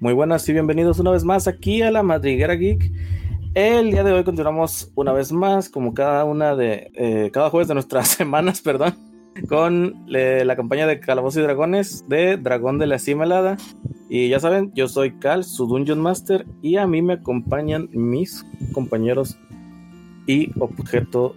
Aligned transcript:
Muy 0.00 0.14
buenas 0.14 0.48
y 0.48 0.54
bienvenidos 0.54 0.98
una 0.98 1.10
vez 1.10 1.24
más 1.24 1.46
aquí 1.46 1.82
a 1.82 1.90
la 1.90 2.02
Madriguera 2.02 2.54
Geek. 2.54 2.90
El 3.52 3.90
día 3.90 4.02
de 4.02 4.14
hoy 4.14 4.24
continuamos 4.24 4.90
una 4.94 5.12
vez 5.12 5.30
más, 5.30 5.68
como 5.68 5.92
cada 5.92 6.24
una 6.24 6.56
de 6.56 6.90
eh, 6.94 7.30
cada 7.30 7.50
jueves 7.50 7.68
de 7.68 7.74
nuestras 7.74 8.08
semanas, 8.16 8.62
perdón, 8.62 8.94
con 9.46 10.06
la 10.06 10.56
campaña 10.56 10.86
de 10.86 11.00
Calabozos 11.00 11.36
y 11.36 11.42
Dragones 11.42 12.08
de 12.08 12.38
Dragón 12.38 12.78
de 12.78 12.86
la 12.86 12.98
Cima 12.98 13.24
Helada. 13.24 13.58
Y 14.08 14.30
ya 14.30 14.40
saben, 14.40 14.72
yo 14.74 14.88
soy 14.88 15.18
Cal, 15.18 15.44
su 15.44 15.66
Dungeon 15.66 16.00
Master, 16.00 16.46
y 16.62 16.78
a 16.78 16.86
mí 16.86 17.02
me 17.02 17.12
acompañan 17.12 17.90
mis 17.92 18.46
compañeros 18.72 19.36
y 20.26 20.50
objeto 20.58 21.36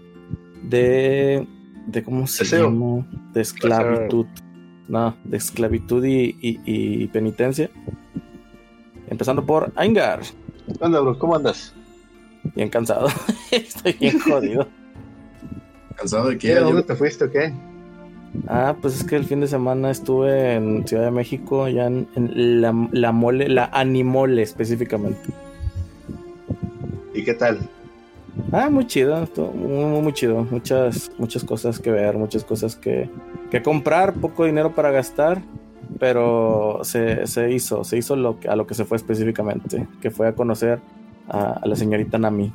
de. 0.64 1.46
de 1.88 2.02
¿Cómo 2.02 2.28
se 2.28 2.46
llama? 2.46 3.06
De 3.34 3.42
esclavitud. 3.42 4.26
No, 4.88 5.18
de 5.26 5.36
esclavitud 5.36 6.06
y, 6.06 7.08
penitencia. 7.08 7.70
Empezando 9.08 9.46
por 9.46 9.72
Aingar. 9.76 10.22
Hola, 10.80 11.00
bro, 11.00 11.18
¿cómo 11.20 11.36
andas? 11.36 11.74
Bien 12.56 12.70
cansado. 12.70 13.08
Estoy 13.52 13.94
bien 13.94 14.20
jodido. 14.28 14.68
¿Cansado 15.96 16.30
de 16.30 16.38
qué? 16.38 16.56
¿Dónde 16.56 16.84
te 16.84 16.96
fuiste 16.96 17.26
o 17.26 17.32
qué? 17.32 17.54
Ah, 18.48 18.76
pues 18.82 18.96
es 18.96 19.04
que 19.04 19.16
el 19.16 19.26
fin 19.26 19.42
de 19.42 19.48
semana 19.48 19.92
estuve 19.92 20.56
en 20.56 20.88
Ciudad 20.88 21.06
de 21.06 21.12
México, 21.12 21.68
ya 21.68 21.86
en, 21.86 22.08
la, 22.62 22.74
la, 22.92 23.12
mole, 23.12 23.48
la 23.48 23.66
Animole 23.66 24.42
específicamente. 24.42 25.30
¿Y 27.14 27.24
qué 27.24 27.36
tal? 27.36 27.60
Ah, 28.52 28.70
muy 28.70 28.88
chido, 28.88 29.28
muy, 29.54 30.02
muy, 30.02 30.14
chido. 30.14 30.48
Muchas, 30.50 31.12
muchas 31.20 31.44
cosas 31.44 31.80
que 31.80 31.92
ver, 31.92 32.18
muchas 32.18 32.44
cosas 32.44 32.76
que, 32.76 33.08
que 33.52 33.62
comprar, 33.62 34.14
poco 34.16 34.46
dinero 34.46 34.74
para 34.74 34.90
gastar, 34.90 35.44
pero 36.00 36.80
se, 36.84 37.28
se 37.28 37.52
hizo, 37.52 37.84
se 37.84 37.98
hizo 37.98 38.14
a 38.14 38.56
lo 38.56 38.68
que 38.68 38.74
se 38.74 38.86
fue 38.86 38.98
específicamente, 38.98 39.88
que 40.02 40.12
fue 40.12 40.28
a 40.28 40.36
conocer 40.36 40.80
a, 41.30 41.62
la 41.66 41.76
señorita 41.76 42.18
Nami. 42.18 42.52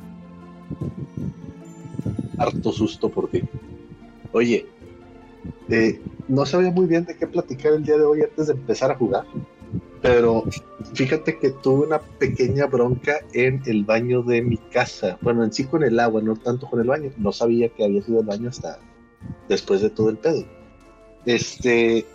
Harto 2.37 2.71
susto 2.71 3.09
por 3.09 3.29
ti. 3.29 3.41
Oye, 4.31 4.65
eh, 5.69 5.99
no 6.27 6.45
sabía 6.45 6.71
muy 6.71 6.85
bien 6.85 7.05
de 7.05 7.15
qué 7.15 7.27
platicar 7.27 7.73
el 7.73 7.83
día 7.83 7.97
de 7.97 8.03
hoy 8.03 8.21
antes 8.21 8.47
de 8.47 8.53
empezar 8.53 8.91
a 8.91 8.95
jugar. 8.95 9.25
Pero 10.01 10.45
fíjate 10.93 11.37
que 11.39 11.49
tuve 11.49 11.87
una 11.87 11.99
pequeña 11.99 12.67
bronca 12.67 13.19
en 13.33 13.61
el 13.65 13.83
baño 13.83 14.23
de 14.23 14.41
mi 14.41 14.57
casa. 14.57 15.17
Bueno, 15.21 15.43
en 15.43 15.51
sí 15.51 15.65
con 15.65 15.83
el 15.83 15.99
agua, 15.99 16.21
no 16.21 16.35
tanto 16.35 16.69
con 16.69 16.79
el 16.79 16.87
baño. 16.87 17.11
No 17.17 17.33
sabía 17.33 17.67
que 17.69 17.83
había 17.83 18.01
sido 18.01 18.21
el 18.21 18.25
baño 18.25 18.49
hasta 18.49 18.79
después 19.49 19.81
de 19.81 19.89
todo 19.89 20.09
el 20.09 20.17
pedo. 20.17 20.45
Este, 21.25 22.05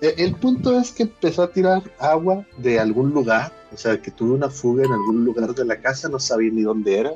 el 0.00 0.34
punto 0.34 0.78
es 0.78 0.92
que 0.92 1.04
empezó 1.04 1.42
a 1.42 1.52
tirar 1.52 1.82
agua 1.98 2.44
de 2.56 2.80
algún 2.80 3.10
lugar. 3.10 3.52
O 3.72 3.76
sea, 3.76 4.00
que 4.00 4.10
tuve 4.10 4.32
una 4.32 4.50
fuga 4.50 4.84
en 4.84 4.92
algún 4.92 5.24
lugar 5.24 5.54
de 5.54 5.64
la 5.64 5.80
casa, 5.80 6.08
no 6.08 6.18
sabía 6.18 6.50
ni 6.52 6.62
dónde 6.62 6.98
era. 6.98 7.12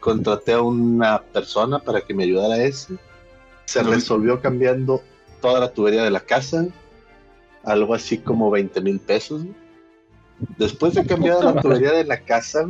Contraté 0.00 0.52
a 0.52 0.62
una 0.62 1.22
persona 1.22 1.78
para 1.78 2.00
que 2.02 2.14
me 2.14 2.24
ayudara 2.24 2.54
a 2.54 2.62
ese. 2.62 2.96
Se 3.64 3.82
resolvió 3.82 4.40
cambiando 4.40 5.02
toda 5.40 5.58
la 5.58 5.72
tubería 5.72 6.04
de 6.04 6.10
la 6.10 6.20
casa 6.20 6.68
algo 7.66 7.94
así 7.94 8.18
como 8.18 8.50
20 8.50 8.80
mil 8.80 9.00
pesos. 9.00 9.42
Después 10.56 10.94
de 10.94 11.04
cambiar 11.04 11.44
la 11.44 11.60
tubería 11.60 11.92
de 11.92 12.04
la 12.04 12.20
casa 12.20 12.68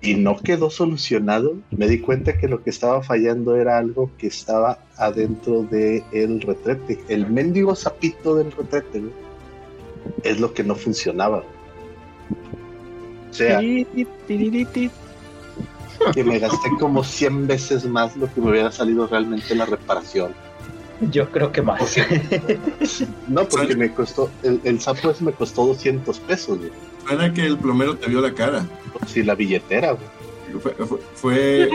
y 0.00 0.14
no 0.14 0.38
quedó 0.38 0.70
solucionado, 0.70 1.56
me 1.70 1.88
di 1.88 2.00
cuenta 2.00 2.38
que 2.38 2.48
lo 2.48 2.62
que 2.62 2.70
estaba 2.70 3.02
fallando 3.02 3.56
era 3.56 3.78
algo 3.78 4.10
que 4.16 4.28
estaba 4.28 4.78
adentro 4.96 5.64
del 5.64 6.04
el 6.12 6.40
retrete. 6.40 7.00
El 7.08 7.28
mendigo 7.28 7.74
zapito 7.74 8.36
del 8.36 8.52
retrete 8.52 9.02
es 10.22 10.40
lo 10.40 10.54
que 10.54 10.64
no 10.64 10.74
funcionaba. 10.74 11.44
O 13.30 13.34
sea, 13.34 13.60
que 13.60 13.86
me 16.24 16.38
gasté 16.38 16.68
como 16.78 17.02
100 17.02 17.46
veces 17.46 17.84
más 17.84 18.16
lo 18.16 18.32
que 18.32 18.40
me 18.40 18.50
hubiera 18.50 18.70
salido 18.70 19.06
realmente 19.06 19.54
la 19.54 19.66
reparación. 19.66 20.32
Yo 21.10 21.30
creo 21.30 21.52
que 21.52 21.62
más. 21.62 21.96
no, 23.28 23.48
porque 23.48 23.76
me 23.76 23.92
costó, 23.92 24.30
el, 24.42 24.60
el 24.64 24.80
sapo 24.80 25.10
ese 25.10 25.24
me 25.24 25.32
costó 25.32 25.66
200 25.66 26.18
pesos. 26.20 26.58
Güey. 27.10 27.32
que 27.32 27.46
el 27.46 27.58
plomero 27.58 27.96
te 27.96 28.08
vio 28.08 28.20
la 28.20 28.32
cara. 28.34 28.66
Sí, 29.06 29.22
la 29.22 29.34
billetera, 29.34 29.96
Fue, 31.14 31.68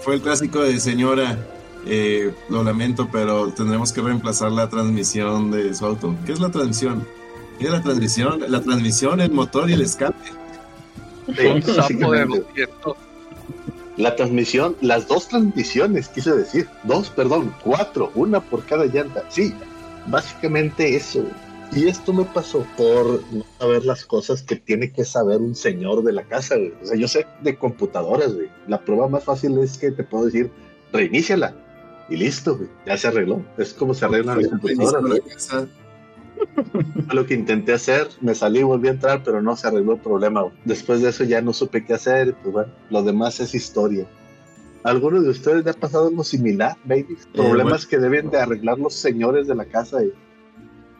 fue, 0.00 0.14
el 0.14 0.20
clásico 0.20 0.60
de 0.60 0.78
señora, 0.78 1.38
eh, 1.86 2.32
lo 2.48 2.62
lamento, 2.62 3.08
pero 3.10 3.52
tendremos 3.52 3.92
que 3.92 4.00
reemplazar 4.00 4.52
la 4.52 4.68
transmisión 4.68 5.50
de 5.50 5.74
su 5.74 5.84
auto. 5.86 6.14
¿Qué 6.24 6.32
es 6.32 6.40
la 6.40 6.50
transmisión? 6.50 7.06
¿Qué 7.58 7.66
es 7.66 7.70
la 7.70 7.82
transmisión? 7.82 8.44
La 8.48 8.62
transmisión, 8.62 9.20
el 9.20 9.30
motor 9.30 9.70
y 9.70 9.74
el 9.74 9.82
escape. 9.82 10.18
Sí, 11.26 11.62
sapo 11.72 12.12
de 12.12 12.44
la 13.96 14.16
transmisión, 14.16 14.76
las 14.80 15.06
dos 15.06 15.28
transmisiones, 15.28 16.08
quise 16.08 16.32
decir, 16.32 16.68
dos, 16.82 17.10
perdón, 17.10 17.54
cuatro, 17.62 18.10
una 18.14 18.40
por 18.40 18.64
cada 18.64 18.86
llanta. 18.86 19.22
Sí, 19.28 19.54
básicamente 20.06 20.96
eso. 20.96 21.24
Y 21.72 21.88
esto 21.88 22.12
me 22.12 22.24
pasó 22.24 22.64
por 22.76 23.20
no 23.32 23.44
saber 23.58 23.84
las 23.84 24.04
cosas 24.04 24.42
que 24.42 24.56
tiene 24.56 24.92
que 24.92 25.04
saber 25.04 25.40
un 25.40 25.54
señor 25.54 26.04
de 26.04 26.12
la 26.12 26.22
casa, 26.22 26.54
O 26.82 26.86
sea, 26.86 26.96
yo 26.96 27.08
sé 27.08 27.26
de 27.42 27.56
computadoras, 27.56 28.34
güey. 28.34 28.48
La 28.68 28.84
prueba 28.84 29.08
más 29.08 29.24
fácil 29.24 29.58
es 29.58 29.78
que 29.78 29.90
te 29.90 30.04
puedo 30.04 30.26
decir, 30.26 30.50
reiníciala. 30.92 31.54
Y 32.08 32.16
listo, 32.16 32.58
Ya 32.86 32.96
se 32.96 33.08
arregló. 33.08 33.44
Es 33.58 33.72
como 33.72 33.94
se 33.94 34.04
arreglan 34.04 34.38
las 34.38 34.48
computadoras. 34.48 35.20
lo 37.12 37.26
que 37.26 37.34
intenté 37.34 37.72
hacer, 37.72 38.08
me 38.20 38.34
salí, 38.34 38.62
volví 38.62 38.88
a 38.88 38.92
entrar, 38.92 39.22
pero 39.24 39.40
no 39.40 39.56
se 39.56 39.66
arregló 39.66 39.94
el 39.94 40.00
problema. 40.00 40.44
Después 40.64 41.00
de 41.00 41.08
eso 41.08 41.24
ya 41.24 41.40
no 41.40 41.52
supe 41.52 41.84
qué 41.84 41.94
hacer, 41.94 42.34
pues 42.42 42.52
bueno, 42.52 42.72
lo 42.90 43.02
demás 43.02 43.40
es 43.40 43.54
historia. 43.54 44.06
¿Alguno 44.84 45.22
de 45.22 45.30
ustedes 45.30 45.64
le 45.64 45.70
ha 45.70 45.74
pasado 45.74 46.08
algo 46.08 46.22
similar, 46.22 46.76
baby? 46.84 47.06
Eh, 47.10 47.26
Problemas 47.32 47.86
que 47.86 47.98
deben 47.98 48.30
de 48.30 48.38
arreglar 48.38 48.78
los 48.78 48.94
señores 48.94 49.46
de 49.46 49.54
la 49.54 49.64
casa. 49.64 49.98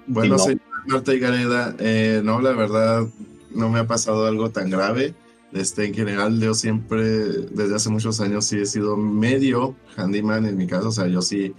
Bueno, 0.07 0.39
señor 0.39 0.61
Marta 0.87 1.15
y 1.15 1.19
Gareda, 1.19 1.75
eh, 1.79 2.21
no, 2.25 2.41
la 2.41 2.53
verdad, 2.53 3.07
no 3.51 3.69
me 3.71 3.81
ha 3.81 3.87
pasado 3.87 4.27
algo 4.27 4.51
tan 4.51 4.71
grave. 4.71 5.15
Este, 5.53 5.87
en 5.87 5.95
general, 5.95 6.41
yo 6.41 6.55
siempre, 6.55 7.05
desde 7.05 7.77
hace 7.77 7.89
muchos 7.89 8.21
años, 8.21 8.45
sí 8.45 8.59
he 8.59 8.67
sido 8.67 8.97
medio 8.97 9.77
handyman 9.97 10.47
en 10.47 10.57
mi 10.57 10.67
casa. 10.67 10.89
O 10.89 10.93
sea, 10.93 11.07
yo 11.07 11.23
sí 11.23 11.55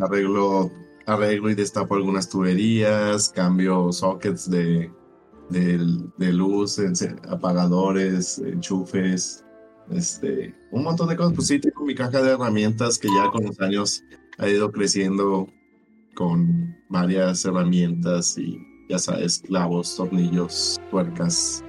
arreglo 0.00 0.70
arreglo 1.06 1.50
y 1.50 1.54
destapo 1.54 1.94
algunas 1.94 2.28
tuberías, 2.28 3.30
cambio 3.30 3.92
sockets 3.92 4.48
de, 4.48 4.90
de, 5.48 6.32
luz, 6.32 6.80
apagadores, 7.28 8.38
enchufes, 8.38 9.44
este, 9.90 10.54
un 10.70 10.84
montón 10.84 11.08
de 11.08 11.16
cosas. 11.16 11.34
Pues 11.34 11.48
sí, 11.48 11.58
tengo 11.58 11.84
mi 11.84 11.94
caja 11.94 12.22
de 12.22 12.30
herramientas 12.30 12.98
que 12.98 13.08
ya 13.08 13.30
con 13.30 13.44
los 13.44 13.60
años 13.60 14.04
ha 14.38 14.48
ido 14.48 14.70
creciendo 14.70 15.48
con 16.14 16.69
varias 16.90 17.44
herramientas 17.44 18.36
y 18.36 18.60
ya 18.88 18.98
sabes, 18.98 19.42
clavos, 19.46 19.96
tornillos, 19.96 20.78
tuercas, 20.90 21.64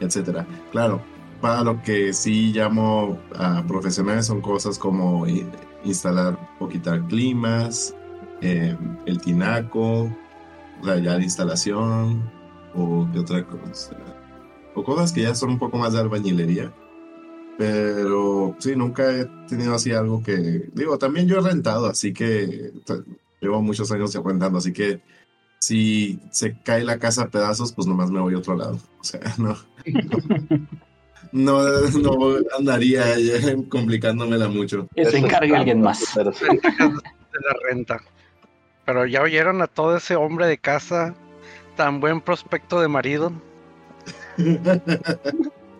etcétera. 0.00 0.46
Claro, 0.72 1.00
para 1.40 1.62
lo 1.62 1.80
que 1.82 2.12
sí 2.12 2.52
llamo 2.52 3.18
a 3.36 3.64
profesionales 3.66 4.26
son 4.26 4.40
cosas 4.40 4.78
como 4.78 5.24
instalar 5.84 6.38
o 6.58 6.68
quitar 6.68 7.06
climas, 7.06 7.94
eh, 8.42 8.76
el 9.06 9.20
tinaco, 9.20 10.14
la 10.82 10.98
ya 10.98 11.16
de 11.16 11.22
instalación, 11.22 12.30
o 12.74 13.08
qué 13.12 13.20
otra 13.20 13.46
cosa. 13.46 13.96
O 14.74 14.82
cosas 14.82 15.12
que 15.12 15.22
ya 15.22 15.34
son 15.34 15.50
un 15.50 15.58
poco 15.58 15.78
más 15.78 15.92
de 15.92 16.00
albañilería. 16.00 16.74
Pero 17.56 18.56
sí, 18.58 18.74
nunca 18.74 19.08
he 19.12 19.26
tenido 19.46 19.74
así 19.74 19.92
algo 19.92 20.22
que. 20.22 20.68
Digo, 20.74 20.98
también 20.98 21.28
yo 21.28 21.38
he 21.38 21.40
rentado, 21.40 21.86
así 21.86 22.12
que 22.12 22.72
llevo 23.44 23.62
muchos 23.62 23.90
años 23.92 24.14
rentando, 24.14 24.58
así 24.58 24.72
que 24.72 25.00
si 25.58 26.20
se 26.30 26.58
cae 26.58 26.84
la 26.84 26.98
casa 26.98 27.22
a 27.22 27.28
pedazos, 27.28 27.72
pues 27.72 27.86
nomás 27.86 28.10
me 28.10 28.20
voy 28.20 28.34
a 28.34 28.38
otro 28.38 28.54
lado. 28.54 28.78
O 29.00 29.04
sea, 29.04 29.20
no. 29.38 29.56
no, 31.32 31.62
no 31.62 32.36
andaría 32.58 33.04
complicándomela 33.68 34.48
mucho. 34.48 34.86
Que 34.94 35.06
se 35.06 35.18
encargue 35.18 35.56
alguien 35.56 35.80
más. 35.80 36.14
De 36.14 36.24
la 36.24 37.56
renta. 37.68 38.00
Pero 38.84 39.06
ya 39.06 39.22
oyeron 39.22 39.62
a 39.62 39.66
todo 39.66 39.96
ese 39.96 40.16
hombre 40.16 40.46
de 40.46 40.58
casa, 40.58 41.14
tan 41.76 42.00
buen 42.00 42.20
prospecto 42.20 42.80
de 42.80 42.88
marido. 42.88 43.32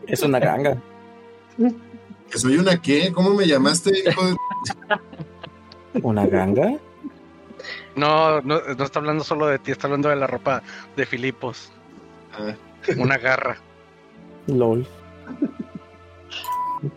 es 0.06 0.22
una 0.22 0.38
ganga. 0.38 0.80
¿Que 2.30 2.38
soy 2.38 2.56
una 2.56 2.80
qué? 2.80 3.12
¿Cómo 3.12 3.34
me 3.34 3.46
llamaste, 3.46 3.92
¿Una 6.02 6.26
ganga? 6.26 6.78
No, 7.96 8.40
no, 8.42 8.60
no 8.76 8.84
está 8.84 8.98
hablando 8.98 9.22
solo 9.24 9.46
de 9.46 9.58
ti, 9.58 9.70
está 9.70 9.86
hablando 9.86 10.08
de 10.08 10.16
la 10.16 10.26
ropa 10.26 10.62
de 10.96 11.06
Filipos. 11.06 11.70
Ah. 12.32 12.54
Una 12.98 13.16
garra. 13.18 13.56
LOL. 14.46 14.86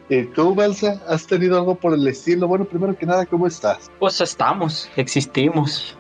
¿Y 0.09 0.23
tú, 0.25 0.53
Balsa, 0.53 1.01
has 1.07 1.25
tenido 1.27 1.57
algo 1.57 1.75
por 1.75 1.93
el 1.93 2.05
estilo? 2.07 2.47
Bueno, 2.47 2.65
primero 2.65 2.97
que 2.97 3.05
nada, 3.05 3.25
¿cómo 3.25 3.47
estás? 3.47 3.89
Pues 3.99 4.19
estamos, 4.19 4.89
existimos. 4.97 5.95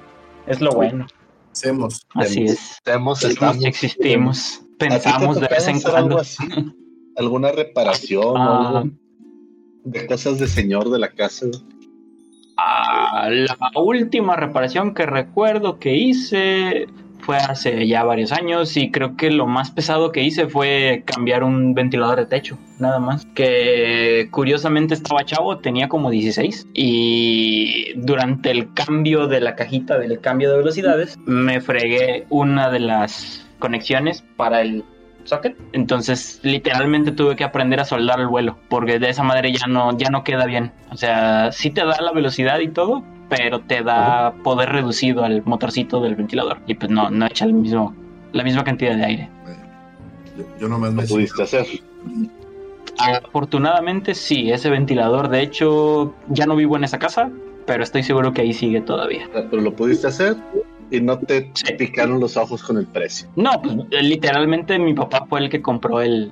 Es 0.45 0.59
lo 0.59 0.71
bueno. 0.71 1.07
Hacemos. 1.53 2.05
Así 2.13 2.43
es. 2.45 2.77
Somos- 2.85 3.23
estamos. 3.23 3.63
existimos. 3.63 4.57
¿A 4.57 4.59
ti 4.59 4.67
te 4.77 4.87
Pensamos 4.89 5.39
de 5.39 5.47
vez 5.47 5.67
en 5.67 5.75
hacer 5.77 5.91
cuando. 5.91 6.09
algo 6.09 6.19
así? 6.19 6.43
¿Alguna 7.15 7.51
reparación 7.51 8.23
o 8.25 8.37
Ah. 8.37 8.67
algo 8.79 8.91
de 9.85 10.05
cosas 10.07 10.37
de 10.39 10.47
señor 10.47 10.89
de 10.89 10.99
la 10.99 11.09
casa? 11.09 11.45
Ah, 12.57 13.29
la 13.29 13.57
última 13.75 14.35
reparación 14.35 14.93
que 14.93 15.05
recuerdo 15.05 15.79
que 15.79 15.95
hice 15.95 16.87
fue 17.19 17.37
hace 17.37 17.87
ya 17.87 18.03
varios 18.03 18.31
años 18.31 18.77
y 18.77 18.89
creo 18.89 19.17
que 19.17 19.29
lo 19.29 19.47
más 19.47 19.71
pesado 19.71 20.11
que 20.11 20.23
hice 20.23 20.47
fue 20.47 21.03
cambiar 21.05 21.43
un 21.43 21.73
ventilador 21.73 22.19
de 22.19 22.25
techo, 22.25 22.57
nada 22.79 22.99
más. 22.99 23.25
Que 23.35 24.27
curiosamente 24.31 24.93
estaba 24.93 25.25
chavo, 25.25 25.57
tenía 25.57 25.89
como 25.89 26.09
16 26.09 26.67
y 26.73 27.93
durante 27.95 28.51
el 28.51 28.73
cambio 28.73 29.27
de 29.27 29.41
la 29.41 29.55
cajita 29.55 29.97
del 29.99 30.19
cambio 30.19 30.51
de 30.51 30.57
velocidades 30.57 31.17
me 31.25 31.59
fregué 31.61 32.25
una 32.29 32.69
de 32.69 32.79
las 32.79 33.45
conexiones 33.59 34.23
para 34.37 34.61
el 34.61 34.83
socket. 35.27 35.57
Entonces, 35.73 36.39
literalmente 36.43 37.11
tuve 37.11 37.35
que 37.35 37.43
aprender 37.43 37.79
a 37.79 37.85
soldar 37.85 38.19
el 38.19 38.27
vuelo, 38.27 38.57
porque 38.69 38.99
de 38.99 39.09
esa 39.09 39.23
madre 39.23 39.51
ya 39.51 39.67
no, 39.67 39.97
ya 39.97 40.09
no 40.09 40.23
queda 40.23 40.45
bien. 40.45 40.71
O 40.91 40.97
sea, 40.97 41.51
sí 41.51 41.69
te 41.69 41.85
da 41.85 42.01
la 42.01 42.11
velocidad 42.11 42.59
y 42.59 42.69
todo, 42.69 43.03
pero 43.29 43.61
te 43.61 43.83
da 43.83 44.33
poder 44.43 44.69
reducido 44.69 45.23
al 45.23 45.43
motorcito 45.45 46.01
del 46.01 46.15
ventilador. 46.15 46.59
Y 46.67 46.75
pues 46.75 46.91
no, 46.91 47.09
no 47.09 47.25
echa 47.25 47.45
el 47.45 47.53
mismo, 47.53 47.95
la 48.31 48.43
misma 48.43 48.63
cantidad 48.63 48.95
de 48.95 49.05
aire. 49.05 49.29
Yo, 50.37 50.45
yo 50.59 50.69
nomás 50.69 50.93
me 50.93 51.03
¿Lo 51.03 51.07
pudiste 51.07 51.43
hacer? 51.43 51.65
Afortunadamente 52.99 54.15
sí, 54.15 54.51
ese 54.51 54.69
ventilador, 54.69 55.29
de 55.29 55.41
hecho, 55.41 56.15
ya 56.29 56.45
no 56.45 56.55
vivo 56.55 56.77
en 56.77 56.83
esa 56.83 56.97
casa, 56.97 57.29
pero 57.65 57.83
estoy 57.83 58.01
seguro 58.01 58.33
que 58.33 58.41
ahí 58.41 58.53
sigue 58.53 58.81
todavía. 58.81 59.27
Sea, 59.31 59.47
Pero 59.49 59.61
lo 59.61 59.73
pudiste 59.73 60.07
hacer 60.07 60.35
y 60.91 61.01
no 61.01 61.17
te 61.19 61.51
Sí. 61.53 61.73
picaron 61.77 62.19
los 62.19 62.37
ojos 62.37 62.63
con 62.63 62.77
el 62.77 62.85
precio. 62.87 63.27
No, 63.35 63.61
pues 63.61 63.75
literalmente 64.03 64.77
mi 64.79 64.93
papá 64.93 65.25
fue 65.27 65.39
el 65.41 65.49
que 65.49 65.61
compró 65.61 66.01
el, 66.01 66.31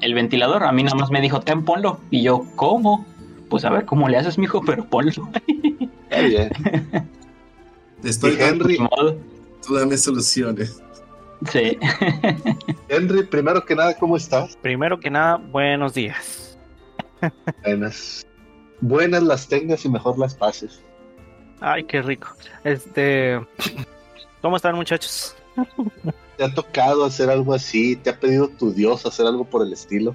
el 0.00 0.14
ventilador. 0.14 0.62
A 0.64 0.72
mí 0.72 0.82
nada 0.84 0.96
más 0.96 1.10
me 1.10 1.20
dijo, 1.20 1.40
ten, 1.40 1.64
ponlo. 1.64 2.00
Y 2.10 2.22
yo, 2.22 2.44
¿cómo? 2.56 3.04
Pues 3.50 3.64
a 3.64 3.70
ver, 3.70 3.84
¿cómo 3.84 4.08
le 4.08 4.18
haces, 4.18 4.38
mijo? 4.38 4.62
Pero 4.64 4.84
ponlo. 4.84 5.28
Estoy 8.04 8.36
Henry, 8.38 8.78
modo. 8.78 9.16
tú 9.66 9.74
dame 9.74 9.96
soluciones. 9.96 10.80
Sí. 11.50 11.76
Henry, 12.88 13.24
primero 13.24 13.64
que 13.64 13.74
nada, 13.74 13.94
¿cómo 13.98 14.16
estás? 14.16 14.56
Primero 14.62 14.98
que 15.00 15.10
nada, 15.10 15.36
buenos 15.36 15.94
días. 15.94 16.58
Buenas. 17.64 18.26
Buenas 18.80 19.22
las 19.22 19.48
tengas 19.48 19.84
y 19.84 19.88
mejor 19.88 20.18
las 20.18 20.34
pases. 20.34 20.82
Ay, 21.60 21.84
qué 21.84 22.02
rico. 22.02 22.28
Este, 22.64 23.40
¿cómo 24.42 24.56
están, 24.56 24.74
muchachos? 24.76 25.34
¿Te 26.36 26.44
ha 26.44 26.52
tocado 26.52 27.04
hacer 27.04 27.30
algo 27.30 27.54
así? 27.54 27.96
¿Te 27.96 28.10
ha 28.10 28.20
pedido 28.20 28.48
tu 28.48 28.72
Dios 28.72 29.06
hacer 29.06 29.26
algo 29.26 29.44
por 29.44 29.62
el 29.62 29.72
estilo? 29.72 30.14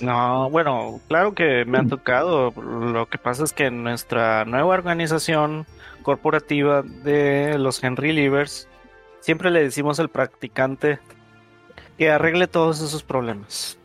No, 0.00 0.48
bueno, 0.50 1.00
claro 1.08 1.34
que 1.34 1.64
me 1.64 1.78
han 1.78 1.88
tocado. 1.88 2.52
Lo 2.52 3.06
que 3.08 3.18
pasa 3.18 3.44
es 3.44 3.52
que 3.52 3.66
en 3.66 3.82
nuestra 3.82 4.44
nueva 4.44 4.72
organización 4.74 5.66
corporativa 6.02 6.82
de 6.82 7.58
los 7.58 7.82
Henry 7.82 8.12
Livers, 8.12 8.68
siempre 9.20 9.50
le 9.50 9.62
decimos 9.62 9.98
al 9.98 10.08
practicante 10.08 11.00
que 11.98 12.10
arregle 12.10 12.46
todos 12.46 12.80
esos 12.80 13.02
problemas. 13.02 13.76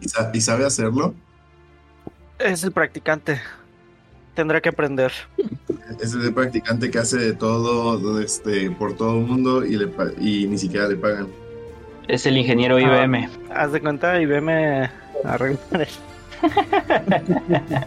¿Y, 0.00 0.08
sa- 0.08 0.30
y 0.32 0.40
sabe 0.40 0.64
hacerlo? 0.64 1.14
Es 2.38 2.62
el 2.62 2.70
practicante. 2.70 3.40
Tendrá 4.36 4.60
que 4.60 4.68
aprender. 4.68 5.10
Es 6.00 6.12
el 6.12 6.32
practicante 6.34 6.90
que 6.90 6.98
hace 6.98 7.16
de 7.18 7.32
todo 7.32 8.20
este, 8.20 8.70
por 8.70 8.94
todo 8.96 9.18
el 9.18 9.24
mundo 9.26 9.64
y, 9.64 9.76
le, 9.76 9.86
pa- 9.88 10.10
y 10.20 10.46
ni 10.46 10.58
siquiera 10.58 10.86
le 10.88 10.96
pagan. 10.96 11.26
Es 12.06 12.26
el 12.26 12.36
ingeniero 12.36 12.76
Ah. 12.76 12.80
IBM. 12.82 13.28
Haz 13.52 13.72
de 13.72 13.80
cuenta 13.80 14.20
y 14.20 14.26
veme 14.26 14.90
arreglar. 15.24 15.88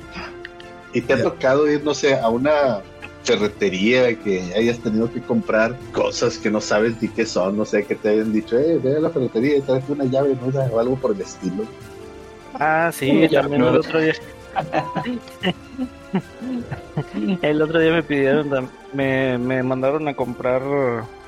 ¿Y 0.93 1.01
te 1.01 1.13
ha 1.13 1.21
tocado 1.21 1.69
ir, 1.71 1.83
no 1.83 1.93
sé, 1.93 2.15
a 2.15 2.29
una 2.29 2.79
ferretería 3.23 4.15
que 4.19 4.41
hayas 4.57 4.79
tenido 4.79 5.11
que 5.13 5.21
comprar 5.21 5.77
cosas 5.93 6.37
que 6.39 6.49
no 6.49 6.59
sabes 6.61 6.99
ni 6.99 7.09
qué 7.09 7.27
son? 7.27 7.57
No 7.57 7.63
sé, 7.65 7.85
que 7.85 7.93
te 7.93 8.09
hayan 8.09 8.33
dicho, 8.33 8.57
eh, 8.57 8.79
ve 8.83 8.95
a 8.97 8.99
la 8.99 9.11
ferretería 9.11 9.57
y 9.57 9.61
trae 9.61 9.83
una 9.87 10.05
llave 10.05 10.35
nuda 10.43 10.67
o 10.73 10.79
algo 10.79 10.95
por 10.95 11.11
el 11.11 11.21
estilo. 11.21 11.63
Ah, 12.55 12.89
sí, 12.91 13.27
Ya, 13.29 13.41
también 13.41 13.61
el 13.63 13.75
otro 13.77 14.01
día. 14.01 14.15
El 17.41 17.61
otro 17.61 17.79
día 17.79 17.91
me 17.91 18.03
pidieron, 18.03 18.69
me, 18.93 19.37
me 19.37 19.63
mandaron 19.63 20.07
a 20.07 20.13
comprar 20.13 20.61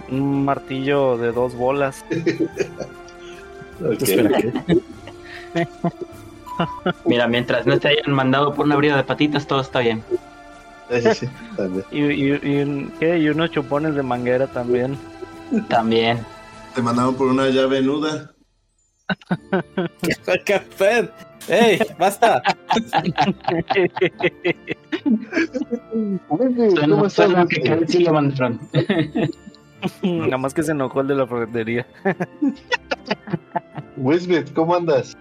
un 0.10 0.46
martillo 0.46 1.18
de 1.18 1.32
dos 1.32 1.56
bolas. 1.56 2.04
Mira, 7.06 7.28
mientras 7.28 7.66
no 7.66 7.80
te 7.80 7.88
hayan 7.90 8.12
mandado 8.12 8.54
por 8.54 8.66
una 8.66 8.76
brida 8.76 8.98
de 8.98 9.04
patitas, 9.04 9.48
todo 9.48 9.62
está 9.62 9.80
bien. 9.80 10.04
Sí, 10.90 11.02
sí. 11.16 11.30
Y, 11.92 12.02
y, 12.02 12.34
y, 12.34 12.92
¿qué? 13.00 13.18
y 13.18 13.30
unos 13.30 13.52
chupones 13.52 13.96
de 13.96 14.04
manguera 14.04 14.48
también. 14.48 14.98
También. 15.70 16.26
Te 16.76 16.82
mandaron 16.82 17.16
por 17.16 17.28
una 17.28 17.48
llave 17.48 17.82
nuda. 17.82 18.32
¡Qué 20.46 20.60
fed! 20.60 21.10
¡Ey! 21.48 21.80
¡Basta! 21.98 22.42
¿Cómo 26.28 27.06
estás? 27.06 27.30
Nada 30.04 30.38
más 30.38 30.54
que 30.54 30.64
se 30.64 30.72
enojó 30.72 31.02
el 31.02 31.08
de 31.08 31.16
la 31.16 31.28
ferretería. 31.28 31.86
Wisbit, 33.98 34.54
¿cómo 34.54 34.76
andas? 34.76 35.18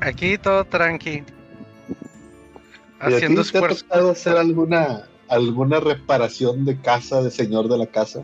Aquí 0.00 0.38
todo 0.38 0.64
tranqui. 0.64 1.10
¿Y 1.10 3.04
a 3.04 3.08
ti 3.08 3.14
Haciendo 3.14 3.42
te 3.42 3.58
ha 3.58 3.68
tocado 3.68 4.10
hacer 4.12 4.36
alguna 4.36 5.08
alguna 5.28 5.80
reparación 5.80 6.64
de 6.64 6.80
casa, 6.80 7.22
de 7.22 7.30
señor 7.30 7.68
de 7.68 7.78
la 7.78 7.86
casa? 7.86 8.22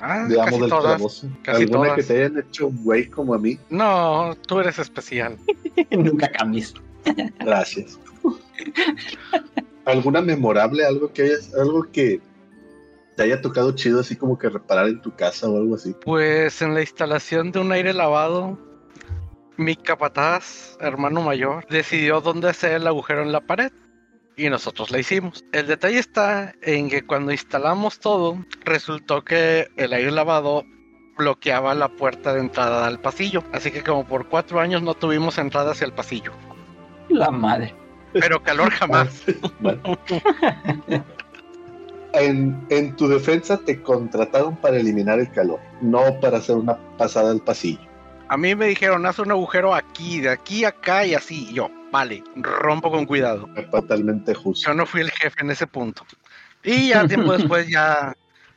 Ah, 0.00 0.26
digamos 0.28 0.50
casi 0.50 0.60
del 0.60 0.70
todas. 0.70 1.26
casi 1.42 1.62
¿Alguna 1.62 1.82
todas. 1.82 1.96
que 1.96 2.02
te 2.02 2.18
hayan 2.24 2.38
hecho 2.38 2.68
un 2.68 2.84
güey 2.84 3.08
como 3.08 3.34
a 3.34 3.38
mí? 3.38 3.58
No, 3.68 4.34
tú 4.46 4.60
eres 4.60 4.78
especial. 4.78 5.36
Nunca 5.90 6.30
cambies. 6.30 6.74
Gracias. 7.38 7.98
¿Alguna 9.84 10.20
memorable, 10.20 10.84
algo 10.84 11.12
que 11.12 11.22
hayas, 11.22 11.54
algo 11.54 11.86
que 11.90 12.20
te 13.16 13.22
haya 13.24 13.40
tocado 13.40 13.72
chido 13.72 14.00
así 14.00 14.16
como 14.16 14.38
que 14.38 14.48
reparar 14.48 14.88
en 14.88 15.00
tu 15.00 15.14
casa 15.14 15.48
o 15.48 15.56
algo 15.56 15.74
así? 15.74 15.94
Pues 16.04 16.62
en 16.62 16.74
la 16.74 16.80
instalación 16.80 17.52
de 17.52 17.60
un 17.60 17.72
aire 17.72 17.92
lavado, 17.92 18.58
mi 19.56 19.76
capataz, 19.76 20.76
hermano 20.80 21.20
mayor, 21.22 21.66
decidió 21.68 22.20
dónde 22.20 22.48
hacer 22.48 22.72
el 22.72 22.86
agujero 22.86 23.22
en 23.22 23.32
la 23.32 23.40
pared. 23.40 23.72
Y 24.40 24.48
nosotros 24.48 24.90
la 24.90 24.98
hicimos. 24.98 25.44
El 25.52 25.66
detalle 25.66 25.98
está 25.98 26.54
en 26.62 26.88
que 26.88 27.02
cuando 27.02 27.30
instalamos 27.30 28.00
todo, 28.00 28.42
resultó 28.64 29.22
que 29.22 29.68
el 29.76 29.92
aire 29.92 30.10
lavado 30.10 30.64
bloqueaba 31.18 31.74
la 31.74 31.88
puerta 31.88 32.32
de 32.32 32.40
entrada 32.40 32.86
al 32.86 32.98
pasillo. 32.98 33.44
Así 33.52 33.70
que 33.70 33.82
como 33.82 34.06
por 34.06 34.28
cuatro 34.30 34.58
años 34.58 34.80
no 34.82 34.94
tuvimos 34.94 35.36
entrada 35.36 35.72
hacia 35.72 35.84
el 35.84 35.92
pasillo. 35.92 36.32
La 37.10 37.30
madre. 37.30 37.74
Pero 38.14 38.42
calor 38.42 38.70
jamás. 38.70 39.24
Bueno. 39.60 39.82
En, 42.14 42.66
en 42.70 42.96
tu 42.96 43.08
defensa 43.08 43.58
te 43.58 43.82
contrataron 43.82 44.56
para 44.56 44.78
eliminar 44.78 45.20
el 45.20 45.30
calor, 45.32 45.60
no 45.82 46.18
para 46.18 46.38
hacer 46.38 46.56
una 46.56 46.78
pasada 46.96 47.30
al 47.30 47.40
pasillo. 47.40 47.86
A 48.28 48.38
mí 48.38 48.54
me 48.54 48.68
dijeron, 48.68 49.04
haz 49.04 49.18
un 49.18 49.32
agujero 49.32 49.74
aquí, 49.74 50.20
de 50.20 50.30
aquí 50.30 50.64
a 50.64 50.68
acá 50.68 51.04
y 51.04 51.14
así. 51.14 51.48
Y 51.50 51.54
yo, 51.54 51.68
vale, 51.90 52.22
rompo 52.36 52.90
con 52.90 53.06
cuidado. 53.06 53.48
Totalmente 53.70 54.34
justo. 54.34 54.68
Yo 54.68 54.74
no 54.74 54.86
fui 54.86 55.00
el 55.02 55.10
jefe 55.10 55.40
en 55.40 55.50
ese 55.50 55.66
punto. 55.66 56.04
Y 56.62 56.88
ya 56.90 57.06
tiempo 57.06 57.32
después 57.36 57.68
ya 57.68 58.14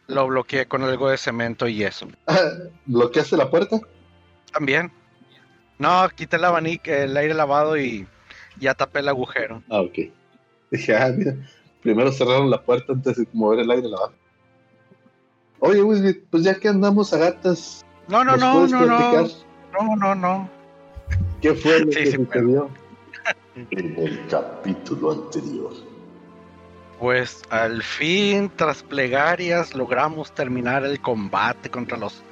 lo 0.08 0.28
bloqueé 0.28 0.66
con 0.68 0.84
algo 0.84 1.10
de 1.10 1.18
cemento 1.18 1.68
y 1.68 1.84
eso. 1.84 2.08
¿Bloqueaste 2.86 3.38
la 3.38 3.50
puerta? 3.50 3.80
También. 4.52 4.92
No, 5.80 6.08
quité 6.16 6.36
el 6.36 6.46
abanico, 6.46 6.92
el 6.92 7.16
aire 7.18 7.34
lavado 7.34 7.78
y 7.78 8.08
ya 8.60 8.74
tapé 8.74 9.00
el 9.00 9.10
agujero. 9.10 9.64
Ah, 9.70 9.82
ok. 9.82 10.00
Dije, 10.72 10.96
ah, 10.96 11.12
mira, 11.16 11.36
primero 11.82 12.12
cerraron 12.12 12.50
la 12.50 12.62
puerta 12.62 12.94
antes 12.94 13.18
de 13.18 13.28
mover 13.34 13.60
el 13.60 13.72
aire 13.72 13.88
lavado. 13.88 14.14
Oye, 15.60 15.82
Wisbit, 15.82 16.26
pues 16.30 16.44
ya 16.44 16.56
que 16.56 16.68
andamos 16.68 17.14
a 17.14 17.18
gatas, 17.18 17.86
No, 18.10 18.24
no, 18.26 18.36
¿nos 18.36 18.70
no, 18.72 18.86
no, 18.86 18.86
no, 18.86 19.28
no, 19.72 19.96
no, 19.96 20.16
no. 20.16 20.50
qué 21.42 21.54
fue 21.54 21.80
lo 21.80 21.92
Sí, 21.92 21.98
que 22.00 22.06
sí, 22.08 22.12
sucedió 22.18 22.70
en 23.56 23.96
el 24.00 24.26
capítulo 24.28 25.12
anterior? 25.12 25.72
Pues 27.00 27.42
al 27.50 27.84
fin, 27.84 28.52
tras 28.56 28.84
plegarias, 28.84 29.76
logramos 29.76 30.34
terminar 30.34 30.86
el 30.86 31.00
combate 31.02 31.70
contra 31.70 31.98
los 31.98 32.24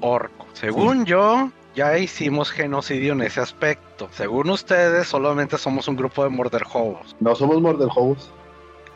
orcos. 0.00 0.46
Según 0.54 1.04
yo, 1.04 1.50
ya 1.74 1.98
hicimos 1.98 2.50
genocidio 2.50 3.12
en 3.12 3.22
ese 3.22 3.40
aspecto. 3.40 4.08
Según 4.12 4.48
ustedes, 4.50 5.08
solamente 5.08 5.58
somos 5.58 5.86
un 5.88 5.96
grupo 5.96 6.24
de 6.24 6.30
morderjobos. 6.30 7.14
No 7.20 7.34
somos. 7.34 7.60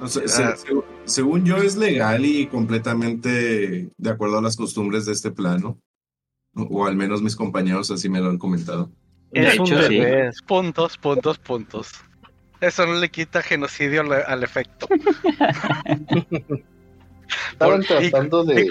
No 0.00 0.08
sé, 0.08 0.22
Ah. 0.24 0.28
se- 0.28 0.56
se- 0.56 0.72
Según 1.04 1.44
yo 1.44 1.56
es 1.58 1.76
legal 1.76 2.24
y 2.24 2.46
completamente 2.46 3.90
de 3.96 4.10
acuerdo 4.10 4.38
a 4.38 4.42
las 4.42 4.56
costumbres 4.56 5.04
de 5.04 5.12
este 5.12 5.30
plano. 5.30 5.78
O, 6.54 6.62
o 6.62 6.86
al 6.86 6.96
menos 6.96 7.22
mis 7.22 7.36
compañeros 7.36 7.90
así 7.90 8.08
me 8.08 8.20
lo 8.20 8.30
han 8.30 8.38
comentado. 8.38 8.90
De 9.32 9.48
Es 9.48 9.58
un 9.58 9.66
hecho, 9.66 9.82
sí. 9.84 9.98
bebé. 9.98 10.30
Puntos, 10.46 10.96
puntos, 10.98 11.38
puntos. 11.38 11.90
Eso 12.60 12.86
no 12.86 12.94
le 12.94 13.10
quita 13.10 13.42
genocidio 13.42 14.02
al, 14.02 14.12
al 14.12 14.42
efecto. 14.44 14.86
Estaban 17.52 17.82
Por- 17.82 18.02
y- 18.02 18.10
tratando 18.10 18.44
de 18.44 18.62
y 18.62 18.68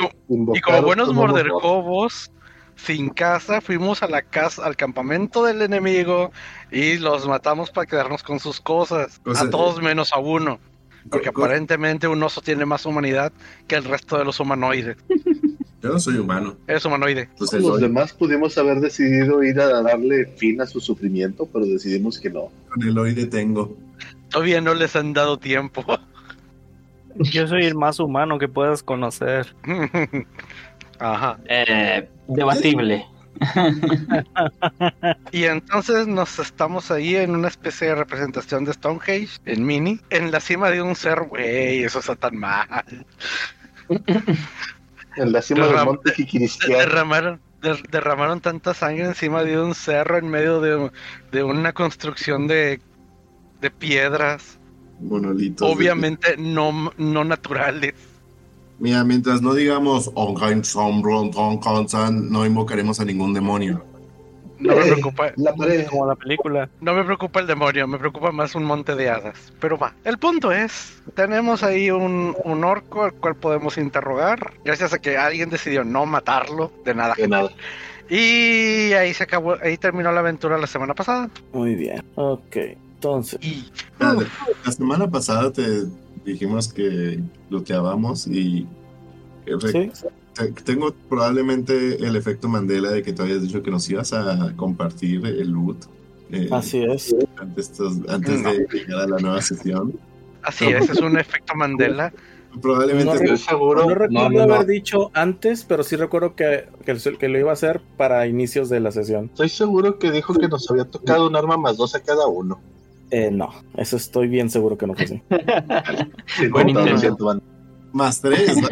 Y 0.57 0.61
como 0.61 0.81
buenos 0.83 1.09
un 1.09 1.15
mordercobos, 1.15 2.31
sin 2.75 3.09
casa, 3.09 3.59
fuimos 3.61 4.03
a 4.03 4.07
la 4.07 4.21
casa, 4.21 4.65
al 4.65 4.75
campamento 4.75 5.43
del 5.43 5.61
enemigo 5.61 6.31
y 6.71 6.97
los 6.97 7.27
matamos 7.27 7.69
para 7.71 7.85
quedarnos 7.87 8.23
con 8.23 8.39
sus 8.39 8.61
cosas. 8.61 9.19
O 9.25 9.33
sea, 9.35 9.47
a 9.47 9.49
todos 9.49 9.81
menos 9.81 10.13
a 10.13 10.19
uno. 10.19 10.59
Porque 11.09 11.29
aparentemente 11.29 12.07
un 12.07 12.21
oso 12.21 12.41
tiene 12.41 12.63
más 12.65 12.85
humanidad 12.85 13.33
que 13.67 13.73
el 13.75 13.83
resto 13.85 14.19
de 14.19 14.25
los 14.25 14.39
humanoides. 14.39 14.97
Yo 15.81 15.89
no 15.89 15.99
soy 15.99 16.17
humano. 16.17 16.55
Es 16.67 16.85
humanoide. 16.85 17.21
Entonces, 17.21 17.61
Los 17.61 17.81
demás 17.81 18.13
pudimos 18.13 18.57
haber 18.57 18.79
decidido 18.79 19.43
ir 19.43 19.59
a 19.59 19.81
darle 19.81 20.27
fin 20.37 20.61
a 20.61 20.67
su 20.67 20.79
sufrimiento, 20.79 21.47
pero 21.51 21.65
decidimos 21.65 22.19
que 22.19 22.29
no. 22.29 22.49
con 22.69 22.83
el 22.83 22.97
hoy 22.97 23.13
detengo. 23.13 23.75
Todavía 24.29 24.61
no 24.61 24.73
les 24.75 24.95
han 24.95 25.13
dado 25.13 25.37
tiempo. 25.39 25.83
Yo 27.15 27.47
soy 27.47 27.65
el 27.65 27.75
más 27.75 27.99
humano 27.99 28.37
que 28.37 28.47
puedas 28.47 28.83
conocer. 28.83 29.55
Ajá. 30.99 31.39
Eh, 31.49 32.07
debatible. 32.27 33.05
Y 35.31 35.45
entonces 35.45 36.05
nos 36.05 36.37
estamos 36.37 36.91
ahí 36.91 37.15
en 37.15 37.31
una 37.31 37.47
especie 37.47 37.87
de 37.87 37.95
representación 37.95 38.65
de 38.65 38.73
Stonehenge, 38.73 39.39
en 39.45 39.65
mini, 39.65 39.99
en 40.11 40.31
la 40.31 40.39
cima 40.39 40.69
de 40.69 40.81
un 40.81 40.95
cerro. 40.95 41.27
Güey, 41.27 41.83
eso 41.83 41.99
está 41.99 42.15
tan 42.15 42.37
mal. 42.37 43.05
En 45.17 45.31
la 45.31 45.41
cima 45.41 45.65
del 45.65 45.75
Derram- 45.75 45.85
monte 45.85 46.13
Jiquiristián. 46.13 46.79
derramaron, 46.79 47.39
der- 47.61 47.83
derramaron 47.89 48.39
tanta 48.41 48.73
sangre 48.73 49.05
encima 49.05 49.43
de 49.43 49.59
un 49.61 49.73
cerro 49.75 50.17
en 50.17 50.27
medio 50.29 50.61
de, 50.61 50.91
de 51.31 51.43
una 51.43 51.73
construcción 51.73 52.47
de, 52.47 52.79
de 53.59 53.71
piedras, 53.71 54.57
Monolitos. 54.99 55.67
de- 55.67 55.73
obviamente 55.75 56.37
no, 56.37 56.91
no 56.97 57.23
naturales. 57.23 57.93
Mira, 58.79 59.03
mientras 59.03 59.41
no 59.41 59.53
digamos 59.53 60.11
no 62.31 62.45
invocaremos 62.45 62.99
a 62.99 63.05
ningún 63.05 63.33
demonio. 63.33 63.85
No 64.61 64.75
me 64.75 64.81
preocupa, 64.91 65.31
La 65.35 65.53
pared. 65.53 65.87
Como 65.87 66.05
la 66.07 66.15
película. 66.15 66.69
no 66.79 66.93
me 66.93 67.03
preocupa 67.03 67.39
el 67.39 67.47
demonio, 67.47 67.87
me 67.87 67.97
preocupa 67.97 68.31
más 68.31 68.55
un 68.55 68.63
monte 68.63 68.95
de 68.95 69.09
hadas. 69.09 69.51
Pero 69.59 69.77
va, 69.77 69.93
el 70.03 70.17
punto 70.17 70.51
es, 70.51 71.01
tenemos 71.15 71.63
ahí 71.63 71.91
un, 71.91 72.35
un 72.43 72.63
orco 72.63 73.03
al 73.03 73.13
cual 73.13 73.35
podemos 73.35 73.77
interrogar, 73.77 74.53
gracias 74.63 74.93
a 74.93 74.99
que 74.99 75.17
alguien 75.17 75.49
decidió 75.49 75.83
no 75.83 76.05
matarlo, 76.05 76.71
de 76.85 76.93
nada. 76.95 77.15
De 77.17 77.27
nada. 77.27 77.49
Y 78.09 78.91
ahí 78.93 79.13
se 79.13 79.23
acabó, 79.23 79.55
ahí 79.61 79.77
terminó 79.77 80.11
la 80.11 80.19
aventura 80.19 80.57
la 80.57 80.67
semana 80.67 80.93
pasada. 80.93 81.29
Muy 81.53 81.75
bien. 81.75 82.03
Ok. 82.15 82.57
Entonces, 82.95 83.39
Y 83.41 83.71
La 83.99 84.71
semana 84.71 85.09
pasada 85.09 85.51
te 85.51 85.85
dijimos 86.23 86.71
que 86.71 87.19
looteábamos 87.49 88.27
y 88.27 88.67
eh, 89.47 89.53
sí. 89.71 89.91
Te- 90.33 90.51
tengo 90.63 90.93
probablemente 91.09 91.95
el 92.05 92.15
efecto 92.15 92.47
Mandela 92.47 92.91
de 92.91 93.03
que 93.03 93.13
tú 93.13 93.23
habías 93.23 93.41
dicho 93.41 93.61
que 93.61 93.71
nos 93.71 93.89
ibas 93.89 94.13
a 94.13 94.53
compartir 94.55 95.25
el 95.25 95.49
loot 95.51 95.77
eh, 96.31 96.47
Así 96.51 96.81
es. 96.83 97.13
antes, 97.37 97.71
antes 98.07 98.43
de 98.43 98.65
llegar 98.71 99.01
a 99.01 99.07
la 99.07 99.17
nueva 99.17 99.41
sesión. 99.41 99.93
así 100.43 100.65
es, 100.65 100.89
es 100.89 100.99
un 101.01 101.17
efecto 101.19 101.53
Mandela. 101.55 102.13
Probablemente 102.61 103.05
No, 103.05 103.13
Estoy 103.13 103.37
seguro. 103.37 103.83
No 103.87 103.95
recuerdo 103.95 104.29
no, 104.29 104.39
no, 104.39 104.47
no. 104.47 104.53
haber 104.55 104.67
dicho 104.67 105.09
antes, 105.13 105.63
pero 105.63 105.83
sí 105.83 105.95
recuerdo 105.95 106.35
que, 106.35 106.65
que, 106.85 106.97
que 107.17 107.27
lo 107.29 107.39
iba 107.39 107.49
a 107.49 107.53
hacer 107.53 107.81
para 107.97 108.27
inicios 108.27 108.67
de 108.69 108.79
la 108.81 108.91
sesión. 108.91 109.25
Estoy 109.25 109.47
seguro 109.49 109.99
que 109.99 110.11
dijo 110.11 110.33
que 110.33 110.47
nos 110.49 110.69
había 110.69 110.83
tocado 110.85 111.27
un 111.27 111.35
arma 111.37 111.55
más 111.57 111.77
dos 111.77 111.95
a 111.95 112.01
cada 112.01 112.27
uno. 112.27 112.59
Eh, 113.09 113.29
no, 113.31 113.51
eso 113.77 113.95
estoy 113.97 114.27
bien 114.29 114.49
seguro 114.49 114.77
que 114.77 114.87
no 114.87 114.95
fue 114.95 115.03
así. 115.05 115.21
Buen 116.49 116.67
50%, 116.69 116.93
intento. 116.95 117.41
más 117.93 118.19
tres, 118.21 118.55
¿no? 118.57 118.67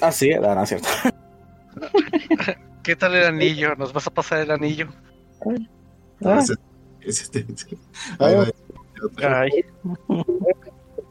Ah, 0.00 0.12
sí, 0.12 0.32
ah, 0.32 0.54
no, 0.54 0.62
es 0.62 0.68
cierto. 0.68 0.88
¿Qué 2.82 2.96
tal 2.96 3.14
el 3.14 3.24
anillo? 3.26 3.74
¿Nos 3.76 3.92
vas 3.92 4.06
a 4.06 4.10
pasar 4.10 4.40
el 4.40 4.50
anillo? 4.50 4.88
Ah, 6.24 6.40
ese- 7.04 7.44
ahí 8.18 8.34
va. 8.34 8.46
ay. 9.40 9.50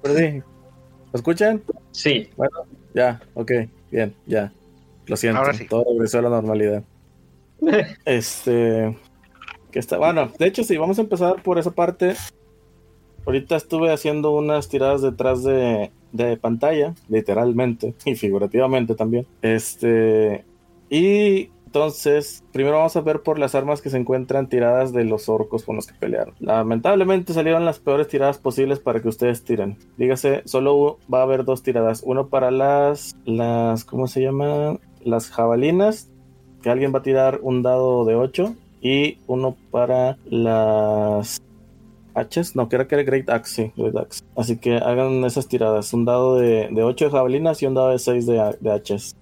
Perdí. 0.01 0.39
¿Lo 0.39 1.17
escuchan? 1.17 1.61
Sí. 1.91 2.29
Ya, 2.93 3.21
ok, 3.33 3.51
bien, 3.91 4.15
ya. 4.25 4.51
Lo 5.07 5.17
siento, 5.17 5.39
Ahora 5.41 5.53
sí. 5.53 5.65
todo 5.67 5.85
regresó 5.91 6.19
a 6.19 6.23
la 6.23 6.29
normalidad. 6.29 6.83
Este. 8.05 8.97
Que 9.71 9.79
está, 9.79 9.97
bueno, 9.97 10.31
de 10.37 10.47
hecho, 10.47 10.63
sí, 10.63 10.75
vamos 10.77 10.97
a 10.99 11.01
empezar 11.01 11.41
por 11.43 11.57
esa 11.57 11.71
parte. 11.71 12.15
Ahorita 13.25 13.55
estuve 13.55 13.93
haciendo 13.93 14.31
unas 14.31 14.67
tiradas 14.67 15.01
detrás 15.01 15.43
de, 15.43 15.91
de 16.11 16.37
pantalla, 16.37 16.93
literalmente 17.09 17.93
y 18.05 18.15
figurativamente 18.15 18.95
también. 18.95 19.25
Este. 19.41 20.45
Y 20.89 21.49
entonces, 21.71 22.43
primero 22.51 22.79
vamos 22.79 22.97
a 22.97 23.01
ver 23.01 23.21
por 23.21 23.39
las 23.39 23.55
armas 23.55 23.81
que 23.81 23.89
se 23.89 23.95
encuentran 23.95 24.49
tiradas 24.49 24.91
de 24.91 25.05
los 25.05 25.29
orcos 25.29 25.63
con 25.63 25.77
los 25.77 25.87
que 25.87 25.93
pelearon. 25.93 26.35
Lamentablemente 26.39 27.31
salieron 27.31 27.63
las 27.63 27.79
peores 27.79 28.09
tiradas 28.09 28.39
posibles 28.39 28.79
para 28.79 29.01
que 29.01 29.07
ustedes 29.07 29.45
tiren. 29.45 29.77
Dígase, 29.95 30.41
solo 30.43 30.99
va 31.11 31.19
a 31.19 31.23
haber 31.23 31.45
dos 31.45 31.63
tiradas. 31.63 32.03
Uno 32.05 32.27
para 32.27 32.51
las, 32.51 33.15
las, 33.23 33.85
¿cómo 33.85 34.07
se 34.07 34.21
llaman? 34.21 34.81
Las 35.05 35.29
jabalinas, 35.29 36.11
que 36.61 36.69
alguien 36.69 36.93
va 36.93 36.99
a 36.99 37.03
tirar 37.03 37.39
un 37.41 37.61
dado 37.61 38.03
de 38.03 38.15
8. 38.15 38.53
Y 38.81 39.19
uno 39.27 39.55
para 39.71 40.17
las 40.25 41.41
haches. 42.15 42.55
No, 42.55 42.69
creo 42.69 42.87
que 42.87 42.95
era 42.95 43.03
Great 43.03 43.29
Axe, 43.29 43.53
sí, 43.53 43.73
Great 43.75 43.95
Axe. 43.97 44.23
Así 44.35 44.57
que 44.57 44.77
hagan 44.77 45.23
esas 45.25 45.47
tiradas. 45.47 45.93
Un 45.93 46.05
dado 46.05 46.37
de, 46.37 46.69
de 46.71 46.83
8 46.83 47.05
de 47.05 47.11
jabalinas 47.11 47.61
y 47.61 47.65
un 47.65 47.73
dado 47.73 47.89
de 47.89 47.99
6 47.99 48.25
de, 48.25 48.57
de 48.59 48.71
haches. 48.71 49.15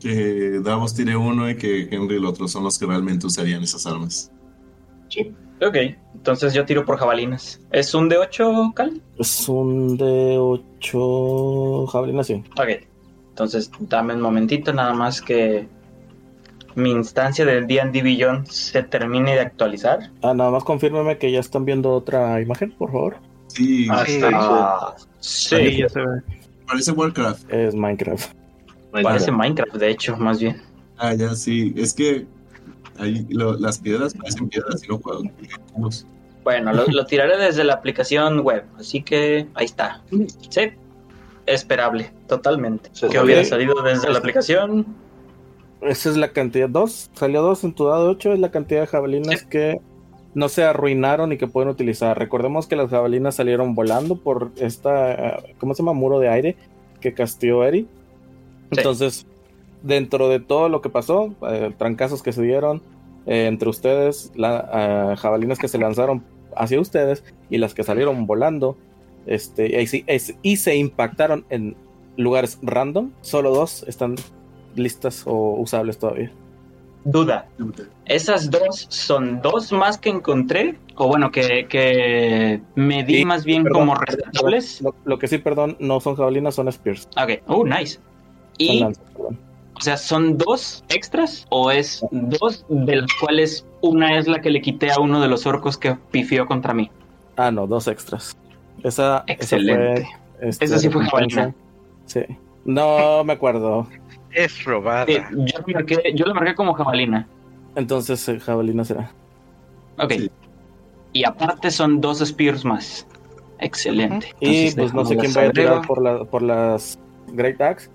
Que 0.00 0.60
Davos 0.62 0.94
tire 0.94 1.16
uno 1.16 1.48
y 1.48 1.56
que 1.56 1.88
Henry 1.90 2.14
y 2.14 2.18
el 2.18 2.24
otro 2.24 2.48
son 2.48 2.64
los 2.64 2.78
que 2.78 2.86
realmente 2.86 3.26
usarían 3.26 3.62
esas 3.62 3.86
armas. 3.86 4.30
Ok, 5.62 5.76
entonces 6.14 6.52
yo 6.52 6.66
tiro 6.66 6.84
por 6.84 6.98
jabalinas. 6.98 7.60
¿Es 7.72 7.94
un 7.94 8.08
de 8.08 8.18
8, 8.18 8.72
Cal? 8.74 9.00
Es 9.18 9.48
un 9.48 9.96
de 9.96 10.36
8 10.38 11.86
jabalinas, 11.86 12.26
sí. 12.26 12.44
Ok, 12.60 12.86
entonces 13.30 13.70
dame 13.80 14.14
un 14.14 14.20
momentito 14.20 14.72
nada 14.72 14.92
más 14.92 15.22
que 15.22 15.66
mi 16.76 16.90
instancia 16.92 17.44
del 17.44 17.66
D&D 17.66 18.02
Beyond 18.02 18.46
se 18.46 18.82
termine 18.84 19.34
de 19.34 19.40
actualizar. 19.40 20.10
Ah, 20.22 20.32
nada 20.34 20.50
más 20.50 20.62
confírmeme 20.64 21.18
que 21.18 21.32
ya 21.32 21.40
están 21.40 21.64
viendo 21.64 21.90
otra 21.92 22.40
imagen, 22.40 22.70
por 22.72 22.92
favor. 22.92 23.16
Sí, 23.48 23.88
Ah, 23.90 24.04
Sí. 24.06 24.20
Ah, 24.32 24.94
sí, 25.20 25.76
ya 25.78 25.88
se 25.88 26.00
ve. 26.00 26.22
parece 26.66 26.92
Warcraft. 26.92 27.52
Es 27.52 27.74
Minecraft. 27.74 28.32
parece 29.02 29.30
Minecraft 29.32 29.74
de 29.74 29.90
hecho, 29.90 30.16
más 30.16 30.38
bien. 30.40 30.62
Ah, 30.98 31.12
ya 31.14 31.34
sí. 31.34 31.74
Es 31.76 31.92
que 31.92 32.26
ahí 32.98 33.26
lo- 33.30 33.58
las 33.58 33.78
piedras 33.78 34.14
parecen 34.14 34.48
piedras 34.48 34.82
y 34.84 34.88
no 34.88 34.98
juego 34.98 35.22
cubos. 35.72 36.06
Bueno, 36.44 36.72
lo, 36.72 36.86
lo 36.86 37.04
tiraré 37.06 37.36
desde 37.38 37.64
la 37.64 37.74
aplicación 37.74 38.40
web, 38.40 38.64
así 38.78 39.02
que 39.02 39.48
ahí 39.54 39.64
está. 39.64 40.02
Sí, 40.48 40.70
esperable, 41.46 42.12
totalmente. 42.28 42.90
Que 43.10 43.18
hubiera 43.20 43.44
salido 43.44 43.82
desde 43.82 44.10
la 44.10 44.18
aplicación. 44.18 44.86
Esa 45.82 46.10
es 46.10 46.16
la 46.16 46.32
cantidad. 46.32 46.68
Dos. 46.68 47.10
Salió 47.14 47.42
dos 47.42 47.62
en 47.64 47.72
tu 47.74 47.84
dado 47.86 48.10
8. 48.10 48.32
Es 48.32 48.38
la 48.40 48.50
cantidad 48.50 48.80
de 48.80 48.86
jabalinas 48.86 49.44
que 49.44 49.80
no 50.34 50.48
se 50.48 50.64
arruinaron 50.64 51.32
y 51.32 51.38
que 51.38 51.46
pueden 51.46 51.68
utilizar. 51.70 52.18
Recordemos 52.18 52.66
que 52.66 52.76
las 52.76 52.90
jabalinas 52.90 53.34
salieron 53.36 53.74
volando 53.74 54.16
por 54.16 54.52
esta. 54.56 55.42
¿Cómo 55.58 55.74
se 55.74 55.82
llama? 55.82 55.92
Muro 55.92 56.18
de 56.18 56.28
aire 56.28 56.56
que 57.00 57.14
castió 57.14 57.64
Eri. 57.64 57.86
Entonces, 58.70 59.26
dentro 59.82 60.28
de 60.28 60.40
todo 60.40 60.68
lo 60.68 60.80
que 60.80 60.88
pasó, 60.88 61.34
eh, 61.48 61.72
trancazos 61.78 62.22
que 62.22 62.32
se 62.32 62.42
dieron 62.42 62.82
eh, 63.26 63.46
entre 63.46 63.68
ustedes, 63.68 64.32
la, 64.34 65.12
eh, 65.12 65.16
jabalinas 65.16 65.58
que 65.58 65.68
se 65.68 65.78
lanzaron 65.78 66.24
hacia 66.56 66.80
ustedes 66.80 67.22
y 67.50 67.58
las 67.58 67.74
que 67.74 67.82
salieron 67.84 68.26
volando, 68.26 68.76
este, 69.26 69.80
y, 69.82 70.04
es- 70.06 70.34
y 70.42 70.56
se 70.56 70.76
impactaron 70.76 71.44
en 71.50 71.76
lugares 72.16 72.58
random, 72.62 73.10
solo 73.20 73.50
dos 73.54 73.84
están 73.86 74.14
listas 74.76 75.22
o 75.26 75.56
usables 75.60 75.98
todavía. 75.98 76.30
Duda. 77.04 77.46
Esas 78.06 78.50
dos 78.50 78.86
son 78.90 79.40
dos 79.40 79.70
más 79.70 79.96
que 79.96 80.08
encontré, 80.08 80.76
o 80.96 81.06
bueno, 81.06 81.30
que, 81.30 81.66
que 81.68 82.60
me 82.74 83.04
di 83.04 83.18
Sí, 83.18 83.24
más 83.24 83.44
bien 83.44 83.62
perdón. 83.62 83.80
como 83.82 83.94
rescatables. 83.94 84.80
Lo, 84.82 84.92
lo 85.04 85.16
que 85.18 85.28
sí, 85.28 85.38
perdón, 85.38 85.76
no 85.78 86.00
son 86.00 86.16
jabalinas, 86.16 86.56
son 86.56 86.66
spears. 86.68 87.08
Ok, 87.16 87.42
oh, 87.46 87.64
nice. 87.64 88.00
Y, 88.58 88.80
lanzas, 88.80 89.04
o 89.18 89.80
sea, 89.80 89.96
¿son 89.98 90.36
dos 90.36 90.82
extras? 90.88 91.46
¿O 91.50 91.70
es 91.70 92.04
dos 92.10 92.64
de 92.68 92.96
las 92.96 93.10
cuales 93.20 93.64
una 93.82 94.18
es 94.18 94.26
la 94.26 94.40
que 94.40 94.50
le 94.50 94.60
quité 94.60 94.90
a 94.90 94.98
uno 94.98 95.20
de 95.20 95.28
los 95.28 95.46
orcos 95.46 95.76
que 95.76 95.96
pifió 96.10 96.46
contra 96.46 96.74
mí? 96.74 96.90
Ah, 97.36 97.52
no, 97.52 97.66
dos 97.68 97.86
extras. 97.86 98.36
Esa, 98.82 99.22
esa 99.28 99.32
Excelente. 99.32 100.08
fue, 100.40 100.48
este, 100.48 100.64
Esa 100.64 100.78
sí 100.78 100.88
fue 100.88 101.04
recompensa. 101.04 101.36
jabalina. 101.40 101.56
Sí. 102.06 102.20
No 102.64 103.22
me 103.24 103.34
acuerdo. 103.34 103.86
Es 104.36 104.64
robada. 104.64 105.06
Sí, 105.06 105.18
yo, 105.30 105.58
lo 105.66 105.72
marqué, 105.74 106.12
yo 106.14 106.26
lo 106.26 106.34
marqué 106.34 106.54
como 106.54 106.74
jabalina. 106.74 107.26
Entonces, 107.74 108.28
eh, 108.28 108.38
jabalina 108.38 108.84
será. 108.84 109.10
Ok. 109.98 110.12
Sí. 110.12 110.30
Y 111.12 111.24
aparte 111.24 111.70
son 111.70 112.00
dos 112.00 112.20
spears 112.20 112.64
más. 112.64 113.06
Excelente. 113.58 114.34
Y 114.40 114.68
Entonces, 114.68 114.74
pues 114.74 114.94
no 114.94 115.04
sé 115.06 115.16
quién 115.16 115.32
vaya 115.32 115.48
a 115.48 115.52
tirar 115.52 115.86
por, 115.86 116.02
la- 116.02 116.24
por 116.24 116.42
las 116.42 116.98
Great 117.32 117.60
Axe. 117.60 117.90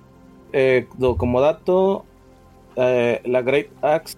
Eh, 0.53 0.87
do- 0.97 1.15
como 1.15 1.39
dato, 1.39 2.03
eh, 2.75 3.21
la 3.25 3.41
Great 3.43 3.67
Axe 3.83 4.17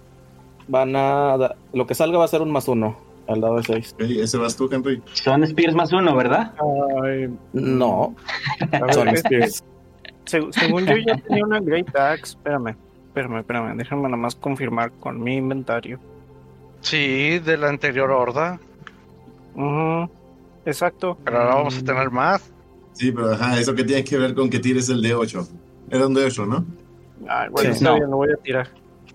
van 0.70 0.96
a. 0.96 1.38
da- 1.38 1.56
Lo 1.74 1.86
que 1.86 1.94
salga 1.96 2.18
va 2.18 2.26
a 2.26 2.30
ser 2.30 2.42
un 2.42 2.52
más 2.52 2.68
uno 2.70 2.96
al 3.28 3.42
dado 3.42 3.58
de 3.58 3.64
6. 3.64 3.94
Ok, 3.96 4.02
ese 4.10 4.38
vas 4.38 4.56
tú, 4.56 4.70
Henry. 4.72 5.02
Son 5.12 5.44
spears 5.44 5.76
más 5.76 5.92
uno, 5.92 6.16
¿verdad? 6.16 6.54
Ay, 7.04 7.30
No, 7.52 8.16
son 8.94 9.10
Spears. 9.10 9.64
Seg- 10.26 10.52
según 10.52 10.86
yo 10.86 10.96
ya 10.98 11.16
tenía 11.28 11.46
una 11.46 11.60
Great 11.60 11.96
Axe. 11.96 12.34
Espérame, 12.36 12.76
espérame, 13.08 13.38
espérame. 13.40 13.78
Déjame 13.78 14.04
nada 14.04 14.18
más 14.18 14.36
confirmar 14.36 14.92
con 15.00 15.22
mi 15.22 15.36
inventario. 15.38 16.00
Sí, 16.82 17.40
de 17.40 17.58
la 17.58 17.70
anterior 17.70 18.12
horda. 18.12 18.60
Ujú, 19.56 20.10
Exacto. 20.66 21.18
Pero 21.24 21.40
ahora 21.40 21.56
vamos 21.56 21.78
a 21.78 21.84
tener 21.84 22.10
más. 22.10 22.50
Sí, 22.94 23.12
pero 23.12 23.32
ajá, 23.32 23.60
eso 23.60 23.74
que 23.74 23.84
tiene 23.84 24.04
que 24.04 24.18
ver 24.18 24.34
con 24.36 24.50
que 24.50 24.60
tires 24.60 24.90
el 24.90 25.02
D8. 25.02 25.48
Era 25.90 26.08
un 26.08 26.16
D8, 26.16 26.48
¿no? 26.48 26.66
Ay, 27.28 27.50
bueno, 27.50 27.74
Sí. 27.74 27.84
No. 27.84 27.96
bien, 27.96 28.10
lo 28.10 28.18
voy 28.18 28.30
a 28.32 28.38
tirar. 28.38 28.68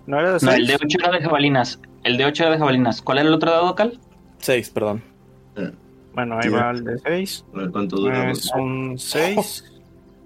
¿No 0.07 0.19
era 0.19 0.33
de 0.39 0.47
No, 0.47 0.53
el 0.53 0.67
de 0.67 0.75
8 0.77 0.99
era 1.01 1.11
de 1.13 1.21
jabalinas. 1.23 1.81
El 2.03 2.17
de 2.17 2.25
8 2.25 2.45
era 2.45 2.53
de 2.53 2.59
jabalinas. 2.59 3.03
¿Cuál 3.03 3.19
era 3.19 3.29
el 3.29 3.35
otro 3.35 3.51
dado, 3.51 3.75
Cal? 3.75 4.01
6, 4.39 4.71
perdón. 4.71 5.03
Bueno, 6.15 6.37
ahí 6.37 6.45
Sí. 6.45 6.49
va 6.49 6.71
el 6.71 6.85
de 6.85 6.99
6. 6.99 7.45
A 7.55 7.59
ver 7.59 7.71
cuánto 7.71 7.97
dura. 7.97 8.31
Es 8.31 8.51
un 8.55 8.95
6. 8.99 9.65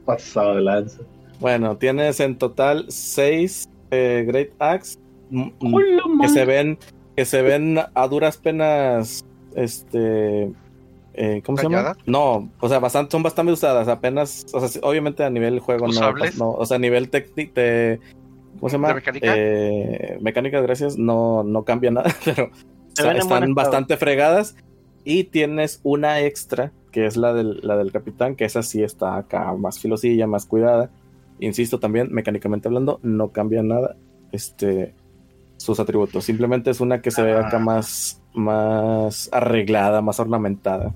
Pasado 0.05 0.57
de 0.57 0.63
lanza. 0.63 1.03
Bueno, 1.41 1.77
tienes 1.77 2.21
en 2.21 2.37
total 2.39 2.87
6 2.89 3.65
Great 3.91 4.51
Axe 4.59 4.97
m- 5.31 5.53
m- 5.61 5.77
¡Hola, 5.77 6.03
que 6.21 6.29
se 6.29 6.45
ven 6.45 6.79
que 7.17 7.25
se 7.25 7.43
ven 7.43 7.79
a 7.95 8.09
duras 8.09 8.39
penas 8.39 9.21
este 9.55 10.51
eh, 11.15 11.43
¿cómo 11.45 11.59
se 11.59 11.65
llama? 11.69 11.95
No, 12.07 12.51
o 12.59 12.69
sea, 12.71 12.79
bastante, 12.79 13.11
son 13.13 13.23
bastante 13.23 13.53
usadas, 13.53 13.87
apenas, 13.89 14.47
o 14.55 14.67
sea, 14.67 14.81
obviamente 14.83 15.25
a 15.25 15.31
nivel 15.31 15.59
juego 15.61 15.87
no, 15.89 16.53
o 16.53 16.65
sea, 16.65 16.77
a 16.77 16.81
nivel 16.81 17.11
técnico 17.11 17.53
de 17.55 18.01
¿cómo 18.59 18.71
se 18.71 18.77
llama? 18.77 18.89
¿De 18.89 18.95
mecánica? 18.95 19.35
Eh, 19.37 20.19
mecánica, 20.23 20.61
gracias, 20.63 20.97
no, 20.97 21.43
no 21.45 21.65
cambia 21.65 21.91
nada, 21.91 22.11
pero 22.25 22.51
están 23.19 23.55
bastante 23.55 23.97
fregadas 23.99 24.57
y 25.05 25.25
tienes 25.25 25.81
una 25.83 26.21
extra 26.21 26.73
que 26.93 27.07
es 27.07 27.17
la 27.17 27.33
del, 27.35 27.59
la 27.63 27.77
del 27.77 27.91
capitán, 27.91 28.37
que 28.37 28.45
esa 28.45 28.63
sí 28.63 28.83
está 28.83 29.17
acá 29.17 29.53
más 29.55 29.81
filosilla, 29.81 30.27
más 30.29 30.47
cuidada. 30.47 30.91
Insisto 31.41 31.81
también, 31.81 32.13
mecánicamente 32.13 32.69
hablando, 32.69 33.01
no 33.03 33.31
cambia 33.33 33.63
nada 33.65 33.97
este 34.31 34.95
sus 35.57 35.81
atributos. 35.81 36.25
Simplemente 36.25 36.71
es 36.71 36.81
una 36.81 37.01
que 37.01 37.11
se 37.11 37.23
ve 37.23 37.33
acá 37.35 37.57
Ah. 37.57 37.61
más, 37.61 38.21
más 38.35 39.29
arreglada, 39.33 40.01
más 40.03 40.21
ornamentada. 40.21 40.93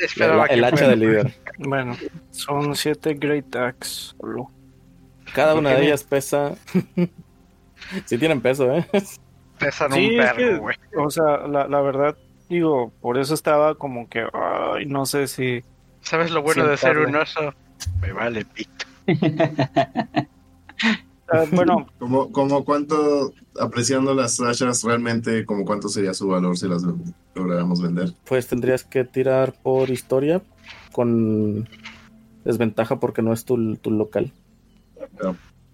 Esperaba 0.00 0.46
el 0.46 0.62
hacha 0.64 0.88
del 0.88 1.00
líder. 1.00 1.34
Bueno, 1.58 1.96
son 2.30 2.74
7 2.76 3.14
Great 3.14 3.54
Axe. 3.56 4.14
solo. 4.18 4.50
Cada 5.34 5.54
una 5.54 5.70
de 5.70 5.86
ellas 5.86 6.04
pesa. 6.04 6.54
sí 8.06 8.18
tienen 8.18 8.40
peso, 8.40 8.72
¿eh? 8.72 8.86
Pesan 9.58 9.92
Sí, 9.92 10.14
un 10.16 10.20
es 10.20 10.32
que- 10.32 10.44
perro, 10.46 10.60
güey. 10.60 10.76
O 10.96 11.10
sea, 11.10 11.46
la, 11.46 11.66
la 11.68 11.80
verdad, 11.80 12.16
digo, 12.50 12.92
por 13.00 13.16
eso 13.16 13.32
estaba 13.32 13.76
como 13.76 14.08
que, 14.08 14.26
ay, 14.32 14.84
no 14.84 15.06
sé 15.06 15.28
si. 15.28 15.62
¿Sabes 16.02 16.30
lo 16.30 16.42
bueno 16.42 16.66
de 16.66 16.76
ser 16.76 16.98
un 16.98 17.16
oso? 17.16 17.54
Me 18.02 18.12
vale 18.12 18.44
pito. 18.44 18.86
Ah, 21.32 21.44
bueno, 21.52 21.86
Como, 22.00 22.32
como 22.32 22.64
cuánto, 22.64 23.32
apreciando 23.60 24.14
las 24.14 24.40
hachas, 24.40 24.82
realmente, 24.82 25.44
como 25.46 25.64
cuánto 25.64 25.88
sería 25.88 26.12
su 26.12 26.26
valor 26.26 26.58
si 26.58 26.66
las 26.66 26.82
lográramos 27.36 27.80
vender. 27.80 28.12
Pues 28.24 28.48
tendrías 28.48 28.82
que 28.82 29.04
tirar 29.04 29.52
por 29.62 29.90
historia 29.90 30.42
con 30.90 31.68
desventaja 32.44 32.98
porque 32.98 33.22
no 33.22 33.32
es 33.32 33.44
tu, 33.44 33.76
tu 33.76 33.92
local. 33.92 34.32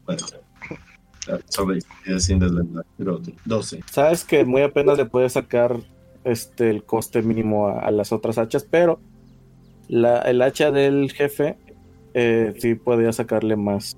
Bueno, 0.04 0.26
ah, 1.30 1.38
sorry, 1.48 1.82
sin 2.18 2.38
desventaja, 2.38 2.86
pero 2.98 3.20
12. 3.46 3.82
Sabes 3.90 4.24
que 4.24 4.44
muy 4.44 4.60
apenas 4.60 4.98
le 4.98 5.06
puedes 5.06 5.32
sacar 5.32 5.80
este 6.26 6.68
el 6.70 6.84
coste 6.84 7.22
mínimo 7.22 7.68
a, 7.68 7.80
a 7.80 7.90
las 7.90 8.12
otras 8.12 8.36
hachas, 8.36 8.66
pero 8.68 9.00
la, 9.88 10.18
el 10.18 10.42
hacha 10.42 10.70
del 10.70 11.10
jefe 11.12 11.56
eh, 12.14 12.52
sí 12.58 12.74
podría 12.74 13.12
sacarle 13.12 13.56
más. 13.56 13.96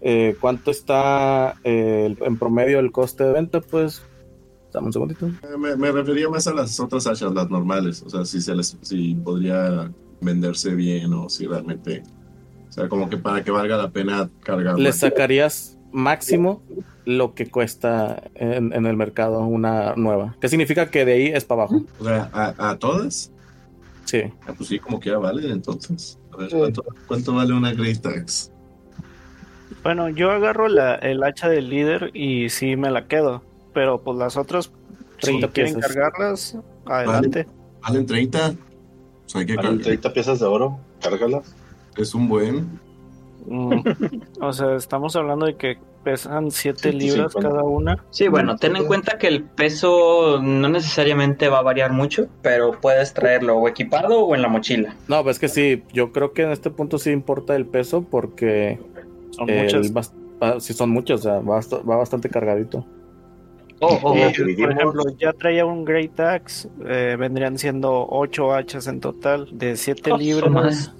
Eh, 0.00 0.34
¿Cuánto 0.40 0.72
está 0.72 1.54
eh, 1.62 2.16
en 2.20 2.36
promedio 2.36 2.80
el 2.80 2.90
coste 2.90 3.22
de 3.22 3.32
venta? 3.32 3.60
Pues, 3.60 4.02
dame 4.72 4.86
un 4.86 4.92
segundito. 4.92 5.26
Eh, 5.26 5.56
Me, 5.58 5.76
me 5.76 5.92
refería 5.92 6.28
más 6.28 6.46
a 6.48 6.54
las 6.54 6.80
otras 6.80 7.06
hachas, 7.06 7.32
las 7.32 7.50
normales. 7.50 8.02
O 8.02 8.10
sea, 8.10 8.24
si 8.24 8.40
se 8.40 8.54
les, 8.54 8.76
si 8.80 9.14
podría 9.14 9.92
venderse 10.20 10.74
bien 10.74 11.12
o 11.12 11.28
si 11.28 11.46
realmente. 11.46 12.02
O 12.68 12.72
sea, 12.72 12.88
como 12.88 13.08
que 13.08 13.16
para 13.16 13.44
que 13.44 13.50
valga 13.50 13.76
la 13.76 13.90
pena 13.90 14.28
cargarla. 14.42 14.82
Le 14.82 14.92
sacarías 14.92 15.78
máximo 15.92 16.62
lo 17.04 17.34
que 17.34 17.50
cuesta 17.50 18.22
en, 18.34 18.72
en 18.72 18.86
el 18.86 18.96
mercado 18.96 19.40
una 19.40 19.94
nueva. 19.96 20.36
¿Qué 20.40 20.48
significa 20.48 20.90
que 20.90 21.04
de 21.04 21.12
ahí 21.14 21.26
es 21.26 21.44
para 21.44 21.62
abajo? 21.62 21.82
O 21.98 22.04
sea, 22.04 22.30
¿a, 22.32 22.70
a 22.70 22.78
todas? 22.78 23.30
Sí. 24.04 24.22
Ah, 24.46 24.52
pues 24.56 24.68
sí, 24.68 24.78
como 24.78 25.00
quiera 25.00 25.18
vale, 25.18 25.50
entonces. 25.50 26.18
A 26.32 26.36
ver, 26.36 26.50
¿cuánto, 26.50 26.84
cuánto 27.06 27.34
vale 27.34 27.52
una 27.52 27.72
Great 27.72 28.04
Axe? 28.06 28.50
bueno, 29.82 30.08
yo 30.08 30.30
agarro 30.30 30.68
la, 30.68 30.94
el 30.96 31.22
hacha 31.24 31.48
del 31.48 31.68
líder 31.68 32.10
y 32.14 32.48
sí 32.50 32.76
me 32.76 32.90
la 32.90 33.06
quedo. 33.06 33.42
Pero 33.74 34.00
pues 34.02 34.18
las 34.18 34.36
otras, 34.36 34.66
si 34.66 35.26
30 35.40 35.48
quieren 35.48 35.74
piezas. 35.74 35.92
cargarlas, 35.92 36.58
adelante. 36.84 37.46
¿Valen 37.82 38.06
30? 38.06 38.50
O 38.50 38.54
sea, 39.28 39.40
hay 39.40 39.46
que 39.46 39.56
Valen 39.56 39.70
cargar. 39.78 39.84
30 39.84 40.12
piezas 40.12 40.40
de 40.40 40.46
oro, 40.46 40.78
cárgalas. 41.00 41.54
Es 41.96 42.14
un 42.14 42.28
buen. 42.28 42.80
Mm, 43.46 43.80
o 44.40 44.52
sea, 44.52 44.76
estamos 44.76 45.16
hablando 45.16 45.46
de 45.46 45.56
que 45.56 45.78
pesan 46.04 46.50
7 46.50 46.92
libras 46.92 47.32
150. 47.32 47.48
cada 47.48 47.62
una. 47.64 48.04
Sí, 48.10 48.28
bueno, 48.28 48.56
ten 48.56 48.76
en 48.76 48.86
cuenta 48.86 49.18
que 49.18 49.28
el 49.28 49.42
peso 49.44 50.40
no 50.42 50.68
necesariamente 50.68 51.48
va 51.48 51.58
a 51.58 51.62
variar 51.62 51.92
mucho, 51.92 52.28
pero 52.42 52.80
puedes 52.80 53.14
traerlo 53.14 53.56
o 53.56 53.68
equipado 53.68 54.20
o 54.20 54.34
en 54.34 54.42
la 54.42 54.48
mochila. 54.48 54.94
No, 55.08 55.22
pues 55.22 55.36
es 55.36 55.40
que 55.40 55.48
sí, 55.48 55.82
yo 55.92 56.12
creo 56.12 56.32
que 56.32 56.42
en 56.42 56.50
este 56.50 56.70
punto 56.70 56.98
sí 56.98 57.10
importa 57.10 57.54
el 57.56 57.66
peso 57.66 58.02
porque 58.02 58.78
Son 59.30 59.46
muchas. 59.46 59.92
bas- 59.94 60.12
va- 60.42 60.60
sí 60.60 60.72
son 60.74 60.90
muchos, 60.90 61.20
o 61.20 61.22
sea, 61.22 61.32
va, 61.40 61.58
bast- 61.60 61.88
va 61.88 61.96
bastante 61.96 62.28
cargadito. 62.28 62.84
Oh, 63.84 63.98
oh, 64.02 64.14
Eh, 64.14 64.26
oh. 64.26 64.28
por 64.28 64.36
dividimos. 64.46 64.74
ejemplo, 64.76 65.02
ya 65.18 65.32
traía 65.32 65.64
un 65.66 65.84
Great 65.84 66.18
Axe, 66.20 66.68
eh, 66.86 67.16
vendrían 67.18 67.58
siendo 67.58 68.06
8 68.10 68.52
hachas 68.54 68.86
en 68.86 69.00
total, 69.00 69.48
de 69.52 69.76
7 69.76 70.12
Oh, 70.12 70.16
libras. 70.16 70.92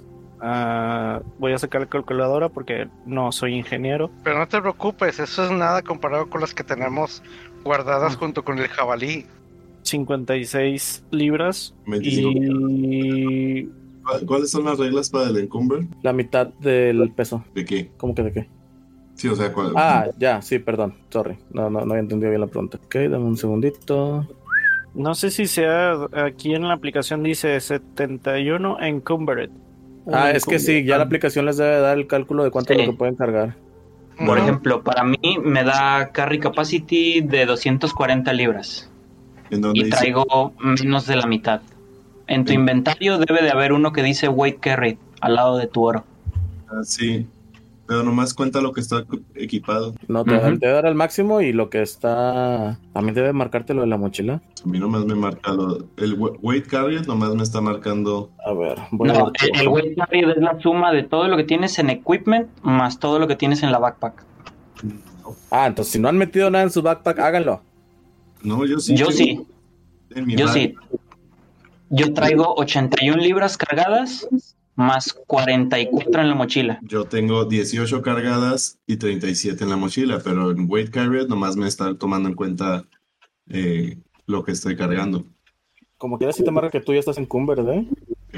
Ah, 0.45 1.21
voy 1.39 1.53
a 1.53 1.57
sacar 1.57 1.79
la 1.81 1.87
calculadora 1.87 2.49
porque 2.49 2.89
no 3.05 3.31
soy 3.31 3.55
ingeniero. 3.55 4.11
Pero 4.25 4.37
no 4.39 4.47
te 4.47 4.59
preocupes, 4.61 5.17
eso 5.19 5.45
es 5.45 5.51
nada 5.51 5.81
comparado 5.81 6.29
con 6.29 6.41
las 6.41 6.53
que 6.53 6.65
tenemos 6.65 7.23
guardadas 7.63 8.17
junto 8.17 8.43
con 8.43 8.59
el 8.59 8.67
jabalí. 8.67 9.25
56 9.83 11.03
libras 11.11 11.73
25. 11.87 12.69
y 12.69 13.69
¿Cuál- 14.03 14.25
¿Cuáles 14.25 14.51
son 14.51 14.65
las 14.65 14.77
reglas 14.79 15.09
para 15.09 15.29
el 15.29 15.37
encumber? 15.37 15.85
La 16.01 16.11
mitad 16.11 16.47
del 16.59 17.09
peso. 17.15 17.43
¿De 17.55 17.63
qué? 17.63 17.89
¿Cómo 17.97 18.13
que 18.13 18.23
de 18.23 18.31
qué? 18.33 18.49
Sí, 19.15 19.29
o 19.29 19.35
sea, 19.35 19.53
¿cuál? 19.53 19.71
Ah, 19.75 20.07
ya, 20.17 20.41
sí, 20.41 20.59
perdón. 20.59 20.95
Sorry. 21.09 21.37
No, 21.51 21.69
no, 21.69 21.85
no 21.85 21.91
había 21.93 21.99
entendido 22.01 22.29
bien 22.31 22.41
la 22.41 22.47
pregunta. 22.47 22.79
Ok, 22.83 22.95
dame 22.95 23.19
un 23.19 23.37
segundito. 23.37 24.27
no 24.93 25.15
sé 25.15 25.31
si 25.31 25.47
sea 25.47 25.93
aquí 26.13 26.53
en 26.53 26.67
la 26.67 26.73
aplicación 26.73 27.23
dice 27.23 27.59
71 27.61 28.77
encumbered. 28.81 29.49
Ah, 30.11 30.31
es 30.31 30.45
que 30.45 30.59
sí, 30.59 30.83
ya 30.83 30.97
la 30.97 31.03
aplicación 31.03 31.45
les 31.45 31.57
debe 31.57 31.79
dar 31.79 31.97
el 31.97 32.07
cálculo 32.07 32.43
de 32.43 32.51
cuánto 32.51 32.73
es 32.73 32.79
lo 32.79 32.91
que 32.91 32.97
pueden 32.97 33.15
cargar. 33.15 33.55
Por 34.25 34.37
ejemplo, 34.37 34.83
para 34.83 35.03
mí 35.03 35.37
me 35.43 35.63
da 35.63 36.11
carry 36.11 36.39
capacity 36.39 37.21
de 37.21 37.45
240 37.45 38.31
libras 38.33 38.89
¿En 39.49 39.61
dónde 39.61 39.79
y 39.79 39.83
dice? 39.85 39.97
traigo 39.97 40.53
menos 40.59 41.07
de 41.07 41.15
la 41.15 41.25
mitad. 41.25 41.61
En 42.27 42.45
tu 42.45 42.53
inventario 42.53 43.17
debe 43.17 43.41
de 43.41 43.51
haber 43.51 43.73
uno 43.73 43.91
que 43.91 44.03
dice 44.03 44.27
weight 44.27 44.59
carry 44.59 44.97
al 45.19 45.35
lado 45.35 45.57
de 45.57 45.67
tu 45.67 45.83
oro. 45.83 46.03
Ah, 46.67 46.83
sí. 46.83 47.27
Pero 47.93 48.01
nomás 48.03 48.33
cuenta 48.33 48.59
lo 48.59 48.73
que 48.73 48.81
está 48.81 49.05
equipado. 49.35 49.93
No, 50.07 50.23
te, 50.23 50.31
te 50.35 50.49
debe 50.57 50.73
dar 50.73 50.87
el 50.87 50.95
máximo 50.95 51.41
y 51.41 51.53
lo 51.53 51.69
que 51.69 51.83
está. 51.83 52.79
También 52.91 53.13
debe 53.13 53.33
marcarte 53.33 53.75
lo 53.75 53.81
de 53.81 53.87
la 53.87 53.97
mochila. 53.97 54.41
A 54.65 54.67
mí 54.67 54.79
nomás 54.79 55.05
me 55.05 55.13
marca 55.13 55.53
lo... 55.53 55.77
El 55.97 56.15
we- 56.15 56.31
weight 56.41 56.65
carrier 56.65 57.07
nomás 57.07 57.35
me 57.35 57.43
está 57.43 57.61
marcando... 57.61 58.31
A 58.47 58.51
ver, 58.53 58.79
voy 58.89 59.11
a 59.11 59.13
No, 59.13 59.25
ver. 59.25 59.33
el, 59.53 59.61
el 59.61 59.67
weight 59.67 59.95
carry 59.95 60.21
es 60.21 60.37
la 60.37 60.59
suma 60.59 60.91
de 60.91 61.03
todo 61.03 61.27
lo 61.27 61.37
que 61.37 61.43
tienes 61.43 61.77
en 61.77 61.91
equipment 61.91 62.47
más 62.63 62.97
todo 62.97 63.19
lo 63.19 63.27
que 63.27 63.35
tienes 63.35 63.61
en 63.61 63.71
la 63.71 63.77
backpack. 63.77 64.25
Ah, 65.51 65.67
entonces 65.67 65.91
si 65.93 65.99
no 65.99 66.07
han 66.09 66.17
metido 66.17 66.49
nada 66.49 66.63
en 66.63 66.71
su 66.71 66.81
backpack, 66.81 67.19
háganlo. 67.19 67.61
No, 68.41 68.65
yo 68.65 68.79
sí. 68.79 68.95
Yo 68.95 69.11
sí. 69.11 69.45
En 70.15 70.25
mi 70.25 70.35
Yo 70.35 70.47
sí. 70.47 70.73
Yo 71.91 72.11
traigo 72.15 72.55
81 72.57 73.17
libras 73.21 73.55
cargadas 73.55 74.27
más 74.75 75.13
44 75.27 76.21
en 76.21 76.29
la 76.29 76.35
mochila. 76.35 76.79
Yo 76.83 77.05
tengo 77.05 77.45
18 77.45 78.01
cargadas 78.01 78.79
y 78.87 78.97
37 78.97 79.63
en 79.63 79.69
la 79.69 79.77
mochila, 79.77 80.19
pero 80.23 80.51
en 80.51 80.65
weight 80.69 80.89
carrier 80.91 81.27
nomás 81.29 81.55
me 81.55 81.67
está 81.67 81.95
tomando 81.95 82.29
en 82.29 82.35
cuenta 82.35 82.83
eh, 83.49 83.97
lo 84.25 84.43
que 84.43 84.51
estoy 84.53 84.75
cargando. 84.75 85.25
Como 85.97 86.17
quieras, 86.17 86.35
si 86.35 86.43
te 86.43 86.51
marca 86.51 86.69
que 86.69 86.81
tú 86.81 86.93
ya 86.93 86.99
estás 86.99 87.17
en 87.17 87.25
Cumber, 87.25 87.59
¿eh? 87.59 87.87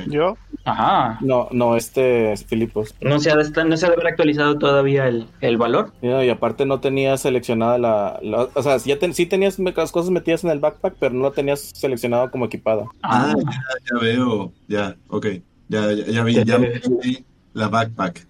Yo, 0.07 0.37
Ajá. 0.65 1.17
No, 1.21 1.47
no, 1.51 1.75
este 1.77 2.33
es 2.33 2.43
Filipos. 2.43 2.93
No 3.01 3.19
se 3.19 3.31
ha 3.31 3.35
de, 3.35 3.43
estar- 3.43 3.65
no 3.67 3.77
se 3.77 3.85
ha 3.85 3.89
de 3.89 3.95
haber 3.95 4.07
actualizado 4.07 4.57
todavía 4.57 5.07
el, 5.07 5.27
el 5.41 5.57
valor. 5.57 5.93
Y 6.01 6.29
aparte 6.29 6.65
no 6.65 6.79
tenías 6.79 7.21
seleccionada 7.21 7.77
la, 7.77 8.19
la- 8.21 8.49
o 8.53 8.61
sea, 8.63 8.77
ya 8.77 8.99
ten- 8.99 9.13
sí 9.13 9.25
tenías 9.25 9.57
las 9.57 9.91
cosas 9.91 10.11
metidas 10.11 10.43
en 10.43 10.49
el 10.49 10.59
backpack, 10.59 10.95
pero 10.99 11.13
no 11.13 11.21
lo 11.21 11.31
tenías 11.31 11.61
seleccionado 11.61 12.29
como 12.29 12.45
equipada. 12.45 12.85
Ah, 13.03 13.33
ya, 13.37 13.51
ya 13.93 13.99
veo. 14.01 14.51
Ya, 14.67 14.95
ok. 15.07 15.27
Ya, 15.69 15.91
ya, 15.93 16.05
ya 16.05 16.23
vi, 16.23 16.33
ya 16.43 16.57
vi 16.57 17.25
la 17.53 17.67
backpack. 17.69 18.25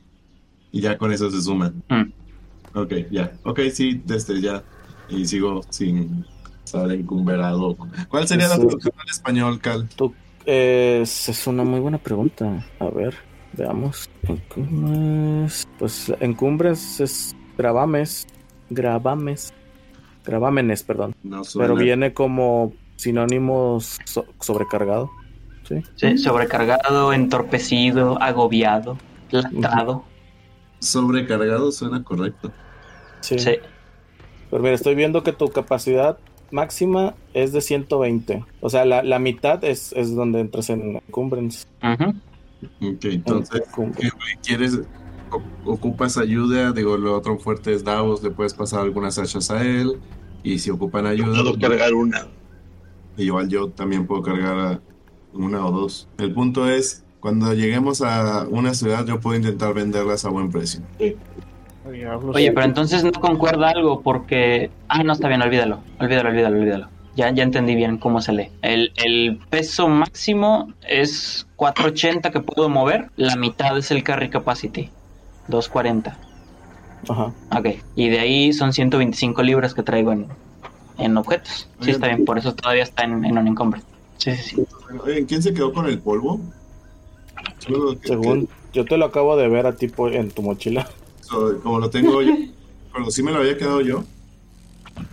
Y 0.72 0.82
ya 0.82 0.98
con 0.98 1.12
eso 1.12 1.30
se 1.32 1.42
suman. 1.42 1.82
Mm. 1.90 2.12
Ok, 2.78 2.94
ya. 3.12 3.32
Ok, 3.44 3.60
sí, 3.74 4.02
desde 4.06 4.42
ya. 4.42 4.64
Y 5.10 5.26
sigo 5.26 5.62
sin 5.70 6.26
estar 6.64 6.92
encumberado. 6.92 7.78
¿Cuál 8.10 8.28
sería 8.28 8.48
la 8.48 8.56
traducción 8.58 8.94
al 8.98 9.10
español, 9.10 9.60
Cal? 9.62 9.88
Tú, 9.96 10.14
eh, 10.46 11.00
es 11.04 11.30
es 11.30 11.48
una 11.48 11.64
muy 11.64 11.80
buena 11.80 11.98
pregunta. 11.98 12.66
A 12.80 12.86
ver, 12.90 13.16
veamos. 13.54 14.10
Encumbres- 14.24 15.68
Pues 15.80 16.12
encumbres 16.20 17.00
es 17.00 17.36
gravames, 17.58 18.28
gravames, 18.70 19.54
gravámenes, 20.26 20.84
perdón. 20.84 21.16
No 21.24 21.44
suena. 21.44 21.68
Pero 21.70 21.80
viene 21.82 22.14
como 22.14 22.74
sinónimos 22.98 23.98
so- 24.06 24.26
sobrecargado. 24.42 25.10
Sí. 25.68 25.82
Sí, 25.96 26.18
sobrecargado, 26.18 27.12
entorpecido, 27.14 28.22
agobiado, 28.22 28.98
lastrado. 29.32 30.04
Sobrecargado 30.80 31.72
suena 31.72 32.04
correcto. 32.04 32.52
Sí. 33.22 33.40
Sí. 33.40 33.56
Pero 34.52 34.62
mira, 34.62 34.76
estoy 34.76 34.96
viendo 34.96 35.24
que 35.24 35.32
tu 35.34 35.48
capacidad 35.50 36.18
máxima 36.52 37.16
es 37.34 37.52
de 37.52 37.62
120. 37.62 38.46
O 38.62 38.70
sea, 38.70 38.86
la, 38.86 39.02
la 39.04 39.18
mitad 39.20 39.64
es, 39.64 39.92
es 39.94 40.16
donde 40.16 40.40
entras 40.42 40.70
en 40.70 40.98
encumbrance. 41.08 41.66
Ujú. 41.84 42.10
Ok, 42.94 43.06
entonces, 43.06 43.62
Encum- 43.72 43.96
¿qué 43.96 44.10
güey, 44.10 44.36
¿quieres? 44.46 44.80
¿Ocupas 45.66 46.18
ayuda? 46.18 46.72
Digo, 46.72 46.98
lo 46.98 47.16
otro 47.18 47.38
fuerte 47.40 47.74
es 47.74 47.84
Davos, 47.84 48.24
le 48.24 48.30
puedes 48.30 48.54
pasar 48.54 48.82
algunas 48.82 49.18
hachas 49.18 49.50
a 49.52 49.64
él. 49.64 50.00
Y 50.44 50.60
si 50.60 50.70
ocupan 50.70 51.08
ayuda, 51.08 51.42
Puedo 51.42 51.58
cargar 51.58 51.94
una. 51.96 52.28
igual 53.18 53.50
yo 53.50 53.70
también 53.70 54.06
puedo 54.06 54.22
cargar 54.22 54.60
a 54.60 54.80
una 55.36 55.66
o 55.66 55.72
dos. 55.72 56.08
El 56.18 56.34
punto 56.34 56.70
es, 56.70 57.04
cuando 57.20 57.54
lleguemos 57.54 58.02
a 58.02 58.46
una 58.50 58.74
ciudad, 58.74 59.06
yo 59.06 59.20
puedo 59.20 59.36
intentar 59.38 59.74
venderlas 59.74 60.26
a 60.26 60.30
buen 60.30 60.52
precio. 60.52 60.82
Oye, 62.34 62.52
pero 62.52 62.66
entonces 62.66 63.04
no 63.04 63.12
concuerda 63.12 63.70
algo 63.70 64.02
porque... 64.02 64.72
Ah, 64.88 65.04
no, 65.04 65.14
está 65.14 65.28
bien, 65.28 65.42
olvídalo. 65.42 65.80
Olvídalo, 66.00 66.30
olvídalo, 66.30 66.58
olvídalo. 66.58 66.88
Ya, 67.16 67.32
ya 67.32 67.44
entendí 67.44 67.76
bien 67.76 67.98
cómo 67.98 68.22
se 68.22 68.34
lee. 68.34 68.50
El, 68.62 68.92
el 68.96 69.40
peso 69.50 69.88
máximo 69.88 70.74
es 70.88 71.48
480 71.56 72.32
que 72.32 72.40
puedo 72.42 72.70
mover. 72.70 73.10
La 73.16 73.36
mitad 73.36 73.78
es 73.78 73.92
el 73.92 74.04
carry 74.04 74.30
capacity. 74.30 74.90
240. 75.48 76.18
Ajá. 77.08 77.32
Ok. 77.52 77.68
Y 77.96 78.10
de 78.10 78.20
ahí 78.20 78.52
son 78.52 78.74
125 78.74 79.44
libras 79.44 79.74
que 79.74 79.84
traigo 79.84 80.12
en, 80.12 80.28
en 80.98 81.18
objetos. 81.18 81.70
Sí, 81.82 81.92
está 81.92 82.08
bien. 82.08 82.26
Por 82.26 82.38
eso 82.38 82.54
todavía 82.56 82.84
está 82.84 83.04
en, 83.04 83.24
en 83.24 83.38
un 83.38 83.48
encumbre. 83.48 83.82
Sí, 84.18 84.36
sí, 84.36 84.56
sí. 84.56 84.66
Oye, 85.04 85.26
¿quién 85.26 85.42
se 85.44 85.54
quedó 85.54 85.74
con 85.74 85.86
el 85.88 86.00
polvo? 86.00 86.40
Que- 87.66 88.08
Según 88.08 88.48
yo 88.74 88.86
te 88.86 88.98
lo 88.98 89.06
acabo 89.06 89.36
de 89.38 89.48
ver 89.48 89.66
a 89.66 89.76
ti 89.76 89.92
en 90.12 90.32
tu 90.32 90.42
mochila. 90.42 90.88
so- 91.22 91.60
como 91.62 91.80
lo 91.80 91.90
tengo 91.90 92.22
yo, 92.22 92.34
pero 92.94 93.10
sí 93.12 93.24
me 93.24 93.32
lo 93.32 93.40
había 93.40 93.58
quedado 93.58 93.82
yo. 93.82 94.04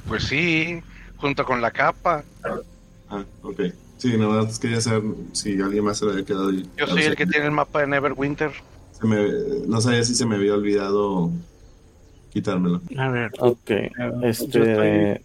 Pues 0.06 0.24
sí, 0.24 0.80
junto 1.16 1.44
con 1.44 1.60
la 1.62 1.70
capa. 1.70 2.22
Ah, 3.08 3.24
ok. 3.42 3.60
Sí, 3.98 4.16
nada 4.16 4.42
más 4.42 4.58
quería 4.58 4.80
saber 4.80 5.02
si 5.32 5.60
alguien 5.60 5.84
más 5.84 5.98
se 5.98 6.04
lo 6.04 6.12
había 6.12 6.24
quedado. 6.24 6.50
Yo 6.50 6.86
soy 6.86 7.02
el 7.04 7.16
que 7.16 7.26
tiene 7.26 7.46
el 7.46 7.52
mapa 7.52 7.80
de 7.80 7.86
Neverwinter. 7.86 8.50
Se 9.00 9.06
me- 9.06 9.66
no 9.66 9.80
sabía 9.80 10.04
si 10.04 10.14
se 10.14 10.26
me 10.26 10.36
había 10.36 10.54
olvidado 10.54 11.30
quitármelo. 12.30 12.80
A 12.98 13.08
ver, 13.10 13.30
Ok. 13.38 13.58
yo 13.68 14.20
Este. 14.22 15.24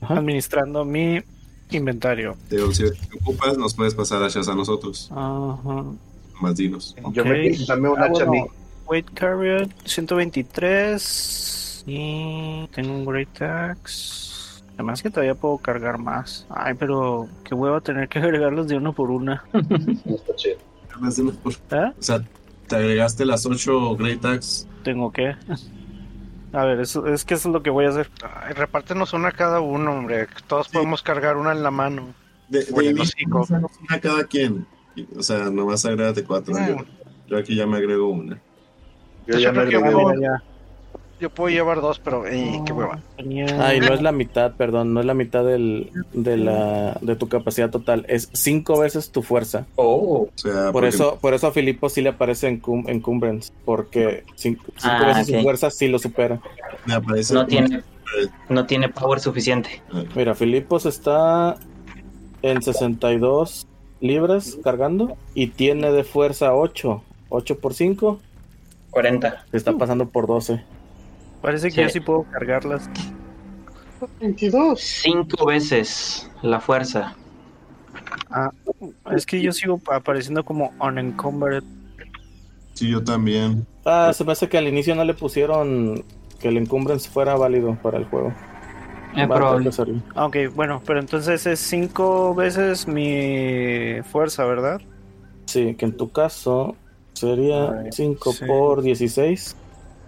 administrando 0.00 0.84
mi 0.84 1.20
inventario. 1.74 2.36
Te 2.48 2.56
digo, 2.56 2.72
si 2.72 2.84
te 2.84 3.16
ocupas, 3.20 3.58
nos 3.58 3.74
puedes 3.74 3.94
pasar 3.94 4.22
hachas 4.22 4.48
a 4.48 4.54
nosotros. 4.54 5.08
Ajá. 5.12 5.84
Más 6.40 6.56
dinos. 6.56 6.94
Yo 7.12 7.22
Ok. 7.22 7.28
me 7.28 7.56
dame 7.66 7.88
un 7.88 7.98
Ah, 7.98 8.04
hacha 8.06 8.24
a 8.24 8.26
mí. 8.26 8.42
Weight 8.86 9.10
carrier 9.14 9.68
123. 9.84 11.84
Y 11.86 12.66
tengo 12.74 12.92
un 12.94 13.04
Great 13.04 13.42
Axe. 13.42 14.62
Además 14.74 15.02
que 15.02 15.10
todavía 15.10 15.34
puedo 15.34 15.58
cargar 15.58 15.98
más. 15.98 16.46
Ay, 16.48 16.74
pero 16.74 17.28
qué 17.44 17.54
huevo 17.54 17.80
tener 17.80 18.08
que 18.08 18.18
agregarlos 18.20 18.68
de 18.68 18.76
uno 18.76 18.92
por 18.92 19.10
una. 19.10 19.44
No 19.52 19.60
está 20.16 20.34
chido. 20.36 20.56
Más 21.00 21.16
de 21.16 21.22
unos 21.22 21.36
por- 21.36 21.52
¿Eh? 21.52 21.92
O 21.98 22.02
sea, 22.02 22.22
te 22.68 22.76
agregaste 22.76 23.24
las 23.24 23.44
8 23.46 23.96
Great 23.96 24.24
Axe. 24.24 24.66
Tengo 24.82 25.10
que. 25.12 25.34
A 26.54 26.64
ver, 26.64 26.80
eso, 26.80 27.06
es 27.08 27.24
que 27.24 27.34
eso 27.34 27.48
es 27.48 27.52
lo 27.52 27.62
que 27.62 27.70
voy 27.70 27.84
a 27.86 27.88
hacer. 27.90 28.08
Ay, 28.42 28.52
repártenos 28.54 29.12
una 29.12 29.32
cada 29.32 29.60
uno, 29.60 29.92
hombre. 29.92 30.28
Todos 30.46 30.68
podemos 30.68 31.02
cargar 31.02 31.36
una 31.36 31.52
en 31.52 31.62
la 31.62 31.70
mano. 31.70 32.14
De, 32.48 32.64
de 32.64 33.00
hocico. 33.00 33.46
una 33.50 34.00
cada 34.00 34.24
quien. 34.24 34.66
O 35.16 35.22
sea, 35.22 35.50
nomás 35.50 35.84
agrégate 35.84 36.22
cuatro. 36.24 36.54
Ah. 36.56 36.66
Yo, 36.68 36.76
yo 37.26 37.38
aquí 37.38 37.56
ya 37.56 37.66
me 37.66 37.78
agrego 37.78 38.08
una. 38.08 38.38
Yo 39.26 39.38
ya 39.38 39.50
me 39.50 39.64
Yo 39.64 39.68
que 39.70 39.76
agregué 39.76 39.94
voy- 39.94 40.04
una. 40.16 40.20
Ya, 40.38 40.44
Yo 41.20 41.30
puedo 41.30 41.48
llevar 41.48 41.80
dos, 41.80 41.98
pero 42.00 42.26
ey, 42.26 42.60
qué 42.66 42.72
hueva. 42.72 43.00
Ay, 43.16 43.80
no 43.80 43.94
es 43.94 44.02
la 44.02 44.10
mitad, 44.12 44.52
perdón, 44.56 44.92
no 44.92 45.00
es 45.00 45.06
la 45.06 45.14
mitad 45.14 45.44
del, 45.44 45.90
de, 46.12 46.36
la, 46.36 46.98
de 47.00 47.14
tu 47.16 47.28
capacidad 47.28 47.70
total, 47.70 48.04
es 48.08 48.28
cinco 48.32 48.78
veces 48.80 49.10
tu 49.10 49.22
fuerza. 49.22 49.64
Oh. 49.76 50.22
O 50.22 50.30
sea, 50.34 50.64
Por 50.64 50.72
porque- 50.72 50.88
eso, 50.88 51.18
por 51.20 51.32
eso 51.34 51.46
a 51.46 51.52
Filipo 51.52 51.88
sí 51.88 52.02
le 52.02 52.10
aparece 52.10 52.48
en 52.48 52.58
cum- 52.58 52.88
encumbrance, 52.88 53.52
porque 53.64 54.24
cinco, 54.34 54.64
cinco 54.76 54.94
Ah, 55.00 55.06
veces 55.06 55.28
ok. 55.30 55.36
su 55.36 55.42
fuerza 55.42 55.70
sí 55.70 55.88
lo 55.88 55.98
supera. 55.98 56.40
me 56.86 56.94
aparece 56.94 57.32
No 57.32 57.46
tiene, 57.46 57.82
no 58.48 58.66
tiene 58.66 58.88
power 58.88 59.20
suficiente. 59.20 59.82
Mira, 60.16 60.34
Filipos 60.34 60.84
está 60.84 61.56
en 62.42 62.60
62 62.60 63.66
libras 64.00 64.58
cargando 64.62 65.16
y 65.34 65.46
tiene 65.46 65.90
de 65.92 66.04
fuerza 66.04 66.54
8. 66.54 67.02
8 67.30 67.58
por 67.58 67.72
5, 67.72 68.20
40. 68.90 69.44
se 69.50 69.56
está 69.56 69.72
pasando 69.72 70.08
por 70.08 70.26
12. 70.26 70.62
Parece 71.44 71.68
que 71.68 71.74
Sí. 71.74 71.82
yo 71.82 71.88
sí 71.90 72.00
puedo 72.00 72.22
cargarlas. 72.32 72.88
22. 74.18 74.80
Cinco 74.80 75.44
veces 75.44 76.30
la 76.40 76.58
fuerza. 76.58 77.14
Es 79.14 79.26
que 79.26 79.42
yo 79.42 79.52
sigo 79.52 79.78
apareciendo 79.92 80.42
como 80.42 80.72
unencumbered. 80.80 81.62
Sí, 82.72 82.88
yo 82.90 83.04
también. 83.04 83.66
Ah, 83.84 84.10
se 84.14 84.24
me 84.24 84.32
hace 84.32 84.48
que 84.48 84.56
al 84.56 84.66
inicio 84.68 84.94
no 84.94 85.04
le 85.04 85.12
pusieron 85.12 86.02
que 86.40 86.48
el 86.48 86.56
encumbrance 86.56 87.10
fuera 87.10 87.36
válido 87.36 87.76
para 87.82 87.98
el 87.98 88.06
juego. 88.06 88.32
Hacerlo. 89.14 90.00
Ah, 90.14 90.24
Ok, 90.24 90.36
bueno, 90.54 90.80
pero 90.86 90.98
entonces 90.98 91.44
es 91.46 91.60
cinco 91.60 92.34
veces 92.34 92.88
mi 92.88 94.00
fuerza, 94.10 94.46
¿verdad? 94.46 94.80
Sí, 95.44 95.74
que 95.74 95.84
en 95.84 95.94
tu 95.98 96.10
caso 96.10 96.74
sería 97.12 97.68
Ay, 97.80 97.90
5 97.92 98.32
sí. 98.32 98.44
por 98.46 98.80
16. 98.80 99.54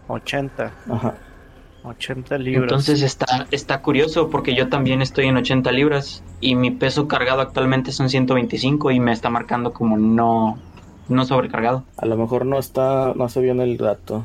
80. 0.09 0.72
Ajá. 0.90 1.14
80 1.87 2.38
libras. 2.38 2.64
Entonces 2.64 3.03
está, 3.03 3.46
está 3.51 3.83
curioso 3.83 4.31
porque 4.31 4.55
yo 4.55 4.68
también 4.68 5.03
estoy 5.03 5.27
en 5.27 5.37
80 5.37 5.70
libras 5.72 6.22
y 6.40 6.55
mi 6.55 6.70
peso 6.70 7.09
cargado 7.09 7.40
actualmente 7.40 7.92
son 7.92 8.09
125 8.09 8.90
y 8.90 9.01
me 9.01 9.12
está 9.12 9.31
marcando 9.31 9.72
como 9.72 9.96
no, 9.96 10.59
no 11.09 11.25
sobrecargado. 11.25 11.85
A 11.96 12.07
lo 12.07 12.16
mejor 12.16 12.46
no 12.46 12.59
está, 12.59 13.12
no 13.14 13.25
hace 13.25 13.40
bien 13.40 13.61
el 13.61 13.77
dato. 13.77 14.25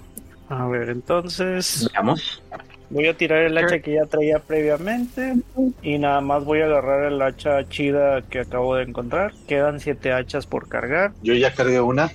A 0.50 0.68
ver, 0.68 0.90
entonces 0.90 1.90
Veamos. 1.94 2.44
voy 2.90 3.08
a 3.08 3.16
tirar 3.16 3.44
el 3.44 3.58
hacha 3.58 3.80
que 3.80 3.94
ya 3.94 4.06
traía 4.06 4.40
previamente 4.40 5.36
y 5.82 5.98
nada 5.98 6.20
más 6.20 6.44
voy 6.44 6.60
a 6.60 6.66
agarrar 6.66 7.06
el 7.06 7.22
hacha 7.22 7.68
chida 7.70 8.22
que 8.24 8.40
acabo 8.40 8.76
de 8.76 8.84
encontrar. 8.84 9.34
Quedan 9.48 9.80
siete 9.80 10.12
hachas 10.12 10.46
por 10.46 10.68
cargar. 10.68 11.14
Yo 11.24 11.34
ya 11.36 11.54
cargué 11.54 11.80
una. 11.80 12.12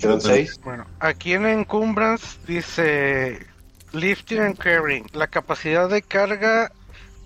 Quedan 0.00 0.20
seis. 0.20 0.60
Bueno, 0.64 0.86
aquí 0.98 1.34
en 1.34 1.46
Encumbrance 1.46 2.38
dice 2.48 3.51
Lifting 3.92 4.40
and 4.40 4.58
Carrying. 4.58 5.06
La 5.12 5.26
capacidad 5.26 5.88
de 5.88 6.02
carga 6.02 6.72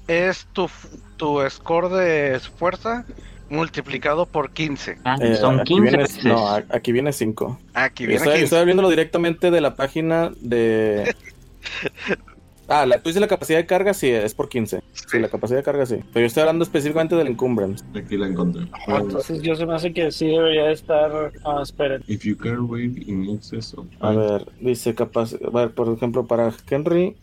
es 0.09 0.47
tu, 0.53 0.69
tu 1.17 1.39
score 1.51 1.89
de 1.91 2.41
fuerza 2.59 3.05
multiplicado 3.49 4.27
por 4.27 4.51
15. 4.51 4.99
Ah, 5.05 5.17
Eh, 5.21 5.37
son 5.37 5.61
aquí 5.61 5.75
15 5.75 5.83
viene, 5.83 6.03
veces. 6.03 6.25
No, 6.25 6.49
aquí 6.71 6.93
viene 6.93 7.13
5. 7.13 7.59
Aquí 7.75 8.07
viene 8.07 8.17
Estoy, 8.17 8.33
15. 8.35 8.45
estoy 8.45 8.65
viéndolo 8.65 8.89
directamente 8.91 9.51
de 9.51 9.61
la 9.61 9.75
página 9.77 10.31
de. 10.41 11.15
Ah, 12.69 12.85
la, 12.85 12.99
tú 13.01 13.09
dices 13.09 13.21
la 13.21 13.29
capacidad 13.29 13.59
de 13.59 13.67
carga, 13.67 13.95
sí, 13.95 14.09
es 14.11 14.35
por 14.35 14.49
15. 14.49 14.83
Sí, 14.93 15.19
la 15.21 15.29
capacidad 15.29 15.59
de 15.59 15.63
carga, 15.63 15.87
sí. 15.87 15.97
Pero 16.13 16.21
yo 16.21 16.27
estoy 16.27 16.41
hablando 16.41 16.65
específicamente 16.65 17.15
del 17.15 17.29
encumbrance. 17.29 17.85
Aquí 17.95 18.17
la 18.17 18.27
encontré. 18.27 18.67
Ah, 18.89 18.99
Entonces 19.01 19.41
yo 19.43 19.55
se 19.55 19.65
me 19.67 19.75
hace 19.75 19.93
que 19.93 20.11
sí 20.11 20.27
debería 20.27 20.71
estar. 20.73 21.33
Ah, 21.45 21.61
esperen. 21.63 22.03
If 22.09 22.25
you 22.25 22.37
carry 22.37 22.59
weight 22.59 23.07
in 23.09 23.29
excess 23.31 23.73
of 23.75 23.87
A 24.01 24.11
ver, 24.11 24.51
dice 24.61 24.95
capacidad. 24.95 25.41
A 25.47 25.51
ver, 25.51 25.71
por 25.75 25.89
ejemplo, 25.93 26.27
para 26.27 26.53
Henry, 26.69 27.17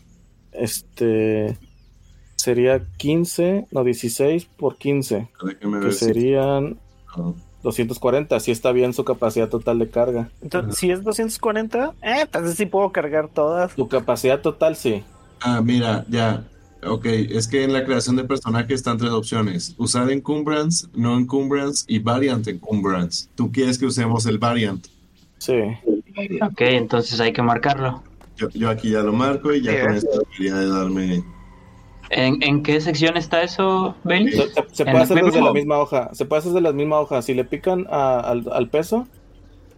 este. 0.54 1.58
Sería 2.36 2.82
15, 2.98 3.68
no, 3.72 3.84
16 3.84 4.46
por 4.46 4.78
15. 4.78 5.30
Déjeme 5.46 5.80
Que 5.80 5.86
ver 5.86 5.94
si- 5.94 6.06
serían 6.06 6.78
Ah, 7.16 7.32
240. 7.64 8.40
Si 8.40 8.52
está 8.52 8.72
bien 8.72 8.92
su 8.94 9.06
capacidad 9.06 9.48
total 9.48 9.80
de 9.80 9.90
carga. 9.90 10.30
Entonces, 10.42 10.76
si 10.78 10.90
es 10.92 11.04
240, 11.04 11.94
eh, 12.02 12.22
entonces 12.24 12.56
sí 12.56 12.66
puedo 12.66 12.92
cargar 12.92 13.30
todas. 13.30 13.76
Tu 13.76 13.88
capacidad 13.88 14.42
total, 14.42 14.76
sí. 14.76 15.04
Ah, 15.44 15.62
mira, 15.62 16.06
ya. 16.10 16.44
Ok, 16.86 17.06
es 17.06 17.48
que 17.48 17.64
en 17.64 17.72
la 17.72 17.86
creación 17.86 18.16
de 18.18 18.26
personaje 18.26 18.74
están 18.74 18.98
tres 18.98 19.12
opciones. 19.12 19.74
Usar 19.78 20.12
encumbrance, 20.12 20.88
no 20.94 21.18
encumbrance 21.18 21.86
y 21.88 22.00
variant 22.00 22.46
encumbrance. 22.48 23.28
Tú 23.36 23.52
quieres 23.52 23.78
que 23.78 23.86
usemos 23.86 24.26
el 24.26 24.38
variant. 24.38 24.86
Sí. 25.38 25.54
Ok, 26.42 26.62
entonces 26.62 27.20
hay 27.22 27.32
que 27.32 27.42
marcarlo. 27.42 28.04
Yo, 28.36 28.50
yo 28.50 28.70
aquí 28.70 28.92
ya 28.92 29.00
lo 29.02 29.14
marco 29.14 29.54
y 29.54 29.62
ya 29.62 29.72
Sí, 29.72 29.78
con 29.82 29.96
esto 29.96 30.10
debería 30.32 30.56
de 30.56 30.68
darme... 30.70 31.24
¿En, 32.10 32.44
en 32.44 32.62
qué 32.64 32.80
sección 32.82 33.16
está 33.18 33.42
eso, 33.44 33.96
Bailey? 34.04 34.34
Se, 34.34 34.48
se- 34.50 34.64
se 34.72 34.84
¿En 34.84 34.92
puede 34.92 35.04
hacer 35.04 35.24
desde 35.24 35.42
la 35.42 35.54
misma 35.54 35.78
hoja. 35.80 36.10
Se 36.14 36.26
puede 36.26 36.40
hacer 36.42 36.52
desde 36.52 36.62
la 36.62 36.74
misma 36.74 37.00
hoja. 37.00 37.22
Si 37.22 37.34
le 37.34 37.44
pican 37.46 37.88
a- 37.90 38.20
al, 38.20 38.44
al 38.52 38.70
peso, 38.70 39.08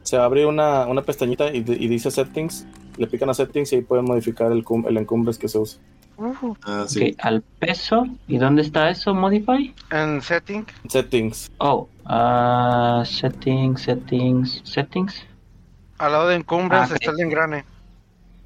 se 0.04 0.18
abre 0.18 0.46
una, 0.46 0.88
una 0.88 1.02
pestañita 1.04 1.54
y, 1.54 1.58
y 1.60 1.88
dice 1.88 2.10
settings. 2.12 2.66
Le 2.98 3.08
pican 3.08 3.30
a 3.30 3.34
settings 3.34 3.72
y 3.74 3.76
ahí 3.78 3.82
pueden 3.82 4.06
modificar 4.06 4.52
el, 4.52 4.64
cum- 4.64 4.86
el 4.88 4.98
encumbres 4.98 5.38
que 5.38 5.48
se 5.48 5.58
usa. 5.60 5.80
Ah, 6.64 6.86
sí. 6.88 7.12
Ok, 7.12 7.20
al 7.26 7.42
peso. 7.42 8.06
¿Y 8.28 8.38
dónde 8.38 8.62
está 8.62 8.90
eso, 8.90 9.14
Modify? 9.14 9.74
En 9.92 10.22
setting, 10.22 10.66
Settings. 10.88 11.52
Oh, 11.58 11.90
ah, 12.06 13.04
settings, 13.06 13.82
settings, 13.82 14.62
settings. 14.64 15.26
al 15.98 16.12
lado 16.14 16.28
de 16.30 16.36
encumbrance 16.36 16.94
Ah, 16.94 16.98
está 17.00 17.12
el 17.12 17.20
engrane. 17.20 17.66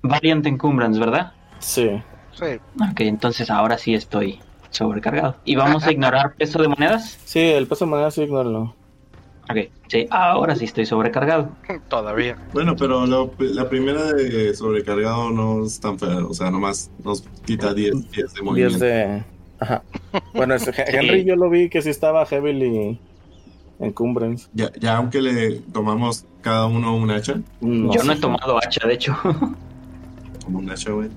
Variant 0.01 0.45
encumbrance, 0.47 0.99
¿verdad? 0.99 1.33
Sí. 1.59 2.01
Sí. 2.31 2.45
Ok, 2.91 3.01
entonces 3.01 3.49
ahora 3.51 3.77
sí 3.77 3.93
estoy 3.93 4.39
sobrecargado. 4.71 5.35
¿Y 5.45 5.55
vamos 5.55 5.83
a 5.85 5.91
ignorar 5.91 6.35
peso 6.35 6.61
de 6.61 6.69
monedas? 6.69 7.19
Sí, 7.25 7.39
el 7.39 7.67
peso 7.67 7.85
de 7.85 7.91
moneda 7.91 8.09
sí, 8.11 8.21
ignóralo. 8.21 8.73
Ok, 9.49 9.57
sí, 9.87 10.07
ahora 10.11 10.55
sí 10.55 10.65
estoy 10.65 10.85
sobrecargado. 10.85 11.49
Todavía. 11.87 12.37
Bueno, 12.53 12.75
pero 12.75 13.05
lo- 13.07 13.31
la 13.39 13.67
primera 13.67 14.13
de 14.13 14.53
sobrecargado 14.53 15.31
no 15.31 15.65
es 15.65 15.79
tan 15.79 15.97
fea. 15.97 16.17
O 16.25 16.33
sea, 16.33 16.51
nomás 16.51 16.91
nos 17.03 17.21
quita 17.45 17.73
10 17.73 17.93
10 17.93 18.11
de 18.11 18.21
10 18.21 18.43
movimiento. 18.43 18.85
de. 18.85 19.23
Ajá. 19.59 19.81
Bueno, 20.33 20.53
ese 20.55 20.71
Henry 20.87 21.25
yo 21.25 21.35
lo 21.35 21.49
vi 21.49 21.67
que 21.69 21.81
sí 21.81 21.89
estaba 21.89 22.25
heavily 22.27 22.99
encumbrance. 23.79 24.47
Ya, 24.53 24.71
ya 24.79 24.97
aunque 24.97 25.21
le 25.21 25.59
tomamos 25.73 26.25
cada 26.41 26.67
uno 26.67 26.95
un 26.95 27.09
hacha, 27.11 27.35
No 27.61 27.91
Yo 27.93 28.03
no 28.03 28.13
he 28.13 28.17
tomado 28.17 28.57
hacha, 28.57 28.87
de 28.87 28.93
hecho. 28.93 29.17
como 30.45 30.59
un 30.59 30.69
hacha, 30.69 30.91
güey. 30.91 31.09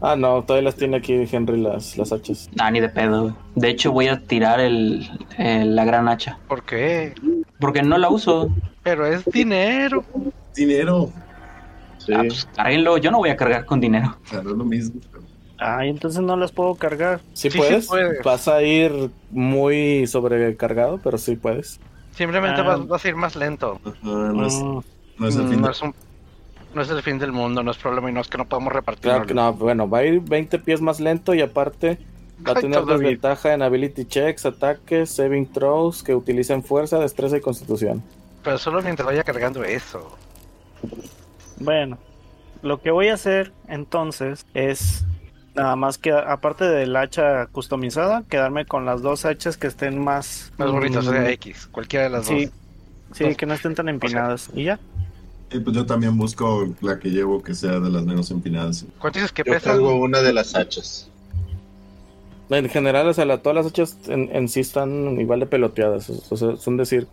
Ah, 0.00 0.14
no, 0.16 0.42
todavía 0.44 0.66
las 0.66 0.76
tiene 0.76 0.98
aquí 0.98 1.12
Henry 1.30 1.60
las, 1.60 1.96
las 1.98 2.12
hachas. 2.12 2.48
nah, 2.54 2.70
ni 2.70 2.80
de 2.80 2.88
pedo. 2.88 3.34
De 3.56 3.68
hecho, 3.68 3.90
voy 3.92 4.06
a 4.08 4.20
tirar 4.20 4.60
el, 4.60 5.08
el- 5.38 5.74
la 5.74 5.84
gran 5.84 6.08
hacha. 6.08 6.38
¿Por 6.46 6.62
qué? 6.62 7.14
Porque 7.58 7.82
no 7.82 7.98
la 7.98 8.08
uso. 8.08 8.48
Pero 8.84 9.06
es 9.06 9.24
dinero. 9.26 10.04
Dinero. 10.54 11.10
Sí. 11.98 12.12
Ah, 12.14 12.22
pues 12.26 12.48
cárguenlo. 12.54 12.96
Yo 12.98 13.10
no 13.10 13.18
voy 13.18 13.30
a 13.30 13.36
cargar 13.36 13.64
con 13.64 13.80
dinero. 13.80 14.16
O 14.24 14.28
sea, 14.28 14.42
no 14.42 14.50
es 14.50 14.56
lo 14.56 14.64
mismo. 14.64 15.00
Ay, 15.58 15.88
entonces 15.90 16.22
no 16.22 16.36
las 16.36 16.52
puedo 16.52 16.76
cargar. 16.76 17.20
¿Sí, 17.32 17.50
Sí, 17.50 17.50
sí 17.50 17.58
puedes? 17.58 17.88
Vas 18.24 18.46
a 18.46 18.62
ir 18.62 19.10
muy 19.32 20.06
sobrecargado, 20.06 21.00
pero 21.02 21.18
sí 21.18 21.34
puedes. 21.34 21.80
Simplemente 22.12 22.60
Ah. 22.60 22.64
vas, 22.64 22.86
vas 22.86 23.04
a 23.04 23.08
ir 23.08 23.16
más 23.16 23.34
lento. 23.34 23.80
Ajá, 23.84 23.96
no, 24.02 24.46
es, 24.46 24.54
Mm, 24.54 24.78
no 25.18 25.26
es 25.28 25.34
el 25.36 25.48
fin 25.48 25.60
No 25.60 25.66
de... 25.66 25.72
es, 25.72 25.82
un- 25.82 25.94
no 26.74 26.82
es 26.82 26.90
el 26.90 27.02
fin 27.02 27.18
del 27.18 27.32
mundo, 27.32 27.62
no 27.62 27.70
es 27.70 27.78
problema 27.78 28.10
y 28.10 28.12
no 28.12 28.20
es 28.20 28.28
que 28.28 28.38
no 28.38 28.46
podamos 28.48 28.72
repartir. 28.72 29.12
claro 29.12 29.26
que 29.26 29.34
no, 29.34 29.52
bueno, 29.54 29.88
va 29.88 29.98
a 29.98 30.04
ir 30.04 30.20
20 30.20 30.58
pies 30.60 30.80
más 30.80 31.00
lento 31.00 31.34
y 31.34 31.40
aparte 31.40 31.98
va 32.46 32.52
a 32.52 32.56
tener 32.56 32.84
desventaja 32.84 33.54
en 33.54 33.62
ability 33.62 34.04
checks, 34.06 34.46
ataques, 34.46 35.10
saving 35.10 35.50
throws 35.52 36.02
que 36.02 36.14
utilicen 36.14 36.62
fuerza, 36.62 36.98
destreza 36.98 37.36
y 37.36 37.40
constitución. 37.40 38.02
Pero 38.42 38.58
solo 38.58 38.82
mientras 38.82 39.06
vaya 39.06 39.24
cargando 39.24 39.64
eso. 39.64 40.18
Bueno, 41.56 41.98
lo 42.62 42.80
que 42.80 42.90
voy 42.90 43.08
a 43.08 43.14
hacer 43.14 43.52
entonces 43.66 44.46
es 44.54 45.04
nada 45.54 45.74
más 45.76 45.98
que 45.98 46.12
aparte 46.12 46.64
del 46.64 46.94
hacha 46.96 47.46
customizada, 47.46 48.22
quedarme 48.28 48.64
con 48.66 48.84
las 48.86 49.02
dos 49.02 49.24
hachas 49.24 49.56
que 49.56 49.66
estén 49.66 49.98
más 50.02 50.52
Más 50.56 50.70
bonitas, 50.70 51.06
o 51.06 51.12
mm, 51.12 51.14
sea, 51.14 51.30
X. 51.30 51.68
Cualquiera 51.72 52.04
de 52.04 52.10
las 52.10 52.26
Sí, 52.26 52.46
dos. 52.46 52.54
sí, 53.12 53.34
que 53.36 53.46
no 53.46 53.54
estén 53.54 53.74
tan 53.74 53.88
empinadas. 53.88 54.50
Y 54.54 54.64
ya. 54.64 54.78
Y 55.50 55.60
pues 55.60 55.74
yo 55.74 55.86
también 55.86 56.16
busco 56.18 56.68
la 56.82 56.98
que 56.98 57.08
llevo 57.10 57.42
que 57.42 57.54
sea 57.54 57.80
de 57.80 57.90
las 57.90 58.04
menos 58.04 58.30
empinadas. 58.30 58.84
¿Cuánto 58.98 59.18
dices 59.18 59.32
que 59.32 59.42
Yo 59.46 59.58
cargo 59.60 59.94
una 59.96 60.20
de 60.20 60.32
las 60.32 60.54
hachas. 60.54 61.08
En 62.50 62.68
general, 62.68 63.08
o 63.08 63.14
sea, 63.14 63.24
la- 63.24 63.38
todas 63.38 63.56
las 63.56 63.66
hachas 63.66 63.98
en, 64.08 64.28
en 64.34 64.48
sí 64.48 64.60
están 64.60 65.18
igual 65.20 65.40
de 65.40 65.46
peloteadas. 65.46 66.10
O 66.30 66.36
sea, 66.36 66.52
es 66.52 66.66
un 66.66 66.76
decir 66.76 67.06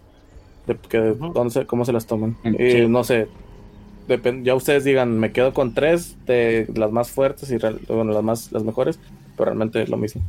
de 0.67 0.75
que 0.75 1.11
Ujú. 1.11 1.31
dónde 1.33 1.53
se- 1.53 1.65
cómo 1.65 1.85
se 1.85 1.93
las 1.93 2.05
toman. 2.07 2.35
Mm, 2.43 2.55
Y 2.61 2.71
sí. 2.71 2.87
no 2.87 3.03
sé, 3.03 3.27
ya 4.43 4.55
ustedes 4.55 4.83
digan, 4.83 5.17
me 5.19 5.31
quedo 5.31 5.53
con 5.53 5.73
tres 5.73 6.15
de 6.25 6.67
las 6.75 6.91
más 6.91 7.11
fuertes 7.11 7.49
y 7.51 7.57
bueno, 7.87 8.11
las 8.13 8.23
más 8.23 8.51
las 8.51 8.63
mejores, 8.63 8.99
pero 9.35 9.45
realmente 9.45 9.81
es 9.81 9.89
lo 9.89 9.97
mismo. 9.97 10.21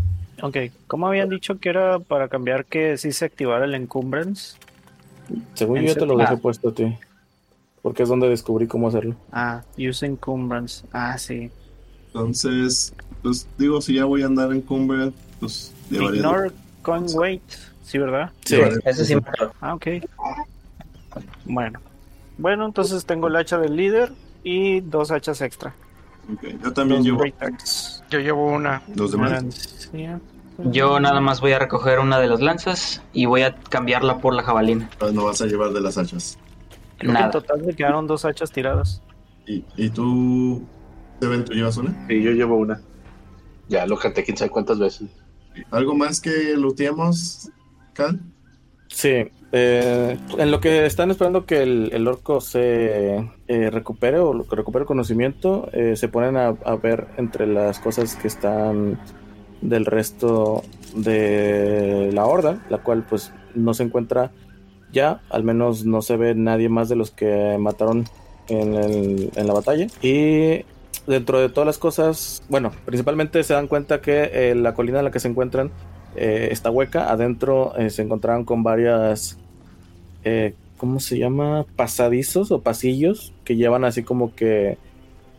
Ok, 0.42 0.56
¿cómo 0.86 1.08
habían 1.08 1.28
dicho 1.28 1.58
que 1.58 1.70
era 1.70 1.98
para 1.98 2.28
cambiar 2.28 2.64
que 2.66 2.96
sí 2.98 3.12
se 3.12 3.24
activara 3.24 3.64
el 3.64 3.74
encumbrance? 3.74 4.56
Según 5.54 5.78
¿En 5.78 5.86
yo 5.86 5.94
te 5.96 6.06
lo 6.06 6.16
dejé 6.16 6.36
puesto 6.36 6.68
a 6.68 6.72
ti. 6.74 6.96
Porque 7.86 8.02
es 8.02 8.08
donde 8.08 8.28
descubrí 8.28 8.66
cómo 8.66 8.88
hacerlo. 8.88 9.14
Ah, 9.30 9.62
use 9.78 10.04
encumbrance. 10.06 10.84
Ah, 10.92 11.16
sí. 11.18 11.52
Entonces, 12.08 12.92
pues 13.22 13.46
digo, 13.58 13.80
si 13.80 13.94
ya 13.94 14.04
voy 14.06 14.22
a 14.22 14.26
andar 14.26 14.50
en 14.50 14.60
cumbre, 14.60 15.12
pues 15.38 15.72
llevaré... 15.88 16.16
Ignore 16.16 16.50
coin 16.82 17.06
weight. 17.14 17.42
Sí, 17.84 17.98
¿verdad? 17.98 18.32
Sí, 18.44 18.56
llevaré- 18.56 18.80
Eso 18.84 19.04
sí 19.04 19.14
me. 19.14 19.22
Ah, 19.60 19.74
ok. 19.74 19.86
Bueno. 21.44 21.78
Bueno, 22.38 22.66
entonces 22.66 23.06
tengo 23.06 23.28
el 23.28 23.36
hacha 23.36 23.56
del 23.56 23.76
líder 23.76 24.12
y 24.42 24.80
dos 24.80 25.12
hachas 25.12 25.40
extra. 25.40 25.72
Ok, 26.32 26.42
Yo 26.64 26.72
también 26.72 27.04
Dos 27.04 27.06
llevo. 27.06 27.24
Yo 28.10 28.18
llevo 28.18 28.46
una. 28.52 28.82
los 28.96 29.12
demás. 29.12 29.88
Yo 30.72 30.98
nada 30.98 31.20
más 31.20 31.40
voy 31.40 31.52
a 31.52 31.60
recoger 31.60 32.00
una 32.00 32.18
de 32.18 32.26
las 32.26 32.40
lanzas 32.40 33.00
y 33.12 33.26
voy 33.26 33.42
a 33.42 33.54
cambiarla 33.54 34.18
por 34.18 34.34
la 34.34 34.42
jabalina. 34.42 34.90
No 35.12 35.26
vas 35.26 35.40
a 35.40 35.46
llevar 35.46 35.70
de 35.72 35.80
las 35.82 35.98
hachas. 35.98 36.36
Creo 36.98 37.14
que 37.14 37.22
en 37.22 37.30
total 37.30 37.62
me 37.62 37.74
quedaron 37.74 38.06
dos 38.06 38.24
hachas 38.24 38.50
tiradas. 38.50 39.02
¿Y, 39.46 39.64
y 39.76 39.90
tú, 39.90 40.62
Steven, 41.18 41.44
tú 41.44 41.52
llevas 41.52 41.76
una? 41.76 42.06
Y 42.08 42.22
yo 42.22 42.32
llevo 42.32 42.56
una. 42.56 42.80
Ya 43.68 43.86
lo 43.86 43.96
canté 43.98 44.24
quién 44.24 44.36
sabe 44.36 44.50
cuántas 44.50 44.78
veces. 44.78 45.08
¿Algo 45.70 45.94
más 45.94 46.20
que 46.20 46.54
looteemos, 46.56 47.50
Cal? 47.92 48.20
Sí, 48.88 49.30
eh, 49.52 50.18
en 50.38 50.50
lo 50.50 50.60
que 50.60 50.86
están 50.86 51.10
esperando 51.10 51.44
que 51.44 51.62
el, 51.62 51.90
el 51.92 52.06
orco 52.06 52.40
se 52.40 53.30
eh, 53.48 53.70
recupere 53.70 54.18
o 54.18 54.32
lo 54.32 54.46
que 54.46 54.56
recupere 54.56 54.82
el 54.82 54.86
conocimiento, 54.86 55.68
eh, 55.72 55.96
se 55.96 56.08
ponen 56.08 56.36
a, 56.36 56.48
a 56.48 56.76
ver 56.76 57.08
entre 57.16 57.46
las 57.46 57.78
cosas 57.78 58.16
que 58.16 58.28
están 58.28 58.98
del 59.60 59.86
resto 59.86 60.62
de 60.94 62.10
la 62.12 62.26
horda, 62.26 62.64
la 62.68 62.78
cual 62.78 63.04
pues 63.08 63.32
no 63.54 63.74
se 63.74 63.82
encuentra 63.82 64.30
ya, 64.92 65.20
al 65.30 65.44
menos 65.44 65.84
no 65.84 66.02
se 66.02 66.16
ve 66.16 66.34
nadie 66.34 66.68
más 66.68 66.88
de 66.88 66.96
los 66.96 67.10
que 67.10 67.56
mataron 67.58 68.04
en, 68.48 69.30
la 69.34 69.52
batalla. 69.52 69.86
Y 70.02 70.64
dentro 71.06 71.40
de 71.40 71.48
todas 71.48 71.66
las 71.66 71.78
cosas, 71.78 72.42
bueno, 72.48 72.72
principalmente 72.84 73.42
se 73.42 73.54
dan 73.54 73.68
cuenta 73.68 74.00
que 74.00 74.30
eh, 74.32 74.54
la 74.54 74.74
colina 74.74 74.98
en 74.98 75.04
la 75.04 75.10
que 75.10 75.20
se 75.20 75.28
encuentran 75.28 75.70
eh, 76.16 76.48
está 76.50 76.70
hueca. 76.70 77.10
Adentro 77.10 77.76
eh, 77.76 77.90
se 77.90 78.02
encontraron 78.02 78.44
con 78.44 78.62
varias, 78.62 79.38
eh, 80.24 80.54
¿cómo 80.78 80.98
se 80.98 81.18
llama? 81.18 81.66
Pasadizos 81.76 82.50
o 82.50 82.62
pasillos 82.62 83.32
que 83.44 83.56
llevan 83.56 83.84
así 83.84 84.02
como 84.02 84.34
que 84.34 84.78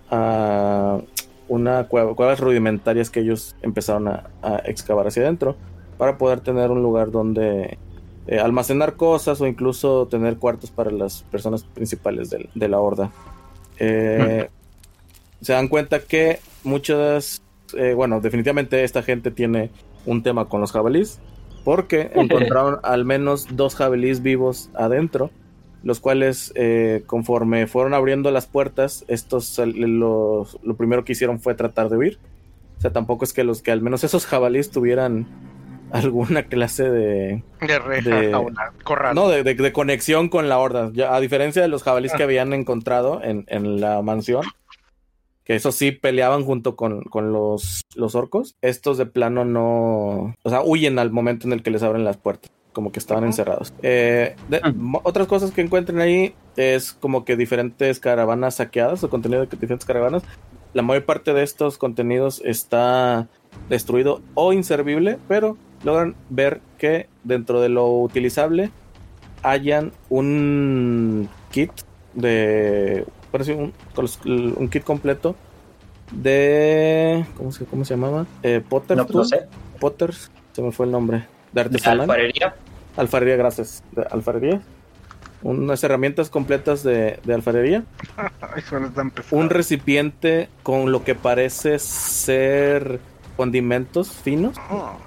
a 0.10 0.99
una 1.47 1.86
cueva, 1.86 2.13
cuevas 2.13 2.39
rudimentarias 2.39 3.10
que 3.10 3.21
ellos 3.21 3.55
empezaron 3.62 4.07
a, 4.07 4.29
a 4.41 4.57
excavar 4.65 5.07
hacia 5.07 5.23
adentro 5.23 5.55
para 5.97 6.17
poder 6.17 6.41
tener 6.41 6.69
un 6.71 6.83
lugar 6.83 7.10
donde 7.10 7.77
eh, 8.27 8.39
almacenar 8.39 8.95
cosas 8.95 9.39
o 9.41 9.47
incluso 9.47 10.07
tener 10.07 10.37
cuartos 10.37 10.69
para 10.71 10.91
las 10.91 11.23
personas 11.23 11.63
principales 11.63 12.29
del- 12.29 12.49
de, 12.53 12.67
la 12.67 12.79
horda. 12.79 13.11
Eh, 13.79 14.49
se 15.41 15.53
dan 15.53 15.67
cuenta 15.67 15.99
que 16.01 16.39
muchas, 16.63 17.41
eh, 17.77 17.93
bueno, 17.93 18.19
definitivamente 18.21 18.83
esta 18.83 19.03
gente 19.03 19.31
tiene 19.31 19.69
un 20.05 20.23
tema 20.23 20.45
con 20.45 20.61
los 20.61 20.71
jabalís, 20.71 21.19
porque 21.63 22.11
encontraron 22.15 22.79
al 22.83 23.05
menos 23.05 23.47
dos 23.55 23.75
jabalís 23.75 24.21
vivos 24.21 24.69
adentro, 24.73 25.29
los 25.83 25.99
cuales 25.99 26.53
conforme 27.05 27.67
fueron 27.67 27.93
abriendo 27.93 28.31
las 28.31 28.47
puertas, 28.47 29.05
estos 29.07 29.57
los- 29.59 30.57
lo 30.63 30.75
primero 30.75 31.05
que 31.05 31.13
hicieron 31.13 31.39
fue 31.39 31.53
tratar 31.55 31.89
de 31.89 31.97
huir, 31.97 32.19
O 32.77 32.81
sea, 32.81 32.91
tampoco 32.91 33.23
es 33.25 33.31
que 33.33 33.43
los 33.43 33.61
que 33.61 33.71
al 33.71 33.81
menos 33.81 34.03
esos 34.03 34.25
jabalíes 34.25 34.69
tuvieran 34.69 35.27
alguna 35.91 36.43
clase 36.43 36.89
de... 36.89 37.43
De 37.62 37.80
reja, 37.80 38.10
De- 38.10 38.32
corral. 38.84 39.15
No, 39.15 39.30
de, 39.30 39.43
de- 39.43 39.56
de 39.56 39.71
conexión 39.73 40.30
con 40.30 40.50
la 40.50 40.60
horda. 40.60 40.91
Ya, 40.93 41.15
a 41.15 41.19
diferencia 41.19 41.62
de 41.62 41.67
los 41.67 41.84
jabalíes 41.84 42.13
que 42.13 42.23
Ah. 42.23 42.26
habían 42.26 42.54
encontrado 42.54 43.21
en, 43.23 43.45
en 43.47 43.80
la 43.82 44.02
mansión, 44.02 44.43
que 45.43 45.56
eso 45.56 45.71
sí 45.71 45.91
peleaban 45.91 46.43
junto 46.43 46.76
con, 46.76 47.04
con 47.04 47.32
los, 47.32 47.82
los 47.95 48.15
orcos, 48.15 48.56
estos 48.62 48.97
de 48.97 49.06
plano 49.06 49.45
no... 49.45 50.36
O 50.43 50.50
sea, 50.50 50.62
huyen 50.62 51.00
al 51.00 51.12
momento 51.12 51.47
en 51.47 51.54
el 51.54 51.63
que 51.63 51.71
les 51.71 51.84
abren 51.84 52.04
las 52.04 52.17
puertas. 52.17 52.52
Como 52.73 52.91
que 52.91 53.00
estaban 53.00 53.23
encerrados. 53.23 53.73
Eh, 53.82 54.36
de- 54.50 54.62
mo- 54.76 55.02
otras 55.04 55.26
cosas 55.26 55.50
que 55.52 55.62
encuentren 55.62 56.00
ahí 56.00 56.36
es 56.58 56.93
como 56.93 57.26
que 57.26 57.36
diferentes 57.36 58.00
caravanas 58.00 58.56
saqueadas 58.56 59.04
o 59.04 59.10
contenido 59.10 59.41
de 59.41 59.47
diferentes 59.58 59.86
caravanas. 59.88 60.21
La 60.73 60.84
mayor 60.84 61.06
parte 61.06 61.34
de 61.34 61.41
estos 61.41 61.80
contenidos 61.80 62.39
está 62.45 63.28
destruido 63.67 64.21
o 64.36 64.54
inservible, 64.54 65.17
pero 65.28 65.58
logran 65.83 66.15
ver 66.29 66.61
que 66.77 67.07
dentro 67.23 67.61
de 67.61 67.69
lo 67.69 67.89
utilizable 68.01 68.71
hayan 69.43 69.91
un 70.09 71.29
kit 71.51 71.71
de 72.13 73.05
parece 73.31 73.53
un, 73.53 73.73
un 74.57 74.69
kit 74.69 74.83
completo 74.83 75.35
de 76.11 77.25
¿cómo 77.35 77.51
se, 77.51 77.65
cómo 77.65 77.85
se 77.85 77.95
llamaba? 77.95 78.25
Eh, 78.43 78.61
Potter 78.67 78.97
No, 78.97 79.07
no 79.09 79.25
sé. 79.25 79.47
Potters, 79.79 80.31
se 80.53 80.61
me 80.61 80.71
fue 80.71 80.85
el 80.85 80.91
nombre. 80.91 81.25
De 81.51 81.61
artesanal. 81.61 82.01
alfarería. 82.01 82.55
Alfarería, 82.95 83.35
gracias. 83.35 83.83
De 83.91 84.03
alfarería. 84.09 84.61
Unas 85.43 85.83
herramientas 85.83 86.29
completas 86.29 86.81
de, 86.81 87.19
de 87.23 87.33
alfarería. 87.33 87.83
Ay, 88.41 88.61
suena 88.67 88.89
tan 88.91 89.11
pesado. 89.11 89.39
Un 89.39 89.49
recipiente 89.49 90.49
con 90.63 90.91
lo 90.91 91.03
que 91.03 91.13
parece 91.13 91.77
ser 91.79 92.99
condimentos 93.35 94.11
finos. 94.11 94.55
Oh, 94.71 94.97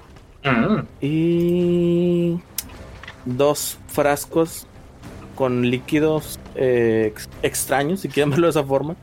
Mm. 0.43 0.79
Y 1.01 2.39
dos 3.25 3.77
frascos 3.87 4.65
con 5.35 5.69
líquidos 5.69 6.39
eh, 6.55 7.07
ex- 7.11 7.29
extraños, 7.41 8.01
si 8.01 8.09
quieren 8.09 8.29
verlo 8.31 8.47
de 8.47 8.51
esa 8.51 8.63
forma. 8.63 8.95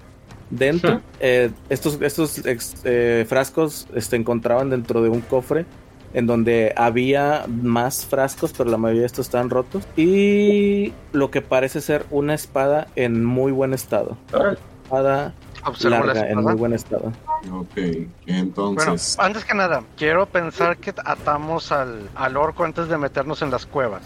Dentro. 0.50 1.00
Eh, 1.20 1.50
estos, 1.68 2.00
estos 2.00 2.44
ex- 2.46 2.80
eh, 2.84 3.26
frascos 3.28 3.86
se 3.92 3.98
este, 3.98 4.16
encontraban 4.16 4.70
dentro 4.70 5.02
de 5.02 5.10
un 5.10 5.20
cofre 5.20 5.66
en 6.14 6.26
donde 6.26 6.72
había 6.74 7.44
más 7.48 8.06
frascos, 8.06 8.54
pero 8.56 8.70
la 8.70 8.78
mayoría 8.78 9.02
de 9.02 9.06
estos 9.08 9.26
estaban 9.26 9.50
rotos. 9.50 9.86
Y 9.94 10.94
lo 11.12 11.30
que 11.30 11.42
parece 11.42 11.82
ser 11.82 12.06
una 12.10 12.32
espada 12.34 12.86
en 12.96 13.24
muy 13.26 13.52
buen 13.52 13.74
estado. 13.74 14.16
Órale. 14.32 14.58
Espada 14.84 15.34
observo 15.66 15.98
la 15.98 16.06
larga, 16.06 16.22
en 16.22 16.28
espada. 16.30 16.42
muy 16.48 16.54
buen 16.54 16.72
estado. 16.72 17.12
Ok, 17.52 17.74
Bueno, 17.74 18.08
entonces. 18.26 19.16
antes 19.18 19.44
que 19.44 19.54
nada, 19.54 19.82
quiero 19.96 20.26
pensar 20.26 20.76
que 20.78 20.92
atamos 21.04 21.70
al, 21.72 22.08
al 22.14 22.36
orco 22.36 22.64
antes 22.64 22.88
de 22.88 22.98
meternos 22.98 23.42
en 23.42 23.50
las 23.50 23.64
cuevas. 23.66 24.02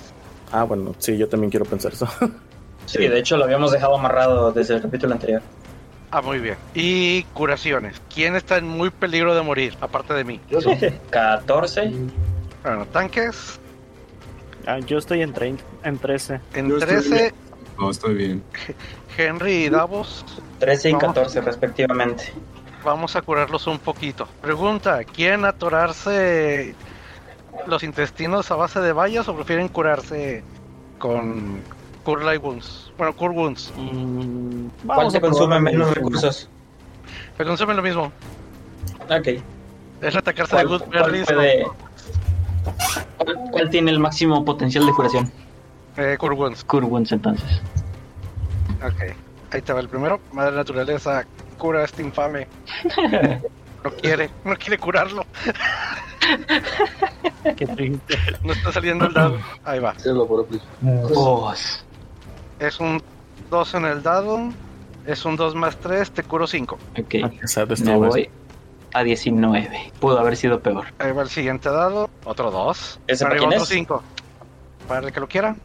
Ah, 0.53 0.65
bueno, 0.65 0.95
sí, 0.99 1.17
yo 1.17 1.29
también 1.29 1.51
quiero 1.51 1.65
pensar 1.65 1.93
eso. 1.93 2.09
Sí, 2.85 2.99
de 3.07 3.17
hecho 3.17 3.37
lo 3.37 3.45
habíamos 3.45 3.71
dejado 3.71 3.95
amarrado 3.97 4.51
desde 4.51 4.75
el 4.75 4.83
capítulo 4.83 5.13
anterior. 5.15 5.41
Ah, 6.11 6.21
muy 6.21 6.41
bien. 6.41 6.57
Y 6.75 7.23
curaciones. 7.33 8.03
¿Quién 8.13 8.35
está 8.35 8.57
en 8.59 8.67
muy 8.67 8.91
peligro 8.91 9.37
de 9.37 9.43
morir, 9.43 9.77
aparte 9.81 10.13
de 10.15 10.25
mí? 10.25 10.41
Yo 10.51 10.59
no. 10.61 10.77
14. 11.11 11.93
Bueno, 12.65 12.85
tanques. 12.87 13.61
Ah, 14.67 14.81
yo 14.81 14.99
estoy 14.99 15.23
en, 15.23 15.33
en 15.85 15.99
13. 15.99 16.41
En 16.55 16.69
Yo 16.71 16.79
estoy 16.79 16.97
13, 16.97 17.35
No, 17.79 17.91
estoy 17.91 18.15
bien. 18.17 18.43
Henry 19.17 19.53
y 19.67 19.69
Davos. 19.71 20.25
13 20.59 20.89
y 20.91 20.93
Vamos. 20.95 21.15
14 21.15 21.41
respectivamente. 21.41 22.33
Vamos 22.85 23.15
a 23.15 23.23
curarlos 23.23 23.67
un 23.67 23.79
poquito. 23.79 24.27
Pregunta, 24.41 25.05
¿quieren 25.05 25.45
atorarse 25.45 26.75
los 27.67 27.83
intestinos 27.85 28.51
a 28.51 28.57
base 28.57 28.81
de 28.81 28.93
bayas 28.93 29.29
o 29.29 29.37
prefieren 29.37 29.69
curarse 29.69 30.43
con 30.99 31.61
Cure 32.03 32.25
Light 32.25 32.43
Wounds? 32.43 32.93
Bueno, 32.99 33.15
Cure 33.15 33.35
Wounds. 33.35 33.73
Mm, 33.77 34.67
¿Cuál 34.87 35.11
se 35.13 35.21
consume 35.21 35.61
menos 35.61 35.95
recursos? 35.95 36.49
Pero 37.37 37.51
consumen 37.51 37.77
lo 37.77 37.83
mismo. 37.83 38.13
Ok. 39.09 39.29
Es 40.01 40.17
atacarse 40.17 40.57
de 40.57 40.65
¿Cuál, 40.65 40.79
cuál 40.81 40.91
Gooseberries 40.91 41.31
o 41.31 41.35
puede- 41.35 41.67
cuál- 43.19 43.51
cuál 43.53 43.71
tiene 43.71 43.91
el 43.93 44.01
máximo 44.01 44.45
potencial 44.45 44.85
de 44.87 44.93
curación? 44.93 45.31
eh, 45.97 46.17
Cure 46.19 46.35
Wounds. 46.35 46.65
Cure 46.65 46.87
Wounds, 46.87 47.13
entonces. 47.13 47.61
Ok. 48.85 49.15
Ahí 49.53 49.63
te 49.63 49.73
va 49.73 49.79
el 49.81 49.89
primero. 49.89 50.19
Madre 50.33 50.57
naturaleza, 50.57 51.25
cura 51.63 51.83
a 51.83 51.85
este 51.85 52.03
infame. 52.03 52.49
No 53.85 53.91
quiere, 53.91 54.31
no 54.45 54.55
quiere 54.55 54.79
curarlo. 54.79 55.27
Qué 57.57 57.67
triste. 57.67 58.17
No 58.45 58.53
está 58.53 58.71
saliendo 58.71 59.07
el 59.07 59.13
dado. 59.13 59.41
Ahí 59.65 59.81
va. 59.81 59.93
Dos. 60.81 61.85
Es 62.61 62.79
un 62.79 63.03
2 63.51 63.75
en 63.75 63.85
el 63.87 64.01
dado. 64.01 64.51
Es 65.05 65.25
un 65.25 65.35
2 65.35 65.57
más 65.57 65.77
3, 65.79 66.13
te 66.13 66.23
curo 66.23 66.47
5. 66.47 66.79
Ok. 66.97 67.09
De 67.09 67.77
Me 67.85 67.97
voy 67.97 68.31
a 68.93 69.03
19. 69.03 69.93
Pudo 69.99 70.21
haber 70.21 70.37
sido 70.37 70.61
peor. 70.61 70.85
Ahí 71.01 71.11
va 71.11 71.23
el 71.23 71.29
siguiente 71.29 71.69
dado. 71.69 72.09
Otro 72.25 72.53
2. 72.53 73.01
¿Ese 73.09 73.25
para 73.25 73.35
Arriba 73.35 73.49
quién 73.49 73.61
otro 73.61 73.65
es? 73.65 73.79
5. 73.79 74.03
Para 74.87 75.09
el 75.09 75.13
que 75.13 75.19
lo 75.19 75.27
quiera. 75.27 75.57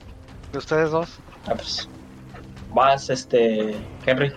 De 0.51 0.57
ustedes 0.57 0.89
dos. 0.89 1.19
Ah, 1.45 1.53
pues. 1.53 1.87
Vas, 2.73 3.11
este. 3.11 3.75
Henry. 4.07 4.33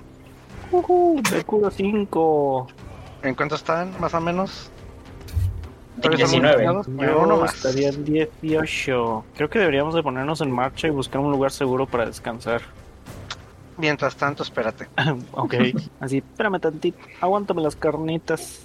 Ujú, 0.71 1.21
te 1.29 1.43
curo 1.45 1.71
5. 1.71 2.67
¿En 3.23 3.35
cuánto 3.35 3.55
están, 3.57 3.93
más 4.01 4.15
o 4.15 4.21
menos? 4.21 4.71
¿Todavía 6.01 6.25
están 6.25 6.41
19. 6.41 6.73
multiplicados? 6.73 6.87
Bueno, 6.97 7.19
uno 7.25 7.35
Yo 7.37 7.41
más. 7.43 7.55
estaría 7.55 7.89
en 7.91 8.05
18. 8.05 9.25
Creo 9.37 9.51
que 9.51 9.59
deberíamos 9.59 9.95
de 9.95 10.03
ponernos 10.03 10.41
en 10.41 10.51
marcha 10.51 10.87
y 10.87 10.91
buscar 10.91 11.21
un 11.21 11.31
lugar 11.31 11.51
seguro 11.51 11.87
para 11.87 12.07
descansar. 12.07 12.63
Mientras 13.77 14.17
tanto, 14.17 14.43
espérate. 14.43 14.89
ok. 15.33 15.55
Así, 16.01 16.19
espérame 16.19 16.61
tantito. 16.61 16.99
Aguántame 17.21 17.63
las 17.63 17.77
carnitas. 17.77 18.63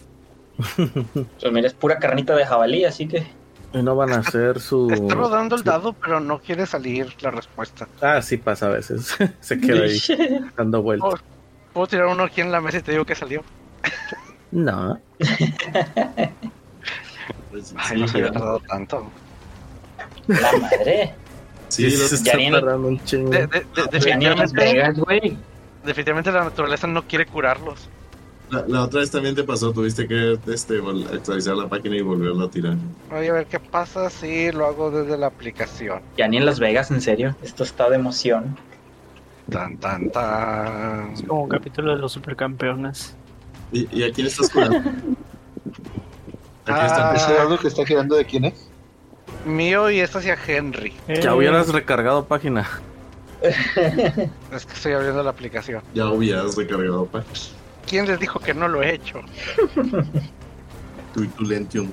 Pues 0.78 1.52
mira, 1.52 1.68
es 1.68 1.74
pura 1.74 2.00
carnita 2.00 2.36
de 2.36 2.46
jabalí, 2.46 2.86
así 2.86 3.08
que. 3.08 3.26
Y 3.74 3.82
no 3.84 3.96
van 3.98 4.14
a 4.14 4.20
hacer 4.20 4.62
su. 4.62 4.90
Está 4.90 5.16
rodando 5.16 5.56
el 5.56 5.64
su- 5.64 5.68
dado, 5.68 5.92
pero 5.94 6.22
no 6.22 6.40
quiere 6.40 6.66
salir 6.66 7.14
la 7.22 7.32
respuesta. 7.32 7.90
Ah, 8.02 8.22
sí 8.22 8.38
pasa 8.38 8.68
a 8.68 8.70
veces. 8.70 9.18
Se 9.42 9.60
queda 9.60 9.84
ahí 9.84 10.00
dando 10.58 10.82
vueltas. 10.82 11.22
Puedo 11.76 11.88
tirar 11.88 12.06
uno 12.08 12.24
aquí 12.24 12.40
en 12.40 12.54
la 12.54 12.62
mesa 12.62 12.78
y 12.78 12.82
te 12.84 12.94
digo 12.94 13.04
que 13.04 13.16
salió. 13.16 13.44
No. 14.52 14.98
Pues, 17.52 17.74
Ay, 17.76 18.00
no 18.00 18.08
se 18.08 18.18
había 18.20 18.32
tardado 18.32 18.60
tanto. 18.62 19.12
La 20.28 20.52
madre. 20.54 21.14
sí, 21.68 21.90
Sí, 21.92 21.98
los- 21.98 22.08
se 22.10 22.16
está 22.16 22.32
tardando 22.32 22.88
un 22.88 23.04
chingo. 23.04 23.30
De- 23.30 23.48
de- 23.48 23.60
de- 23.60 23.66
definitivamente, 23.92 24.54
Vegas, 24.56 24.98
güey. 25.00 25.38
definitivamente 25.84 26.32
la 26.32 26.46
naturaleza 26.46 26.88
no 26.88 27.04
quiere 27.06 27.26
curarlos. 27.26 27.90
la, 28.52 28.64
la 28.68 28.84
otra 28.84 29.02
vez 29.02 29.12
también 29.12 29.36
te 29.36 29.44
pasó, 29.44 29.74
tuviste 29.74 30.08
que 30.08 30.38
este, 30.48 30.80
actualizar 31.14 31.56
la 31.58 31.68
página 31.68 31.98
y 31.98 32.02
volverla 32.02 32.46
a 32.46 32.50
tirar. 32.50 32.76
Voy 33.10 33.28
a 33.28 33.34
ver 33.34 33.48
qué 33.48 33.60
pasa 33.60 34.10
si 34.10 34.52
lo 34.54 34.66
hago 34.68 34.92
desde 34.92 35.18
la 35.18 35.28
aplicación. 35.28 36.00
Ya 36.16 36.28
ni 36.30 36.38
en 36.38 36.46
Las 36.46 36.60
Vegas, 36.62 36.90
en 36.92 37.02
serio. 37.02 37.36
Esto 37.44 37.64
está 37.66 37.90
de 37.90 37.96
emoción. 37.98 38.56
Tan, 39.50 39.78
tan, 39.78 40.10
tan. 40.12 41.12
Es 41.14 41.22
como 41.24 41.44
un 41.44 41.50
capítulo 41.50 41.94
de 41.96 42.00
los 42.02 42.12
supercampeones. 42.12 43.16
¿Y, 43.72 43.88
y 44.00 44.04
a 44.04 44.12
quién 44.12 44.28
estás 44.28 44.50
curando? 44.50 44.78
Aquí 44.78 44.90
Ah. 46.68 46.86
está. 46.88 47.16
¿Ese 47.16 47.34
dado 47.34 47.60
que 47.60 47.68
está 47.68 47.86
girando 47.86 48.16
de 48.16 48.26
quién 48.26 48.46
es? 48.46 48.70
Mío 49.46 49.92
y 49.92 50.00
esto 50.00 50.18
hacia 50.18 50.36
Henry. 50.48 50.94
Ya 51.08 51.14
Eh, 51.30 51.34
hubieras 51.34 51.68
recargado 51.70 52.26
página. 52.26 52.68
Es 53.42 54.66
que 54.66 54.74
estoy 54.74 54.94
abriendo 54.94 55.22
la 55.22 55.30
aplicación. 55.30 55.84
Ya 55.94 56.08
hubieras 56.10 56.56
recargado 56.56 57.06
pa. 57.06 57.24
¿Quién 57.88 58.08
les 58.08 58.20
dijo 58.20 58.40
que 58.40 58.56
no 58.56 58.68
lo 58.68 58.82
he 58.82 58.96
hecho? 58.96 59.20
Tu, 61.14 61.28
tu 61.28 61.44
Lentium. 61.44 61.92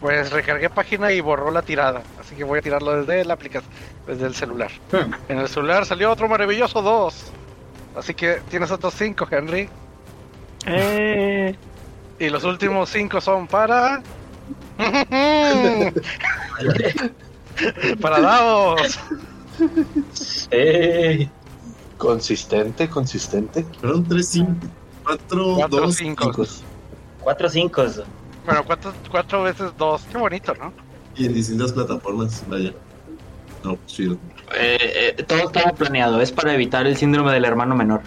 Pues 0.00 0.32
recargué 0.32 0.70
página 0.70 1.12
y 1.12 1.20
borró 1.20 1.50
la 1.50 1.62
tirada. 1.62 2.02
Así 2.18 2.34
que 2.34 2.44
voy 2.44 2.60
a 2.60 2.62
tirarlo 2.62 3.02
desde 3.02 3.24
la 3.24 3.34
aplicación, 3.34 3.70
desde 4.06 4.26
el 4.26 4.34
celular. 4.34 4.70
Hmm. 4.90 5.12
En 5.28 5.38
el 5.38 5.48
celular 5.48 5.84
salió 5.84 6.10
otro 6.10 6.28
maravilloso 6.28 6.80
2. 6.80 7.14
Así 7.96 8.14
que 8.14 8.40
tienes 8.48 8.70
otros 8.70 8.94
5, 8.94 9.28
Henry. 9.30 9.68
Eh, 10.66 11.54
Y 12.18 12.28
los 12.30 12.44
últimos 12.44 12.88
5 12.90 13.20
son 13.20 13.46
para. 13.46 14.02
para 18.00 18.20
Davos. 18.20 18.98
¡Ey! 20.50 21.30
Consistente, 21.98 22.88
consistente. 22.88 23.66
Fueron 23.80 24.04
3, 24.08 24.26
5, 24.28 24.52
4, 25.04 25.54
Cuatro 25.56 25.80
2, 25.80 25.94
cinco. 25.94 26.32
5. 26.32 26.46
Cuatro 27.20 27.50
cinco. 27.50 27.84
Bueno, 28.44 28.64
cuatro, 28.64 28.92
cuatro 29.10 29.42
veces 29.42 29.72
2. 29.76 30.02
Qué 30.10 30.18
bonito, 30.18 30.54
¿no? 30.54 30.72
Y 31.16 31.26
en 31.26 31.34
distintas 31.34 31.72
plataformas, 31.72 32.42
vaya. 32.48 32.72
No, 33.64 33.78
chido. 33.86 34.14
Eh, 34.54 35.14
eh, 35.18 35.22
todo 35.24 35.46
estaba 35.46 35.72
planeado. 35.72 36.20
Es 36.20 36.32
para 36.32 36.54
evitar 36.54 36.86
el 36.86 36.96
síndrome 36.96 37.32
del 37.32 37.44
hermano 37.44 37.74
menor. 37.76 38.00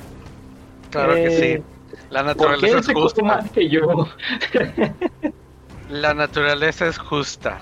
Claro 0.89 1.13
que 1.15 1.25
eh, 1.27 1.57
sí. 1.57 1.63
La 2.09 2.23
¿Por 2.23 2.59
qué 2.59 2.71
naturaleza 2.71 2.77
él 2.77 2.79
es 2.79 3.03
justa. 3.03 3.23
más 3.23 3.51
que 3.51 3.69
yo? 3.69 4.07
La 5.89 6.13
naturaleza 6.13 6.87
es 6.87 6.97
justa. 6.97 7.59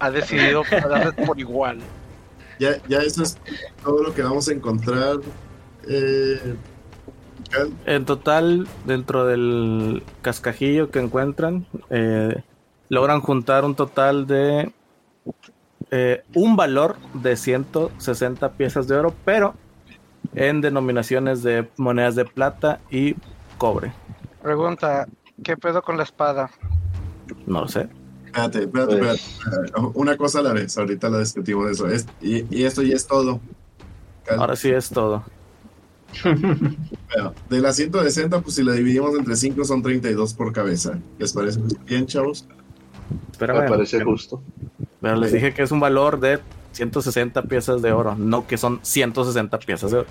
Ha 0.00 0.10
decidido 0.10 0.62
darles 0.70 1.14
por 1.26 1.38
igual. 1.38 1.78
Ya, 2.58 2.76
ya 2.88 2.98
eso 2.98 3.22
es 3.22 3.36
todo 3.82 4.02
lo 4.02 4.14
que 4.14 4.22
vamos 4.22 4.48
a 4.48 4.52
encontrar. 4.52 5.16
Eh. 5.88 6.56
En 7.86 8.04
total, 8.04 8.66
dentro 8.86 9.26
del 9.26 10.02
cascajillo 10.22 10.90
que 10.90 10.98
encuentran, 11.00 11.66
eh, 11.90 12.42
logran 12.88 13.20
juntar 13.20 13.64
un 13.64 13.74
total 13.74 14.26
de 14.26 14.72
eh, 15.90 16.24
un 16.34 16.56
valor 16.56 16.96
de 17.14 17.36
160 17.36 18.52
piezas 18.52 18.88
de 18.88 18.96
oro, 18.96 19.14
pero 19.24 19.54
en 20.34 20.60
denominaciones 20.60 21.42
de 21.42 21.68
monedas 21.76 22.14
de 22.16 22.24
plata 22.24 22.80
y 22.90 23.14
cobre. 23.58 23.92
Pregunta, 24.42 25.06
¿qué 25.42 25.56
pedo 25.56 25.82
con 25.82 25.96
la 25.96 26.02
espada? 26.02 26.50
No 27.46 27.62
lo 27.62 27.68
sé. 27.68 27.88
Espérate, 28.26 28.60
espérate, 28.64 28.96
Pues- 28.96 29.38
espérate. 29.38 29.72
Una 29.94 30.16
cosa 30.16 30.40
a 30.40 30.42
la 30.42 30.52
vez, 30.52 30.76
ahorita 30.76 31.08
la 31.08 31.20
discutimos 31.20 31.70
eso. 31.70 31.88
Es- 31.88 32.06
y, 32.20 32.44
y 32.54 32.64
esto 32.64 32.82
ya 32.82 32.94
es 32.96 33.06
todo. 33.06 33.40
Cal. 34.24 34.40
Ahora 34.40 34.56
sí 34.56 34.70
es 34.70 34.90
todo. 34.90 35.24
Bueno, 37.14 37.34
de 37.48 37.60
las 37.60 37.76
160, 37.76 38.40
pues 38.40 38.54
si 38.56 38.62
la 38.62 38.72
dividimos 38.72 39.14
entre 39.16 39.36
5 39.36 39.64
son 39.64 39.82
32 39.82 40.34
por 40.34 40.52
cabeza. 40.52 40.98
¿Les 41.18 41.32
parece 41.32 41.60
bien, 41.86 42.06
chavos? 42.06 42.46
Espérame, 43.32 43.62
Me 43.62 43.68
parece 43.68 43.98
pero- 43.98 44.10
justo. 44.10 44.42
pero 45.00 45.16
les 45.16 45.32
dije 45.32 45.54
que 45.54 45.62
es 45.62 45.70
un 45.70 45.80
valor 45.80 46.18
de 46.20 46.40
160 46.72 47.42
piezas 47.42 47.80
de 47.82 47.92
oro, 47.92 48.16
no 48.16 48.46
que 48.46 48.56
son 48.58 48.80
160 48.82 49.58
piezas 49.60 49.90
de 49.92 49.98
oro. 49.98 50.08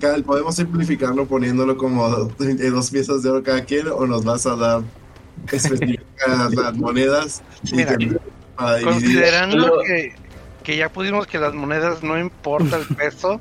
Cal, 0.00 0.22
¿podemos 0.24 0.56
simplificarlo 0.56 1.26
poniéndolo 1.26 1.76
como 1.76 2.28
32 2.28 2.90
piezas 2.90 3.22
de 3.22 3.30
oro 3.30 3.42
cada 3.42 3.64
quien 3.64 3.88
o 3.88 4.06
nos 4.06 4.24
vas 4.24 4.46
a 4.46 4.56
dar 4.56 4.82
específicas 5.52 6.52
las 6.54 6.74
monedas 6.76 7.42
y 7.64 7.76
Mira, 7.76 7.96
para? 8.56 8.80
Considerando 8.82 9.78
que, 9.86 10.14
que 10.62 10.76
ya 10.76 10.88
pusimos 10.88 11.26
que 11.26 11.38
las 11.38 11.54
monedas 11.54 12.02
no 12.02 12.18
importa 12.18 12.76
el 12.78 12.86
peso, 12.96 13.40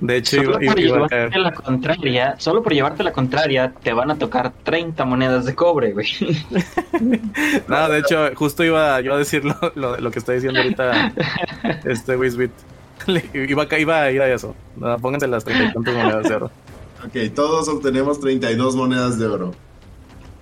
De 0.00 0.16
hecho, 0.16 0.36
Solo 0.42 0.58
iba, 0.62 0.72
por 0.72 0.80
iba 0.80 0.96
a 0.98 1.08
llevarte 1.08 1.30
caer. 1.30 1.36
la 1.40 1.52
contraria, 1.52 2.34
solo 2.38 2.62
por 2.62 2.72
llevarte 2.72 3.02
la 3.02 3.12
contraria, 3.12 3.72
te 3.82 3.92
van 3.92 4.10
a 4.10 4.16
tocar 4.16 4.52
30 4.62 5.04
monedas 5.04 5.44
de 5.46 5.54
cobre, 5.54 5.92
güey. 5.92 6.06
No, 7.68 7.88
de 7.88 7.98
hecho, 7.98 8.30
justo 8.34 8.64
iba 8.64 9.00
yo 9.00 9.14
a 9.14 9.18
decir 9.18 9.44
lo, 9.44 9.56
lo, 9.74 9.96
lo 9.98 10.10
que 10.10 10.18
está 10.18 10.32
diciendo 10.32 10.60
ahorita 10.60 11.12
este 11.84 12.16
Wisbit. 12.16 12.52
Iba, 13.34 13.66
iba 13.78 14.00
a 14.02 14.10
ir 14.10 14.22
a 14.22 14.32
eso. 14.32 14.54
No, 14.76 14.96
pónganse 14.98 15.26
las 15.26 15.44
30 15.44 15.64
y 15.64 15.72
tantas 15.72 15.94
monedas 15.94 16.28
de 16.28 16.34
oro. 16.36 16.50
Ok, 17.04 17.34
todos 17.34 17.68
obtenemos 17.68 18.20
32 18.20 18.76
monedas 18.76 19.18
de 19.18 19.26
oro. 19.26 19.54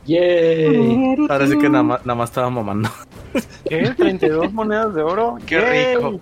Yay. 0.04 1.16
Ahora 1.28 1.46
sí 1.46 1.58
que 1.58 1.68
nada 1.68 1.82
más, 1.84 2.06
nada 2.06 2.16
más 2.16 2.30
estaba 2.30 2.50
mamando. 2.50 2.90
¿Qué? 3.68 3.84
¿32 3.96 4.50
monedas 4.52 4.94
de 4.94 5.02
oro? 5.02 5.38
qué 5.46 5.56
Yay. 5.56 5.94
rico. 5.96 6.20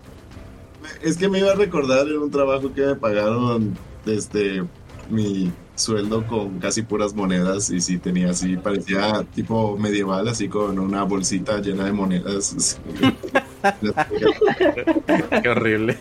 Es 1.02 1.16
que 1.16 1.28
me 1.28 1.38
iba 1.38 1.52
a 1.52 1.54
recordar 1.54 2.06
en 2.08 2.18
un 2.18 2.30
trabajo 2.30 2.72
que 2.72 2.82
me 2.82 2.94
pagaron 2.94 3.76
desde 4.04 4.64
mi 5.08 5.52
sueldo 5.74 6.26
con 6.26 6.58
casi 6.58 6.82
puras 6.82 7.14
monedas 7.14 7.70
y 7.70 7.80
sí 7.80 7.98
tenía 7.98 8.30
así, 8.30 8.56
parecía 8.56 9.24
tipo 9.34 9.76
medieval, 9.78 10.28
así 10.28 10.48
con 10.48 10.78
una 10.78 11.04
bolsita 11.04 11.60
llena 11.60 11.84
de 11.86 11.92
monedas. 11.92 12.78
Qué 15.42 15.48
horrible. 15.48 15.98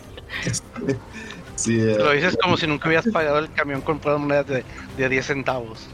Sí, 1.56 1.78
eh, 1.78 1.96
Lo 1.98 2.12
dices 2.12 2.38
como 2.40 2.56
si 2.56 2.66
nunca 2.66 2.88
hubieras 2.88 3.06
pagado 3.12 3.38
el 3.38 3.50
camión 3.52 3.80
con 3.80 3.98
puras 3.98 4.20
monedas 4.20 4.46
de, 4.46 4.64
de 4.96 5.08
10 5.08 5.26
centavos. 5.26 5.88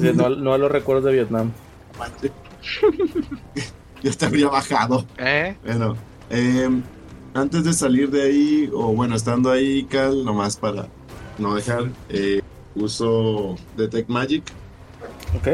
Sí, 0.00 0.10
No, 0.14 0.28
no 0.30 0.52
a 0.54 0.58
los 0.58 0.70
recuerdos 0.70 1.04
de 1.04 1.12
Vietnam. 1.12 1.52
yo 4.02 4.12
te 4.16 4.26
habría 4.26 4.48
bajado. 4.48 5.04
¿Eh? 5.18 5.56
Bueno, 5.64 5.96
eh, 6.30 6.68
antes 7.34 7.64
de 7.64 7.72
salir 7.72 8.10
de 8.10 8.22
ahí, 8.22 8.70
o 8.72 8.94
bueno, 8.94 9.14
estando 9.16 9.50
ahí, 9.50 9.84
Cal, 9.84 10.24
nomás 10.24 10.56
para 10.56 10.86
no 11.38 11.54
dejar, 11.54 11.84
eh, 12.08 12.40
uso 12.74 13.56
Detect 13.76 14.08
Magic 14.08 14.44
Ok. 15.36 15.48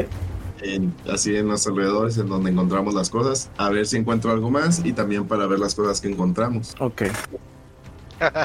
en- 0.61 0.93
así 1.11 1.35
en 1.35 1.47
los 1.47 1.65
alrededores 1.67 2.17
en 2.17 2.27
donde 2.27 2.51
encontramos 2.51 2.93
las 2.93 3.09
cosas, 3.09 3.49
a 3.57 3.69
ver 3.69 3.85
si 3.85 3.97
encuentro 3.97 4.31
algo 4.31 4.49
más 4.49 4.83
y 4.85 4.93
también 4.93 5.25
para 5.25 5.47
ver 5.47 5.59
las 5.59 5.73
cosas 5.75 6.01
que 6.01 6.09
encontramos. 6.09 6.75
Ok. 6.79 7.03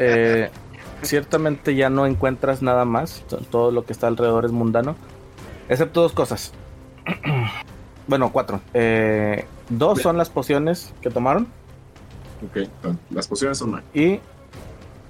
Eh, 0.01 0.51
ciertamente 1.03 1.74
ya 1.74 1.91
no 1.91 2.07
encuentras 2.07 2.62
nada 2.62 2.85
más. 2.85 3.24
to- 3.28 3.39
Todo 3.39 3.70
lo 3.72 3.85
que 3.85 3.93
está 3.93 4.07
alrededor 4.07 4.45
es 4.45 4.53
mundano. 4.53 4.97
Excepto 5.68 6.03
dos 6.03 6.12
cosas. 6.12 6.53
bueno, 8.07 8.30
cuatro. 8.32 8.61
Eh, 8.74 9.45
dos 9.68 10.01
son 10.01 10.16
las 10.16 10.30
pociones 10.30 10.93
que 11.01 11.11
tomaron. 11.11 11.49
Ok, 12.43 12.68
las 13.11 13.28
pociones 13.28 13.59
son 13.59 13.72
mágicas. 13.72 13.95
Y 13.95 14.20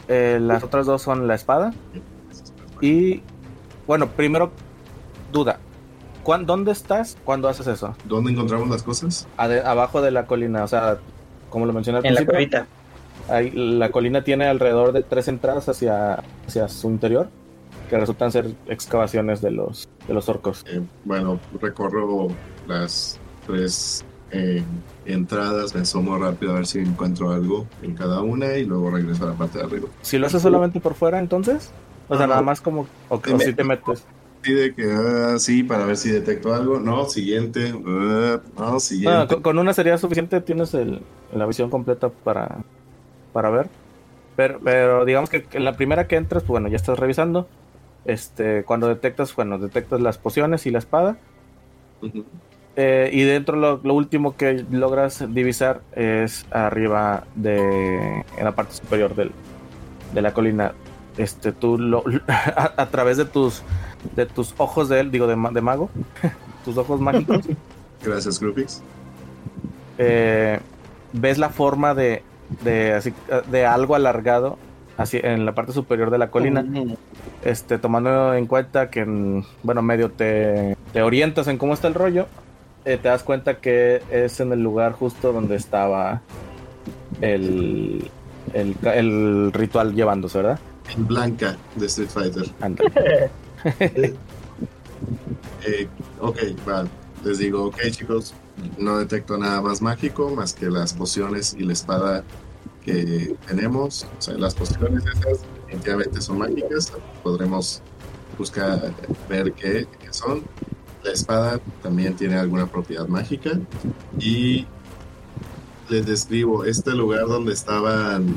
eh, 0.08 0.38
las 0.40 0.62
otras 0.62 0.86
dos 0.86 1.02
son 1.02 1.26
la 1.26 1.34
espada. 1.34 1.72
Y 2.80 3.22
bueno, 3.86 4.08
primero, 4.08 4.50
duda. 5.32 5.58
¿Cuán- 6.22 6.46
¿Dónde 6.46 6.72
estás 6.72 7.16
cuando 7.24 7.48
haces 7.48 7.66
eso? 7.66 7.94
¿Dónde 8.04 8.32
encontramos 8.32 8.68
las 8.68 8.82
cosas? 8.82 9.26
Ade- 9.36 9.62
abajo 9.64 10.00
de 10.00 10.10
la 10.10 10.26
colina, 10.26 10.64
o 10.64 10.68
sea, 10.68 10.98
como 11.50 11.66
lo 11.66 11.72
mencioné 11.72 11.98
al 11.98 12.06
En 12.06 12.14
la 12.14 12.66
ahí, 13.28 13.50
la 13.50 13.90
colina 13.90 14.22
tiene 14.24 14.46
alrededor 14.46 14.92
de 14.92 15.02
tres 15.02 15.28
entradas 15.28 15.68
hacia, 15.68 16.22
hacia 16.46 16.68
su 16.68 16.88
interior, 16.88 17.28
que 17.90 17.98
resultan 17.98 18.32
ser 18.32 18.54
excavaciones 18.68 19.40
de 19.42 19.50
los, 19.50 19.88
de 20.08 20.14
los 20.14 20.28
orcos. 20.28 20.64
Eh, 20.66 20.82
bueno, 21.04 21.38
recorro 21.60 22.28
las 22.66 23.18
tres 23.46 24.02
eh, 24.34 24.62
entradas, 25.06 25.74
me 25.74 25.82
asomo 25.82 26.18
rápido 26.18 26.52
a 26.52 26.56
ver 26.56 26.66
si 26.66 26.80
encuentro 26.80 27.30
algo 27.30 27.66
en 27.82 27.94
cada 27.94 28.20
una 28.22 28.56
y 28.56 28.64
luego 28.64 28.90
regreso 28.90 29.24
a 29.24 29.30
la 29.30 29.34
parte 29.34 29.58
de 29.58 29.64
arriba. 29.64 29.88
Si 30.02 30.18
lo 30.18 30.26
haces 30.26 30.42
solamente 30.42 30.80
por 30.80 30.94
fuera, 30.94 31.18
entonces, 31.18 31.70
o 32.08 32.16
sea, 32.16 32.26
nada 32.26 32.42
más 32.42 32.60
como, 32.60 32.86
o, 33.08 33.20
si 33.38 33.52
te 33.52 33.64
metes. 33.64 34.04
De 34.42 34.74
que 34.74 34.92
ah, 34.92 35.38
sí, 35.38 35.62
para 35.62 35.86
ver 35.86 35.96
si 35.96 36.10
detecto 36.10 36.52
algo. 36.54 36.78
No, 36.78 37.06
siguiente. 37.06 37.72
ah, 37.86 38.40
no, 38.58 38.78
siguiente. 38.80 39.34
con, 39.34 39.42
con 39.42 39.58
una 39.58 39.72
sería 39.72 39.96
suficiente, 39.96 40.40
tienes 40.42 40.74
el- 40.74 41.00
la 41.34 41.46
visión 41.46 41.70
completa 41.70 42.10
para, 42.10 42.58
para 43.32 43.48
ver. 43.48 43.68
Pero, 44.36 44.60
pero 44.62 45.04
digamos 45.04 45.30
que, 45.30 45.44
que 45.44 45.60
la 45.60 45.76
primera 45.76 46.06
que 46.08 46.16
entras, 46.16 46.42
pues 46.42 46.50
bueno, 46.50 46.68
ya 46.68 46.76
estás 46.76 46.98
revisando. 46.98 47.48
Este, 48.04 48.64
cuando 48.64 48.88
detectas, 48.88 49.34
bueno, 49.34 49.58
detectas 49.58 50.00
las 50.00 50.18
pociones 50.18 50.66
y 50.66 50.70
la 50.70 50.78
espada. 50.78 51.16
Ujú. 52.02 52.24
Eh, 52.76 53.10
y 53.12 53.22
dentro 53.22 53.56
lo, 53.56 53.80
lo 53.84 53.94
último 53.94 54.36
que 54.36 54.64
logras 54.70 55.24
divisar 55.32 55.80
es 55.92 56.44
arriba 56.50 57.24
de 57.36 58.24
en 58.36 58.44
la 58.44 58.52
parte 58.52 58.74
superior 58.74 59.14
del, 59.14 59.30
de 60.12 60.22
la 60.22 60.32
colina. 60.34 60.72
Este, 61.16 61.52
tú 61.52 61.78
lo, 61.78 62.02
a, 62.28 62.72
a 62.76 62.86
través 62.86 63.16
de 63.16 63.24
tus 63.24 63.62
de 64.16 64.26
tus 64.26 64.54
ojos 64.58 64.88
de 64.88 65.00
él, 65.00 65.10
digo 65.10 65.26
de 65.26 65.36
mago, 65.36 65.90
tus 66.64 66.76
ojos 66.76 67.00
mágicos, 67.00 67.40
Gracias, 68.02 68.38
Groupix. 68.38 68.82
eh, 69.98 70.60
ves 71.12 71.38
la 71.38 71.48
forma 71.48 71.94
de, 71.94 72.22
de, 72.62 72.92
así, 72.92 73.14
de 73.50 73.66
algo 73.66 73.94
alargado 73.94 74.58
así 74.96 75.18
en 75.22 75.44
la 75.46 75.54
parte 75.54 75.72
superior 75.72 76.10
de 76.10 76.18
la 76.18 76.30
colina. 76.30 76.64
Este, 77.42 77.78
tomando 77.78 78.34
en 78.34 78.46
cuenta 78.46 78.90
que, 78.90 79.04
mm, 79.04 79.44
bueno, 79.62 79.82
medio 79.82 80.10
te, 80.10 80.76
te 80.92 81.02
orientas 81.02 81.48
en 81.48 81.58
cómo 81.58 81.74
está 81.74 81.88
el 81.88 81.94
rollo, 81.94 82.26
eh, 82.84 82.98
te 82.98 83.08
das 83.08 83.22
cuenta 83.22 83.58
que 83.58 84.02
es 84.10 84.40
en 84.40 84.52
el 84.52 84.62
lugar 84.62 84.92
justo 84.92 85.32
donde 85.32 85.56
estaba 85.56 86.22
el, 87.20 88.10
el, 88.52 88.76
el 88.84 89.52
ritual 89.52 89.94
llevándose, 89.94 90.38
¿verdad? 90.38 90.58
En 90.94 91.06
blanca 91.06 91.56
de 91.76 91.86
Street 91.86 92.10
Fighter. 92.10 92.44
Eh, 95.66 95.88
ok, 96.20 96.38
va. 96.68 96.84
Les 97.24 97.38
digo, 97.38 97.64
ok, 97.64 97.78
chicos, 97.90 98.34
no 98.76 98.98
detecto 98.98 99.38
nada 99.38 99.62
más 99.62 99.80
mágico 99.80 100.28
más 100.30 100.52
que 100.52 100.66
las 100.66 100.92
pociones 100.92 101.56
y 101.58 101.64
la 101.64 101.72
espada 101.72 102.22
que 102.84 103.34
tenemos. 103.46 104.06
O 104.18 104.20
sea, 104.20 104.34
las 104.34 104.54
pociones 104.54 105.04
esas 105.06 105.40
definitivamente 105.64 106.20
son 106.20 106.38
mágicas. 106.38 106.92
Podremos 107.22 107.82
buscar, 108.36 108.92
ver 109.28 109.52
qué, 109.54 109.86
qué 109.98 110.12
son. 110.12 110.42
La 111.04 111.12
espada 111.12 111.60
también 111.82 112.14
tiene 112.16 112.36
alguna 112.36 112.66
propiedad 112.66 113.06
mágica. 113.06 113.50
Y 114.18 114.66
les 115.90 116.06
describo 116.06 116.64
este 116.64 116.92
lugar 116.92 117.26
donde 117.26 117.52
estaban 117.52 118.34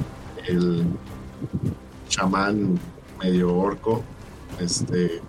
el 0.47 0.83
chamán 2.09 2.77
medio 3.21 3.55
orco. 3.55 4.03
Este 4.59 5.21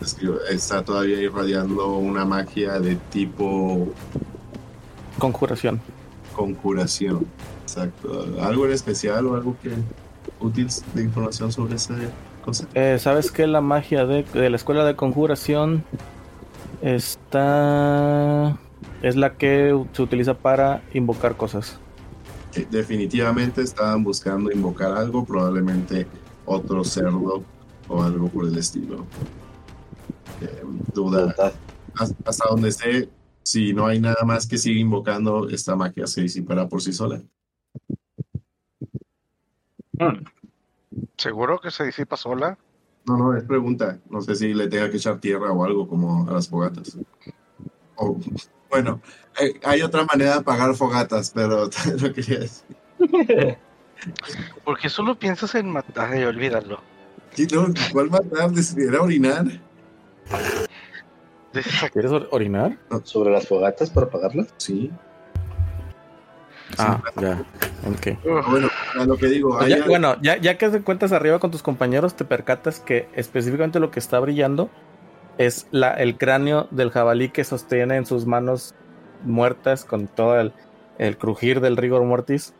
describo- 0.00 0.38
está 0.50 0.84
todavía 0.84 1.20
irradiando 1.20 1.96
una 1.96 2.24
magia 2.24 2.78
de 2.78 2.96
tipo 3.10 3.88
Conjuración. 5.18 5.80
conjuración. 6.34 7.26
Exacto. 7.62 8.26
¿Algo 8.42 8.66
en 8.66 8.72
especial 8.72 9.26
o 9.26 9.34
algo 9.36 9.56
que 9.62 9.70
útil 10.40 10.68
de 10.94 11.02
información 11.02 11.50
sobre 11.52 11.76
ese 11.76 11.94
cosa. 12.44 12.66
Eh, 12.74 12.98
¿Sabes 13.00 13.30
que 13.30 13.46
la 13.46 13.60
magia 13.62 14.04
de, 14.04 14.24
de 14.24 14.50
la 14.50 14.56
escuela 14.56 14.84
de 14.84 14.94
conjuración 14.96 15.82
está... 16.82 18.58
es 19.02 19.16
la 19.16 19.36
que 19.36 19.78
se 19.92 20.02
utiliza 20.02 20.34
para 20.34 20.82
invocar 20.92 21.36
cosas? 21.36 21.78
Definitivamente 22.70 23.62
estaban 23.62 24.04
buscando 24.04 24.50
invocar 24.50 24.92
algo, 24.92 25.24
probablemente 25.24 26.06
otro 26.44 26.84
cerdo 26.84 27.42
o 27.88 28.02
algo 28.02 28.28
por 28.28 28.46
el 28.46 28.56
estilo. 28.56 29.06
Eh, 30.40 30.62
duda. 30.92 31.34
Hasta 31.96 32.48
donde 32.48 32.72
sé, 32.72 33.08
si 33.42 33.72
no 33.72 33.86
hay 33.86 34.00
nada 34.00 34.24
más 34.24 34.46
que 34.46 34.58
siga 34.58 34.80
invocando, 34.80 35.48
esta 35.48 35.76
magia 35.76 36.06
se 36.06 36.22
disipará 36.22 36.68
por 36.68 36.80
sí 36.82 36.92
sola. 36.92 37.22
Mm. 39.92 40.24
¿Seguro 41.16 41.60
que 41.60 41.70
se 41.70 41.84
disipa 41.84 42.16
sola? 42.16 42.58
No, 43.06 43.16
no, 43.18 43.36
es 43.36 43.44
pregunta. 43.44 43.98
No 44.10 44.20
sé 44.22 44.34
si 44.34 44.54
le 44.54 44.66
tenga 44.68 44.90
que 44.90 44.96
echar 44.96 45.18
tierra 45.20 45.52
o 45.52 45.64
algo 45.64 45.86
como 45.86 46.28
a 46.28 46.32
las 46.32 46.48
fogatas. 46.48 46.96
O, 47.96 48.18
bueno, 48.70 49.00
eh, 49.40 49.60
hay 49.64 49.82
otra 49.82 50.04
manera 50.04 50.32
de 50.32 50.38
apagar 50.38 50.74
fogatas, 50.74 51.30
pero 51.34 51.68
lo 52.00 52.12
quería 52.12 52.40
decir. 52.40 52.76
Porque 54.64 54.88
solo 54.88 55.18
piensas 55.18 55.54
en 55.54 55.70
matar 55.70 56.16
y 56.16 56.24
olvídalo. 56.24 56.80
Sí, 57.32 57.46
no, 57.52 57.66
¿Cuál 57.92 58.10
matar? 58.10 58.50
¿Era 58.78 59.02
orinar? 59.02 59.46
¿Quieres 61.92 62.10
or- 62.10 62.28
orinar? 62.32 62.78
¿Sobre 63.04 63.30
las 63.30 63.46
fogatas 63.46 63.90
para 63.90 64.06
apagarlas? 64.06 64.48
Sí. 64.56 64.90
Ah, 66.78 67.02
ya. 67.20 67.42
Ok. 67.88 68.18
"Ugh, 68.24 68.44
Bueno, 68.50 68.68
a 68.98 69.04
lo 69.04 69.16
que 69.16 69.26
digo, 69.28 69.56
Pues 69.58 69.68
ya- 69.68 69.84
bueno, 69.86 70.16
ya, 70.22 70.36
ya 70.36 70.56
que 70.58 70.68
te 70.68 70.80
cuentas 70.82 71.12
arriba 71.12 71.38
con 71.38 71.50
tus 71.50 71.62
compañeros, 71.62 72.14
te 72.14 72.24
percatas 72.24 72.80
que 72.80 73.08
específicamente 73.14 73.80
lo 73.80 73.90
que 73.90 73.98
está 74.00 74.18
brillando 74.20 74.70
es 75.38 75.66
la, 75.70 75.92
el 75.94 76.16
cráneo 76.16 76.68
del 76.70 76.90
jabalí 76.90 77.28
que 77.28 77.44
sostiene 77.44 77.96
en 77.96 78.06
sus 78.06 78.24
manos 78.26 78.74
muertas 79.24 79.84
con 79.84 80.06
todo 80.06 80.38
el, 80.40 80.52
el 80.98 81.16
crujir 81.16 81.60
del 81.60 81.76
rigor 81.76 82.02
mortis 82.04 82.52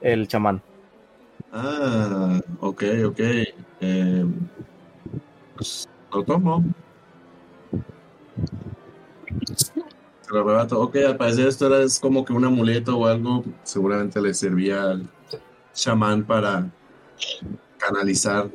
el 0.00 0.28
chamán. 0.28 0.62
Ah, 1.52 2.40
ok, 2.60 2.82
ok. 3.06 3.20
Eh, 3.80 4.24
pues, 5.56 5.88
lo 6.12 6.24
tomo. 6.24 6.64
Arrebato. 10.40 10.80
Ok, 10.80 10.96
al 10.96 11.16
parecer 11.16 11.48
esto 11.48 11.66
era 11.66 11.82
es 11.82 12.00
como 12.00 12.24
que 12.24 12.32
un 12.32 12.44
amuleto 12.44 12.98
o 12.98 13.06
algo. 13.06 13.44
Seguramente 13.62 14.20
le 14.20 14.34
servía 14.34 14.82
al 14.82 15.08
chamán 15.74 16.24
para 16.24 16.70
canalizar 17.78 18.50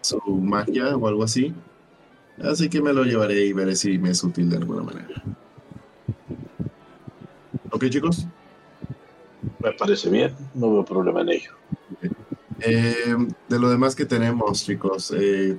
su 0.00 0.20
magia 0.28 0.96
o 0.96 1.06
algo 1.06 1.24
así. 1.24 1.54
Así 2.42 2.68
que 2.68 2.80
me 2.80 2.92
lo 2.92 3.04
llevaré 3.04 3.44
y 3.44 3.52
veré 3.52 3.76
si 3.76 3.98
me 3.98 4.10
es 4.10 4.24
útil 4.24 4.48
de 4.48 4.56
alguna 4.56 4.82
manera. 4.82 5.22
Ok, 7.70 7.84
chicos. 7.88 8.26
Me 9.62 9.72
parece 9.72 10.10
bien, 10.10 10.34
no 10.54 10.72
veo 10.72 10.84
problema 10.84 11.20
en 11.20 11.28
ello. 11.30 11.52
Eh, 12.60 13.16
de 13.48 13.58
lo 13.58 13.70
demás 13.70 13.94
que 13.94 14.04
tenemos, 14.04 14.64
chicos, 14.64 15.12
eh, 15.16 15.58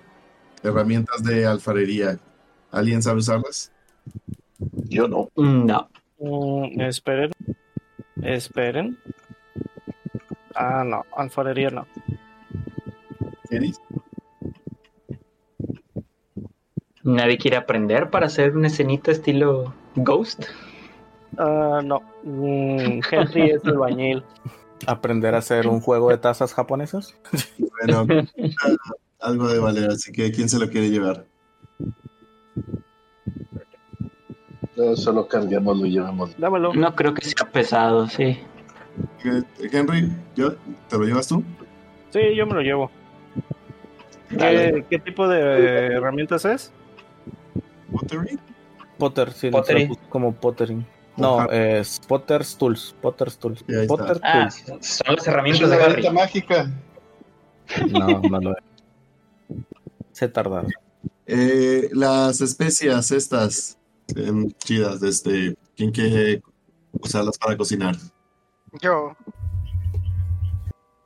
herramientas 0.64 1.24
de 1.24 1.46
alfarería. 1.46 2.20
¿Alguien 2.72 3.02
sabe 3.02 3.20
usarlas? 3.20 3.72
Yo 4.90 5.08
no. 5.08 5.30
No. 5.36 5.90
Mm, 6.20 6.82
esperen. 6.82 7.32
Esperen. 8.22 8.98
Ah, 10.56 10.84
no. 10.86 11.04
Alfarería 11.16 11.70
no. 11.70 11.88
Eddie? 13.50 13.74
¿Nadie 17.04 17.38
quiere 17.38 17.58
aprender 17.58 18.10
para 18.10 18.28
hacer 18.28 18.56
una 18.56 18.68
escenita 18.68 19.12
estilo 19.12 19.74
Ghost? 19.96 20.46
Ah, 21.38 21.82
no. 21.84 22.02
Mm, 22.24 23.02
Henry 23.10 23.52
es 23.52 23.66
el 23.66 23.78
bañil. 23.78 24.24
Aprender 24.88 25.36
a 25.36 25.40
hacer 25.40 25.68
un 25.68 25.80
juego 25.80 26.10
de 26.10 26.18
tazas 26.18 26.54
japonesas. 26.54 27.16
Bueno, 27.58 28.08
algo 29.20 29.48
de 29.48 29.60
valer, 29.60 29.92
así 29.92 30.12
que 30.12 30.32
¿quién 30.32 30.50
se 30.50 30.60
lo 30.60 30.70
quiere 30.70 30.90
llevar? 30.90 31.26
Solo 34.96 35.28
cambiémoslo 35.28 35.86
y 35.86 35.92
llevémoslo. 35.92 36.36
Dámelo. 36.38 36.74
No 36.74 36.96
creo 36.96 37.14
que 37.14 37.22
sea 37.26 37.50
pesado, 37.52 38.08
sí. 38.08 38.40
Henry, 39.72 40.12
¿yo? 40.36 40.56
¿te 40.90 40.98
lo 40.98 41.04
llevas 41.06 41.28
tú? 41.28 41.44
Sí, 42.12 42.20
yo 42.36 42.46
me 42.46 42.54
lo 42.56 42.62
llevo. 42.62 42.90
¿Qué, 44.30 44.86
qué 44.90 45.00
tipo 45.00 45.28
de 45.28 45.88
herramientas 45.96 46.46
es? 46.46 46.72
¿Pottery? 47.92 48.40
Potter, 48.98 49.32
sí, 49.34 49.50
Pottery. 49.50 49.88
lo 49.88 49.96
como 50.10 50.34
Pottering. 50.34 50.86
No, 51.18 51.42
Ajá. 51.42 51.50
es 51.56 52.00
Potter's 52.08 52.56
Tools. 52.58 52.96
Potter's 53.02 53.38
Tools. 53.38 53.64
Potter 53.88 54.20
Ah, 54.24 54.50
Tools. 54.66 54.86
son 54.86 55.16
las 55.16 55.28
herramientas 55.28 55.70
de 55.70 55.76
Harry. 55.76 55.92
varita 55.92 56.12
mágica. 56.14 56.72
No, 57.90 58.20
no 58.22 58.40
lo. 58.40 58.56
Se 60.12 60.28
tardaron. 60.30 60.72
Eh, 61.28 61.90
las 61.94 62.42
especias 62.42 63.12
estas 63.12 63.78
em, 64.16 64.50
chidas, 64.64 65.02
este, 65.04 65.56
¿quién 65.76 65.92
quiere 65.92 66.42
usarlas 66.94 67.38
para 67.38 67.58
cocinar? 67.58 67.96
Yo, 68.82 69.16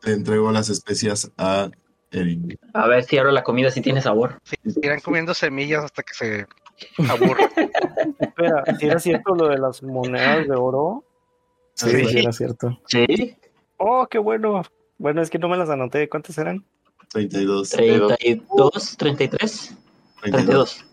Le 0.03 0.13
entrego 0.13 0.51
las 0.51 0.69
especias 0.69 1.31
a 1.37 1.69
Eric. 2.11 2.59
A 2.73 2.87
ver 2.87 3.03
si 3.03 3.17
ahora 3.17 3.31
la 3.31 3.43
comida 3.43 3.71
sí 3.71 3.81
tiene 3.81 4.01
sabor. 4.01 4.39
sí, 4.43 4.55
irán 4.81 4.99
comiendo 5.01 5.33
semillas 5.33 5.83
hasta 5.83 6.03
que 6.03 6.13
se 6.13 6.47
aburran. 7.09 7.49
Espera, 8.19 8.63
si 8.79 8.85
era 8.85 8.99
cierto 8.99 9.33
lo 9.35 9.47
de 9.47 9.57
las 9.57 9.81
monedas 9.81 10.47
de 10.47 10.55
oro. 10.55 11.03
Sí, 11.73 11.89
Sí. 11.89 12.05
sí, 12.05 12.19
era 12.19 12.31
cierto. 12.31 12.79
Sí. 12.87 13.35
Oh, 13.77 14.07
qué 14.09 14.17
bueno. 14.19 14.61
Bueno, 14.97 15.21
es 15.21 15.29
que 15.29 15.39
no 15.39 15.49
me 15.49 15.57
las 15.57 15.69
anoté. 15.69 16.07
¿Cuántas 16.07 16.37
eran? 16.37 16.63
32. 17.11 17.69
32, 17.71 18.97
33, 18.97 19.75
32. 20.21 20.85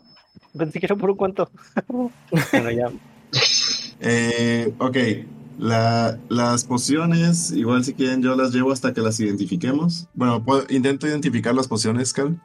Pensé 0.56 0.80
que 0.80 0.86
era 0.86 0.96
puro 0.96 1.16
cuánto. 1.16 1.50
bueno, 1.88 2.70
ya. 2.70 2.90
Eh, 4.00 4.72
ok, 4.78 4.96
La- 5.58 6.18
las 6.28 6.64
pociones, 6.64 7.52
igual 7.52 7.84
si 7.84 7.94
quieren 7.94 8.22
yo 8.22 8.34
las 8.34 8.52
llevo 8.52 8.72
hasta 8.72 8.92
que 8.92 9.00
las 9.00 9.18
identifiquemos. 9.20 10.08
Bueno, 10.14 10.42
puedo- 10.44 10.64
intento 10.70 11.06
identificar 11.06 11.54
las 11.54 11.68
pociones, 11.68 12.12
Cal. 12.12 12.38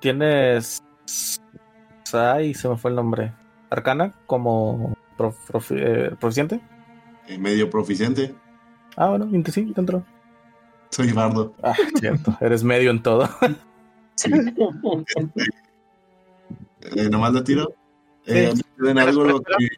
Tienes. 0.00 0.82
Ay, 2.12 2.54
se 2.54 2.68
me 2.68 2.76
fue 2.76 2.90
el 2.90 2.96
nombre. 2.96 3.32
Arcana 3.70 4.14
como 4.26 4.96
prof- 5.18 5.72
eh, 5.72 6.10
proficiente. 6.18 6.60
Eh, 7.28 7.38
medio 7.38 7.68
proficiente. 7.70 8.34
Ah, 8.96 9.08
bueno, 9.10 9.28
sí, 9.50 9.72
dentro. 9.74 10.04
Soy 10.90 11.10
bardo. 11.12 11.54
Ah, 11.62 11.74
cierto. 11.98 12.36
Eres 12.40 12.62
medio 12.64 12.90
en 12.90 13.02
todo. 13.02 13.28
Sí. 14.16 14.30
Eh, 16.84 17.08
nomás 17.10 17.32
la 17.32 17.42
tiro. 17.44 17.74
Eh, 18.26 18.52
Sí. 18.54 18.62
Espera, 18.78 19.02
algo 19.02 19.24
lo 19.24 19.36
espera, 19.36 19.56
que. 19.58 19.68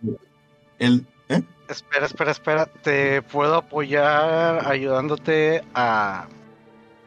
El, 0.79 1.07
¿eh? 1.29 1.43
Espera, 1.69 2.07
espera, 2.07 2.31
espera. 2.33 2.67
Te 2.67 3.23
puedo 3.23 3.57
apoyar 3.57 4.67
ayudándote 4.67 5.63
a 5.75 6.27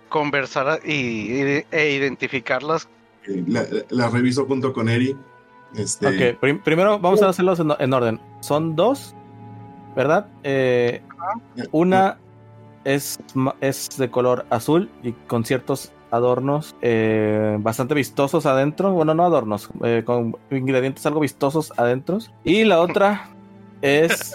conversar 0.09 0.79
y, 0.85 0.91
y- 0.91 1.65
e 1.71 1.91
identificarlas. 1.91 2.87
Eh, 3.27 3.43
La, 3.47 3.65
la 3.89 4.09
reviso 4.09 4.45
junto 4.45 4.73
con 4.73 4.89
Eri. 4.89 5.15
Este, 5.75 6.07
Ok, 6.33 6.39
prim- 6.39 6.61
primero 6.63 6.97
vamos 6.99 7.21
a 7.21 7.29
hacerlos 7.29 7.59
en, 7.59 7.71
en 7.77 7.93
orden. 7.93 8.19
Son 8.41 8.75
dos, 8.75 9.13
¿verdad? 9.95 10.27
Eh, 10.43 11.01
una 11.71 12.17
es, 12.85 13.19
es 13.61 13.89
de 13.97 14.09
color 14.09 14.45
azul 14.49 14.89
y 15.03 15.11
con 15.13 15.45
ciertos 15.45 15.91
adornos 16.11 16.75
eh, 16.81 17.57
bastante 17.59 17.93
vistosos 17.95 18.45
adentro. 18.45 18.91
Bueno, 18.93 19.13
no 19.13 19.23
adornos, 19.23 19.69
eh, 19.83 20.03
con 20.05 20.35
ingredientes 20.51 21.05
algo 21.05 21.19
vistosos 21.19 21.71
adentro. 21.77 22.19
Y 22.43 22.63
la 22.63 22.79
otra 22.81 23.29
es 23.81 24.33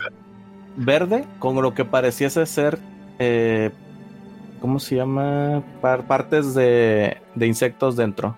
verde 0.77 1.25
con 1.39 1.61
lo 1.63 1.75
que 1.75 1.85
pareciese 1.85 2.47
ser, 2.47 2.79
eh, 3.19 3.71
¿cómo 4.61 4.79
se 4.81 4.97
llama? 4.97 5.63
Par- 5.81 6.07
partes 6.07 6.55
de, 6.55 7.17
de 7.35 7.47
insectos 7.47 7.97
dentro. 7.97 8.37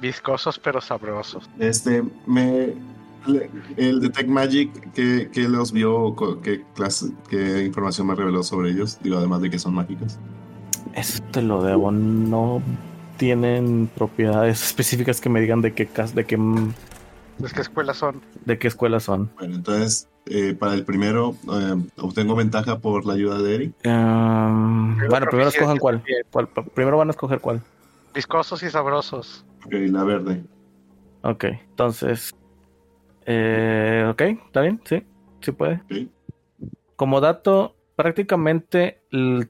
Viscosos 0.00 0.58
pero 0.58 0.80
sabrosos. 0.80 1.48
Este, 1.58 2.02
me. 2.26 2.74
le- 3.26 3.48
El 3.76 4.00
Detect 4.00 4.28
Magic, 4.28 4.92
¿qué, 4.94 5.30
qué 5.32 5.42
los 5.48 5.70
vio? 5.70 6.16
¿Qué, 6.42 6.64
clase, 6.74 7.12
¿Qué 7.28 7.64
información 7.64 8.08
me 8.08 8.14
reveló 8.16 8.42
sobre 8.42 8.70
ellos? 8.70 8.98
Digo, 9.02 9.18
además 9.18 9.40
de 9.42 9.50
que 9.50 9.58
son 9.60 9.74
mágicas. 9.74 10.18
Eso 10.94 11.22
te 11.30 11.42
lo 11.42 11.62
debo. 11.62 11.90
No 11.90 12.62
tienen 13.16 13.88
propiedades 13.94 14.62
específicas 14.62 15.20
que 15.20 15.28
me 15.28 15.40
digan 15.40 15.60
de 15.60 15.72
qué 15.74 15.86
cas- 15.86 16.14
de 16.14 16.24
qué 16.24 16.36
¿De 16.36 17.48
qué 17.50 17.60
escuelas 17.60 17.96
son? 17.96 18.20
de 18.44 18.58
qué 18.58 18.68
escuela 18.68 19.00
son. 19.00 19.30
Bueno, 19.36 19.56
entonces, 19.56 20.08
eh, 20.26 20.54
para 20.54 20.74
el 20.74 20.84
primero, 20.84 21.34
eh, 21.52 21.74
obtengo 21.98 22.34
ventaja 22.34 22.78
por 22.78 23.06
la 23.06 23.14
ayuda 23.14 23.38
de 23.40 23.54
Eri. 23.54 23.74
Um, 23.84 24.98
bueno, 25.08 25.26
primero 25.26 25.48
escojan 25.48 25.78
cuál. 25.78 26.02
Primero 26.74 26.98
van 26.98 27.08
a 27.08 27.12
escoger 27.12 27.40
cuál. 27.40 27.62
Viscosos 28.14 28.62
y 28.62 28.70
sabrosos. 28.70 29.44
Ok, 29.64 29.72
la 29.88 30.04
verde. 30.04 30.44
Ok, 31.22 31.44
entonces. 31.44 32.32
Eh, 33.24 34.06
ok, 34.10 34.20
¿está 34.20 34.60
bien? 34.60 34.80
Sí, 34.84 35.02
sí 35.40 35.52
puede. 35.52 35.74
Ok. 35.90 36.08
Como 36.96 37.20
dato, 37.20 37.74
prácticamente 38.02 39.00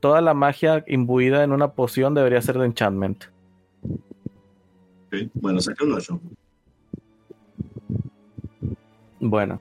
toda 0.00 0.20
la 0.20 0.34
magia 0.34 0.84
imbuida 0.86 1.42
en 1.42 1.52
una 1.52 1.72
poción 1.72 2.12
debería 2.14 2.42
ser 2.42 2.58
de 2.58 2.66
enchantment. 2.66 3.24
Bueno, 5.34 5.60
saca 5.60 5.84
un 5.84 5.92
8. 5.94 6.20
Bueno, 9.20 9.60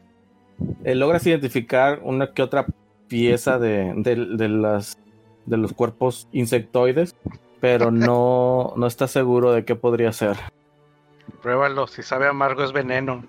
eh, 0.84 0.96
logras 0.96 1.26
identificar 1.26 2.02
una 2.04 2.34
que 2.34 2.42
otra 2.42 2.66
pieza 3.08 3.60
de, 3.60 3.94
de- 3.96 4.36
de 4.38 4.50
las, 4.50 4.98
de 5.46 5.58
los 5.58 5.72
cuerpos 5.74 6.28
insectoides, 6.34 7.16
pero 7.60 7.92
no, 7.92 8.74
no 8.76 8.88
estás 8.88 9.12
seguro 9.12 9.52
de 9.54 9.64
qué 9.66 9.76
podría 9.76 10.12
ser. 10.12 10.36
Pruébalo, 11.42 11.88
si 11.88 12.04
sabe 12.04 12.28
amargo 12.28 12.64
es 12.64 12.74
veneno. 12.74 13.24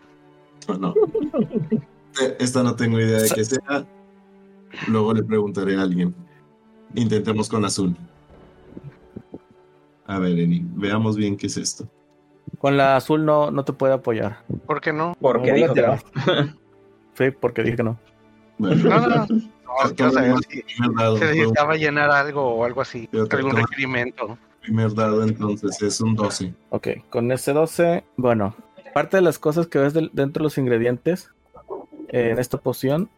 ¿O 0.69 0.75
no? 0.75 0.95
Eh, 2.21 2.37
Esta 2.41 2.63
no 2.63 2.77
tengo 2.77 3.01
idea 3.01 3.21
de 3.21 3.31
qué 3.31 3.43
sea. 3.43 3.87
Luego 4.89 5.14
le 5.14 5.22
preguntaré 5.22 5.76
a 5.76 5.83
alguien. 5.83 6.14
Intentemos 6.95 7.49
con 7.49 7.64
azul. 7.64 7.97
A 10.07 10.18
ver, 10.18 10.39
Eni, 10.39 10.62
veamos 10.74 11.16
bien 11.16 11.37
qué 11.37 11.47
es 11.47 11.57
esto. 11.57 11.89
Con 12.59 12.76
la 12.76 12.97
azul 12.97 13.24
no, 13.24 13.51
no 13.51 13.64
te 13.64 13.72
puede 13.72 13.95
apoyar. 13.95 14.41
¿Por 14.66 14.80
qué 14.80 14.93
no? 14.93 15.16
Porque 15.20 15.51
No, 15.51 15.55
dijo 15.57 15.68
no, 15.68 15.74
que 15.74 15.83
no. 15.83 15.99
Sí, 17.14 17.24
porque 17.30 17.62
dije 17.62 17.76
que 17.76 17.83
no. 17.83 17.99
Bueno, 18.59 18.76
No, 18.89 19.01
no, 19.01 19.09
no. 19.09 19.26
No, 19.26 19.95
quiero 19.97 20.12
saber 20.12 20.35
si 20.51 20.62
primer 20.62 20.97
dado, 20.99 21.16
se 21.16 21.24
necesitaba 21.24 21.76
llenar 21.76 22.11
algo 22.11 22.43
o 22.43 22.64
algo 22.64 22.83
así. 22.83 23.09
Algún 23.12 23.53
que- 23.53 23.62
requerimiento. 23.62 24.39
primer 24.61 24.95
dado, 24.95 25.22
entonces 25.22 25.80
es 25.80 26.01
un 26.01 26.14
12. 26.14 26.55
Ok, 26.70 26.89
con 27.09 27.33
ese 27.33 27.53
12, 27.55 28.05
bueno, 28.16 28.55
parte 28.93 29.16
de 29.16 29.22
las 29.22 29.39
cosas 29.39 29.66
que 29.66 29.78
ves 29.78 29.95
dentro 29.95 30.41
de 30.41 30.43
los 30.43 30.59
ingredientes 30.59 31.30
eh, 32.09 32.30
en 32.33 32.39
esta 32.39 32.59
poción 32.59 33.09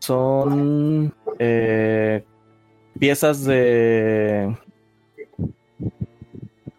son 0.00 1.14
eh, 1.38 2.24
piezas 2.98 3.44
de, 3.44 4.56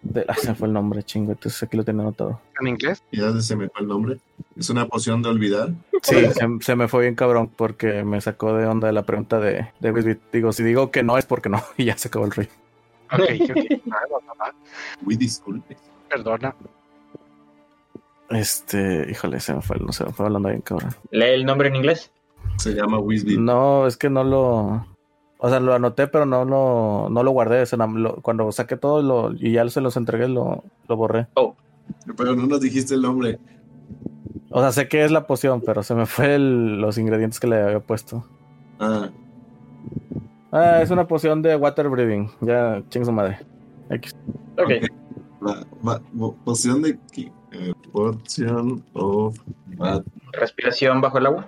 de... 0.01 0.25
Ah, 0.27 0.35
se 0.35 0.49
me 0.49 0.55
fue 0.55 0.67
el 0.67 0.73
nombre, 0.73 1.03
chingo, 1.03 1.31
entonces 1.31 1.63
aquí 1.63 1.77
lo 1.77 1.85
tenía 1.85 2.01
anotado. 2.01 2.41
¿En 2.59 2.67
inglés? 2.67 3.01
Ya 3.11 3.31
se 3.39 3.55
me 3.55 3.69
fue 3.69 3.81
el 3.81 3.87
nombre. 3.87 4.19
Es 4.57 4.69
una 4.69 4.85
poción 4.87 5.21
de 5.21 5.29
olvidar. 5.29 5.69
Sí, 6.03 6.15
se, 6.15 6.47
se 6.59 6.75
me 6.75 6.87
fue 6.87 7.03
bien 7.03 7.15
cabrón 7.15 7.49
porque 7.55 8.03
me 8.03 8.19
sacó 8.19 8.53
de 8.53 8.65
onda 8.65 8.91
la 8.91 9.03
pregunta 9.03 9.39
de, 9.39 9.67
de. 9.79 10.19
Digo, 10.33 10.51
si 10.51 10.63
digo 10.63 10.91
que 10.91 11.03
no 11.03 11.17
es 11.17 11.25
porque 11.25 11.49
no, 11.49 11.63
y 11.77 11.85
ya 11.85 11.97
se 11.97 12.09
acabó 12.09 12.25
el 12.25 12.31
rey. 12.31 12.49
Ok, 13.11 13.19
ok. 13.19 13.81
Ah, 13.91 13.97
va, 14.11 14.17
va, 14.27 14.45
va. 14.45 14.55
Uy, 15.05 15.15
disculpe. 15.15 15.77
Perdona. 16.09 16.55
Este, 18.29 19.07
híjole, 19.09 19.39
se 19.39 19.53
me 19.53 19.61
fue, 19.61 19.77
no 19.79 19.91
se 19.91 20.05
me 20.05 20.11
fue 20.11 20.25
hablando 20.25 20.49
bien 20.49 20.61
cabrón. 20.61 20.95
Lee 21.11 21.33
el 21.33 21.45
nombre 21.45 21.67
en 21.67 21.75
inglés. 21.75 22.11
Se 22.61 22.73
llama 22.75 22.99
Wisby. 22.99 23.37
No, 23.37 23.87
es 23.87 23.97
que 23.97 24.09
no 24.09 24.23
lo. 24.23 24.85
O 25.39 25.49
sea, 25.49 25.59
lo 25.59 25.73
anoté, 25.73 26.05
pero 26.07 26.25
no 26.27 26.45
lo, 26.45 27.09
no 27.09 27.23
lo 27.23 27.31
guardé. 27.31 27.63
cuando 28.21 28.51
saqué 28.51 28.77
todo 28.77 29.01
lo, 29.01 29.33
y 29.33 29.53
ya 29.53 29.67
se 29.69 29.81
los 29.81 29.97
entregué, 29.97 30.27
lo, 30.27 30.63
lo 30.87 30.95
borré. 30.95 31.27
Pero 32.15 32.35
no 32.35 32.45
nos 32.45 32.61
dijiste 32.61 32.93
el 32.93 33.01
nombre. 33.01 33.39
O 34.51 34.59
sea, 34.61 34.71
sé 34.71 34.87
que 34.87 35.03
es 35.03 35.11
la 35.11 35.25
poción, 35.25 35.61
pero 35.65 35.81
se 35.81 35.95
me 35.95 36.05
fue 36.05 36.35
el- 36.35 36.79
los 36.79 36.97
ingredientes 36.99 37.39
que 37.39 37.47
le 37.47 37.61
había 37.61 37.79
puesto. 37.79 38.23
Ah, 38.79 39.09
Ah, 40.53 40.81
es 40.81 40.91
una 40.91 41.07
poción 41.07 41.41
de 41.41 41.55
water 41.55 41.87
breathing. 41.87 42.29
Ya, 42.41 42.83
ching 42.89 43.05
su 43.05 43.11
madre. 43.13 43.39
X. 43.89 44.13
Ok. 44.57 44.69
la, 45.41 45.99
po- 46.19 46.35
poción 46.43 46.81
de. 46.81 46.99
Eh, 47.53 47.73
potion 47.93 48.83
of. 48.93 49.37
Respiración 50.33 50.99
bajo 51.01 51.17
el 51.17 51.25
agua. 51.27 51.47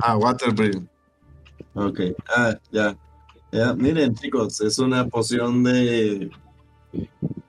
Ah, 0.00 0.16
water 0.16 0.52
breathing. 0.52 0.88
Ok. 1.74 2.00
Ah, 2.28 2.54
ya. 2.70 2.96
Ya, 3.52 3.72
miren, 3.74 4.14
chicos, 4.14 4.60
es 4.60 4.78
una 4.78 5.06
poción 5.06 5.62
de, 5.62 6.30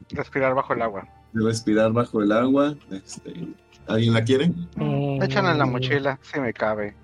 Respirar 0.10 0.54
bajo 0.56 0.74
el 0.74 0.82
agua. 0.82 1.08
de 1.34 1.44
respirar 1.44 1.92
bajo 1.92 2.22
el 2.22 2.32
agua. 2.32 2.76
Este, 2.92 3.48
¿Alguien 3.88 4.14
la 4.14 4.24
quiere? 4.24 4.52
Échala 5.22 5.52
en 5.52 5.58
la 5.58 5.66
mochila, 5.66 6.20
si 6.22 6.40
me 6.40 6.54
cabe. 6.54 6.96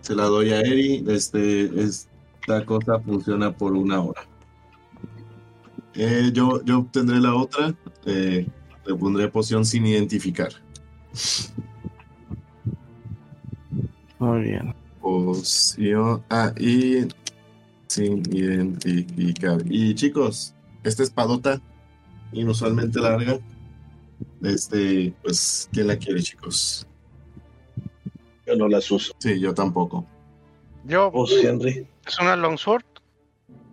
Se 0.00 0.14
la 0.14 0.24
doy 0.24 0.50
a 0.52 0.60
Eri. 0.60 1.04
Este, 1.08 1.64
esta 1.82 2.64
cosa 2.64 3.00
funciona 3.00 3.50
por 3.52 3.72
una 3.72 4.00
hora. 4.00 4.22
Eh, 5.94 6.30
yo, 6.32 6.62
yo 6.64 6.80
obtendré 6.80 7.18
la 7.20 7.34
otra. 7.34 7.74
eh, 8.06 8.46
le 8.86 8.94
pondré 8.96 9.28
poción 9.28 9.64
sin 9.64 9.86
identificar. 9.86 10.50
Muy 14.24 14.42
bien. 14.42 14.74
Poción. 15.00 16.24
Ah, 16.30 16.52
y 16.58 17.06
sin 17.88 18.22
identificar. 18.34 19.60
Y 19.66 19.94
chicos, 19.94 20.54
esta 20.82 21.02
espadota, 21.02 21.60
inusualmente 22.32 22.98
larga. 23.00 23.38
Este, 24.42 25.12
pues, 25.22 25.68
¿quién 25.72 25.88
la 25.88 25.96
quiere, 25.96 26.22
chicos? 26.22 26.86
Yo 28.46 28.56
no 28.56 28.68
las 28.68 28.90
uso. 28.90 29.12
Sí, 29.18 29.38
yo 29.40 29.52
tampoco. 29.54 30.06
Yo, 30.84 31.10
Oh, 31.14 31.26
Henry. 31.28 31.86
es 32.06 32.18
una 32.20 32.36
longsword. 32.36 32.84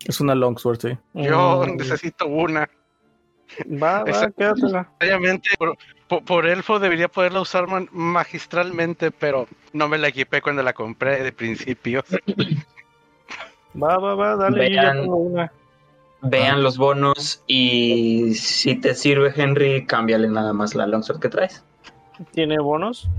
Es 0.06 0.20
una 0.20 0.36
longsword, 0.36 0.80
sí. 0.82 0.90
Yo 1.14 1.64
Mm, 1.66 1.78
necesito 1.78 2.28
una. 2.28 2.70
Va, 3.82 4.04
va, 4.04 4.32
quédatela. 4.32 4.92
Obviamente, 5.02 5.50
por, 6.20 6.46
elfo 6.46 6.80
debería 6.80 7.08
poderla 7.08 7.42
usar 7.42 7.68
man- 7.68 7.90
magistralmente, 7.92 9.12
pero 9.12 9.48
no 9.74 9.88
me 9.88 9.98
la 9.98 10.10
equipé 10.10 10.42
cuando 10.42 10.62
la 10.62 10.74
compré 10.74 11.24
de 11.24 11.32
principio. 11.32 12.04
Va, 13.82 13.98
va, 13.98 14.16
va, 14.16 14.36
dale. 14.36 14.70
Vean. 14.70 15.08
una. 15.08 15.52
Vean 16.24 16.62
los 16.62 16.78
bonos 16.78 17.42
y 17.48 18.36
si 18.36 18.76
te 18.76 18.94
sirve 18.94 19.34
Henry, 19.36 19.88
cámbiale 19.88 20.28
nada 20.28 20.54
más 20.54 20.76
la 20.76 20.86
longsword 20.86 21.20
que 21.20 21.30
traes. 21.30 21.64
¿Tiene 22.32 22.60
bonos? 22.60 23.10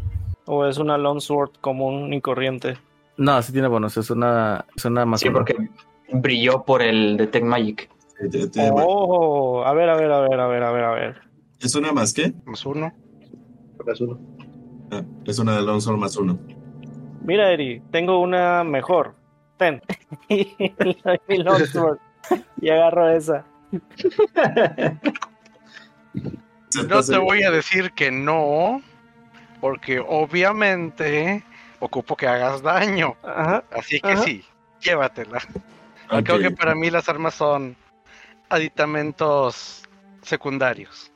¿O 0.45 0.66
es 0.66 0.78
una 0.78 0.99
longsword 0.99 1.51
común 1.61 2.12
y 2.12 2.20
corriente? 2.20 2.78
No, 3.16 3.43
sí 3.43 3.53
tiene 3.53 3.66
bonos. 3.66 3.97
Es 3.97 4.11
una, 4.11 4.64
es 4.76 4.84
una 4.84 5.05
más 5.05 5.20
Sí, 5.20 5.30
porque 5.30 5.57
brilló 6.12 6.62
por 6.62 6.80
el 6.80 7.16
Detect 7.16 7.45
Magic. 7.45 7.90
Oh, 8.72 9.64
a 9.64 9.72
ver, 9.72 9.88
a 9.88 9.97
ver, 9.97 10.12
a 10.12 10.20
ver, 10.20 10.38
a 10.38 10.47
ver, 10.47 10.62
a 10.62 10.70
ver, 10.70 10.84
a 10.84 10.90
ver. 10.93 11.32
¿Es 11.63 11.77
una 11.77 11.93
más 11.93 12.13
qué? 12.13 12.33
Más 12.45 12.67
uno. 12.67 12.93
Las 13.87 14.01
uno. 14.01 14.19
Ah, 14.91 15.03
es 15.25 15.39
una 15.39 15.57
de 15.57 15.63
Lonsor 15.63 15.97
más 15.97 16.17
uno. 16.17 16.39
Mira, 17.25 17.53
Eri, 17.53 17.81
tengo 17.93 18.21
una 18.21 18.65
mejor. 18.65 19.15
Ten. 19.59 19.81
y 20.29 20.73
doy 21.05 21.21
mi 21.29 21.39
longsword. 21.39 21.99
Y 22.61 22.69
agarro 22.69 23.11
esa. 23.11 23.45
No 26.89 27.03
te 27.03 27.19
voy 27.19 27.43
a 27.43 27.51
decir 27.51 27.93
que 27.93 28.11
no, 28.11 28.83
porque 29.61 30.01
obviamente 30.01 31.45
ocupo 31.79 32.17
que 32.17 32.27
hagas 32.27 32.63
daño. 32.63 33.15
Ajá. 33.23 33.63
Así 33.73 34.01
que 34.01 34.13
Ajá. 34.13 34.23
sí, 34.23 34.45
llévatela. 34.81 35.41
Creo 36.25 36.39
que 36.41 36.51
para 36.51 36.75
mí 36.75 36.91
las 36.91 37.09
armas 37.09 37.35
son 37.35 37.77
aditamentos 38.49 39.83
secundarios. 40.23 41.12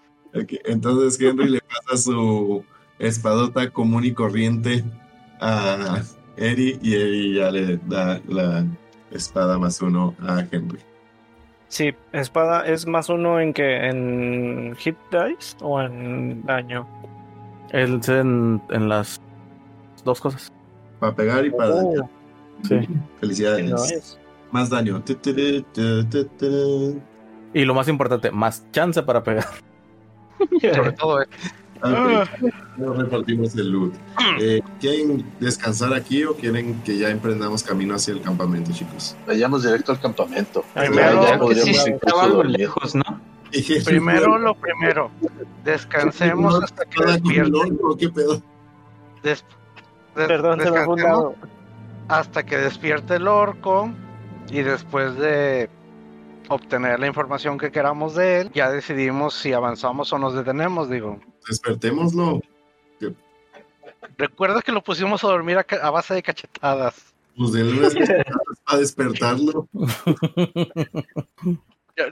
Entonces 0.64 1.20
Henry 1.20 1.48
le 1.48 1.60
pasa 1.60 2.02
su 2.02 2.64
espadota 2.98 3.70
común 3.70 4.04
y 4.04 4.12
corriente 4.12 4.84
a 5.40 6.02
Eri 6.36 6.78
y 6.82 6.94
Eri 6.94 7.34
ya 7.34 7.50
le 7.50 7.78
da 7.86 8.20
la 8.28 8.64
espada 9.10 9.58
más 9.58 9.80
uno 9.80 10.14
a 10.20 10.44
Henry. 10.50 10.78
Sí, 11.68 11.94
espada 12.12 12.64
es 12.66 12.86
más 12.86 13.08
uno 13.08 13.40
en 13.40 13.52
que 13.52 13.88
en 13.88 14.74
hit 14.76 14.96
dice 15.10 15.56
o 15.60 15.80
en 15.80 16.44
daño. 16.44 16.86
Es 17.70 18.08
en, 18.08 18.62
en 18.70 18.88
las 18.88 19.20
dos 20.04 20.20
cosas. 20.20 20.52
Para 21.00 21.14
pegar 21.14 21.44
y 21.44 21.50
para 21.50 21.74
dañar. 21.74 22.02
Oh, 22.02 22.10
Sí. 22.62 22.88
Felicidades. 23.20 24.18
Más 24.50 24.70
daño. 24.70 25.02
Y 27.52 27.64
lo 27.64 27.74
más 27.74 27.88
importante, 27.88 28.30
más 28.30 28.64
chance 28.72 29.02
para 29.02 29.22
pegar. 29.22 29.46
Sobre 30.74 30.92
todo 30.98 31.22
eh, 31.22 31.26
Ok, 31.82 32.50
ya 32.78 32.86
repartimos 32.94 33.54
el 33.54 33.70
loot. 33.70 33.94
Eh, 34.40 34.60
¿Quieren 34.80 35.24
descansar 35.40 35.92
aquí 35.92 36.24
o 36.24 36.34
quieren 36.34 36.82
que 36.82 36.96
ya 36.96 37.10
emprendamos 37.10 37.62
camino 37.62 37.94
hacia 37.94 38.14
el 38.14 38.22
campamento, 38.22 38.72
chicos? 38.72 39.14
Vayamos 39.26 39.62
directo 39.62 39.92
al 39.92 40.00
campamento. 40.00 40.64
Primero, 40.74 41.22
Ya 41.22 41.38
podríamos 41.38 41.84
sí 41.84 41.92
algo 42.18 42.42
lejos, 42.44 42.94
¿no? 42.94 43.02
primero 43.84 44.38
lo 44.38 44.54
primero. 44.54 45.10
Descansemos 45.64 46.62
hasta 46.62 46.84
que 46.86 46.98
¿Cada 46.98 47.12
despierten. 47.12 47.78
qué 47.98 48.08
pedo? 48.08 48.42
Des- 49.22 49.44
des- 49.44 49.44
Perdón, 50.14 50.60
se 50.60 50.70
me 50.70 50.78
descansemos, 50.78 51.34
hasta 52.08 52.46
que 52.46 52.56
despierte 52.56 53.16
el 53.16 53.28
orco 53.28 53.90
y 54.50 54.62
después 54.62 55.16
de 55.16 55.68
obtener 56.48 57.00
la 57.00 57.06
información 57.06 57.58
que 57.58 57.70
queramos 57.70 58.14
de 58.14 58.40
él, 58.40 58.50
ya 58.54 58.70
decidimos 58.70 59.34
si 59.34 59.52
avanzamos 59.52 60.12
o 60.12 60.18
nos 60.18 60.34
detenemos, 60.34 60.88
digo. 60.90 61.20
Despertémoslo. 61.48 62.40
Recuerda 64.18 64.62
que 64.62 64.72
lo 64.72 64.82
pusimos 64.82 65.22
a 65.24 65.28
dormir 65.28 65.58
a, 65.58 65.90
base 65.90 66.14
de 66.14 66.22
cachetadas. 66.22 67.14
Pues 67.36 67.52
denle 67.52 67.78
unas 67.78 67.94
cachetadas 67.94 68.60
para 68.64 68.78
despertarlo. 68.78 69.68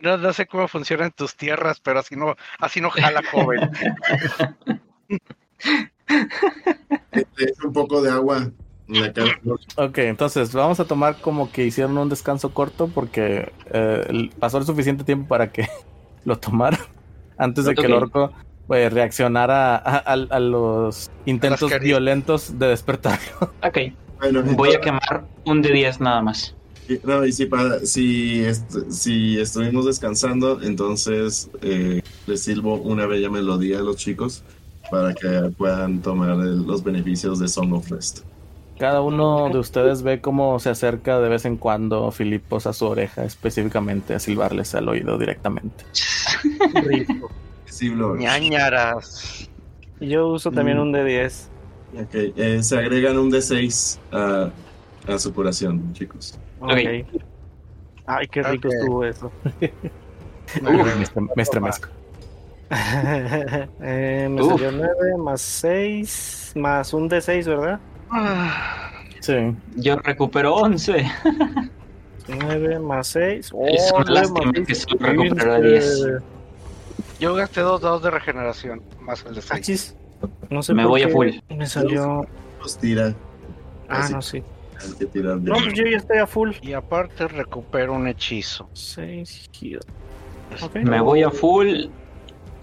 No, 0.02 0.16
no 0.16 0.32
sé 0.32 0.46
cómo 0.46 0.66
funciona 0.66 1.04
en 1.04 1.12
tus 1.12 1.36
tierras, 1.36 1.78
pero 1.78 1.98
así 1.98 2.16
no, 2.16 2.34
así 2.58 2.80
no 2.80 2.88
jala, 2.88 3.22
joven. 3.30 3.70
Un 7.64 7.72
poco 7.72 8.00
de 8.00 8.10
agua. 8.10 8.50
Ok, 9.76 9.98
entonces 9.98 10.52
vamos 10.52 10.78
a 10.80 10.84
tomar 10.84 11.16
como 11.20 11.50
que 11.50 11.64
hicieron 11.64 11.96
un 11.98 12.08
descanso 12.08 12.52
corto 12.52 12.88
porque 12.88 13.50
eh, 13.70 14.30
pasó 14.38 14.58
el 14.58 14.64
suficiente 14.66 15.04
tiempo 15.04 15.28
para 15.28 15.50
que 15.50 15.66
lo 16.24 16.38
tomara 16.38 16.78
antes 17.38 17.64
de 17.64 17.74
que 17.74 17.86
el 17.86 17.92
orco 17.94 18.32
pues, 18.66 18.92
reaccionara 18.92 19.76
a, 19.76 19.96
a- 19.98 20.12
a 20.12 20.40
los 20.40 21.10
intentos 21.26 21.70
violentos 21.80 22.58
de 22.58 22.66
despertar. 22.68 23.18
Ok, 23.62 23.78
Bueno, 24.20 24.42
voy 24.42 24.70
a 24.70 24.74
entonces- 24.74 24.78
quemar 24.80 25.24
un 25.44 25.62
de 25.62 25.72
10 25.72 26.00
nada 26.00 26.22
más. 26.22 26.54
Y- 26.88 26.98
No, 27.02 27.24
y 27.24 27.32
si, 27.32 27.46
para, 27.46 27.80
si, 27.80 28.40
est- 28.44 28.90
si 28.90 29.38
estuvimos 29.38 29.86
descansando, 29.86 30.60
entonces 30.62 31.50
eh, 31.62 32.02
les 32.26 32.42
silbo 32.42 32.74
una 32.76 33.06
bella 33.06 33.30
melodía 33.30 33.78
a 33.78 33.82
los 33.82 33.96
chicos 33.96 34.42
para 34.90 35.14
que 35.14 35.50
puedan 35.56 36.00
tomar 36.02 36.30
el- 36.30 36.62
los 36.66 36.84
beneficios 36.84 37.38
de 37.38 37.48
Song 37.48 37.72
of 37.72 37.90
Rest. 37.90 38.20
Cada 38.78 39.00
uno 39.02 39.48
de 39.50 39.58
ustedes 39.58 40.02
ve 40.02 40.20
cómo 40.20 40.58
se 40.58 40.68
acerca 40.70 41.20
de 41.20 41.28
vez 41.28 41.44
en 41.44 41.56
cuando 41.56 42.10
Filipos 42.10 42.66
a 42.66 42.72
su 42.72 42.86
oreja 42.86 43.24
específicamente 43.24 44.14
a 44.14 44.18
silbarles 44.18 44.74
al 44.74 44.88
oído 44.88 45.16
directamente. 45.16 45.84
Rico. 46.82 47.30
Sí. 47.66 47.90
Ñañaras. 47.90 49.48
Yo 50.00 50.28
uso 50.28 50.50
también 50.50 50.78
Mm. 50.78 50.82
un 50.82 50.92
de 50.92 51.04
10. 51.04 51.48
Ok, 51.94 52.08
eh, 52.14 52.62
se 52.62 52.78
agregan 52.78 53.16
un 53.18 53.30
D6 53.30 53.98
a, 54.12 54.50
a 55.06 55.18
su 55.18 55.32
curación, 55.32 55.92
chicos. 55.92 56.36
Ok. 56.60 56.72
Ok. 56.72 57.22
Ay, 58.06 58.26
qué 58.28 58.42
rico 58.42 58.68
estuvo 58.68 59.04
eso. 59.04 59.30
Me 60.62 60.70
estre- 61.04 61.28
me 61.36 61.42
estremezco. 61.42 61.88
Eh, 63.80 64.28
me 64.30 64.42
Uf. 64.42 64.52
salió 64.60 64.72
9 64.72 65.16
más 65.18 65.40
6 65.40 66.52
más 66.56 66.92
un 66.92 67.08
de 67.08 67.20
6, 67.20 67.46
¿verdad? 67.46 67.78
Ah, 68.16 68.90
Sí. 69.20 69.34
Yo 69.76 69.96
recupero 69.96 70.54
11. 70.54 71.10
9 72.28 72.78
más 72.78 73.08
6. 73.08 73.52
Es 73.68 73.92
una 73.92 74.10
lástima 74.10 74.52
que 74.52 74.74
solo 74.74 74.96
recuperara 75.00 75.60
10. 75.60 76.06
Yo 77.20 77.34
gasté 77.34 77.60
dos 77.60 77.80
dados 77.80 78.02
de 78.02 78.10
regeneración, 78.10 78.82
más 79.00 79.24
el 79.24 79.34
de 79.34 79.40
seis. 79.42 79.52
Achis. 79.60 79.96
No 80.50 80.62
sé 80.62 80.74
Me 80.74 80.84
voy 80.84 81.02
a 81.02 81.08
full. 81.08 81.28
Me 81.48 81.66
salió. 81.66 82.26
Los 82.60 82.78
tira. 82.78 83.14
Ah, 83.88 84.00
Así. 84.00 84.12
no, 84.12 84.22
sí. 84.22 84.42
Hay 84.80 84.92
que 84.98 85.06
tirar 85.06 85.38
de- 85.38 85.50
No, 85.50 85.56
pues 85.56 85.74
yo 85.74 85.84
ya 85.86 85.96
estoy 85.96 86.18
a 86.18 86.26
full. 86.26 86.52
Y 86.60 86.72
aparte 86.72 87.28
recupero 87.28 87.94
un 87.94 88.08
hechizo. 88.08 88.68
6 88.72 89.50
Ok. 90.62 90.76
Me 90.76 91.00
voy 91.00 91.22
a 91.22 91.30
full. 91.30 91.86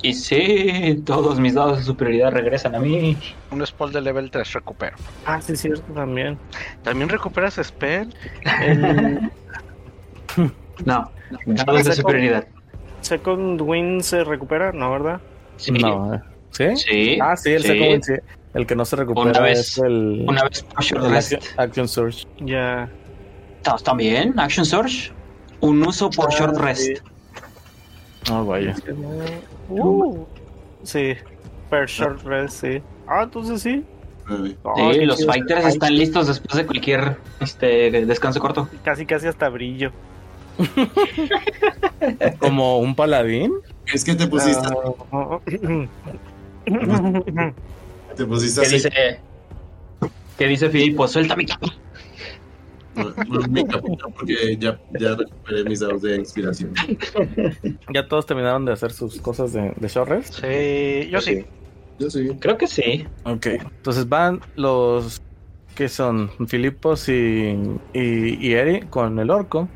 Y 0.03 0.13
sí, 0.13 1.01
todos 1.05 1.39
mis 1.39 1.53
dados 1.53 1.77
de 1.79 1.83
superioridad 1.83 2.31
regresan 2.31 2.75
a 2.75 2.79
mí. 2.79 3.17
Un 3.51 3.65
spell 3.65 3.91
de 3.91 4.01
level 4.01 4.31
3 4.31 4.53
recupero. 4.53 4.95
Ah, 5.25 5.39
sí, 5.41 5.55
cierto, 5.55 5.91
también. 5.93 6.37
¿También 6.83 7.09
recuperas 7.09 7.59
spell? 7.63 8.09
El 8.61 9.31
No, 10.85 11.11
dados 11.45 11.83
de 11.85 11.93
superioridad. 11.93 12.47
Second 13.01 13.61
Wind 13.61 14.01
se 14.01 14.23
recupera, 14.23 14.71
¿no, 14.71 14.91
verdad? 14.91 15.21
Sí. 15.57 15.71
No, 15.71 16.15
eh. 16.15 16.19
¿Sí? 16.51 16.75
Sí. 16.75 17.19
Ah, 17.21 17.35
sí, 17.35 17.51
el 17.53 17.61
sí. 17.61 17.67
second 17.69 17.89
wind, 17.91 18.03
sí. 18.03 18.13
El 18.53 18.65
que 18.65 18.75
no 18.75 18.83
se 18.85 18.95
recupera 18.95 19.29
Una 19.31 19.39
vez- 19.39 19.59
es 19.59 19.77
el, 19.77 20.25
Una 20.27 20.43
vez 20.43 20.63
por 20.63 20.83
short 20.83 21.05
el 21.05 21.11
rest. 21.11 21.33
action, 21.33 21.59
action 21.59 21.87
surge. 21.87 22.27
Ya. 22.39 22.89
¿Estás 23.57 23.83
también? 23.83 24.37
Action 24.39 24.65
Surge. 24.65 25.11
Un 25.59 25.83
uso 25.85 26.09
por 26.09 26.29
Ah, 26.33 26.35
short 26.37 26.75
sí. 26.75 26.93
Rest. 28.21 28.31
Oh, 28.31 28.45
vaya. 28.45 28.75
Uh, 29.69 30.25
sí. 30.83 31.13
Per 31.69 31.87
short 31.87 32.23
rest, 32.23 32.61
sí. 32.61 32.81
Ah, 33.07 33.23
entonces 33.23 33.61
sí. 33.61 33.83
Ah, 34.27 34.91
Sí, 34.93 35.05
los 35.05 35.17
chido. 35.17 35.31
fighters 35.31 35.65
están 35.65 35.95
listos 35.95 36.27
después 36.27 36.55
de 36.57 36.65
cualquier 36.65 37.17
este 37.41 37.91
descanso 38.05 38.39
corto. 38.39 38.67
Casi, 38.83 39.05
casi 39.05 39.27
hasta 39.27 39.49
brillo. 39.49 39.91
Como 42.39 42.79
un 42.79 42.95
paladín. 42.95 43.53
Es 43.91 44.03
que 44.05 44.15
te 44.15 44.27
pusiste, 44.27 44.67
Ah, 45.11 45.39
te 48.15 48.25
pusiste 48.25 48.61
¿Qué 48.61 48.67
así. 48.67 48.75
dice? 48.75 49.19
¿Qué 50.37 50.47
dice 50.47 50.69
Filipo? 50.69 51.07
Suelta 51.07 51.35
mi 51.35 51.45
capa. 51.45 51.67
No, 52.95 53.13
no, 53.27 53.47
mi 53.47 53.65
capita, 53.65 54.05
porque 54.13 54.57
ya, 54.57 54.79
ya 54.99 55.15
recuperé 55.15 55.63
mis 55.63 55.79
dados 55.79 56.01
de 56.01 56.17
inspiración. 56.17 56.73
Ya 57.93 58.07
todos 58.07 58.25
terminaron 58.25 58.65
de 58.65 58.73
hacer 58.73 58.91
sus 58.91 59.19
cosas 59.19 59.53
de, 59.53 59.73
de 59.75 59.87
short 59.87 60.09
rest. 60.09 60.33
Sí, 60.35 61.09
yo 61.09 61.21
sí. 61.21 61.45
Yo 61.99 62.09
sí. 62.09 62.29
Creo 62.39 62.57
que 62.57 62.67
sí. 62.67 63.05
Ok. 63.25 63.45
Entonces 63.47 64.09
van 64.09 64.41
los 64.55 65.21
que 65.75 65.87
son 65.87 66.29
Filipos 66.47 67.07
y, 67.09 67.57
y, 67.93 68.47
y 68.47 68.53
Eri 68.53 68.81
con 68.81 69.19
el 69.19 69.29
orco. 69.29 69.67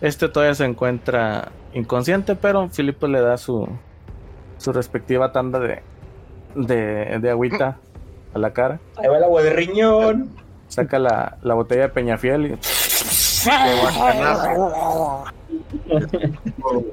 Este 0.00 0.28
todavía 0.28 0.54
se 0.54 0.64
encuentra 0.64 1.52
inconsciente, 1.74 2.34
pero 2.34 2.68
Filipos 2.70 3.10
le 3.10 3.20
da 3.20 3.36
su, 3.36 3.68
su 4.58 4.72
respectiva 4.72 5.32
tanda 5.32 5.58
de, 5.60 5.82
de, 6.54 7.18
de 7.20 7.30
agüita 7.30 7.78
a 8.34 8.38
la 8.38 8.52
cara. 8.52 8.80
Ahí 8.96 9.08
va 9.08 9.18
el 9.18 9.24
agua 9.24 9.42
de 9.42 9.50
riñón. 9.50 10.41
Saca 10.72 10.98
la, 10.98 11.36
la 11.42 11.52
botella 11.54 11.82
de 11.82 11.88
Peñafiel 11.90 12.46
y 12.46 12.56
Qué 12.56 13.50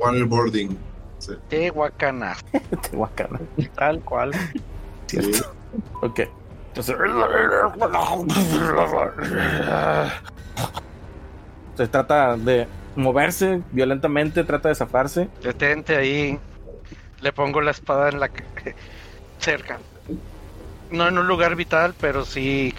Waterboarding. 0.01 0.77
Sí. 1.19 1.31
Qué 1.49 1.69
guacanazo. 1.69 2.45
te 2.51 2.89
guacana. 2.97 3.39
Tal 3.75 4.01
cual. 4.01 4.31
Sí. 5.07 5.31
Ok. 6.01 6.19
Entonces. 6.69 6.95
Se 11.77 11.87
trata 11.87 12.35
de 12.35 12.67
moverse 12.95 13.61
violentamente, 13.71 14.43
trata 14.43 14.69
de 14.69 14.75
zafarse. 14.75 15.29
Detente 15.41 15.95
ahí. 15.95 16.37
Le 17.21 17.31
pongo 17.31 17.61
la 17.61 17.71
espada 17.71 18.09
en 18.09 18.19
la 18.19 18.27
ca- 18.29 18.43
cerca. 19.39 19.79
No 20.91 21.07
en 21.07 21.17
un 21.17 21.27
lugar 21.27 21.55
vital, 21.55 21.93
pero 21.99 22.25
sí 22.25 22.73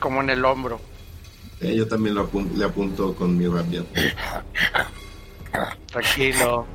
como 0.00 0.20
en 0.22 0.30
el 0.30 0.44
hombro. 0.44 0.80
Eh, 1.60 1.74
yo 1.76 1.86
también 1.86 2.14
lo 2.16 2.28
apun- 2.28 2.50
le 2.54 2.64
apunto 2.64 3.14
con 3.14 3.36
mi 3.36 3.46
rabia. 3.46 3.84
Tranquilo. 5.86 6.66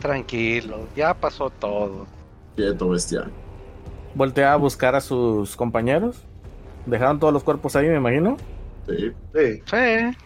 Tranquilo. 0.00 0.86
Ya 0.96 1.14
pasó 1.14 1.50
todo. 1.50 2.06
Quieto, 2.56 2.88
bestia. 2.88 3.30
Voltea 4.14 4.52
a 4.52 4.56
buscar 4.56 4.94
a 4.94 5.00
sus 5.00 5.56
compañeros. 5.56 6.16
Dejaron 6.86 7.18
todos 7.18 7.32
los 7.32 7.42
cuerpos 7.42 7.76
ahí, 7.76 7.86
me 7.88 7.96
imagino. 7.96 8.36
Sí. 8.88 9.12
Sí. 9.34 9.62
Sí. 9.64 10.16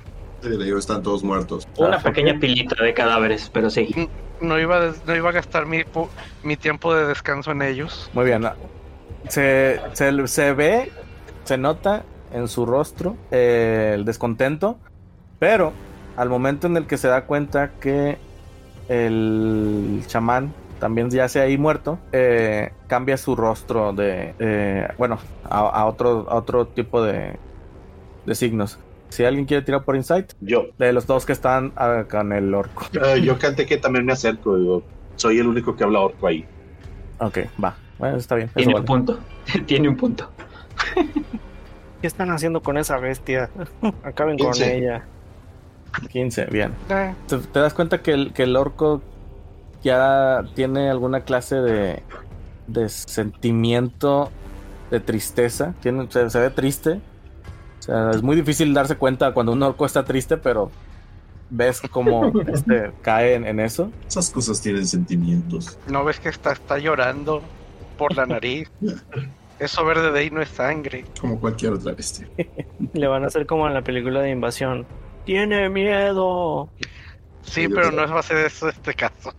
Sí, 0.43 0.49
le 0.49 0.65
digo, 0.65 0.79
están 0.79 1.03
todos 1.03 1.23
muertos. 1.23 1.67
Una 1.77 1.97
Ah, 1.97 2.03
pequeña 2.03 2.39
pilita 2.39 2.83
de 2.83 2.95
cadáveres, 2.95 3.51
pero 3.53 3.69
sí. 3.69 4.09
No 4.41 4.59
iba, 4.59 4.77
a 4.77 4.81
des- 4.87 5.05
no 5.07 5.15
iba 5.15 5.29
a 5.29 5.33
gastar 5.33 5.67
mi, 5.67 5.81
pu- 5.81 6.09
mi 6.43 6.57
tiempo 6.57 6.95
de 6.95 7.07
descanso 7.07 7.51
en 7.51 7.61
ellos. 7.63 8.11
Muy 8.15 8.25
bien. 8.25 8.49
Se, 9.29 9.81
se, 9.93 10.27
se 10.29 10.53
ve, 10.55 10.91
se 11.45 11.59
nota 11.59 12.05
en 12.33 12.49
su 12.49 12.67
rostro 12.67 13.17
eh, 13.31 13.93
el 13.95 14.05
descontento. 14.05 14.79
Pero 15.39 15.73
al 16.17 16.29
momento 16.29 16.67
en 16.67 16.77
el 16.77 16.87
que 16.87 16.97
se 16.99 17.09
da 17.09 17.25
cuenta 17.25 17.71
que 17.81 18.19
el 18.89 20.03
chamán 20.07 20.53
también 20.81 21.11
yace 21.11 21.41
ahí 21.41 21.59
muerto, 21.59 21.99
eh, 22.13 22.73
cambia 22.89 23.17
su 23.17 23.37
rostro 23.37 23.93
de, 23.93 24.35
eh, 24.39 24.89
bueno, 24.99 25.19
a, 25.49 25.61
a 25.61 25.87
otro, 25.87 26.27
a 26.29 26.37
otro 26.37 26.67
tipo 26.67 27.03
de, 27.03 27.39
de 28.27 28.35
signos. 28.35 28.79
Si 29.11 29.25
alguien 29.25 29.45
quiere 29.45 29.63
tirar 29.65 29.85
por 29.85 29.97
insight, 29.97 30.33
Yo. 30.41 30.67
de 30.79 30.93
los 30.93 31.07
dos 31.07 31.27
que 31.27 31.33
están 31.33 31.73
acá 31.77 32.21
en 32.23 32.33
el 32.33 32.55
orco. 32.55 32.87
Eh, 33.05 33.21
yo 33.23 33.39
canté 33.39 33.67
que 33.67 33.77
también 33.77 34.07
me 34.07 34.13
acerco. 34.13 34.57
Digo, 34.57 34.83
soy 35.17 35.39
el 35.39 35.47
único 35.47 35.77
que 35.77 35.85
habla 35.85 36.01
orco 36.01 36.27
ahí. 36.27 36.45
Ok, 37.19 37.39
va. 37.63 37.77
Bueno, 37.99 38.17
está 38.17 38.37
bien. 38.37 38.51
Tiene 38.55 38.73
vale. 38.73 38.81
un 38.81 38.87
punto. 38.87 39.19
Tiene 39.67 39.89
un 39.89 39.97
punto. 39.97 40.31
¿Qué 42.01 42.07
están 42.07 42.31
haciendo 42.31 42.63
con 42.63 42.79
esa 42.79 42.97
bestia? 42.99 43.51
Acaben 44.03 44.39
con 44.39 44.55
ella. 44.63 45.05
15, 46.11 46.47
bien. 46.47 46.73
Eh, 46.89 47.15
¿Te, 47.27 47.39
te 47.39 47.59
das 47.59 47.75
cuenta 47.75 48.01
que 48.01 48.13
el, 48.13 48.33
que 48.33 48.45
el 48.45 48.57
orco 48.57 49.03
ya 49.83 50.45
tiene 50.55 50.89
alguna 50.89 51.23
clase 51.23 51.57
de, 51.57 52.03
de 52.69 52.89
sentimiento 52.89 54.31
de 54.91 55.01
tristeza? 55.01 55.75
Tiene, 55.81 56.07
se, 56.11 56.31
se 56.31 56.39
ve 56.39 56.51
triste. 56.51 57.01
O 57.81 57.83
sea, 57.83 58.11
es 58.11 58.23
muy 58.23 58.37
difícil 58.37 58.73
darse 58.73 58.97
cuenta 58.97 59.33
cuando 59.35 59.53
un 59.53 59.63
orco 59.63 59.85
está 59.85 60.05
triste, 60.05 60.37
pero 60.37 60.71
ves 61.51 61.83
cómo 61.91 62.33
este, 62.47 62.93
cae 63.03 63.35
en, 63.35 63.47
en 63.47 63.61
eso. 63.61 63.91
Esas 64.07 64.31
cosas 64.31 64.61
tienen 64.61 64.87
sentimientos. 64.87 65.77
¿No 65.89 66.05
ves 66.05 66.21
que 66.21 66.29
está, 66.29 66.53
está 66.53 66.79
llorando 66.79 67.43
por 67.99 68.17
la 68.17 68.25
nariz? 68.27 68.71
Eso 69.61 69.85
verde 69.85 70.11
de 70.11 70.19
ahí 70.19 70.31
no 70.31 70.41
es 70.41 70.49
sangre. 70.49 71.05
Como 71.21 71.39
cualquier 71.39 71.75
otra 71.75 71.93
bestia. 71.93 72.29
Le 72.95 73.07
van 73.07 73.25
a 73.25 73.27
hacer 73.29 73.47
como 73.47 73.67
en 73.69 73.75
la 73.75 73.83
película 73.83 74.21
de 74.23 74.31
invasión. 74.31 74.87
Tiene 75.25 75.69
miedo. 75.69 76.69
Sí, 77.43 77.63
Yo 77.65 77.71
pero 77.71 77.89
creo- 77.91 78.07
no 78.07 78.15
va 78.15 78.21
a 78.21 78.23
ser 78.23 78.39
eso 78.47 78.69
este 78.69 78.95
caso. 78.95 79.33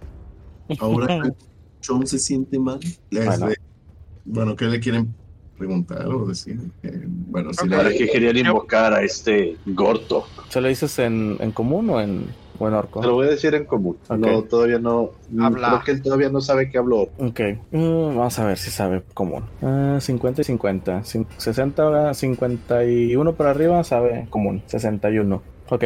Ahora 0.79 1.07
que 1.07 1.31
John 1.85 2.05
se 2.05 2.19
siente 2.19 2.59
mal. 2.59 2.79
les- 3.09 3.39
Bueno. 3.39 3.53
bueno, 4.25 4.55
¿qué 4.55 4.65
le 4.65 4.79
quieren 4.79 5.13
preguntar 5.57 6.05
o 6.07 6.27
decir? 6.27 6.59
Eh, 6.83 7.03
bueno, 7.07 7.51
si 7.53 7.63
Ok. 7.65 7.71
le- 7.71 7.77
¿Para 7.77 7.89
qué 7.89 8.07
querían 8.07 8.37
invocar 8.37 8.93
a 8.93 9.01
este 9.03 9.57
Gorto? 9.65 10.25
¿Se 10.49 10.61
lo 10.61 10.67
dices 10.67 10.97
en, 10.99 11.37
en 11.39 11.51
común 11.51 11.89
o 11.89 11.99
en, 11.99 12.25
o 12.59 12.67
en 12.67 12.73
orco? 12.73 12.99
Te 13.01 13.07
lo 13.07 13.13
voy 13.15 13.27
a 13.27 13.31
decir 13.31 13.53
en 13.55 13.65
común. 13.65 13.97
No, 14.09 14.43
todavía 14.43 14.79
no. 14.79 15.11
Habla. 15.39 15.67
Creo 15.69 15.83
que 15.83 15.91
él 15.91 16.01
todavía 16.01 16.29
no 16.29 16.41
sabe 16.41 16.69
que 16.69 16.77
habló. 16.77 17.09
Ok, 17.17 17.39
Mm, 17.71 18.17
vamos 18.17 18.37
a 18.39 18.45
ver 18.45 18.57
si 18.57 18.69
sabe 18.71 19.03
común. 19.13 19.43
Ah, 19.61 19.97
50 19.99 20.41
y 20.41 20.43
50. 20.43 20.99
Cin- 21.01 21.25
60, 21.37 22.13
51 22.13 23.33
para 23.33 23.49
arriba 23.51 23.83
sabe 23.83 24.27
común. 24.29 24.61
61. 24.67 25.41
Ok. 25.69 25.85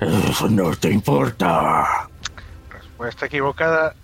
Eso 0.00 0.48
no 0.48 0.70
te 0.76 0.90
importa. 0.90 2.08
Respuesta 2.72 3.26
equivocada. 3.26 3.94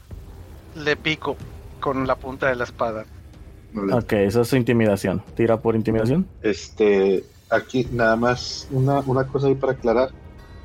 Le 0.76 0.96
pico 0.96 1.36
con 1.80 2.06
la 2.06 2.16
punta 2.16 2.48
de 2.48 2.56
la 2.56 2.64
espada. 2.64 3.04
Ok, 3.92 4.12
eso 4.14 4.42
es 4.42 4.52
intimidación. 4.52 5.22
Tira 5.34 5.58
por 5.58 5.74
intimidación. 5.74 6.26
Este, 6.42 7.24
aquí 7.50 7.86
nada 7.92 8.16
más 8.16 8.68
una, 8.70 9.00
una 9.00 9.26
cosa 9.26 9.48
ahí 9.48 9.54
para 9.54 9.72
aclarar. 9.72 10.10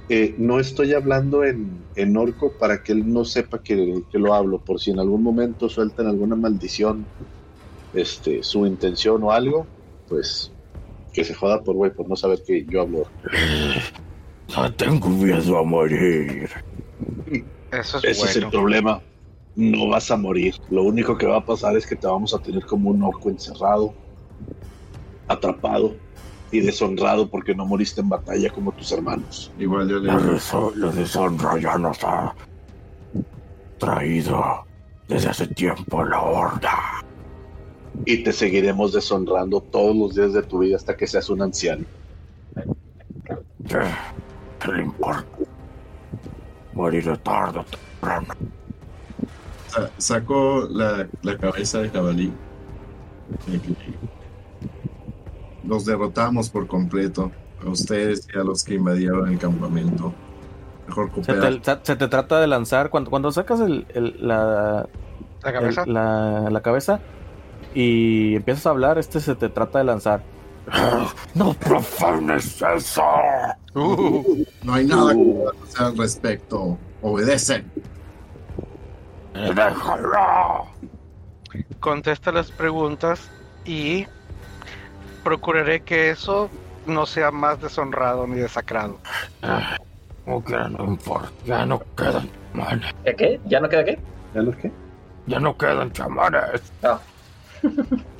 Eh, 0.09 0.35
no 0.37 0.59
estoy 0.59 0.93
hablando 0.93 1.43
en, 1.43 1.85
en 1.95 2.17
orco 2.17 2.51
para 2.59 2.83
que 2.83 2.91
él 2.91 3.11
no 3.11 3.23
sepa 3.23 3.61
que, 3.61 4.03
que 4.11 4.19
lo 4.19 4.33
hablo, 4.33 4.59
por 4.59 4.79
si 4.79 4.91
en 4.91 4.99
algún 4.99 5.23
momento 5.23 5.69
sueltan 5.69 6.07
alguna 6.07 6.35
maldición, 6.35 7.05
este, 7.93 8.43
su 8.43 8.65
intención 8.65 9.23
o 9.23 9.31
algo, 9.31 9.65
pues 10.09 10.51
que 11.13 11.23
se 11.23 11.33
joda 11.33 11.61
por 11.61 11.75
güey, 11.75 11.91
por 11.91 12.09
no 12.09 12.15
saber 12.15 12.43
que 12.45 12.65
yo 12.65 12.81
hablo. 12.81 12.99
orco. 12.99 13.11
No 14.53 14.69
tengo 14.73 15.07
miedo 15.07 15.57
a 15.59 15.63
morir. 15.63 16.49
Eso 17.71 17.99
es 17.99 18.03
Ese 18.03 18.25
es 18.25 18.35
el 18.35 18.49
problema. 18.49 19.01
No 19.55 19.87
vas 19.87 20.11
a 20.11 20.17
morir. 20.17 20.55
Lo 20.69 20.83
único 20.83 21.17
que 21.17 21.25
va 21.25 21.37
a 21.37 21.45
pasar 21.45 21.77
es 21.77 21.87
que 21.87 21.95
te 21.95 22.05
vamos 22.05 22.33
a 22.33 22.39
tener 22.39 22.65
como 22.65 22.89
un 22.89 23.01
orco 23.01 23.29
encerrado, 23.29 23.93
atrapado 25.29 25.95
y 26.51 26.59
deshonrado 26.61 27.29
porque 27.29 27.55
no 27.55 27.65
moriste 27.65 28.01
en 28.01 28.09
batalla 28.09 28.49
como 28.51 28.71
tus 28.73 28.91
hermanos. 28.91 29.51
Igual 29.57 29.87
yo 29.89 29.99
le 29.99 30.07
La, 30.07 30.19
deso- 30.19 30.73
la 30.75 30.91
deshonra 30.91 31.57
ya 31.59 31.77
nos 31.77 32.03
ha 32.03 32.33
traído 33.77 34.43
desde 35.07 35.29
hace 35.29 35.47
tiempo 35.47 36.03
la 36.03 36.21
horda. 36.21 37.03
y 38.05 38.23
te 38.23 38.31
seguiremos 38.33 38.93
deshonrando 38.93 39.61
todos 39.61 39.95
los 39.95 40.15
días 40.15 40.33
de 40.33 40.43
tu 40.43 40.59
vida 40.59 40.75
hasta 40.75 40.95
que 40.95 41.07
seas 41.07 41.29
un 41.29 41.41
anciano. 41.41 41.85
¿Qué, 43.67 43.79
qué 44.59 44.71
le 44.71 44.83
importa? 44.83 45.25
Moriré 46.73 47.17
tarde 47.17 47.59
o 47.59 47.63
temprano. 47.65 48.27
sa- 49.67 49.91
saco 49.97 50.67
la, 50.69 51.07
la 51.21 51.37
cabeza 51.37 51.79
de 51.79 51.89
jabalí. 51.89 52.33
Los 55.67 55.85
derrotamos 55.85 56.49
por 56.49 56.67
completo. 56.67 57.31
A 57.65 57.69
ustedes 57.69 58.27
y 58.33 58.37
a 58.39 58.43
los 58.43 58.63
que 58.63 58.73
invadieron 58.75 59.29
el 59.29 59.37
campamento. 59.37 60.13
Mejor 60.87 61.09
Se 61.09 61.13
cooperar. 61.33 61.55
te, 61.61 61.77
se- 61.83 61.95
te 61.95 62.07
trata 62.07 62.39
de 62.39 62.47
lanzar 62.47 62.89
cuando, 62.89 63.09
cuando 63.11 63.31
sacas 63.31 63.59
el- 63.59 63.85
el- 63.93 64.15
la, 64.19 64.87
La 65.43 65.53
cabeza. 65.53 65.83
el- 65.83 65.93
la, 65.93 66.49
la 66.49 66.61
cabeza 66.61 66.99
y 67.75 68.35
empiezas 68.35 68.65
a 68.65 68.71
hablar, 68.71 68.97
este 68.97 69.19
se 69.19 69.35
te 69.35 69.47
trata 69.49 69.77
de 69.77 69.85
lanzar. 69.85 70.23
¡No 71.35 71.53
profanes 71.53 72.61
eso! 72.61 73.03
Uh, 73.75 74.43
No 74.63 74.73
hay 74.73 74.85
nada 74.87 75.13
que 75.13 75.43
hacer 75.63 75.85
al 75.85 75.97
respecto. 75.97 76.77
Obedecen. 77.03 77.71
¡Déjalo! 79.33 80.65
contesta 81.79 82.31
las 82.31 82.51
preguntas 82.51 83.29
y 83.65 84.05
procuraré 85.23 85.81
que 85.81 86.09
eso 86.09 86.49
no 86.85 87.05
sea 87.05 87.31
más 87.31 87.61
deshonrado 87.61 88.27
ni 88.27 88.37
desacrado. 88.37 88.97
Como 90.25 90.43
quiera, 90.43 90.69
no 90.69 90.85
importa. 90.85 91.31
Ya 91.45 91.65
no 91.65 91.81
quedan 91.95 92.29
chamanes. 92.53 92.93
¿Qué, 93.03 93.15
¿Qué? 93.15 93.39
¿Ya 93.45 93.59
no 93.59 93.69
queda 93.69 93.85
qué? 93.85 93.99
¿Ya 94.33 94.41
lo 94.41 94.51
que? 94.57 94.71
Ya 95.27 95.39
no 95.39 95.57
quedan 95.57 95.91
chamanes. 95.91 96.61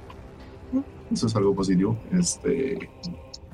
Eso 1.12 1.28
es 1.28 1.36
algo 1.36 1.54
positivo. 1.54 1.98
Este. 2.12 2.90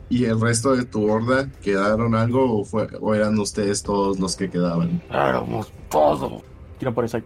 ¿Y 0.09 0.25
el 0.25 0.39
resto 0.39 0.75
de 0.75 0.85
tu 0.85 1.09
horda 1.11 1.49
quedaron 1.61 2.15
algo 2.15 2.59
o, 2.59 2.63
fue, 2.63 2.87
o 3.01 3.13
eran 3.13 3.37
ustedes 3.39 3.83
todos 3.83 4.19
los 4.19 4.37
que 4.37 4.49
quedaban? 4.49 5.01
Éramos 5.09 5.73
todo. 5.89 6.41
Tira 6.79 6.91
por 6.91 7.03
esa. 7.03 7.21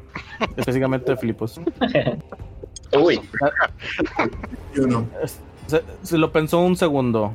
Específicamente 0.58 1.16
Filipos. 1.18 1.60
Uy, 3.00 3.22
Yo 4.76 4.88
no. 4.88 5.06
Se, 5.72 5.84
se 6.04 6.18
lo 6.18 6.32
pensó 6.32 6.60
un 6.60 6.76
segundo. 6.76 7.34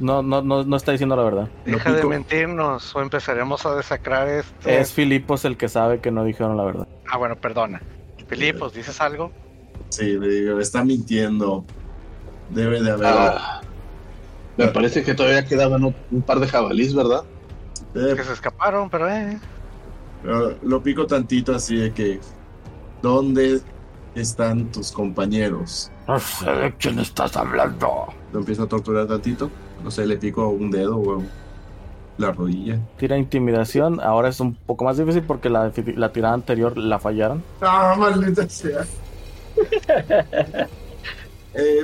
No, 0.00 0.22
no, 0.22 0.42
no, 0.42 0.62
no 0.62 0.76
está 0.76 0.92
diciendo 0.92 1.16
la 1.16 1.24
verdad. 1.24 1.48
Deja 1.64 1.92
de 1.92 2.04
mentirnos 2.04 2.94
o 2.94 3.02
empezaremos 3.02 3.66
a 3.66 3.74
desacrar 3.74 4.28
esto. 4.28 4.68
Es 4.68 4.92
Filipos 4.92 5.44
el 5.44 5.56
que 5.56 5.68
sabe 5.68 6.00
que 6.00 6.12
no 6.12 6.24
dijeron 6.24 6.56
la 6.56 6.64
verdad. 6.64 6.88
Ah, 7.10 7.18
bueno, 7.18 7.34
perdona. 7.36 7.82
Filipos, 8.28 8.74
¿dices 8.74 9.00
algo? 9.00 9.32
Sí, 9.88 10.18
le 10.18 10.28
digo, 10.28 10.60
está 10.60 10.84
mintiendo. 10.84 11.64
Debe 12.50 12.80
de 12.80 12.92
haber. 12.92 13.06
Ah, 13.06 13.60
me 14.56 14.68
parece 14.68 15.02
que 15.02 15.14
todavía 15.14 15.44
quedaban 15.44 15.84
un, 15.84 15.96
un 16.10 16.22
par 16.22 16.38
de 16.38 16.46
jabalís, 16.46 16.94
¿verdad? 16.94 17.24
Eh, 17.94 18.14
Que 18.16 18.22
se 18.22 18.32
escaparon, 18.34 18.88
pero 18.90 19.08
eh. 19.10 19.38
pero 20.22 20.56
lo 20.62 20.82
pico 20.82 21.06
tantito 21.06 21.54
así 21.54 21.76
de 21.76 21.92
que. 21.92 22.20
¿Dónde 23.02 23.60
están 24.14 24.70
tus 24.72 24.90
compañeros? 24.92 25.90
No 26.08 26.18
sé 26.18 26.50
de 26.50 26.72
quién 26.76 26.98
estás 26.98 27.36
hablando. 27.36 28.06
Lo 28.32 28.38
empiezo 28.40 28.62
a 28.64 28.66
torturar 28.66 29.06
tantito. 29.06 29.50
No 29.84 29.90
sé, 29.90 30.06
le 30.06 30.16
pico 30.16 30.48
un 30.48 30.70
dedo 30.70 30.96
o 30.98 31.22
la 32.16 32.32
rodilla. 32.32 32.78
Tira 32.96 33.16
intimidación. 33.18 34.00
Ahora 34.00 34.28
es 34.30 34.40
un 34.40 34.54
poco 34.54 34.84
más 34.84 34.96
difícil 34.96 35.22
porque 35.22 35.50
la, 35.50 35.70
la 35.96 36.12
tirada 36.12 36.34
anterior 36.34 36.76
la 36.78 36.98
fallaron. 36.98 37.44
¡Ah, 37.60 37.94
maldita 37.98 38.48
sea! 38.48 38.84
Eh, 41.54 41.82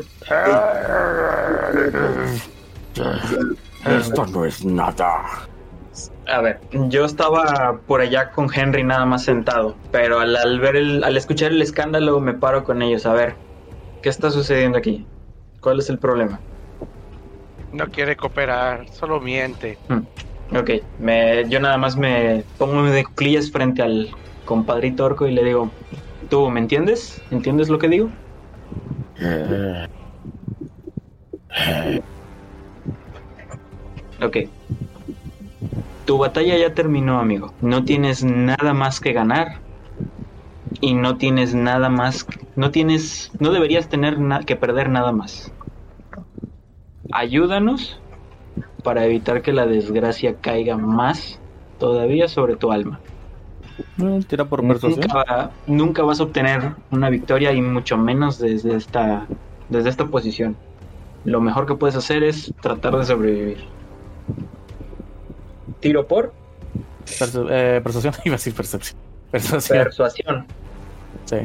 Esto 3.87 4.27
no 4.27 4.45
es 4.45 4.65
nada. 4.65 5.23
a 6.29 6.41
ver, 6.41 6.61
yo 6.73 7.05
estaba 7.07 7.81
por 7.87 8.01
allá 8.01 8.31
con 8.31 8.49
Henry 8.55 8.85
nada 8.85 9.05
más 9.07 9.25
sentado, 9.25 9.75
pero 9.91 10.21
al, 10.21 10.37
al 10.37 10.61
ver 10.61 10.77
el, 10.77 11.03
al 11.03 11.17
escuchar 11.17 11.51
el 11.51 11.63
escándalo 11.63 12.21
me 12.21 12.35
paro 12.35 12.63
con 12.63 12.83
ellos. 12.83 13.05
A 13.07 13.15
ver, 13.15 13.35
¿qué 14.05 14.11
está 14.11 14.31
sucediendo 14.31 14.77
aquí? 14.77 15.07
¿Cuál 15.63 15.79
es 15.79 15.89
el 15.89 15.99
problema? 15.99 16.39
No 17.73 17.87
quiere 17.87 18.15
cooperar, 18.15 18.87
solo 18.91 19.19
miente. 19.19 19.79
Ok, 20.55 20.71
me, 20.99 21.49
yo 21.49 21.59
nada 21.59 21.79
más 21.79 21.97
me 21.97 22.45
pongo 22.59 22.83
de 22.83 23.03
cuclillas 23.03 23.51
frente 23.51 23.81
al 23.81 24.11
compadrito 24.45 25.07
orco 25.07 25.27
y 25.27 25.33
le 25.33 25.43
digo, 25.43 25.73
¿tú 26.29 26.51
me 26.51 26.61
entiendes? 26.61 27.23
¿Entiendes 27.31 27.71
lo 27.71 27.79
que 27.79 27.89
digo? 27.89 28.11
Ok. 34.23 34.37
Tu 36.05 36.19
batalla 36.19 36.59
ya 36.59 36.75
terminó, 36.75 37.21
amigo. 37.21 37.55
No 37.63 37.87
tienes 37.87 38.23
nada 38.23 38.75
más 38.75 39.01
que 39.01 39.15
ganar. 39.15 39.63
Y 40.83 40.93
no 40.93 41.17
tienes 41.17 41.55
nada 41.55 41.89
más. 41.89 42.27
No 42.57 42.71
tienes. 42.71 43.31
No 43.41 43.51
deberías 43.53 43.89
tener 43.89 44.17
que 44.47 44.57
perder 44.57 44.89
nada 44.89 45.13
más. 45.13 45.53
Ayúdanos 47.13 47.99
para 48.83 49.05
evitar 49.05 49.43
que 49.43 49.53
la 49.53 49.67
desgracia 49.67 50.37
caiga 50.41 50.77
más 50.77 51.39
todavía 51.79 52.29
sobre 52.29 52.57
tu 52.57 52.73
alma. 52.73 53.01
Tira 54.29 54.45
por. 54.45 54.63
Nunca, 54.63 55.51
nunca 55.67 56.03
vas 56.03 56.21
a 56.21 56.25
obtener 56.25 56.75
una 56.91 57.11
victoria 57.11 57.53
y 57.53 57.61
mucho 57.61 57.97
menos 57.97 58.39
desde 58.39 58.77
esta, 58.77 59.27
desde 59.69 59.89
esta 59.91 60.07
posición. 60.07 60.57
Lo 61.25 61.41
mejor 61.41 61.67
que 61.67 61.75
puedes 61.75 61.97
hacer 61.97 62.23
es 62.23 62.53
tratar 62.61 62.97
de 62.97 63.05
sobrevivir. 63.05 63.59
Tiro 65.81 66.07
por 66.07 66.33
Persu- 67.05 67.49
eh, 67.51 67.81
persuasión. 67.83 68.15
Iba 68.25 68.35
a 68.35 68.39
decir 68.39 68.55
percepción. 68.55 68.99
Persuasión. 69.31 69.79
persuasión. 69.85 70.47
Sí. 71.25 71.37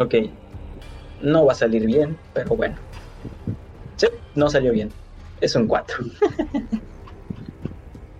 Ok. 0.00 0.14
No 1.22 1.46
va 1.46 1.52
a 1.52 1.56
salir 1.56 1.86
bien, 1.86 2.16
pero 2.32 2.56
bueno. 2.56 2.76
Sí, 3.96 4.06
no 4.34 4.48
salió 4.48 4.72
bien. 4.72 4.90
Es 5.40 5.54
un 5.54 5.66
4. 5.66 6.04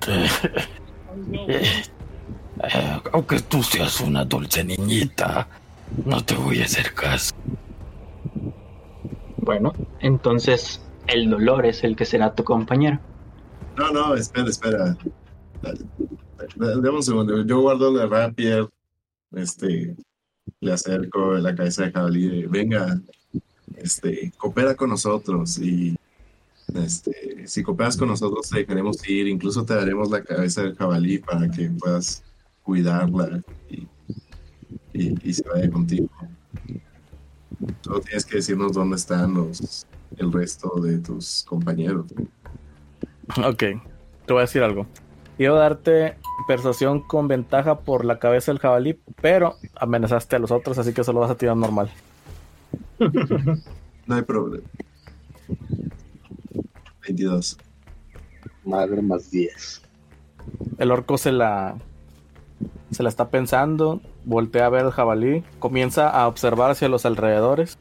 Eh, 0.06 1.62
aunque 3.12 3.40
tú 3.40 3.62
seas 3.62 4.00
una 4.00 4.24
dulce 4.24 4.64
niñita, 4.64 5.48
no 6.04 6.24
te 6.24 6.34
voy 6.34 6.60
a 6.60 6.64
hacer 6.64 6.92
caso. 6.94 7.34
Bueno, 9.38 9.72
entonces 10.00 10.80
el 11.06 11.30
dolor 11.30 11.66
es 11.66 11.84
el 11.84 11.96
que 11.96 12.04
será 12.04 12.34
tu 12.34 12.44
compañero. 12.44 12.98
No, 13.76 13.90
no, 13.90 14.14
espera, 14.14 14.48
espera. 14.48 14.96
Dame 16.56 16.90
un 16.90 17.02
segundo. 17.02 17.44
Yo 17.44 17.60
guardo 17.60 17.92
la 17.92 18.06
rapier. 18.06 18.68
Este, 19.32 19.96
le 20.64 20.72
acerco 20.72 21.34
la 21.34 21.54
cabeza 21.54 21.84
de 21.84 21.92
jabalí. 21.92 22.46
Venga, 22.46 23.00
este, 23.76 24.32
coopera 24.36 24.74
con 24.74 24.90
nosotros 24.90 25.58
y 25.58 25.96
este, 26.74 27.46
si 27.46 27.62
cooperas 27.62 27.96
con 27.96 28.08
nosotros 28.08 28.48
te 28.48 28.60
dejaremos 28.60 29.06
ir, 29.08 29.28
incluso 29.28 29.64
te 29.64 29.74
daremos 29.74 30.10
la 30.10 30.22
cabeza 30.22 30.62
del 30.62 30.74
jabalí 30.74 31.18
para 31.18 31.48
que 31.50 31.70
puedas 31.70 32.24
cuidarla 32.62 33.42
y, 33.68 35.32
se 35.32 35.42
vaya 35.48 35.70
contigo. 35.70 36.08
Solo 37.82 38.00
tienes 38.00 38.24
que 38.24 38.36
decirnos 38.36 38.72
dónde 38.72 38.96
están 38.96 39.34
los, 39.34 39.86
el 40.16 40.32
resto 40.32 40.80
de 40.80 40.98
tus 40.98 41.44
compañeros. 41.44 42.06
Ok, 43.44 43.58
te 43.58 44.32
voy 44.32 44.38
a 44.38 44.40
decir 44.42 44.62
algo. 44.62 44.86
Quiero 45.36 45.56
darte 45.56 46.16
persuasión 46.46 47.00
con 47.00 47.28
ventaja 47.28 47.80
por 47.80 48.04
la 48.04 48.18
cabeza 48.18 48.52
del 48.52 48.60
jabalí, 48.60 48.98
pero 49.20 49.56
amenazaste 49.76 50.36
a 50.36 50.38
los 50.38 50.50
otros, 50.50 50.78
así 50.78 50.92
que 50.92 51.04
solo 51.04 51.20
vas 51.20 51.30
a 51.30 51.36
tirar 51.36 51.56
normal. 51.56 51.90
No 54.06 54.16
hay 54.16 54.22
problema. 54.22 54.68
22. 57.04 57.56
Madre 58.66 59.00
más 59.00 59.30
10. 59.30 59.82
El 60.76 60.90
orco 60.90 61.16
se 61.16 61.32
la 61.32 61.76
se 62.90 63.02
la 63.02 63.08
está 63.08 63.28
pensando, 63.28 64.00
voltea 64.24 64.66
a 64.66 64.68
ver 64.68 64.84
al 64.84 64.92
jabalí, 64.92 65.42
comienza 65.58 66.08
a 66.08 66.28
observar 66.28 66.70
hacia 66.70 66.88
los 66.88 67.04
alrededores. 67.06 67.78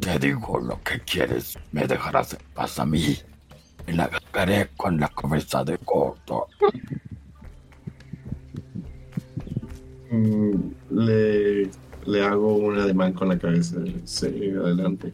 Te 0.00 0.18
digo 0.18 0.60
lo 0.60 0.82
que 0.82 1.00
quieres, 1.00 1.58
me 1.72 1.86
dejarás 1.86 2.34
en 2.34 2.40
paz 2.52 2.78
a 2.78 2.84
mí. 2.84 3.16
Me 3.86 3.92
la 3.92 4.04
agarraré 4.04 4.68
con 4.76 4.98
la 4.98 5.08
cabeza 5.08 5.64
de 5.64 5.78
corto. 5.78 6.46
Mm, 10.10 10.52
le, 10.90 11.68
le 12.06 12.22
hago 12.24 12.56
un 12.56 12.78
ademán 12.78 13.12
con 13.12 13.28
la 13.28 13.38
cabeza. 13.38 13.76
Sí, 14.04 14.50
adelante. 14.50 15.12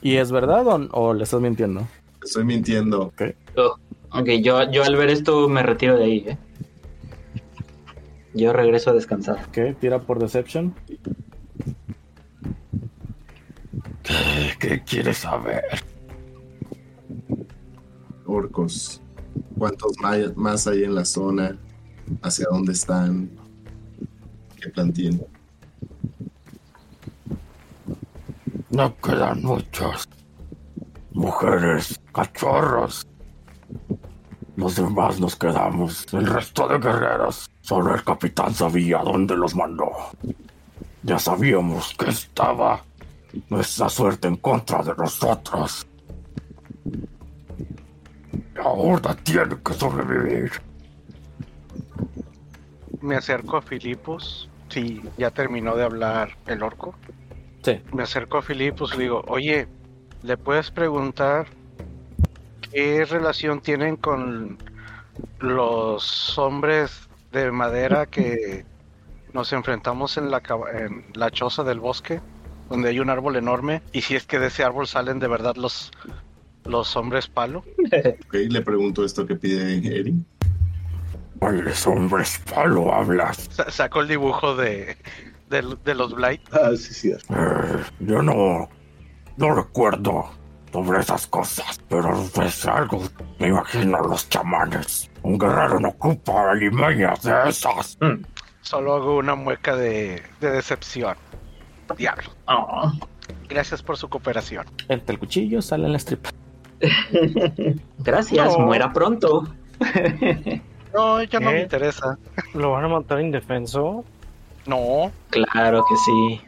¿Y 0.00 0.16
es 0.16 0.30
verdad 0.32 0.66
o, 0.66 0.88
o 0.92 1.14
le 1.14 1.24
estás 1.24 1.40
mintiendo? 1.40 1.86
Estoy 2.22 2.44
mintiendo. 2.44 3.12
Oh, 3.56 3.76
ok, 4.10 4.28
yo, 4.42 4.70
yo 4.70 4.84
al 4.84 4.96
ver 4.96 5.10
esto 5.10 5.48
me 5.48 5.62
retiro 5.62 5.96
de 5.96 6.04
ahí, 6.04 6.24
¿eh? 6.28 6.38
Yo 8.34 8.52
regreso 8.52 8.90
a 8.90 8.94
descansar. 8.94 9.44
Ok, 9.48 9.78
tira 9.80 9.98
por 10.00 10.18
Deception. 10.18 10.74
¿Qué, 14.02 14.52
qué 14.58 14.82
quieres 14.82 15.18
saber? 15.18 15.64
Orcos. 18.26 19.00
¿Cuántos 19.58 19.96
más 20.36 20.66
hay 20.66 20.84
en 20.84 20.94
la 20.94 21.04
zona? 21.04 21.56
¿Hacia 22.22 22.46
dónde 22.50 22.72
están? 22.72 23.30
¿Qué 24.60 24.68
plan? 24.70 24.92
No 28.70 28.96
quedan 28.96 29.42
muchos. 29.42 30.08
Mujeres, 31.12 32.00
cachorros. 32.12 33.06
Los 34.56 34.76
demás 34.76 35.20
nos 35.20 35.36
quedamos. 35.36 36.06
El 36.12 36.26
resto 36.26 36.68
de 36.68 36.78
guerreros. 36.78 37.50
Solo 37.60 37.94
el 37.94 38.04
capitán 38.04 38.54
sabía 38.54 38.98
dónde 38.98 39.36
los 39.36 39.54
mandó. 39.54 39.90
Ya 41.02 41.18
sabíamos 41.18 41.94
que 41.98 42.10
estaba 42.10 42.82
nuestra 43.48 43.88
suerte 43.88 44.28
en 44.28 44.36
contra 44.36 44.82
de 44.82 44.94
nosotros. 44.96 45.86
Y 48.54 48.60
ahora 48.60 49.14
tiene 49.14 49.56
que 49.64 49.72
sobrevivir. 49.74 50.52
Me 53.00 53.16
acerco 53.16 53.56
a 53.56 53.62
Filipos. 53.62 54.48
Sí, 54.68 55.02
ya 55.18 55.30
terminó 55.30 55.76
de 55.76 55.84
hablar 55.84 56.36
el 56.46 56.62
orco. 56.62 56.94
Sí. 57.62 57.80
Me 57.92 58.02
acerco 58.02 58.38
a 58.38 58.42
Filipos 58.42 58.92
y 58.94 58.96
le 58.96 59.02
digo, 59.04 59.24
oye, 59.28 59.68
¿le 60.22 60.36
puedes 60.36 60.70
preguntar 60.70 61.46
qué 62.70 63.04
relación 63.04 63.60
tienen 63.60 63.96
con 63.96 64.58
los 65.40 66.38
hombres 66.38 67.08
de 67.32 67.50
madera 67.50 68.06
que 68.06 68.64
nos 69.32 69.52
enfrentamos 69.52 70.16
en 70.16 70.30
la, 70.30 70.42
en 70.74 71.04
la 71.14 71.30
choza 71.30 71.64
del 71.64 71.80
bosque, 71.80 72.20
donde 72.70 72.90
hay 72.90 73.00
un 73.00 73.10
árbol 73.10 73.36
enorme? 73.36 73.82
Y 73.92 74.02
si 74.02 74.16
es 74.16 74.26
que 74.26 74.38
de 74.38 74.46
ese 74.48 74.64
árbol 74.64 74.86
salen 74.86 75.18
de 75.18 75.28
verdad 75.28 75.56
los, 75.56 75.90
los 76.64 76.94
hombres 76.96 77.26
palo. 77.28 77.64
Ok, 78.26 78.34
le 78.48 78.62
pregunto 78.62 79.04
esto 79.04 79.26
que 79.26 79.36
pide 79.36 79.76
Eri. 80.00 80.14
¿Cuáles 81.38 81.86
hombres 81.86 82.40
palo 82.52 82.92
hablas? 82.94 83.48
Sa- 83.50 83.70
Saco 83.70 84.00
el 84.00 84.08
dibujo 84.08 84.54
de, 84.54 84.96
de, 85.50 85.76
de 85.84 85.94
los 85.94 86.14
Blight. 86.14 86.40
Ah, 86.52 86.70
sí, 86.76 86.94
sí. 86.94 87.10
Eh, 87.10 87.82
yo 88.00 88.22
no, 88.22 88.68
no 89.36 89.54
recuerdo 89.54 90.30
sobre 90.72 91.00
esas 91.00 91.26
cosas, 91.26 91.80
pero 91.88 92.24
es 92.44 92.64
algo, 92.66 93.02
me 93.38 93.48
imagino 93.48 93.98
los 94.00 94.28
chamanes. 94.28 95.10
Un 95.22 95.36
guerrero 95.38 95.80
no 95.80 95.88
ocupa 95.88 96.50
alimañas 96.52 97.22
de 97.22 97.32
esas. 97.48 97.98
Solo 98.62 98.94
hago 98.94 99.16
una 99.18 99.34
mueca 99.34 99.74
de, 99.76 100.22
de 100.40 100.50
decepción. 100.50 101.16
Diablo. 101.98 102.30
Oh. 102.46 102.90
Gracias 103.48 103.82
por 103.82 103.96
su 103.98 104.08
cooperación. 104.08 104.64
Entre 104.88 105.12
el 105.14 105.18
cuchillo 105.18 105.60
sale 105.60 105.88
la 105.88 105.98
strip. 105.98 106.26
Gracias, 107.98 108.58
No. 108.58 108.66
muera 108.66 108.92
pronto. 108.92 109.46
No, 110.94 111.22
ya 111.22 111.40
no 111.40 111.48
¿Qué? 111.48 111.54
me 111.54 111.62
interesa. 111.62 112.18
¿Lo 112.52 112.72
van 112.72 112.84
a 112.84 112.88
matar 112.88 113.18
indefenso? 113.22 114.04
No, 114.66 115.10
Claro 115.30 115.82
que 115.88 115.96
sí. 115.96 116.40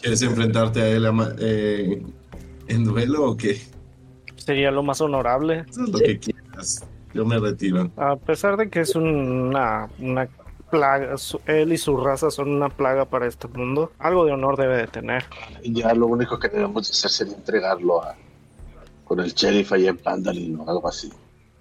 ¿Quieres 0.00 0.22
enfrentarte 0.22 0.80
a 0.80 0.86
él 0.86 1.04
eh, 1.40 2.00
en 2.68 2.84
duelo 2.84 3.30
o 3.32 3.36
qué? 3.36 3.60
Sería 4.36 4.70
lo 4.70 4.84
más 4.84 5.00
honorable. 5.00 5.64
Eso 5.68 5.82
es 5.82 5.90
lo 5.90 5.98
Sí. 5.98 6.04
que 6.04 6.18
quieras. 6.20 6.86
Yo 7.12 7.24
me 7.24 7.38
retiro. 7.40 7.90
A 7.96 8.14
pesar 8.14 8.56
de 8.56 8.70
que 8.70 8.80
es 8.82 8.94
una, 8.94 9.88
una 9.98 10.28
plaga, 10.70 11.16
él 11.46 11.72
y 11.72 11.76
su 11.76 11.96
raza 11.96 12.30
son 12.30 12.50
una 12.50 12.68
plaga 12.68 13.04
para 13.04 13.26
este 13.26 13.48
mundo, 13.48 13.90
algo 13.98 14.24
de 14.26 14.30
honor 14.32 14.56
debe 14.56 14.76
de 14.76 14.86
tener. 14.86 15.24
Ya 15.64 15.92
lo 15.94 16.06
único 16.06 16.38
que 16.38 16.46
debemos 16.48 16.86
de 16.86 16.92
hacer 16.92 17.10
sería 17.10 17.34
entregarlo 17.34 18.00
a, 18.04 18.14
con 19.08 19.20
el 19.20 19.32
sheriff 19.32 19.72
ahí 19.72 19.88
en 19.88 19.96
Pandalin 19.96 20.60
o 20.60 20.68
algo 20.68 20.88
así. 20.88 21.10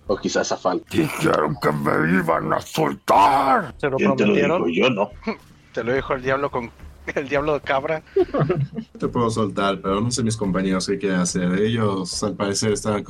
O 0.07 0.17
quizás 0.17 0.51
a 0.51 0.57
Falco. 0.57 0.85
Dijeron 0.91 1.57
que 1.61 1.71
me 1.71 2.19
iban 2.19 2.53
a 2.53 2.61
soltar. 2.61 3.73
Se 3.77 3.89
lo 3.89 3.97
¿Quién 3.97 4.15
te 4.15 4.25
lo 4.25 4.33
prometieron. 4.33 4.65
dijo? 4.65 4.87
Yo 4.87 4.89
no. 4.93 5.09
te 5.73 5.83
lo 5.83 5.93
dijo 5.93 6.13
el 6.13 6.21
diablo 6.21 6.51
con 6.51 6.71
el 7.15 7.27
diablo 7.29 7.53
de 7.53 7.61
cabra. 7.61 8.03
Te 8.99 9.07
puedo 9.07 9.29
soltar, 9.29 9.79
pero 9.81 10.01
no 10.01 10.11
sé 10.11 10.23
mis 10.23 10.35
compañeros 10.37 10.87
qué 10.87 10.97
quieren 10.97 11.19
hacer. 11.19 11.53
Ellos, 11.59 12.21
al 12.23 12.35
parecer, 12.35 12.73
están 12.73 13.03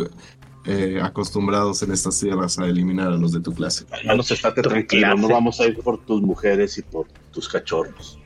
eh, 0.65 0.99
acostumbrados 1.01 1.81
en 1.83 1.91
estas 1.91 2.19
tierras 2.19 2.59
a 2.59 2.65
eliminar 2.65 3.07
a 3.07 3.17
los 3.17 3.31
de 3.31 3.39
tu 3.39 3.53
clase. 3.53 3.85
Al 3.91 4.05
menos 4.05 4.29
estate 4.31 4.61
tranquilo. 4.61 5.07
clase. 5.07 5.21
No 5.21 5.29
vamos 5.29 5.59
a 5.59 5.65
ir 5.65 5.79
por 5.79 5.97
tus 6.05 6.21
mujeres 6.21 6.77
y 6.77 6.83
por 6.83 7.07
tus 7.31 7.49
cachorros. 7.49 8.19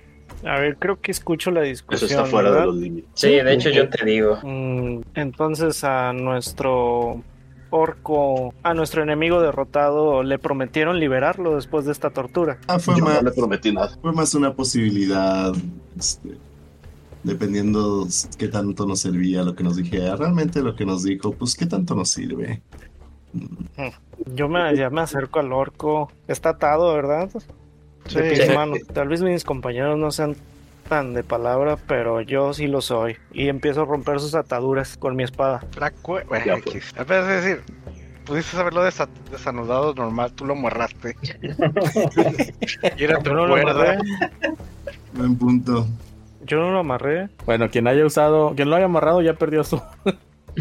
A 0.43 0.59
ver, 0.59 0.77
creo 0.77 0.99
que 0.99 1.11
escucho 1.11 1.51
la 1.51 1.61
Eso 1.61 1.69
discusión. 1.69 2.09
está 2.09 2.25
fuera 2.25 2.51
de 2.51 2.65
los 2.65 2.75
límites. 2.75 3.09
Sí, 3.13 3.29
de 3.29 3.53
hecho 3.53 3.69
yo 3.69 3.89
te 3.89 4.03
digo. 4.05 4.39
Mm, 4.43 5.01
entonces 5.15 5.83
a 5.83 6.13
nuestro 6.13 7.21
orco, 7.69 8.53
a 8.63 8.73
nuestro 8.73 9.03
enemigo 9.03 9.41
derrotado, 9.41 10.23
le 10.23 10.39
prometieron 10.39 10.99
liberarlo 10.99 11.55
después 11.55 11.85
de 11.85 11.91
esta 11.93 12.09
tortura. 12.09 12.57
Ah, 12.67 12.79
fue 12.79 12.97
Yo 12.97 13.05
más, 13.05 13.21
no 13.23 13.29
le 13.29 13.35
prometí 13.35 13.71
nada. 13.71 13.97
fue 14.01 14.11
más 14.13 14.33
una 14.35 14.53
posibilidad, 14.53 15.53
este, 15.97 16.37
dependiendo 17.23 18.07
qué 18.37 18.47
tanto 18.47 18.85
nos 18.85 18.99
servía 19.01 19.43
lo 19.43 19.55
que 19.55 19.63
nos 19.63 19.75
dijera. 19.77 20.15
Realmente 20.15 20.61
lo 20.61 20.75
que 20.75 20.85
nos 20.85 21.03
dijo, 21.03 21.31
pues 21.33 21.55
qué 21.55 21.65
tanto 21.65 21.95
nos 21.95 22.09
sirve. 22.09 22.61
Yo 24.25 24.49
me, 24.49 24.75
ya 24.75 24.89
me 24.89 25.01
acerco 25.01 25.39
al 25.39 25.53
orco. 25.53 26.11
Está 26.27 26.49
atado, 26.49 26.93
¿verdad? 26.93 27.29
Sí. 28.07 28.19
manos. 28.55 28.79
Tal 28.93 29.07
vez 29.07 29.21
mis 29.21 29.43
compañeros 29.43 29.97
no 29.97 30.11
sean 30.11 30.35
tan 30.89 31.13
de 31.13 31.23
palabra, 31.23 31.77
pero 31.87 32.19
yo 32.21 32.53
sí 32.53 32.67
lo 32.67 32.81
soy. 32.81 33.15
Y 33.31 33.47
empiezo 33.47 33.83
a 33.83 33.85
romper 33.85 34.19
sus 34.19 34.35
ataduras 34.35 34.97
con 34.97 35.15
mi 35.15 35.23
espada. 35.23 35.63
La 35.79 35.91
cue- 35.93 36.25
bueno, 36.27 36.55
pues. 36.65 36.93
En 36.97 37.05
vez 37.07 37.27
de 37.27 37.33
decir, 37.41 37.61
pudiste 38.25 38.57
haberlo 38.57 38.85
desa- 38.85 39.07
desanudado 39.31 39.93
normal, 39.93 40.33
tú 40.33 40.45
lo 40.45 40.53
amarraste. 40.53 41.15
y 42.97 43.03
era 43.03 43.19
tu 43.23 43.33
no 43.33 43.45
lo 43.47 43.55
amarré. 43.55 43.97
Buen 45.13 45.35
punto. 45.37 45.87
Yo 46.43 46.59
no 46.59 46.71
lo 46.71 46.79
amarré. 46.79 47.29
Bueno, 47.45 47.69
quien 47.69 47.87
haya 47.87 48.05
usado, 48.05 48.53
quien 48.55 48.69
lo 48.69 48.75
haya 48.75 48.85
amarrado 48.85 49.21
ya 49.21 49.33
perdió 49.35 49.63
su, 49.63 49.79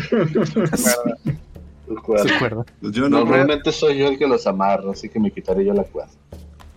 Su 1.88 1.96
cuerda. 2.02 2.28
su 2.28 2.38
cuerda. 2.38 2.64
Pues 2.80 2.92
Yo 2.92 3.08
no, 3.08 3.18
Normalmente 3.18 3.72
soy 3.72 3.98
yo 3.98 4.08
el 4.08 4.18
que 4.18 4.26
los 4.28 4.46
amarro, 4.46 4.92
así 4.92 5.08
que 5.08 5.18
me 5.18 5.30
quitaré 5.32 5.64
yo 5.64 5.72
la 5.74 5.82
cuerda. 5.84 6.12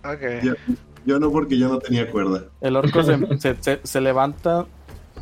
Ok. 0.04 0.42
yo, 0.42 0.52
yo 1.06 1.18
no 1.18 1.30
porque 1.30 1.58
yo 1.58 1.68
no 1.68 1.78
tenía 1.78 2.10
cuerda. 2.10 2.44
El 2.60 2.76
orco 2.76 3.02
se, 3.02 3.18
se- 3.38 3.56
se- 3.62 3.80
se 3.82 4.00
levanta 4.00 4.66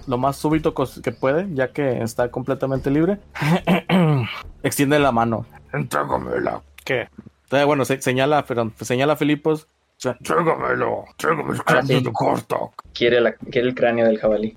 lo 0.07 0.19
más 0.19 0.37
súbito 0.37 0.75
que 0.75 1.13
puede, 1.13 1.49
ya 1.55 1.73
que 1.73 2.03
está 2.03 2.31
completamente 2.31 2.91
libre. 2.91 3.19
Extiende 4.63 4.99
la 4.99 5.13
mano. 5.13 5.47
Entrégamela. 5.73 6.63
¿Qué? 6.85 7.09
Entonces, 7.45 7.67
bueno, 7.67 7.85
se, 7.85 8.01
señala, 8.01 8.45
perdón, 8.45 8.73
señala 8.81 9.15
a 9.15 9.17
Filipos. 9.17 9.69
Entrégamelo. 10.05 11.05
Entrégame 11.11 11.53
el 11.55 11.63
cráneo 11.63 12.01
de 12.01 12.11
Gortok. 12.13 12.73
Quiere, 12.93 13.21
la, 13.21 13.33
quiere 13.35 13.69
el 13.69 13.75
cráneo 13.75 14.07
del 14.07 14.19
jabalí. 14.19 14.57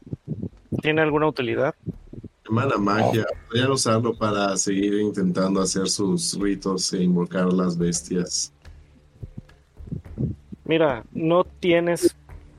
¿Tiene 0.82 1.02
alguna 1.02 1.28
utilidad? 1.28 1.76
Mala 2.50 2.78
magia. 2.78 3.26
Podrían 3.48 3.72
usarlo 3.72 4.16
para 4.18 4.56
seguir 4.58 4.96
intentando 4.96 5.62
hacer 5.62 5.88
sus 5.88 6.40
ritos 6.40 6.92
e 6.94 7.04
invocar 7.04 7.52
las 7.54 7.78
bestias. 7.78 8.52
Mira, 10.66 11.04
no 11.12 11.44
tienes 11.44 12.16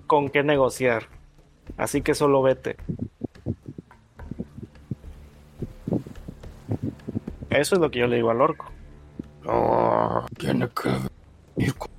con 0.07 0.31
qué 0.31 0.43
negociar. 0.43 1.09
Así 1.77 2.03
que 2.03 2.15
solo 2.15 2.43
vete. 2.43 2.77
Eso 7.51 7.75
es 7.75 7.81
lo 7.81 7.91
que 7.91 7.99
yo 8.01 8.07
le 8.07 8.17
digo 8.17 8.31
al 8.31 8.41
orco. 8.41 8.67
No, 9.45 10.27
tiene 10.39 10.69
que 10.69 10.91
venir 11.57 11.75
con... 11.75 11.91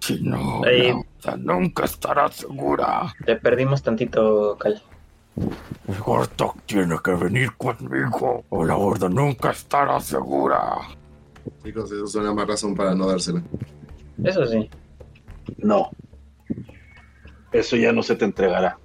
Si 0.00 0.22
no, 0.22 0.62
Ahí. 0.64 0.94
la 1.24 1.36
nunca 1.36 1.84
estará 1.84 2.28
segura. 2.30 3.14
Te 3.26 3.36
perdimos 3.36 3.82
tantito, 3.82 4.56
Cal. 4.58 4.82
El 5.86 6.00
Gortok 6.00 6.62
tiene 6.62 6.96
que 7.02 7.12
venir 7.12 7.52
conmigo 7.56 8.44
o 8.48 8.64
la 8.64 8.76
horda 8.76 9.08
nunca 9.08 9.50
estará 9.50 10.00
segura. 10.00 10.76
Chicos, 11.62 11.92
eso 11.92 12.04
es 12.04 12.14
una 12.14 12.32
más 12.32 12.46
razón 12.46 12.74
para 12.74 12.94
no 12.94 13.06
dársela. 13.06 13.42
Eso 14.24 14.46
sí. 14.46 14.68
No. 15.58 15.90
Eso 17.52 17.76
ya 17.76 17.92
no 17.92 18.02
se 18.02 18.16
te 18.16 18.24
entregará. 18.24 18.78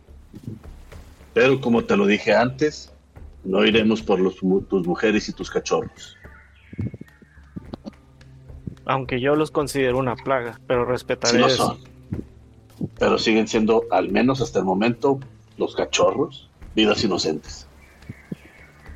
Pero 1.34 1.60
como 1.60 1.84
te 1.84 1.98
lo 1.98 2.06
dije 2.06 2.34
antes, 2.34 2.94
no 3.44 3.66
iremos 3.66 4.02
por 4.02 4.20
los, 4.20 4.38
tus 4.38 4.88
mujeres 4.88 5.28
y 5.30 5.34
tus 5.34 5.50
cachorros. 5.50 6.18
Aunque 8.86 9.20
yo 9.20 9.36
los 9.36 9.52
considero 9.52 9.98
una 9.98 10.16
plaga, 10.16 10.60
pero 10.68 10.86
respetaré 10.86 11.34
Sí 11.34 11.40
lo 11.40 11.48
eso. 11.48 11.68
son. 11.68 11.78
Pero 13.00 13.18
siguen 13.18 13.48
siendo, 13.48 13.84
al 13.92 14.10
menos 14.12 14.42
hasta 14.42 14.60
el 14.60 14.66
momento, 14.66 15.20
los 15.58 15.76
cachorros, 15.76 16.50
vidas 16.76 17.04
inocentes. 17.04 17.68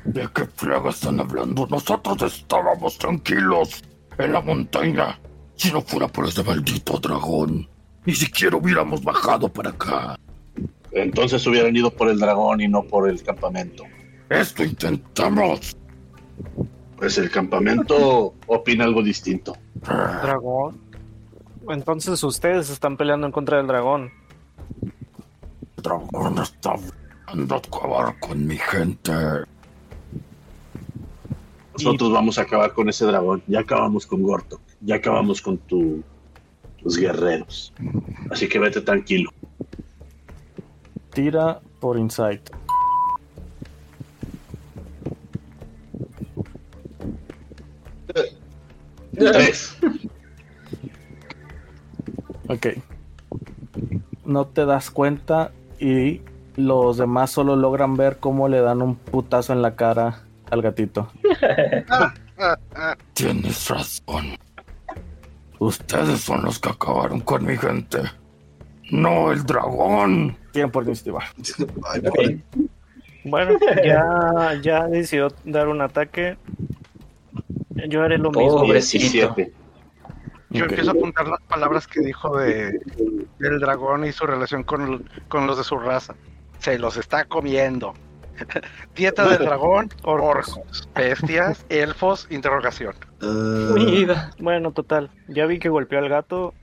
¿De 0.04 0.28
qué 0.34 0.44
plaga 0.44 0.90
están 0.90 1.20
hablando? 1.20 1.66
Nosotros 1.66 2.22
estábamos 2.22 2.98
tranquilos 2.98 3.82
en 4.18 4.32
la 4.32 4.40
montaña. 4.40 5.18
Si 5.58 5.72
no 5.72 5.82
fuera 5.82 6.06
por 6.06 6.24
ese 6.26 6.44
maldito 6.44 6.98
dragón, 6.98 7.68
ni 8.04 8.14
siquiera 8.14 8.56
hubiéramos 8.56 9.02
bajado 9.02 9.48
para 9.48 9.70
acá. 9.70 10.16
Entonces 10.92 11.44
hubieran 11.48 11.74
ido 11.74 11.90
por 11.90 12.08
el 12.08 12.18
dragón 12.18 12.60
y 12.60 12.68
no 12.68 12.84
por 12.84 13.10
el 13.10 13.20
campamento. 13.24 13.82
Esto 14.30 14.62
intentamos. 14.62 15.76
Pues 16.96 17.18
el 17.18 17.28
campamento 17.30 18.34
opina 18.46 18.84
algo 18.84 19.02
distinto. 19.02 19.56
¿Dragón? 19.82 20.80
Entonces 21.68 22.22
ustedes 22.22 22.70
están 22.70 22.96
peleando 22.96 23.26
en 23.26 23.32
contra 23.32 23.56
del 23.56 23.66
dragón. 23.66 24.12
El 25.76 25.82
dragón 25.82 26.38
está 26.38 26.74
buscando 26.74 27.56
acabar 27.56 28.18
con 28.20 28.46
mi 28.46 28.56
gente. 28.56 29.12
Nosotros 31.72 32.12
vamos 32.12 32.38
a 32.38 32.42
acabar 32.42 32.72
con 32.72 32.88
ese 32.88 33.06
dragón. 33.06 33.42
Ya 33.48 33.60
acabamos 33.60 34.06
con 34.06 34.22
Gorto. 34.22 34.60
Ya 34.80 34.96
acabamos 34.96 35.42
con 35.42 35.58
tu, 35.58 36.02
tus 36.82 36.96
guerreros. 36.96 37.72
Así 38.30 38.48
que 38.48 38.58
vete 38.58 38.80
tranquilo. 38.80 39.30
Tira 41.12 41.60
por 41.80 41.98
insight. 41.98 42.50
Tres. 49.18 49.76
Ok. 52.48 52.66
No 54.24 54.46
te 54.46 54.64
das 54.64 54.90
cuenta 54.90 55.52
y 55.80 56.22
los 56.56 56.98
demás 56.98 57.30
solo 57.30 57.56
logran 57.56 57.96
ver 57.96 58.18
cómo 58.18 58.48
le 58.48 58.60
dan 58.60 58.82
un 58.82 58.96
putazo 58.96 59.52
en 59.52 59.62
la 59.62 59.74
cara 59.74 60.22
al 60.50 60.62
gatito. 60.62 61.10
Tienes 63.14 63.68
razón. 63.68 64.38
Ustedes 65.58 66.20
son 66.20 66.44
los 66.44 66.58
que 66.58 66.68
acabaron 66.68 67.20
con 67.20 67.44
mi 67.44 67.56
gente. 67.56 68.02
No 68.90 69.32
el 69.32 69.44
dragón. 69.44 70.36
Tienen 70.52 70.70
por 70.70 70.84
iniciativa. 70.84 71.24
Bueno, 73.24 73.58
ya, 73.84 74.58
ya 74.62 74.86
decidió 74.86 75.28
dar 75.44 75.68
un 75.68 75.80
ataque. 75.80 76.38
Yo 77.88 78.02
haré 78.02 78.18
lo 78.18 78.30
mismo. 78.30 78.60
Pobrecito. 78.60 79.34
17. 79.34 79.52
Yo 80.50 80.64
empiezo 80.64 80.90
a 80.90 80.92
apuntar 80.94 81.28
las 81.28 81.40
palabras 81.42 81.86
que 81.86 82.00
dijo 82.00 82.38
de 82.38 82.80
del 83.38 83.60
dragón 83.60 84.06
y 84.06 84.12
su 84.12 84.26
relación 84.26 84.64
con, 84.64 85.04
con 85.28 85.46
los 85.46 85.58
de 85.58 85.64
su 85.64 85.78
raza. 85.78 86.14
Se 86.58 86.78
los 86.78 86.96
está 86.96 87.26
comiendo. 87.26 87.92
Dieta 88.96 89.28
del 89.28 89.38
dragón, 89.44 89.90
orcos, 90.02 90.88
bestias, 90.94 91.64
elfos, 91.68 92.26
interrogación. 92.30 92.94
Vida. 93.74 94.30
Bueno, 94.38 94.72
total. 94.72 95.10
Ya 95.28 95.46
vi 95.46 95.58
que 95.58 95.68
golpeó 95.68 95.98
al 95.98 96.08
gato. 96.08 96.54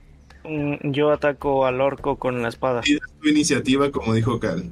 Mm, 0.44 0.90
Yo 0.92 1.10
ataco 1.12 1.66
al 1.66 1.80
orco 1.80 2.16
con 2.16 2.42
la 2.42 2.48
espada. 2.48 2.80
pides 2.82 3.00
tu 3.20 3.28
iniciativa, 3.28 3.90
como 3.90 4.14
dijo 4.14 4.38
Cal. 4.40 4.70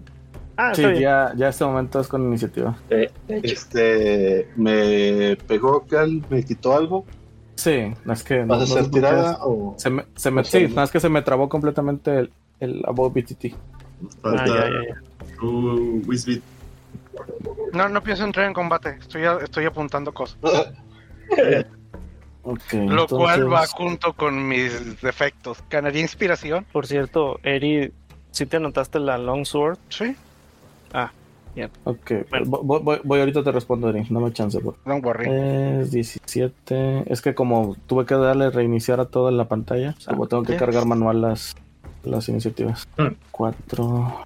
Ah, 0.57 0.73
Sí, 0.75 0.83
ya, 1.01 1.33
ya 1.37 1.49
este 1.49 1.65
momento 1.65 1.99
es 2.01 2.07
con 2.07 2.23
iniciativa. 2.23 2.77
Hecho. 2.91 3.13
Este, 3.29 4.49
me 4.57 5.37
pegó 5.49 5.85
Cal, 5.87 6.23
me 6.31 6.45
quitó 6.45 6.77
algo. 6.77 7.05
Sí, 7.57 7.93
no 8.05 8.13
es 8.13 8.23
que. 8.23 8.41
no- 8.41 8.47
¿Vas 8.47 8.59
a 8.59 8.61
no 8.61 8.67
sé 8.67 8.79
hacer 8.81 8.91
tirada 8.93 9.33
es- 9.33 9.39
o 9.43 9.75
Se 9.79 9.91
me, 9.91 10.05
se 10.15 10.31
me, 10.31 10.41
o 10.43 10.45
sea, 10.45 10.61
sí, 10.61 10.69
no. 10.69 10.75
más 10.77 10.91
que 10.93 11.01
se 11.01 11.09
me 11.09 11.23
trabó 11.23 11.49
completamente 11.49 12.19
el, 12.19 12.31
el 12.61 12.83
Above 12.87 13.13
BTT. 13.15 13.55
Falta 14.23 14.43
Ah, 14.43 14.47
ya, 14.47 14.55
ya, 14.55 14.95
ya. 14.95 15.37
tu 15.41 16.03
Wisbit. 16.07 16.43
No, 17.73 17.89
no 17.89 18.03
pienso 18.03 18.25
entrar 18.25 18.47
en 18.47 18.53
combate. 18.55 18.97
Estoy, 19.01 19.25
a- 19.25 19.39
estoy 19.43 19.65
apuntando 19.67 20.13
cosas. 20.13 20.39
Ok, 22.47 22.75
Lo 22.75 23.07
cual 23.09 23.51
va 23.51 23.67
junto 23.67 24.13
con 24.13 24.47
mis 24.47 25.01
defectos. 25.01 25.65
¿Ganaría 25.71 26.03
inspiración? 26.03 26.67
Por 26.73 26.87
cierto, 26.87 27.41
Eri, 27.43 27.91
¿sí 28.33 28.45
te 28.45 28.59
anotaste 28.59 28.99
la 28.99 29.17
Longsword? 29.17 29.79
Sí. 29.89 30.15
Ok, 31.85 32.11
Bueno. 32.31 32.47
voy, 32.47 32.81
voy- 32.83 33.01
voy 33.05 33.21
ahorita 33.21 33.43
te 33.45 33.51
respondo, 33.53 33.89
Eri. 33.89 34.05
Dame 34.11 34.33
chance, 34.33 34.59
por 34.61 34.77
Don't 34.85 35.03
worry. 35.05 35.31
Es 35.31 35.93
17. 35.93 37.05
Es 37.11 37.23
que 37.23 37.35
como 37.35 37.77
tuve 37.87 38.05
que 38.07 38.15
darle 38.17 38.51
reiniciar 38.51 38.99
a 39.01 39.07
toda 39.07 39.31
la 39.31 39.47
pantalla, 39.47 39.95
como 40.07 40.27
tengo 40.27 40.43
que 40.43 40.53
yes. 40.53 40.59
cargar 40.61 40.85
manual 40.85 41.23
las, 41.23 41.55
las 42.03 42.29
iniciativas. 42.29 42.87
Mm. 42.99 43.07
4. 43.31 44.25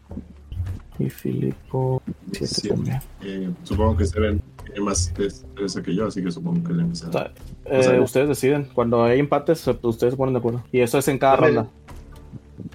Y 0.99 1.11
Filipo 1.11 2.03
7 2.33 2.47
Siete. 2.47 2.75
también. 2.75 3.01
Eh, 3.23 3.51
supongo 3.63 3.97
que 3.97 4.05
se 4.07 4.19
ven 4.21 4.43
tiene 4.65 4.81
más 4.81 5.13
destreza 5.15 5.83
que 5.83 5.95
yo, 5.95 6.07
así 6.07 6.23
que 6.23 6.31
supongo 6.31 6.63
que 6.67 6.73
le 6.75 6.83
empieza. 6.83 7.11
Ta- 7.11 7.33
O 7.65 7.83
sea, 7.83 7.95
eh, 7.97 8.01
ustedes 8.01 8.29
deciden. 8.29 8.69
Cuando 8.75 9.05
hay 9.05 9.21
empates, 9.21 9.67
eh, 9.69 9.79
ustedes 9.83 10.13
se 10.15 10.17
ponen 10.17 10.35
de 10.35 10.39
acuerdo. 10.41 10.63
Y 10.73 10.81
eso 10.81 10.99
es 10.99 11.09
en 11.09 11.19
cada 11.19 11.37
Dale. 11.37 11.47
ronda. 11.55 11.71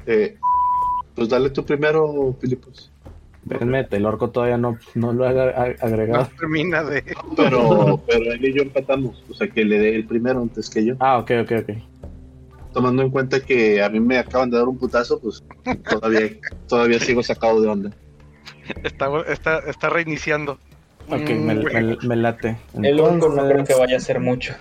Eh, 0.06 0.38
pues 1.16 1.30
dale 1.30 1.50
tú 1.50 1.64
primero, 1.66 2.36
Filipos. 2.40 2.90
Espérenme, 3.44 3.86
el 3.92 4.06
orco 4.06 4.30
todavía 4.30 4.58
no, 4.58 4.78
no 4.96 5.12
lo 5.12 5.28
ha 5.28 5.34
No 5.34 5.42
agregado. 5.82 6.30
termina 6.40 6.82
de. 6.84 7.04
Pero, 7.36 8.02
pero 8.08 8.32
él 8.32 8.46
y 8.46 8.54
yo 8.54 8.62
empatamos. 8.64 9.22
O 9.30 9.34
sea, 9.34 9.50
que 9.50 9.66
le 9.66 9.78
dé 9.80 9.96
el 9.98 10.06
primero 10.06 10.42
antes 10.42 10.70
que 10.70 10.86
yo. 10.86 10.96
Ah, 11.00 11.18
ok, 11.20 11.32
ok, 11.44 11.52
ok. 11.62 11.78
Tomando 12.72 13.02
en 13.04 13.10
cuenta 13.12 13.40
que 13.42 13.84
a 13.84 13.90
mí 13.90 14.00
me 14.00 14.18
acaban 14.18 14.50
de 14.50 14.58
dar 14.58 14.68
un 14.68 14.78
putazo, 14.78 15.20
pues 15.20 15.44
todavía, 15.90 16.30
todavía 16.68 17.00
sigo 17.00 17.22
sacado 17.22 17.62
de 17.62 17.68
onda. 17.68 17.92
Está, 18.84 19.08
está, 19.28 19.60
está 19.60 19.90
reiniciando. 19.90 20.58
Ok, 21.10 21.30
Mm, 21.32 21.46
me, 21.46 21.56
güey. 21.56 21.84
me- 21.84 21.98
me 22.08 22.16
late. 22.16 22.58
El 22.82 23.00
orco 23.00 23.30
no 23.30 23.48
creo 23.48 23.64
que 23.66 23.74
vaya 23.76 23.98
a 23.98 24.00
ser 24.00 24.20
mucho. 24.20 24.54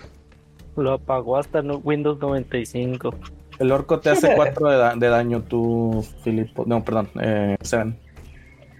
Lo 0.76 0.92
apagó 0.94 1.36
hasta 1.36 1.62
no- 1.62 1.76
Windows 1.78 2.18
95. 2.18 3.14
El 3.58 3.70
orco 3.70 4.00
te 4.00 4.10
hace 4.10 4.32
4 4.36 4.68
de, 4.70 4.76
da- 4.76 4.96
de 4.96 5.08
daño, 5.08 5.42
tú, 5.42 6.04
Filipo. 6.24 6.64
No, 6.66 6.82
perdón, 6.82 7.10
eh, 7.20 7.56
Seven. 7.60 7.96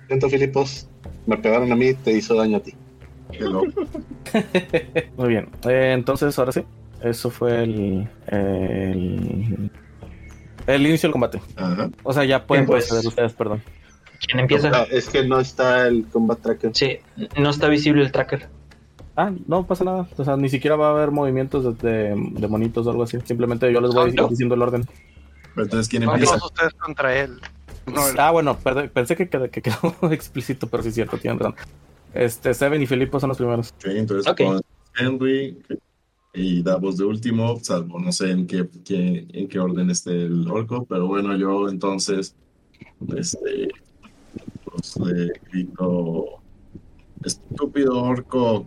Siento, 0.09 0.29
Filipos, 0.29 0.89
me 1.27 1.37
pegaron 1.37 1.71
a 1.71 1.77
mí, 1.77 1.95
te 1.95 2.13
hizo 2.13 2.35
daño 2.35 2.57
a 2.57 2.61
ti. 2.61 2.75
Muy 5.17 5.29
bien. 5.29 5.49
Eh, 5.69 5.93
entonces, 5.95 6.39
ahora 6.39 6.53
sí. 6.53 6.63
Eso 7.03 7.31
fue 7.31 7.65
el, 7.65 8.09
el 8.29 9.71
El 10.67 10.87
inicio 10.87 11.09
del 11.09 11.13
combate. 11.13 11.41
Ajá. 11.57 11.91
O 12.05 12.13
sea, 12.13 12.25
ya 12.25 12.47
pueden 12.47 12.67
pues. 12.67 12.87
proceder 12.87 13.09
ustedes, 13.09 13.33
perdón. 13.33 13.63
¿Quién 14.27 14.41
empieza? 14.41 14.71
Ah, 14.73 14.87
es 14.91 15.09
que 15.09 15.25
no 15.25 15.41
está 15.41 15.87
el 15.89 16.07
combat 16.07 16.41
tracker. 16.41 16.71
Sí, 16.75 16.99
no 17.39 17.51
está 17.51 17.69
visible 17.69 18.03
el 18.03 18.13
tracker. 18.13 18.49
Ah, 19.17 19.31
no 19.47 19.67
pasa 19.67 19.85
nada. 19.85 20.09
O 20.17 20.25
sea, 20.25 20.37
ni 20.37 20.49
siquiera 20.49 20.77
va 20.77 20.89
a 20.89 20.91
haber 20.93 21.11
movimientos 21.11 21.79
de, 21.79 21.89
de- 21.91 22.15
de 22.41 22.49
monitos 22.49 22.87
o 22.87 22.91
algo 22.91 23.03
así. 23.03 23.19
Simplemente 23.25 23.71
yo 23.73 23.81
les 23.81 23.91
voy 23.93 24.11
Exacto. 24.11 24.29
diciendo 24.31 24.55
el 24.55 24.63
orden. 24.63 24.85
Pero 25.55 25.65
entonces, 25.65 25.89
¿quién 25.89 26.05
No, 26.05 26.13
empieza? 26.15 26.37
todos 26.39 26.51
ustedes 26.53 26.73
contra 26.75 27.19
él. 27.19 27.39
No, 27.93 28.09
el- 28.09 28.19
Ah, 28.19 28.31
bueno, 28.31 28.57
pensé 28.59 29.17
que, 29.17 29.29
qued- 29.29 29.51
que 29.51 29.61
quedó 29.61 29.95
explícito, 30.13 30.67
pero 30.69 30.83
sí 30.83 30.91
es 30.91 30.95
cierto, 30.95 31.19
tienen 31.19 31.39
razón. 31.41 31.57
Este, 32.15 32.55
Seven 32.55 32.81
y 32.81 32.87
Filipo 32.87 33.19
son 33.21 33.29
los 33.29 33.37
primeros. 33.39 33.71
Ok, 33.79 33.87
entonces 33.87 34.31
Ok. 34.33 34.39
con 34.43 34.61
Henry 34.99 35.59
y 36.35 36.63
Davos 36.63 36.97
de 36.97 37.05
último, 37.05 37.59
salvo 37.61 37.99
no 37.99 38.13
sé 38.13 38.31
en 38.31 38.47
qué, 38.47 38.67
qué- 38.85 39.27
en 39.33 39.49
qué 39.49 39.59
orden 39.59 39.91
esté 39.91 40.13
el 40.23 40.49
orco, 40.51 40.87
pero 40.89 41.07
bueno, 41.07 41.37
yo 41.37 41.69
entonces 41.69 42.35
este, 43.17 43.69
pues, 44.73 44.97
le 44.99 45.33
grito, 45.51 46.41
estúpido 47.25 48.03
orco, 48.03 48.67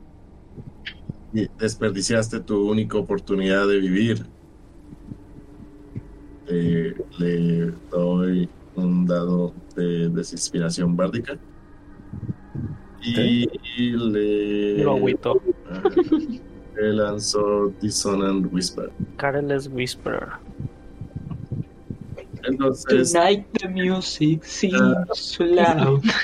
desperdiciaste 1.60 2.40
tu 2.42 2.70
única 2.70 2.98
oportunidad 2.98 3.68
de 3.68 3.80
vivir. 3.80 4.26
Eh, 6.48 6.96
le 7.18 7.72
doy 7.92 8.48
un 8.76 9.06
dado 9.06 9.54
de 9.76 10.10
desinspiración 10.10 10.96
bárdica. 10.96 11.38
Y 13.02 13.48
le... 13.92 14.84
Lo 14.84 14.96
agüito. 14.96 15.42
Le 16.76 16.92
lanzó 16.92 17.74
Dissonant 17.82 18.52
Whisper. 18.52 18.92
Careless 19.16 19.70
Whisperer. 19.70 20.34
Entonces, 22.48 23.12
Tonight 23.14 23.46
the 23.60 23.68
music 23.68 24.44
seems 24.46 24.96
so 25.14 25.46
loud. 25.46 26.04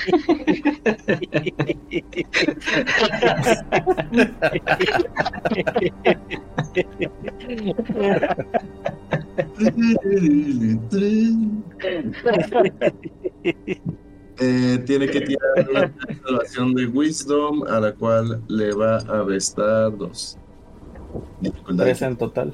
eh, 14.38 14.78
tiene 14.86 15.08
que 15.08 15.20
tirar 15.20 15.70
una 15.70 15.92
salvación 16.24 16.74
de 16.74 16.86
Wisdom 16.86 17.64
a 17.64 17.80
la 17.80 17.92
cual 17.92 18.42
le 18.48 18.72
va 18.74 18.98
a 18.98 19.22
restar 19.22 19.96
dos. 19.96 20.38
Tres 21.76 22.02
en 22.02 22.16
total. 22.16 22.52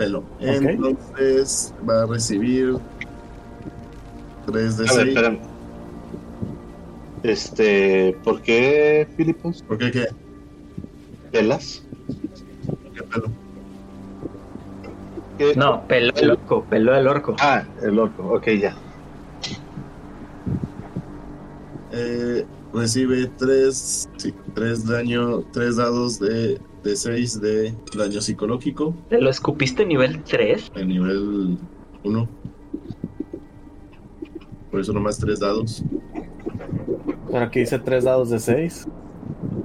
Pelo. 0.00 0.24
Entonces 0.40 1.74
va 1.86 2.04
a 2.04 2.06
recibir 2.06 2.78
3 4.46 4.78
de 4.78 4.88
A 4.88 4.92
ver, 4.94 5.04
6. 5.04 5.08
espérame. 5.08 5.38
Este, 7.22 8.16
¿por 8.24 8.40
qué 8.40 9.06
Filipos? 9.14 9.62
¿Por 9.62 9.76
qué 9.76 9.90
qué? 9.90 10.06
¿Velas? 11.30 11.84
¿Qué 12.94 13.02
pelo? 13.02 13.26
¿Qué? 15.36 15.54
No, 15.54 15.86
peló 15.86 16.14
el 16.16 16.30
orco, 16.30 16.64
peló 16.64 16.94
el 16.96 17.06
orco. 17.06 17.36
Ah, 17.38 17.64
el 17.82 17.98
orco, 17.98 18.22
ok, 18.32 18.48
ya. 18.58 18.74
Eh, 21.92 22.46
recibe 22.72 23.30
3 23.36 24.08
sí, 24.16 24.34
tres 24.54 24.86
daño, 24.86 25.42
3 25.52 25.76
dados 25.76 26.18
de, 26.20 26.58
de 26.82 26.96
6 26.96 27.40
de 27.40 27.74
daño 27.96 28.20
psicológico 28.20 28.94
¿Te 29.08 29.20
lo 29.20 29.30
escupiste 29.30 29.84
nivel 29.84 30.22
3? 30.24 30.72
en 30.76 30.88
nivel 30.88 31.58
1. 32.04 32.28
Por 34.70 34.80
eso 34.80 34.92
nomás 34.92 35.18
3 35.18 35.40
dados. 35.40 35.84
Pero 37.30 37.44
aquí 37.44 37.60
dice 37.60 37.78
tres 37.78 38.04
dados 38.04 38.30
de 38.30 38.38
seis. 38.38 38.86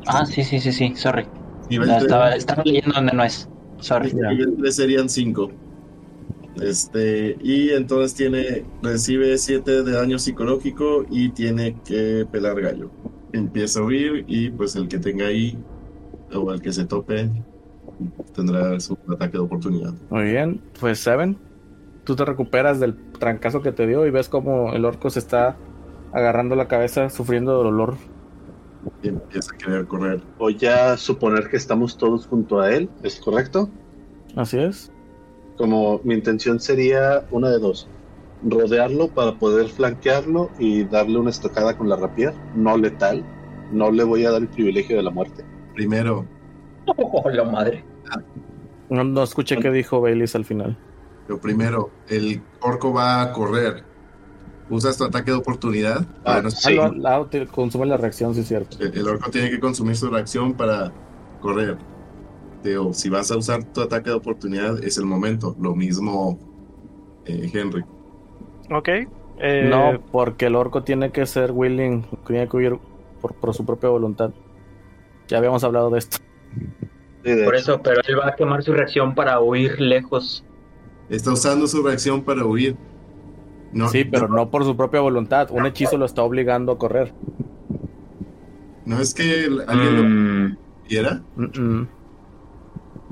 Ah, 0.07 0.25
sí, 0.25 0.43
sí, 0.43 0.59
sí, 0.59 0.71
sí, 0.71 0.93
sorry. 0.95 1.25
Nivel 1.69 1.87
3, 1.89 2.01
estaba, 2.03 2.35
estaba 2.35 2.63
leyendo 2.63 2.93
donde 2.93 3.13
no 3.13 3.23
es. 3.23 3.49
Sorry. 3.79 4.13
nivel 4.13 4.55
3 4.57 4.75
serían 4.75 5.09
5. 5.09 5.51
Este, 6.61 7.37
y 7.41 7.71
entonces 7.71 8.13
tiene, 8.13 8.63
recibe 8.81 9.37
7 9.37 9.83
de 9.83 9.91
daño 9.91 10.19
psicológico 10.19 11.05
y 11.09 11.29
tiene 11.29 11.75
que 11.83 12.25
pelar 12.31 12.61
gallo. 12.61 12.89
Empieza 13.33 13.79
a 13.79 13.83
huir 13.83 14.23
y 14.27 14.49
pues 14.49 14.75
el 14.75 14.87
que 14.87 14.99
tenga 14.99 15.27
ahí, 15.27 15.57
o 16.33 16.59
que 16.59 16.71
se 16.71 16.85
tope, 16.85 17.29
tendrá 18.33 18.79
su 18.79 18.97
ataque 19.09 19.33
de 19.33 19.43
oportunidad. 19.43 19.93
Muy 20.09 20.23
bien, 20.23 20.61
pues 20.79 20.99
Seven, 20.99 21.37
tú 22.03 22.15
te 22.15 22.25
recuperas 22.25 22.79
del 22.79 22.95
trancazo 23.19 23.61
que 23.61 23.71
te 23.71 23.87
dio 23.87 24.05
y 24.05 24.11
ves 24.11 24.29
como 24.29 24.73
el 24.73 24.85
orco 24.85 25.09
se 25.09 25.19
está 25.19 25.55
agarrando 26.13 26.55
la 26.55 26.67
cabeza, 26.67 27.09
sufriendo 27.09 27.61
dolor. 27.63 27.95
Y 29.01 29.09
empieza 29.09 29.53
a 29.53 29.57
querer 29.57 29.85
correr. 29.85 30.21
Voy 30.37 30.57
a 30.65 30.95
suponer 30.97 31.49
que 31.49 31.57
estamos 31.57 31.97
todos 31.97 32.27
junto 32.27 32.61
a 32.61 32.71
él, 32.71 32.89
¿es 33.03 33.19
correcto? 33.19 33.69
Así 34.35 34.59
es. 34.59 34.91
Como 35.57 36.01
mi 36.03 36.13
intención 36.13 36.59
sería 36.59 37.25
una 37.31 37.49
de 37.49 37.59
dos. 37.59 37.87
Rodearlo 38.43 39.07
para 39.07 39.39
poder 39.39 39.69
flanquearlo 39.69 40.51
y 40.59 40.83
darle 40.83 41.17
una 41.17 41.29
estocada 41.29 41.77
con 41.77 41.89
la 41.89 41.95
rapier, 41.95 42.33
no 42.55 42.77
letal. 42.77 43.25
No 43.71 43.91
le 43.91 44.03
voy 44.03 44.25
a 44.25 44.31
dar 44.31 44.41
el 44.41 44.47
privilegio 44.47 44.97
de 44.97 45.03
la 45.03 45.09
muerte. 45.09 45.43
Primero, 45.75 46.25
Oh, 46.97 47.29
la 47.29 47.43
madre. 47.43 47.83
No, 48.89 49.03
no 49.03 49.23
escuché 49.23 49.57
qué 49.57 49.71
dijo 49.71 49.99
Baileys 50.01 50.35
al 50.35 50.45
final. 50.45 50.77
lo 51.27 51.39
primero, 51.39 51.89
el 52.07 52.41
orco 52.61 52.93
va 52.93 53.21
a 53.21 53.31
correr. 53.33 53.83
Usas 54.69 54.97
tu 54.97 55.03
ataque 55.03 55.31
de 55.31 55.37
oportunidad. 55.37 56.05
Ah, 56.23 56.41
sí. 56.49 56.77
Ah, 56.79 56.87
lo- 56.93 57.07
ah, 57.07 57.27
te- 57.29 57.47
consume 57.47 57.85
la 57.87 57.97
reacción, 57.97 58.33
sí 58.33 58.41
es 58.41 58.47
cierto. 58.47 58.77
El, 58.79 58.97
el 58.97 59.07
orco 59.07 59.29
tiene 59.31 59.49
que 59.49 59.59
consumir 59.59 59.95
su 59.95 60.09
reacción 60.09 60.53
para 60.53 60.91
correr. 61.41 61.77
Digo, 62.63 62.93
si 62.93 63.09
vas 63.09 63.29
a 63.31 63.37
usar 63.37 63.63
tu 63.63 63.81
ataque 63.81 64.09
de 64.11 64.15
oportunidad, 64.15 64.83
es 64.83 64.97
el 64.97 65.05
momento. 65.05 65.55
Lo 65.59 65.75
mismo 65.75 66.39
eh, 67.25 67.49
Henry. 67.53 67.83
Ok. 68.71 68.87
eh, 69.39 69.67
No, 69.69 69.99
porque 70.11 70.45
el 70.47 70.55
orco 70.55 70.83
tiene 70.83 71.11
que 71.11 71.25
ser 71.25 71.51
willing, 71.51 72.05
tiene 72.27 72.47
que 72.47 72.57
huir 72.57 72.79
por, 73.21 73.33
por 73.35 73.53
su 73.53 73.65
propia 73.65 73.89
voluntad. 73.89 74.31
Ya 75.27 75.37
habíamos 75.37 75.63
hablado 75.63 75.89
de 75.89 75.99
esto. 75.99 76.17
Sí, 77.23 77.31
de 77.31 77.43
Por 77.43 77.55
hecho. 77.55 77.73
eso, 77.73 77.81
pero 77.81 78.01
él 78.07 78.19
va 78.19 78.29
a 78.29 78.35
quemar 78.35 78.63
su 78.63 78.73
reacción 78.73 79.15
para 79.15 79.39
huir 79.39 79.79
lejos. 79.81 80.43
Está 81.09 81.33
usando 81.33 81.67
su 81.67 81.81
reacción 81.83 82.23
para 82.23 82.45
huir. 82.45 82.75
No, 83.71 83.89
sí, 83.89 84.05
pero 84.05 84.27
no 84.27 84.49
por 84.49 84.63
su 84.63 84.75
propia 84.77 85.01
voluntad. 85.01 85.49
Un 85.51 85.65
hechizo 85.65 85.97
lo 85.97 86.05
está 86.05 86.23
obligando 86.23 86.71
a 86.71 86.77
correr. 86.77 87.13
no 88.85 88.99
es 89.01 89.13
que 89.13 89.45
el- 89.45 89.61
alguien 89.67 89.95
lo 89.95 90.03
Mm, 90.03 90.57
quiera. 90.87 91.23
Mm-mm. 91.35 91.87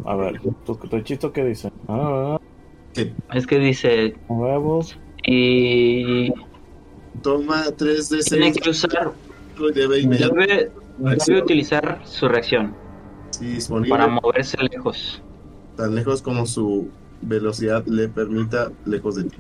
A 0.06 0.16
ver, 0.16 0.40
¿tu, 0.66 0.76
tu 0.76 0.96
hechizo 0.98 1.32
qué 1.32 1.44
dice? 1.44 1.70
Ah, 1.88 2.38
es 3.34 3.48
que 3.48 3.58
dice, 3.58 4.14
huevos. 4.28 4.98
y 5.26 6.32
toma 7.22 7.64
3 7.78 8.10
de 8.10 8.20
tiene 8.20 8.54
6 8.54 8.62
que 8.64 8.70
usar, 8.70 9.14
y 9.58 9.74
debe 9.74 10.00
inmediatamente 10.00 10.72
debe, 10.98 11.42
utilizar 11.42 12.02
su 12.04 12.28
reacción 12.28 12.76
sí, 13.32 13.46
disponible 13.46 13.90
para 13.90 14.08
moverse 14.08 14.58
lejos. 14.72 15.22
tan 15.76 15.96
lejos 15.96 16.22
como 16.22 16.46
su 16.46 16.90
velocidad 17.22 17.86
le 17.86 18.08
permita 18.10 18.72
lejos 18.86 19.16
de 19.16 19.24
ti. 19.26 19.38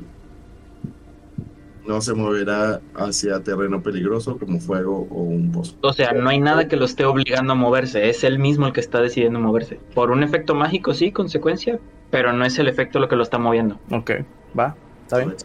No 1.85 1.99
se 1.99 2.13
moverá 2.13 2.79
hacia 2.95 3.43
terreno 3.43 3.83
peligroso 3.83 4.37
como 4.37 4.59
fuego 4.59 5.05
o 5.09 5.21
un 5.21 5.51
bosque. 5.51 5.77
O 5.81 5.91
sea, 5.91 6.13
no 6.13 6.29
hay 6.29 6.39
nada 6.39 6.69
que 6.69 6.77
lo 6.77 6.85
esté 6.85 7.03
obligando 7.03 7.53
a 7.53 7.55
moverse, 7.55 8.09
es 8.09 8.23
él 8.23 8.39
mismo 8.39 8.67
el 8.67 8.73
que 8.73 8.79
está 8.79 9.01
decidiendo 9.01 9.39
moverse. 9.39 9.79
Por 9.93 10.09
un 10.11 10.23
efecto 10.23 10.55
mágico, 10.55 10.93
sí, 10.93 11.11
consecuencia, 11.11 11.79
pero 12.09 12.31
no 12.31 12.45
es 12.45 12.57
el 12.57 12.69
efecto 12.69 12.99
lo 12.99 13.09
que 13.09 13.17
lo 13.17 13.23
está 13.23 13.37
moviendo. 13.37 13.79
Ok, 13.91 14.11
va, 14.57 14.75
está 15.01 15.17
bien. 15.17 15.35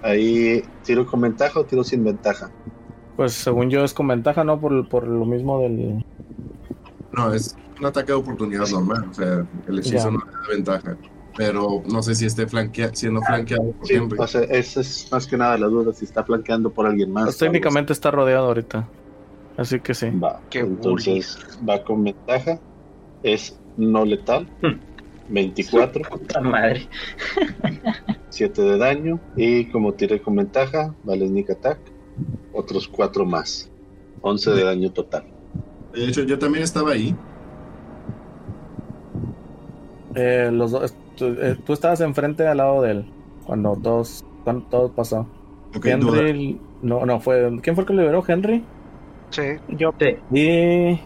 Ahí 0.00 0.62
tiro 0.84 1.04
con 1.04 1.20
ventaja 1.20 1.60
o 1.60 1.64
tiro 1.64 1.84
sin 1.84 2.02
ventaja. 2.02 2.50
Pues 3.18 3.32
según 3.32 3.68
yo 3.68 3.82
es 3.82 3.92
con 3.94 4.06
ventaja, 4.06 4.44
¿no? 4.44 4.60
Por, 4.60 4.88
por 4.88 5.04
lo 5.08 5.24
mismo 5.24 5.60
del... 5.60 6.04
No, 7.12 7.34
es 7.34 7.56
un 7.80 7.86
ataque 7.86 8.12
de 8.12 8.18
oportunidad 8.18 8.68
normal, 8.68 9.08
o 9.10 9.12
sea, 9.12 9.44
el 9.66 9.78
hechizo 9.80 9.96
Ya. 9.96 10.10
no 10.12 10.18
le 10.18 10.30
da 10.30 10.48
ventaja. 10.54 10.96
Pero 11.36 11.82
no 11.90 12.00
sé 12.00 12.14
si 12.14 12.26
esté 12.26 12.46
flankea- 12.46 12.94
siendo 12.94 13.20
flanqueado 13.22 13.72
por 13.72 13.88
Sí, 13.88 13.94
Henry. 13.94 14.16
o 14.20 14.26
sea, 14.28 14.42
esa 14.42 14.80
es 14.82 15.08
más 15.10 15.26
que 15.26 15.36
nada 15.36 15.58
la 15.58 15.66
duda 15.66 15.92
si 15.92 16.04
está 16.04 16.22
flanqueando 16.22 16.70
por 16.70 16.86
alguien 16.86 17.10
más. 17.12 17.24
Pues 17.24 17.38
técnicamente 17.38 17.92
está 17.92 18.12
rodeado 18.12 18.46
ahorita. 18.46 18.88
Así 19.56 19.80
que 19.80 19.94
sí. 19.94 20.10
Va, 20.10 20.40
Qué 20.48 20.60
entonces 20.60 21.38
va 21.68 21.82
con 21.82 22.04
ventaja. 22.04 22.60
Es 23.24 23.58
no 23.76 24.04
letal. 24.04 24.48
Hmm. 24.62 24.78
24, 25.30 26.02
Puta 26.08 26.40
madre. 26.40 26.88
7 28.28 28.62
de 28.62 28.78
daño. 28.78 29.18
Y 29.34 29.64
como 29.72 29.92
tiré 29.94 30.22
con 30.22 30.36
ventaja, 30.36 30.94
vale 31.02 31.26
sneak 31.26 31.50
attack. 31.50 31.78
Otros 32.52 32.88
4 32.88 33.24
más. 33.24 33.70
11 34.22 34.50
de 34.50 34.64
daño 34.64 34.92
total. 34.92 35.24
De 35.92 36.06
hecho, 36.06 36.22
yo 36.22 36.38
también 36.38 36.64
estaba 36.64 36.92
ahí. 36.92 37.14
Eh, 40.14 40.50
los 40.52 40.72
dos, 40.72 40.94
tú, 41.16 41.26
eh, 41.26 41.56
tú 41.64 41.72
estabas 41.72 42.00
enfrente 42.00 42.46
al 42.46 42.56
lado 42.56 42.82
de 42.82 42.90
él 42.90 43.12
cuando 43.46 43.76
todos, 43.76 44.24
cuando 44.44 44.66
todo 44.66 44.92
pasó. 44.92 45.26
Henry, 45.82 46.60
no, 46.82 47.06
no 47.06 47.20
fue. 47.20 47.58
¿Quién 47.62 47.74
fue 47.74 47.82
el 47.82 47.88
que 47.88 47.94
liberó? 47.94 48.24
Henry. 48.26 48.64
Sí. 49.30 49.42
Yo, 49.68 49.94
Sí. 49.98 50.16
Y 50.32 51.00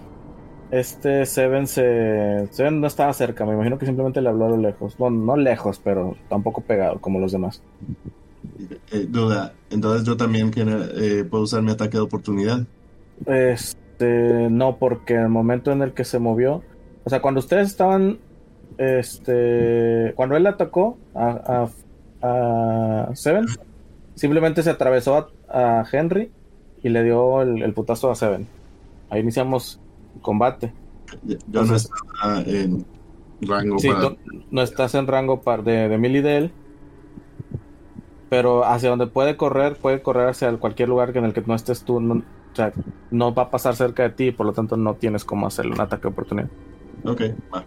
este 0.70 1.26
Seven 1.26 1.66
se. 1.66 2.48
Seven 2.50 2.80
no 2.80 2.86
estaba 2.86 3.12
cerca, 3.12 3.44
me 3.44 3.52
imagino 3.54 3.78
que 3.78 3.86
simplemente 3.86 4.20
le 4.20 4.28
habló 4.28 4.46
a 4.46 4.50
lo 4.50 4.56
lejos. 4.56 4.96
Bueno, 4.96 5.18
no 5.18 5.36
lejos, 5.36 5.80
pero 5.82 6.16
tampoco 6.28 6.62
pegado 6.62 7.00
como 7.00 7.20
los 7.20 7.32
demás. 7.32 7.62
Eh, 8.90 9.06
duda. 9.08 9.54
Entonces 9.70 10.06
yo 10.06 10.16
también 10.16 10.50
eh, 10.56 11.24
puedo 11.28 11.44
usar 11.44 11.62
mi 11.62 11.70
ataque 11.70 11.96
de 11.96 12.02
oportunidad. 12.02 12.64
Este, 13.26 14.48
no, 14.50 14.76
porque 14.76 15.14
el 15.14 15.28
momento 15.28 15.72
en 15.72 15.82
el 15.82 15.92
que 15.92 16.04
se 16.04 16.18
movió, 16.18 16.62
o 17.04 17.10
sea, 17.10 17.22
cuando 17.22 17.40
ustedes 17.40 17.68
estaban, 17.68 18.18
este, 18.78 20.12
cuando 20.16 20.36
él 20.36 20.46
atacó 20.46 20.98
a, 21.14 21.68
a, 22.22 23.08
a 23.08 23.14
Seven, 23.14 23.46
simplemente 24.14 24.62
se 24.62 24.70
atravesó 24.70 25.30
a, 25.48 25.80
a 25.80 25.84
Henry 25.90 26.30
y 26.82 26.88
le 26.88 27.04
dio 27.04 27.42
el, 27.42 27.62
el 27.62 27.72
putazo 27.74 28.10
a 28.10 28.14
Seven. 28.14 28.46
Ahí 29.10 29.20
iniciamos 29.20 29.80
combate. 30.20 30.72
Yo 31.48 31.64
no 31.64 31.76
estaba 31.76 32.40
en 32.46 32.84
rango 33.40 33.78
Sí, 33.78 33.88
para... 33.88 34.10
tú 34.10 34.16
no 34.50 34.62
estás 34.62 34.94
en 34.94 35.06
rango 35.06 35.42
par 35.42 35.62
de, 35.62 35.88
de 35.88 35.98
melee 35.98 36.22
de 36.22 36.36
él, 36.38 36.52
pero 38.32 38.64
hacia 38.64 38.88
donde 38.88 39.08
puede 39.08 39.36
correr, 39.36 39.76
puede 39.76 40.00
correr 40.00 40.30
hacia 40.30 40.50
cualquier 40.56 40.88
lugar 40.88 41.12
que 41.12 41.18
en 41.18 41.26
el 41.26 41.34
que 41.34 41.42
no 41.42 41.54
estés 41.54 41.84
tú. 41.84 42.00
No, 42.00 42.14
o 42.14 42.56
sea, 42.56 42.72
no 43.10 43.34
va 43.34 43.42
a 43.42 43.50
pasar 43.50 43.76
cerca 43.76 44.04
de 44.04 44.08
ti 44.08 44.24
y 44.28 44.32
por 44.32 44.46
lo 44.46 44.54
tanto 44.54 44.74
no 44.78 44.94
tienes 44.94 45.22
cómo 45.22 45.46
hacerle 45.46 45.74
un 45.74 45.80
ataque 45.82 46.04
de 46.04 46.08
oportunidad. 46.08 46.48
Ok, 47.04 47.20
va. 47.54 47.62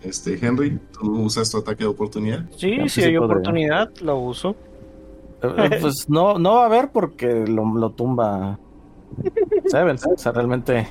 Este, 0.00 0.38
Henry, 0.46 0.78
¿tú 0.92 1.22
usas 1.22 1.50
tu 1.50 1.58
ataque 1.58 1.82
de 1.82 1.90
oportunidad? 1.90 2.48
sí, 2.56 2.78
Ah, 2.78 2.88
si 2.88 3.00
sí 3.00 3.02
hay 3.02 3.14
se 3.14 3.18
podría. 3.18 3.20
oportunidad, 3.24 3.90
lo 4.00 4.16
uso. 4.18 4.54
Eh, 5.42 5.54
eh, 5.58 5.70
pues 5.80 6.08
no, 6.08 6.38
no 6.38 6.54
va 6.54 6.62
a 6.62 6.66
haber 6.66 6.92
porque 6.92 7.44
lo, 7.48 7.64
lo 7.76 7.90
tumba 7.90 8.60
Seven. 9.66 9.96
O 9.96 10.16
sea, 10.16 10.30
realmente. 10.30 10.86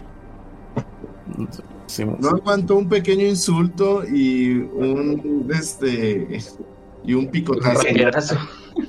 sí, 1.85 2.03
No 2.03 2.31
aguantó 2.31 2.75
un 2.75 2.89
pequeño 2.89 3.25
insulto 3.25 4.03
y 4.05 4.57
un 4.57 5.49
este 5.57 6.37
y 7.05 7.13
un 7.13 7.27
picotazo. 7.31 8.35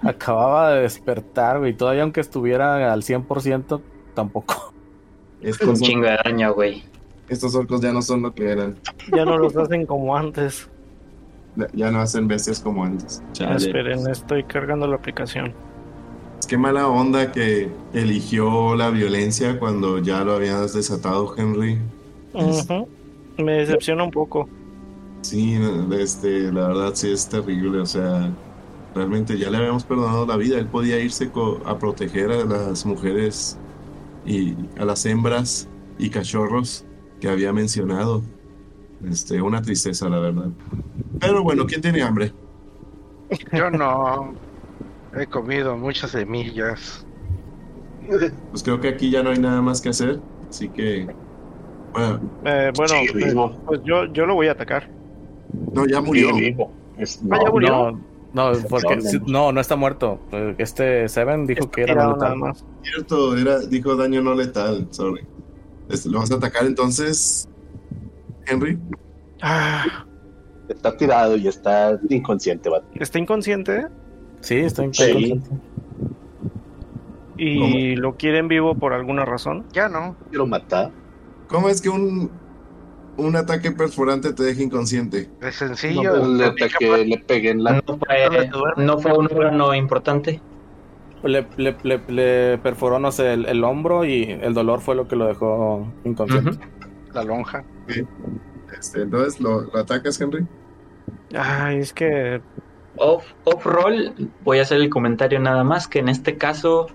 Acababa 0.02 0.72
de 0.72 0.82
despertar, 0.82 1.58
güey. 1.58 1.74
Todavía 1.74 2.02
aunque 2.02 2.20
estuviera 2.20 2.92
al 2.92 3.02
100%, 3.02 3.80
tampoco. 4.14 4.72
Un 5.42 5.48
Estos, 5.48 5.80
chingo 5.80 6.06
de 6.06 6.18
daño, 6.24 6.52
güey. 6.54 6.84
estos 7.28 7.54
orcos 7.54 7.80
ya 7.80 7.92
no 7.92 8.02
son 8.02 8.22
lo 8.22 8.34
que 8.34 8.50
eran. 8.50 8.76
Ya 9.14 9.24
no 9.24 9.38
los 9.38 9.56
hacen 9.56 9.86
como 9.86 10.16
antes. 10.16 10.68
Ya- 11.74 11.90
no 11.90 12.00
hacen 12.00 12.28
bestias 12.28 12.60
como 12.60 12.84
antes. 12.84 13.22
Chale. 13.32 13.56
Esperen, 13.56 14.06
estoy 14.08 14.44
cargando 14.44 14.86
la 14.86 14.96
aplicación. 14.96 15.52
Es 16.38 16.46
que 16.46 16.56
mala 16.56 16.88
onda 16.88 17.32
que 17.32 17.68
eligió 17.92 18.74
la 18.76 18.90
violencia 18.90 19.58
cuando 19.58 19.98
ya 19.98 20.22
lo 20.24 20.34
habías 20.34 20.72
desatado, 20.74 21.34
Henry. 21.36 21.78
Ujú. 22.32 22.88
Me 23.38 23.52
decepciona 23.58 24.04
un 24.04 24.10
poco. 24.10 24.48
Sí, 25.22 25.58
este, 25.98 26.50
la 26.52 26.68
verdad 26.68 26.90
sí 26.94 27.10
es 27.12 27.28
terrible. 27.28 27.80
O 27.80 27.86
sea, 27.86 28.30
realmente 28.94 29.38
ya 29.38 29.50
le 29.50 29.58
habíamos 29.58 29.84
perdonado 29.84 30.26
la 30.26 30.36
vida. 30.36 30.58
Él 30.58 30.66
podía 30.66 30.98
irse 31.00 31.30
a 31.64 31.78
proteger 31.78 32.30
a 32.32 32.44
las 32.44 32.84
mujeres 32.86 33.58
y 34.26 34.54
a 34.78 34.84
las 34.84 35.04
hembras 35.06 35.68
y 35.98 36.10
cachorros 36.10 36.84
que 37.20 37.28
había 37.28 37.52
mencionado. 37.52 38.22
Este, 39.08 39.40
una 39.40 39.62
tristeza, 39.62 40.08
la 40.08 40.18
verdad. 40.18 40.48
Pero 41.20 41.42
bueno, 41.42 41.66
¿quién 41.66 41.80
tiene 41.80 42.02
hambre? 42.02 42.32
Yo 43.52 43.70
no. 43.70 44.34
He 45.16 45.26
comido 45.26 45.76
muchas 45.76 46.10
semillas. 46.12 47.04
Pues 48.50 48.62
creo 48.62 48.80
que 48.80 48.88
aquí 48.88 49.10
ya 49.10 49.22
no 49.22 49.30
hay 49.30 49.38
nada 49.38 49.62
más 49.62 49.80
que 49.80 49.88
hacer. 49.90 50.20
Así 50.48 50.68
que, 50.68 51.06
bueno, 51.92 52.20
Eh, 52.44 52.72
bueno, 52.76 52.94
eh, 52.94 53.10
vivo. 53.14 53.56
pues 53.66 53.80
yo, 53.84 54.06
yo 54.12 54.26
lo 54.26 54.34
voy 54.34 54.48
a 54.48 54.52
atacar. 54.52 54.88
no, 55.72 55.86
ya 55.86 56.00
murió. 56.00 56.28
Sigue 56.34 56.50
vivo. 56.50 56.72
Es- 56.98 57.20
Ah, 57.30 57.38
ya 57.44 57.50
murió. 57.50 57.92
No, 57.92 58.00
no, 58.32 58.52
porque 58.68 58.96
No, 58.96 59.02
no. 59.02 59.08
sí, 59.10 59.20
no, 59.26 59.52
no 59.52 59.60
está 59.60 59.76
muerto. 59.76 60.20
Este 60.58 61.08
Seven 61.08 61.46
dijo 61.46 61.70
que 61.70 61.82
era 61.82 62.06
brutal. 62.08 62.20
nada 62.20 62.34
más. 62.36 62.64
Cierto, 62.82 63.36
era, 63.36 63.58
dijo 63.60 63.96
daño 63.96 64.22
no 64.22 64.34
letal. 64.34 64.86
Sorry. 64.90 65.26
Este, 65.88 66.08
¿Lo 66.08 66.20
vas 66.20 66.30
a 66.30 66.36
atacar 66.36 66.64
entonces, 66.66 67.48
Henry? 68.46 68.78
Ah, 69.42 70.06
Está 70.68 70.96
tirado 70.96 71.36
y 71.36 71.48
está 71.48 71.98
inconsciente, 72.08 72.68
vato. 72.68 72.86
está 72.94 73.18
inconsciente 73.18 73.88
Sí, 74.40 74.54
está 74.56 74.82
Sí. 74.92 75.02
inconsciente. 75.04 75.50
y 77.36 77.96
lo 77.96 78.16
quieren 78.16 78.48
vivo 78.48 78.74
por 78.74 78.92
alguna 78.92 79.24
razón. 79.24 79.64
Ya 79.72 79.88
no. 79.88 80.14
Quiero 80.28 80.46
matar. 80.46 80.90
¿Cómo 81.48 81.68
es 81.68 81.80
que 81.80 81.88
un, 81.88 82.30
un 83.20 83.36
ataque 83.36 83.70
perforante 83.72 84.32
te 84.32 84.42
deja 84.42 84.62
inconsciente? 84.62 85.28
Es 85.40 85.56
sencillo. 85.56 86.16
No, 86.16 86.28
le, 86.28 86.44
Lo 86.44 86.50
ataqué, 86.52 87.04
le 87.04 87.18
pegué 87.18 87.50
en 87.50 87.64
la. 87.64 87.82
No 87.86 87.98
fue, 87.98 88.50
no 88.76 88.98
fue 88.98 89.12
un 89.16 89.26
órgano 89.26 89.74
importante. 89.74 90.40
Le, 91.22 91.46
le, 91.56 91.76
le- 91.82 92.00
le 92.08 92.58
perforó, 92.58 92.98
no 92.98 93.12
sé, 93.12 93.34
el, 93.34 93.44
el 93.46 93.62
hombro 93.64 94.04
y 94.06 94.22
el 94.24 94.54
dolor 94.54 94.80
fue 94.80 94.94
lo 94.94 95.06
que 95.06 95.16
lo 95.16 95.26
dejó 95.26 95.86
inconsciente. 96.04 96.58
La 97.12 97.24
lonja. 97.24 97.62
Este, 98.78 99.02
entonces, 99.02 99.40
¿lo, 99.40 99.62
lo 99.62 99.76
atacas, 99.78 100.20
Henry? 100.20 100.46
Ay, 101.36 101.78
es 101.78 101.92
que 101.92 102.40
Off, 102.96 103.24
off 103.44 103.64
roll, 103.66 104.12
voy 104.44 104.58
a 104.58 104.62
hacer 104.62 104.80
el 104.80 104.88
comentario 104.90 105.38
nada 105.40 105.62
más 105.64 105.86
que 105.88 105.98
en 106.00 106.08
este 106.08 106.36
caso 106.36 106.88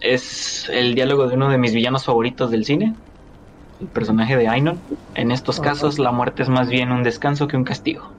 es 0.00 0.68
el 0.68 0.94
diálogo 0.94 1.26
de 1.28 1.36
uno 1.36 1.48
de 1.48 1.58
mis 1.58 1.72
villanos 1.74 2.04
favoritos 2.04 2.50
del 2.50 2.64
cine, 2.64 2.94
el 3.80 3.86
personaje 3.88 4.36
de 4.36 4.48
Ainon. 4.48 4.78
En 5.14 5.30
estos 5.32 5.58
Ajá. 5.60 5.70
casos 5.70 5.98
la 5.98 6.12
muerte 6.12 6.42
es 6.42 6.48
más 6.48 6.68
bien 6.68 6.92
un 6.92 7.02
descanso 7.02 7.48
que 7.48 7.56
un 7.56 7.64
castigo. 7.64 8.10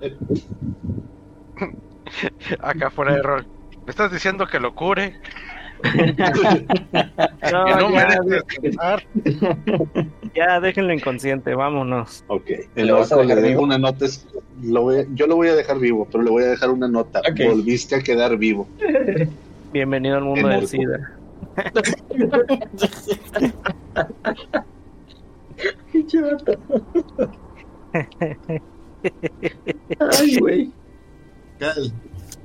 Acá 2.60 2.90
fuera 2.90 3.14
de 3.14 3.22
rol. 3.22 3.46
¿Me 3.84 3.90
estás 3.90 4.12
diciendo 4.12 4.46
que 4.46 4.60
lo 4.60 4.74
cure? 4.74 5.14
no, 5.82 5.92
que 7.42 7.74
no 7.74 7.90
ya, 7.92 8.20
descansar. 8.24 9.02
ya 10.34 10.60
déjenlo 10.60 10.92
inconsciente, 10.92 11.54
vámonos. 11.54 12.24
Ok. 12.28 12.46
¿Le 12.74 12.92
vas 12.92 13.12
a 13.12 13.16
le 13.16 13.26
dejar 13.26 13.42
vivo? 13.44 13.62
una 13.62 13.78
nota. 13.78 14.04
es- 14.06 14.26
Lo 14.62 14.82
voy 14.82 15.00
a- 15.00 15.06
yo 15.14 15.26
lo 15.26 15.36
voy 15.36 15.48
a 15.48 15.54
dejar 15.54 15.78
vivo, 15.78 16.06
pero 16.10 16.24
le 16.24 16.30
voy 16.30 16.44
a 16.44 16.48
dejar 16.48 16.70
una 16.70 16.88
nota. 16.88 17.20
Volviste 17.46 17.94
a 17.96 18.00
quedar 18.00 18.36
vivo. 18.38 18.66
Bienvenido 19.72 20.16
al 20.16 20.24
mundo 20.24 20.48
del 20.48 20.66
orco. 26.24 26.56
SIDA. 27.94 28.62
Ay, 30.18 30.38
güey. 30.38 30.72
Cal, 31.58 31.92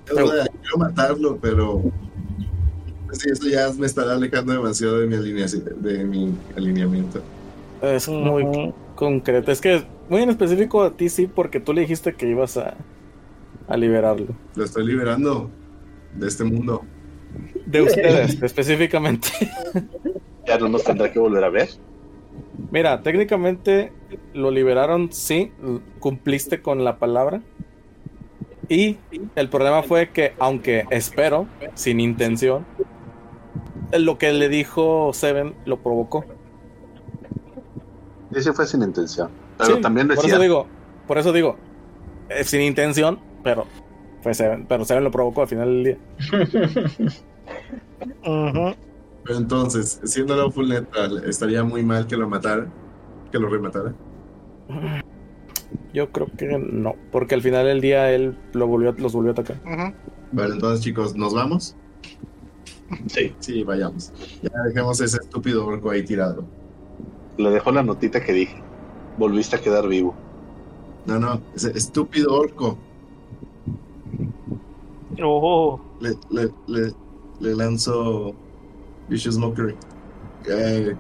yo 0.07 0.25
voy 0.25 0.39
a- 0.39 0.45
quiero 0.45 0.77
matarlo, 0.77 1.37
pero 1.41 1.81
pues 3.07 3.19
sí, 3.19 3.29
eso 3.29 3.47
ya 3.49 3.71
me 3.77 3.85
estará 3.85 4.13
alejando 4.13 4.53
demasiado 4.53 4.99
de 4.99 5.07
mi, 5.07 5.15
alineación, 5.15 5.65
de 5.81 6.05
mi 6.05 6.33
alineamiento. 6.55 7.21
Es 7.81 8.07
muy 8.07 8.73
concreto. 8.95 9.51
Es 9.51 9.59
que 9.59 9.83
muy 10.09 10.21
en 10.21 10.29
específico 10.29 10.83
a 10.83 10.91
ti 10.95 11.09
sí, 11.09 11.27
porque 11.27 11.59
tú 11.59 11.73
le 11.73 11.81
dijiste 11.81 12.13
que 12.13 12.29
ibas 12.29 12.55
a, 12.57 12.75
a 13.67 13.75
liberarlo. 13.77 14.27
Lo 14.55 14.63
estoy 14.63 14.85
liberando 14.85 15.49
de 16.15 16.27
este 16.27 16.43
mundo. 16.43 16.83
De 17.65 17.81
ustedes, 17.81 18.41
específicamente. 18.41 19.27
Ya 20.45 20.57
no 20.57 20.69
nos 20.69 20.84
tendrá 20.84 21.11
que 21.11 21.19
volver 21.19 21.43
a 21.43 21.49
ver. 21.49 21.69
Mira, 22.72 23.01
técnicamente 23.01 23.91
lo 24.34 24.51
liberaron, 24.51 25.11
sí, 25.11 25.51
cumpliste 25.99 26.61
con 26.61 26.84
la 26.84 26.97
palabra. 26.97 27.41
Y 28.69 28.97
el 29.35 29.49
problema 29.49 29.84
fue 29.84 30.09
que, 30.11 30.34
aunque 30.39 30.85
espero, 30.91 31.47
sin 31.73 31.99
intención, 31.99 32.65
lo 33.91 34.18
que 34.18 34.31
le 34.31 34.47
dijo 34.47 35.11
Seven 35.13 35.53
lo 35.65 35.80
provocó. 35.80 36.23
Ese 38.34 38.53
fue 38.53 38.65
sin 38.65 38.81
intención. 38.81 39.30
Pero 39.57 39.76
Sí, 39.76 39.81
también 39.81 40.07
por 40.07 40.15
decía. 40.18 40.34
eso 40.34 40.41
digo, 40.41 40.68
por 41.05 41.18
eso 41.18 41.34
digo, 41.34 41.57
eh, 42.30 42.45
sin 42.45 42.61
intención, 42.61 43.19
pero 43.43 43.65
fue 44.22 44.34
Seven, 44.34 44.65
pero 44.68 44.85
Seven 44.85 45.03
lo 45.03 45.11
provocó 45.11 45.41
al 45.41 45.47
final 45.49 45.84
del 45.84 45.84
día. 45.84 45.97
Ujú. 48.26 48.76
Pero 49.23 49.38
entonces, 49.38 49.99
siendo 50.03 50.52
full 50.52 50.69
neutral, 50.69 51.23
estaría 51.26 51.64
muy 51.64 51.84
mal 51.84 52.07
que 52.07 52.18
lo 52.18 52.27
matara, 52.27 52.68
que 53.31 53.39
lo 53.39 53.49
rematara. 53.49 53.93
Yo 55.93 56.11
creo 56.11 56.27
que 56.38 56.48
no, 56.57 56.95
porque 57.11 57.35
al 57.35 57.41
final 57.41 57.65
del 57.65 57.81
día 57.81 58.11
él 58.11 58.38
lo 58.53 58.68
volvió, 58.68 58.93
los 58.93 59.14
volvió 59.14 59.31
a 59.31 59.34
atacar. 59.34 59.57
Ujú. 59.65 59.93
Vale, 60.31 60.53
entonces 60.53 60.84
chicos, 60.84 61.15
¿nos 61.15 61.34
vamos? 61.34 61.76
Sí. 63.07 63.34
Sí, 63.39 63.64
vayamos. 63.64 64.11
Ya 64.41 64.49
dejemos 64.68 64.99
ese 64.99 65.18
estúpido 65.18 65.65
orco 65.65 65.91
ahí 65.91 66.03
tirado. 66.03 66.43
Le 67.38 67.49
dejó 67.49 67.72
la 67.72 67.84
notita 67.84 68.23
que 68.23 68.34
dije. 68.34 68.61
Volviste 69.18 69.56
a 69.56 69.61
quedar 69.61 69.88
vivo. 69.88 70.15
No, 71.06 71.19
no, 71.19 71.41
ese 71.56 71.72
estúpido 71.77 72.34
orco. 72.34 72.77
Oh, 75.22 75.80
Le, 75.99 76.11
le, 76.30 76.49
le, 76.68 76.91
le 77.39 77.56
lanzo 77.56 78.34
Vicious 79.11 79.38
Mockery. 79.38 79.75
Eh, 80.49 80.95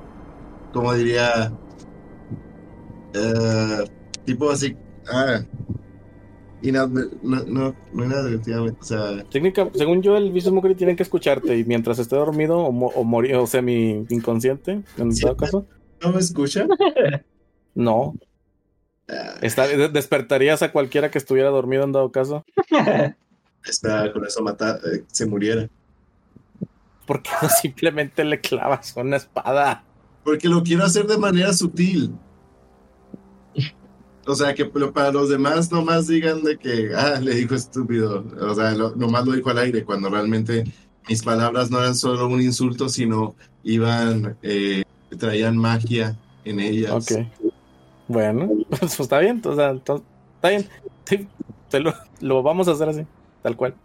como 0.73 0.93
diría. 0.93 1.51
Eh, 3.13 3.83
tipo 4.25 4.49
así. 4.51 4.75
Ah. 5.11 5.41
inadver- 6.61 7.09
no, 7.23 7.43
no, 7.45 7.75
no 7.93 8.05
inadvertidamente. 8.05 8.77
O 8.81 8.83
sea, 8.83 9.23
Técnica, 9.31 9.67
según 9.73 10.01
yo, 10.03 10.15
el 10.15 10.31
Vicious 10.31 10.53
Mockery 10.53 10.75
tiene 10.75 10.95
que 10.95 11.03
escucharte 11.03 11.57
y 11.57 11.63
mientras 11.63 11.97
esté 11.97 12.15
dormido 12.15 12.59
o, 12.59 12.71
mo- 12.71 12.91
o 12.95 13.03
morir, 13.03 13.35
o 13.35 13.47
semi 13.47 14.05
inconsciente, 14.09 14.83
en 14.97 15.11
Sí. 15.11 15.21
todo 15.23 15.35
caso, 15.37 15.65
¿no 16.03 16.11
me 16.11 16.19
escucha? 16.19 16.67
no. 17.75 18.13
Ah, 19.09 19.35
Está- 19.41 19.67
despertarías 19.89 20.61
a 20.61 20.71
cualquiera 20.71 21.09
que 21.09 21.17
estuviera 21.17 21.49
dormido 21.49 21.83
en 21.83 21.91
dado 21.93 22.11
caso. 22.11 22.45
espera, 23.65 24.13
con 24.13 24.25
eso 24.25 24.43
mata, 24.43 24.79
eh, 24.93 25.03
se 25.07 25.25
muriera. 25.25 25.67
¿Por 27.11 27.21
qué 27.21 27.31
no 27.41 27.49
simplemente 27.61 28.23
le 28.23 28.39
clavas 28.39 28.95
una 28.95 29.17
espada? 29.17 29.83
Porque 30.23 30.47
lo 30.47 30.63
quiero 30.63 30.85
hacer 30.85 31.05
de 31.07 31.17
manera 31.17 31.51
sutil. 31.51 32.13
O 34.25 34.33
sea, 34.33 34.55
que 34.55 34.63
para 34.63 35.11
los 35.11 35.27
demás 35.27 35.69
nomás 35.73 36.07
digan 36.07 36.41
de 36.41 36.57
que, 36.57 36.91
ah, 36.95 37.19
le 37.19 37.35
dijo 37.35 37.53
estúpido. 37.53 38.23
O 38.39 38.55
sea, 38.55 38.71
lo- 38.71 38.95
nomás 38.95 39.25
lo 39.25 39.33
dijo 39.33 39.49
al 39.49 39.57
aire, 39.57 39.83
cuando 39.83 40.09
realmente 40.09 40.63
mis 41.09 41.21
palabras 41.21 41.69
no 41.69 41.79
eran 41.81 41.95
solo 41.95 42.27
un 42.27 42.41
insulto, 42.41 42.87
sino 42.87 43.35
iban, 43.65 44.37
eh, 44.41 44.83
traían 45.19 45.57
magia 45.57 46.15
en 46.45 46.61
ellas. 46.61 46.91
Ok. 47.11 47.27
Bueno, 48.07 48.49
pues 48.79 48.97
está 48.97 49.19
bien, 49.19 49.41
o 49.43 49.53
sea, 49.53 49.71
está 49.71 49.99
bien. 50.47 50.65
Sí, 51.03 51.27
lo, 51.77 51.93
lo 52.21 52.41
vamos 52.41 52.69
a 52.69 52.71
hacer 52.71 52.87
así, 52.87 53.05
tal 53.43 53.57
cual. 53.57 53.75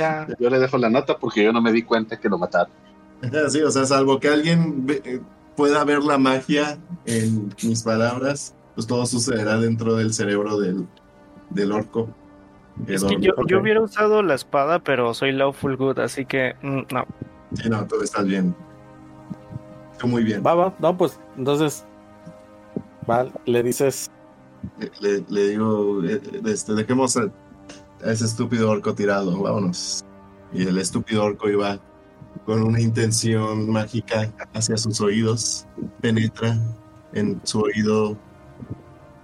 Ya. 0.00 0.26
Yo 0.38 0.50
le 0.50 0.58
dejo 0.58 0.78
la 0.78 0.88
nota 0.90 1.16
porque 1.18 1.44
yo 1.44 1.52
no 1.52 1.60
me 1.60 1.72
di 1.72 1.82
cuenta 1.82 2.18
que 2.18 2.28
lo 2.28 2.38
mataron. 2.38 2.72
Sí, 3.48 3.60
o 3.60 3.70
sea, 3.70 3.84
salvo 3.84 4.18
que 4.18 4.28
alguien 4.28 4.86
ve- 4.86 5.02
eh, 5.04 5.20
pueda 5.56 5.84
ver 5.84 6.02
la 6.02 6.16
magia 6.16 6.78
en 7.04 7.52
mis 7.62 7.82
palabras, 7.82 8.54
pues 8.74 8.86
todo 8.86 9.04
sucederá 9.04 9.58
dentro 9.58 9.94
del 9.94 10.14
cerebro 10.14 10.58
del, 10.58 10.86
del 11.50 11.72
orco. 11.72 12.08
es 12.86 13.04
que 13.04 13.16
yo, 13.20 13.34
yo 13.46 13.60
hubiera 13.60 13.82
usado 13.82 14.22
la 14.22 14.34
espada, 14.34 14.78
pero 14.78 15.12
soy 15.12 15.32
Lawful 15.32 15.76
Good, 15.76 15.98
así 15.98 16.24
que 16.24 16.54
mm, 16.62 16.94
no. 16.94 17.04
Sí, 17.52 17.68
no, 17.68 17.86
todo 17.86 18.02
está 18.02 18.22
bien. 18.22 18.54
Tú 19.98 20.06
muy 20.08 20.24
bien. 20.24 20.42
Va, 20.44 20.54
va, 20.54 20.74
no, 20.78 20.96
pues 20.96 21.20
entonces, 21.36 21.84
va, 23.08 23.26
le 23.44 23.62
dices, 23.62 24.10
Le, 25.00 25.20
digo, 25.48 26.02
eh, 26.04 26.20
este, 26.46 26.72
dejemos 26.74 27.16
a, 27.18 27.28
a 28.04 28.10
ese 28.12 28.24
estúpido 28.24 28.70
orco 28.70 28.94
tirado, 28.94 29.40
vámonos. 29.42 30.04
Y 30.52 30.66
el 30.66 30.78
estúpido 30.78 31.24
orco 31.24 31.48
iba 31.48 31.78
con 32.46 32.62
una 32.62 32.80
intención 32.80 33.70
mágica 33.70 34.30
hacia 34.54 34.76
sus 34.76 35.00
oídos, 35.00 35.66
penetra 36.00 36.58
en 37.12 37.40
su 37.44 37.60
oído 37.60 38.16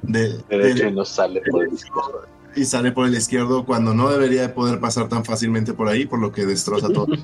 de, 0.02 0.39
Derecho 0.48 0.85
de- 0.85 0.90
y 0.90 0.94
no 0.94 1.05
sale 1.05 1.40
por 1.51 1.64
el 1.64 1.73
izquierdo. 1.73 2.23
y 2.55 2.64
sale 2.64 2.93
por 2.93 3.06
el 3.06 3.14
izquierdo 3.14 3.64
cuando 3.64 3.94
no 3.94 4.09
debería 4.10 4.43
de 4.43 4.48
poder 4.51 4.78
pasar 4.81 5.09
tan 5.09 5.24
fácilmente 5.24 5.73
por 5.73 5.89
ahí, 5.89 6.06
por 6.06 6.18
lo 6.20 6.32
que 6.32 6.47
destroza 6.47 6.89
todo. 6.89 7.06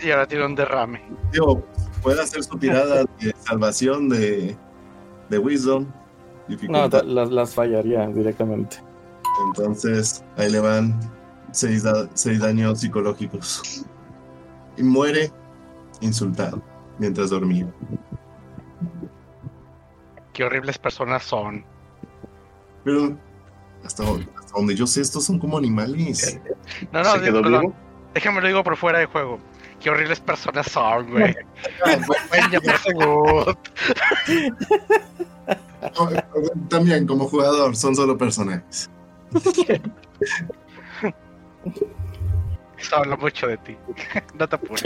Y 0.00 0.10
ahora 0.12 0.26
tiene 0.26 0.46
un 0.46 0.54
derrame. 0.54 1.02
Digo, 1.32 1.64
puede 2.02 2.22
hacer 2.22 2.44
su 2.44 2.56
tirada 2.56 3.04
de 3.20 3.34
salvación 3.40 4.08
de, 4.08 4.56
de 5.28 5.38
Wisdom. 5.38 5.86
no, 6.68 6.88
las, 6.88 7.30
las 7.32 7.54
fallaría 7.54 8.06
directamente. 8.06 8.76
Entonces, 9.46 10.24
ahí 10.36 10.50
le 10.50 10.60
van 10.60 10.98
seis, 11.52 11.82
da- 11.82 12.08
seis 12.14 12.40
daños 12.40 12.80
psicológicos. 12.80 13.84
Y 14.76 14.82
muere 14.82 15.32
insultado 16.00 16.62
mientras 16.98 17.30
dormía. 17.30 17.66
Qué 20.32 20.44
horribles 20.44 20.78
personas 20.78 21.22
son. 21.24 21.64
Pero 22.84 23.16
hasta, 23.84 24.04
hasta 24.04 24.52
donde 24.54 24.74
yo 24.76 24.86
sé, 24.86 25.00
estos 25.00 25.24
son 25.24 25.38
como 25.38 25.58
animales. 25.58 26.38
No, 26.92 27.02
no, 27.02 27.12
¿Se 27.14 27.20
quedó 27.22 27.42
perdón, 27.42 27.60
vivo? 27.62 27.74
déjame 28.14 28.40
lo 28.40 28.46
digo 28.46 28.62
por 28.64 28.76
fuera 28.76 28.98
de 29.00 29.06
juego. 29.06 29.38
Qué 29.80 29.90
horribles 29.90 30.20
personas 30.20 30.66
son, 30.70 31.10
güey. 31.10 31.36
También, 36.68 37.06
como 37.06 37.28
jugador, 37.28 37.76
son 37.76 37.94
solo 37.94 38.16
personajes. 38.18 38.90
Eso 42.78 42.96
habla 42.96 43.16
mucho 43.16 43.46
de 43.48 43.56
ti. 43.58 43.76
No 44.38 44.48
te 44.48 44.56
apures. 44.56 44.84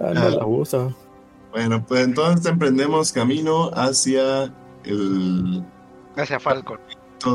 Ah, 0.00 0.12
no 0.14 0.20
Ah. 0.20 0.30
la 0.30 0.46
usa. 0.46 0.94
Bueno, 1.52 1.84
pues 1.84 2.04
entonces 2.04 2.46
emprendemos 2.46 3.12
camino 3.12 3.70
hacia 3.74 4.52
el 4.84 5.64
Hacia 6.16 6.40
Falcon. 6.40 6.78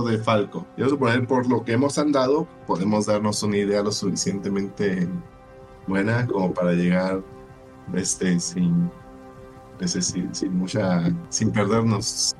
de 0.07 0.17
Falco. 0.17 0.65
Yo 0.77 0.89
suponer 0.89 1.27
por 1.27 1.47
lo 1.47 1.63
que 1.63 1.73
hemos 1.73 1.97
andado, 1.99 2.47
podemos 2.65 3.05
darnos 3.05 3.43
una 3.43 3.57
idea 3.57 3.83
lo 3.83 3.91
suficientemente 3.91 5.07
buena 5.85 6.25
como 6.25 6.51
para 6.53 6.71
llegar 6.71 7.21
este 7.93 8.39
sin, 8.39 8.89
ese, 9.79 10.01
sin, 10.01 10.33
sin 10.33 10.57
mucha 10.57 11.03
sin 11.29 11.51
perdernos 11.51 12.35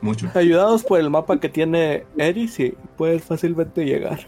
mucho. 0.00 0.28
Ayudados 0.34 0.84
por 0.84 1.00
el 1.00 1.10
mapa 1.10 1.38
que 1.40 1.48
tiene 1.48 2.04
Eri, 2.16 2.48
sí, 2.48 2.74
puedes 2.96 3.24
fácilmente 3.24 3.84
llegar. 3.84 4.20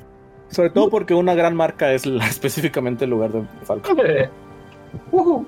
Sobre 0.48 0.70
todo 0.70 0.90
porque 0.90 1.14
una 1.14 1.34
gran 1.34 1.54
marca 1.54 1.92
es 1.92 2.06
la- 2.06 2.26
específicamente 2.28 3.04
el 3.04 3.10
lugar 3.10 3.32
de 3.32 3.42
Falco. 3.64 3.90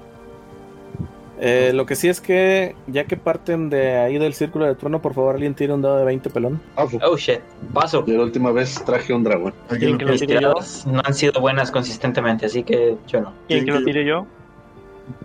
Eh, 1.44 1.72
lo 1.74 1.86
que 1.86 1.96
sí 1.96 2.08
es 2.08 2.20
que, 2.20 2.76
ya 2.86 3.04
que 3.06 3.16
parten 3.16 3.68
de 3.68 3.96
ahí 3.96 4.16
del 4.16 4.32
círculo 4.32 4.64
de 4.66 4.76
trueno, 4.76 5.02
por 5.02 5.12
favor, 5.12 5.34
alguien 5.34 5.54
tire 5.56 5.72
un 5.72 5.82
dado 5.82 5.96
de 5.98 6.04
20 6.04 6.30
pelón. 6.30 6.62
Ah, 6.76 6.84
pues, 6.88 7.02
Oh 7.02 7.16
shit, 7.16 7.40
paso. 7.72 8.06
yo 8.06 8.16
la 8.16 8.22
última 8.22 8.52
vez 8.52 8.80
traje 8.84 9.12
un 9.12 9.24
dragón. 9.24 9.52
¿Alguien 9.68 9.98
que 9.98 10.04
lo- 10.04 10.12
tire 10.12 10.34
yo? 10.34 10.38
tiradas 10.38 10.86
no 10.86 11.00
han 11.04 11.14
sido 11.14 11.40
buenas 11.40 11.72
consistentemente, 11.72 12.46
así 12.46 12.62
que 12.62 12.96
yo 13.08 13.22
no. 13.22 13.32
¿Quieren 13.48 13.64
que 13.66 13.72
lo 13.72 13.82
tire 13.82 14.04
yo? 14.06 14.24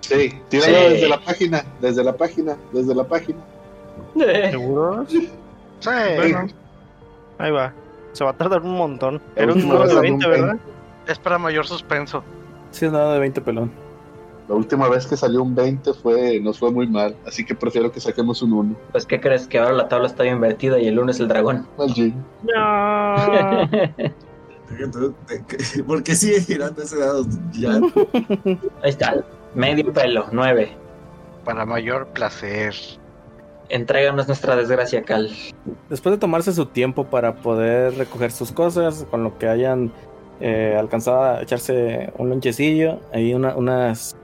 Sí, 0.02 0.34
tíralo 0.50 0.76
Sí. 0.76 0.94
desde 0.94 1.08
la 1.10 1.20
página, 1.20 1.64
desde 1.82 2.04
la 2.04 2.18
página, 2.18 2.58
desde 2.74 2.96
la 2.96 3.04
página. 3.04 3.38
¿Seguros? 4.52 5.10
Sí. 5.10 5.30
Bueno, 5.84 6.48
ahí 7.38 7.52
va. 7.52 7.74
Se 8.14 8.24
va 8.24 8.32
a 8.32 8.34
tardar 8.34 8.62
un 8.62 8.76
montón. 8.76 9.22
La 9.36 9.44
Era 9.44 9.54
un 9.54 9.70
vez 9.70 9.80
de 9.90 9.96
salió 9.96 10.14
un 10.14 10.20
20, 10.20 10.28
¿verdad? 10.28 10.58
Es 11.08 11.20
para 11.20 11.38
mayor 11.38 11.68
suspenso. 11.68 12.24
Sí, 12.72 12.86
es 12.86 12.92
un 12.92 12.98
dado 12.98 13.14
de 13.14 13.20
20 13.20 13.42
pelón. 13.42 13.72
La 14.48 14.56
última 14.56 14.88
vez 14.88 15.06
que 15.06 15.18
salió 15.18 15.44
un 15.44 15.54
20 15.56 15.94
fue, 15.94 16.40
nos 16.40 16.58
fue 16.58 16.72
muy 16.72 16.88
mal, 16.88 17.16
así 17.26 17.44
que 17.46 17.54
prefiero 17.54 17.92
que 17.92 18.00
saquemos 18.00 18.42
un 18.42 18.54
1. 18.54 18.76
Pues, 18.94 19.06
¿qué 19.06 19.20
crees? 19.20 19.46
Que 19.46 19.60
ahora 19.60 19.74
la 19.74 19.90
tabla 19.90 20.08
está 20.08 20.26
invertida 20.26 20.80
y 20.80 20.88
el 20.88 20.96
lunes 20.96 21.20
el 21.20 21.28
dragón. 21.28 21.68
Al 21.78 21.90
Jin. 21.94 22.16
No. 22.44 23.16
¿Por 25.86 26.04
qué 26.04 26.16
sigue 26.16 26.42
girando 26.42 26.82
ese 26.82 26.98
dado? 26.98 27.26
Ya. 27.52 27.76
Ahí 28.84 28.90
está. 28.90 29.24
Medio 29.54 29.92
pelo, 29.92 30.28
nueve. 30.32 30.72
Para 31.44 31.66
mayor 31.66 32.08
placer. 32.08 32.74
Entréganos 33.70 34.28
nuestra 34.28 34.56
desgracia, 34.56 35.04
Cal. 35.04 35.30
Después 35.90 36.14
de 36.16 36.20
tomarse 36.20 36.54
su 36.54 36.66
tiempo 36.68 37.06
para 37.06 37.36
poder 37.36 37.96
recoger 37.98 38.32
sus 38.32 38.52
cosas, 38.52 39.06
con 39.12 39.24
lo 39.24 39.38
que 39.38 39.48
hayan 39.50 39.92
eh, 40.40 40.76
alcanzado 40.80 41.24
a 41.24 41.42
echarse 41.42 42.14
un 42.18 42.30
lonchecillo, 42.30 43.00
ahí 43.12 43.34
una- 43.34 43.56
unas, 43.56 44.16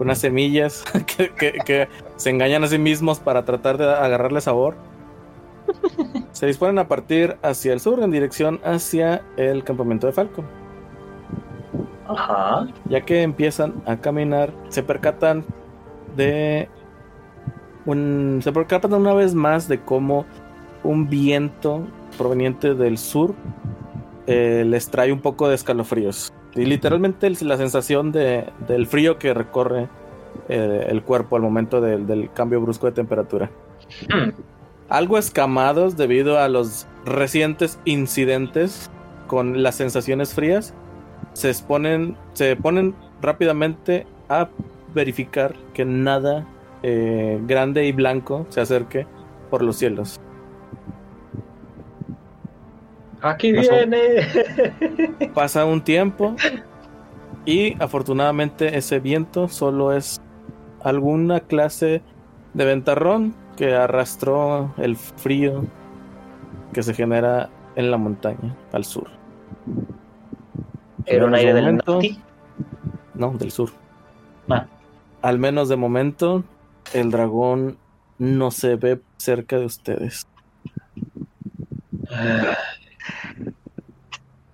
unas 0.00 0.18
semillas 0.18 0.84
que, 1.16 1.30
que- 1.30 1.52
que 1.64 1.88
se 2.16 2.30
engañan 2.30 2.64
a 2.64 2.66
sí 2.66 2.78
mismos 2.78 3.20
para 3.20 3.44
tratar 3.44 3.78
de 3.78 3.84
agarrarle 3.84 4.40
sabor. 4.40 4.74
Se 6.32 6.46
disponen 6.46 6.78
a 6.80 6.88
partir 6.88 7.36
hacia 7.42 7.72
el 7.72 7.78
sur 7.80 8.02
en 8.02 8.10
dirección 8.10 8.60
hacia 8.64 9.22
el 9.36 9.62
campamento 9.64 10.06
de 10.08 10.12
Falco. 10.12 10.42
Ajá. 12.08 12.66
Ya 12.86 13.00
que 13.02 13.22
empiezan 13.22 13.74
a 13.86 13.96
caminar, 13.98 14.52
se 14.68 14.82
percatan 14.82 15.44
de 16.16 16.68
un, 17.86 18.40
se 18.42 18.52
percatan 18.52 18.94
una 18.94 19.14
vez 19.14 19.34
más 19.34 19.68
de 19.68 19.80
cómo 19.80 20.24
un 20.84 21.08
viento 21.08 21.82
proveniente 22.18 22.74
del 22.74 22.98
sur 22.98 23.34
eh, 24.26 24.64
les 24.66 24.88
trae 24.88 25.12
un 25.12 25.20
poco 25.20 25.48
de 25.48 25.54
escalofríos. 25.54 26.32
Y 26.54 26.64
literalmente 26.64 27.30
la 27.44 27.56
sensación 27.56 28.12
de, 28.12 28.44
del 28.68 28.86
frío 28.86 29.18
que 29.18 29.32
recorre 29.32 29.88
eh, 30.48 30.86
el 30.88 31.02
cuerpo 31.02 31.36
al 31.36 31.42
momento 31.42 31.80
del- 31.80 32.06
del 32.06 32.30
cambio 32.32 32.60
brusco 32.60 32.86
de 32.86 32.92
temperatura. 32.92 33.50
Hmm. 34.08 34.30
Algo 34.88 35.16
escamados 35.16 35.96
debido 35.96 36.38
a 36.38 36.48
los 36.48 36.86
recientes 37.06 37.78
incidentes 37.84 38.90
con 39.26 39.62
las 39.62 39.76
sensaciones 39.76 40.34
frías, 40.34 40.74
se 41.32 41.48
exponen, 41.48 42.16
se 42.34 42.54
ponen 42.56 42.94
rápidamente 43.22 44.06
a 44.28 44.48
verificar 44.94 45.54
que 45.72 45.86
nada 45.86 46.46
eh, 46.82 47.40
grande 47.46 47.86
y 47.86 47.92
blanco 47.92 48.46
se 48.48 48.60
acerque 48.60 49.06
por 49.50 49.62
los 49.62 49.76
cielos. 49.76 50.20
Aquí 53.20 53.52
viene. 53.52 54.26
Pasa 55.34 55.64
un 55.64 55.82
tiempo 55.82 56.34
y 57.44 57.80
afortunadamente 57.80 58.76
ese 58.76 58.98
viento 58.98 59.48
solo 59.48 59.92
es 59.92 60.20
alguna 60.82 61.40
clase 61.40 62.02
de 62.54 62.64
ventarrón 62.64 63.34
que 63.56 63.74
arrastró 63.74 64.74
el 64.76 64.96
frío 64.96 65.64
que 66.72 66.82
se 66.82 66.94
genera 66.94 67.48
en 67.76 67.90
la 67.90 67.96
montaña 67.96 68.56
al 68.72 68.84
sur. 68.84 69.08
Era 71.06 71.26
un 71.26 71.34
aire 71.34 71.52
del 71.52 71.76
norte. 71.76 72.16
No, 73.14 73.30
del 73.32 73.50
sur. 73.50 73.70
Ah. 74.48 74.66
Al 75.20 75.38
menos 75.38 75.68
de 75.68 75.76
momento, 75.76 76.44
el 76.94 77.10
dragón 77.10 77.78
no 78.18 78.50
se 78.50 78.76
ve 78.76 79.00
cerca 79.16 79.58
de 79.58 79.66
ustedes. 79.66 80.26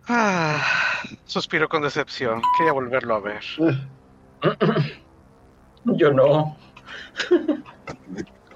Ah, 0.06 0.62
suspiro 1.26 1.68
con 1.68 1.82
decepción. 1.82 2.40
Quería 2.56 2.72
volverlo 2.72 3.14
a 3.14 3.20
ver. 3.20 3.42
Yo 5.84 6.12
no. 6.12 6.56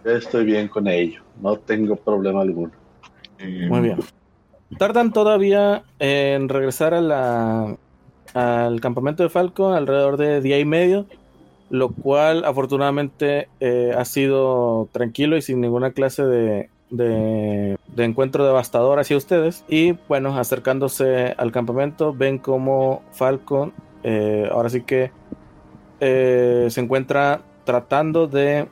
Estoy 0.05 0.45
bien 0.45 0.69
con 0.69 0.89
ello. 0.89 1.23
No 1.41 1.57
tengo 1.57 1.97
problema 1.97 2.43
alguno. 2.43 2.73
Eh, 3.39 3.67
Muy 3.69 3.81
bien. 3.81 3.99
Tardan 4.79 5.13
todavía 5.13 5.85
en 5.99 6.49
regresar 6.49 6.95
a 6.95 7.01
la, 7.01 7.77
al 8.35 8.81
campamento 8.81 9.23
de 9.23 9.29
Falco 9.29 9.73
alrededor 9.73 10.17
de 10.17 10.41
día 10.41 10.59
y 10.59 10.65
medio, 10.65 11.07
lo 11.73 11.89
cual 11.89 12.45
afortunadamente 12.45 13.49
eh, 13.59 13.93
ha 13.97 14.05
sido 14.05 14.89
tranquilo 14.93 15.37
y 15.37 15.43
sin 15.43 15.61
ninguna 15.61 15.93
clase 15.93 16.23
de, 16.25 16.69
de, 16.91 17.79
encuentro 17.97 18.47
devastador 18.47 19.01
hacia 19.01 19.17
ustedes. 19.17 19.65
Y 19.69 19.93
bueno, 20.07 20.39
acercándose 20.39 21.35
al 21.37 21.51
campamento, 21.51 22.13
ven 22.13 22.39
como 22.39 23.03
Falco 23.13 23.73
eh, 24.05 24.49
ahora 24.53 24.69
sí 24.69 24.83
que 24.83 25.11
eh, 26.01 26.67
se 26.69 26.81
encuentra 26.81 27.43
tratando 27.65 28.27
de 28.27 28.69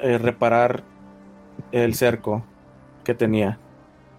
reparar 0.00 0.82
el 1.70 1.94
cerco 1.94 2.42
que 3.04 3.14
tenía 3.14 3.58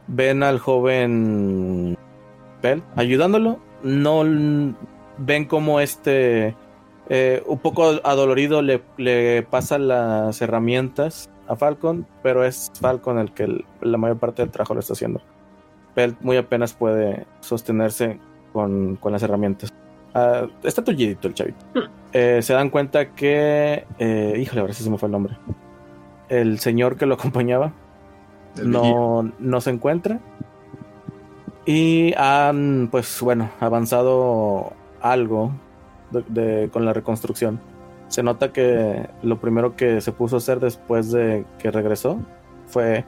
ven 0.07 0.43
al 0.43 0.59
joven 0.59 1.97
Bell 2.61 2.83
ayudándolo. 2.95 3.59
No 3.83 4.23
ven 5.17 5.45
como 5.45 5.79
este, 5.79 6.55
eh, 7.09 7.43
un 7.45 7.59
poco 7.59 7.85
adolorido, 8.03 8.61
le, 8.61 8.81
le 8.97 9.43
pasa 9.43 9.77
las 9.77 10.41
herramientas 10.41 11.29
a 11.47 11.55
Falcon, 11.55 12.05
pero 12.23 12.43
es 12.43 12.71
Falcon 12.81 13.19
el 13.19 13.31
que 13.33 13.43
el- 13.43 13.65
la 13.81 13.97
mayor 13.97 14.17
parte 14.17 14.41
del 14.41 14.51
trabajo 14.51 14.73
lo 14.73 14.79
está 14.79 14.93
haciendo. 14.93 15.21
Bell 15.95 16.15
muy 16.21 16.37
apenas 16.37 16.73
puede 16.73 17.25
sostenerse 17.41 18.19
con, 18.51 18.95
con 18.97 19.11
las 19.11 19.21
herramientas. 19.23 19.71
Ah, 20.13 20.47
está 20.63 20.83
tullidito 20.83 21.27
el 21.27 21.33
chavito. 21.33 21.57
Eh, 22.13 22.41
se 22.41 22.53
dan 22.53 22.69
cuenta 22.69 23.11
que, 23.13 23.85
eh, 23.99 24.37
híjole, 24.39 24.61
ahora 24.61 24.73
sí 24.73 24.83
se 24.83 24.89
me 24.89 24.97
fue 24.97 25.07
el 25.07 25.11
nombre. 25.11 25.37
El 26.29 26.59
señor 26.59 26.97
que 26.97 27.05
lo 27.05 27.15
acompañaba 27.15 27.73
no, 28.63 29.31
no 29.37 29.61
se 29.61 29.69
encuentra. 29.69 30.19
Y 31.65 32.13
han, 32.17 32.87
pues 32.91 33.19
bueno, 33.21 33.49
avanzado 33.59 34.73
algo 35.01 35.51
de- 36.11 36.23
de- 36.29 36.69
con 36.69 36.85
la 36.85 36.93
reconstrucción. 36.93 37.59
Se 38.07 38.21
nota 38.23 38.51
que 38.53 39.09
lo 39.23 39.39
primero 39.39 39.75
que 39.75 39.99
se 40.01 40.11
puso 40.11 40.35
a 40.35 40.39
hacer 40.39 40.59
después 40.59 41.11
de 41.11 41.45
que 41.59 41.71
regresó 41.71 42.17
fue, 42.67 43.03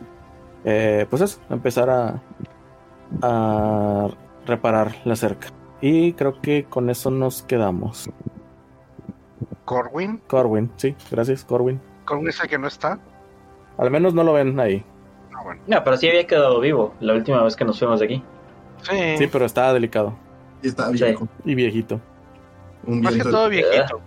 eh, 0.65 1.05
pues 1.09 1.21
eso, 1.21 1.39
empezar 1.49 1.89
a, 1.89 2.21
a 3.21 4.07
reparar 4.45 4.95
la 5.05 5.15
cerca. 5.15 5.47
Y 5.81 6.13
creo 6.13 6.41
que 6.41 6.63
con 6.65 6.89
eso 6.89 7.11
nos 7.11 7.43
quedamos. 7.43 8.09
Corwin. 9.65 10.21
Corwin, 10.27 10.71
sí, 10.77 10.95
gracias, 11.11 11.43
Corwin. 11.43 11.79
Corwin 12.05 12.29
es 12.29 12.39
el 12.41 12.49
que 12.49 12.57
no 12.57 12.67
está. 12.67 12.99
Al 13.77 13.91
menos 13.91 14.13
no 14.13 14.23
lo 14.23 14.33
ven 14.33 14.59
ahí. 14.59 14.83
Ah, 15.35 15.43
bueno. 15.43 15.61
No, 15.67 15.83
pero 15.83 15.97
sí 15.97 16.07
había 16.07 16.25
quedado 16.25 16.59
vivo 16.59 16.93
la 16.99 17.13
última 17.13 17.43
vez 17.43 17.55
que 17.55 17.65
nos 17.65 17.77
fuimos 17.77 17.99
de 17.99 18.05
aquí. 18.05 18.23
Sí. 18.81 19.17
Sí, 19.17 19.27
pero 19.27 19.45
está 19.45 19.73
delicado 19.73 20.13
Y 20.61 20.67
está 20.67 20.87
Sí. 20.87 21.03
viejo. 21.03 21.27
y 21.45 21.55
viejito. 21.55 21.99
Un 22.88 23.01
Más 23.01 23.11
que 23.11 23.15
viento, 23.22 23.38
todo 23.38 23.49
viejito. 23.49 24.01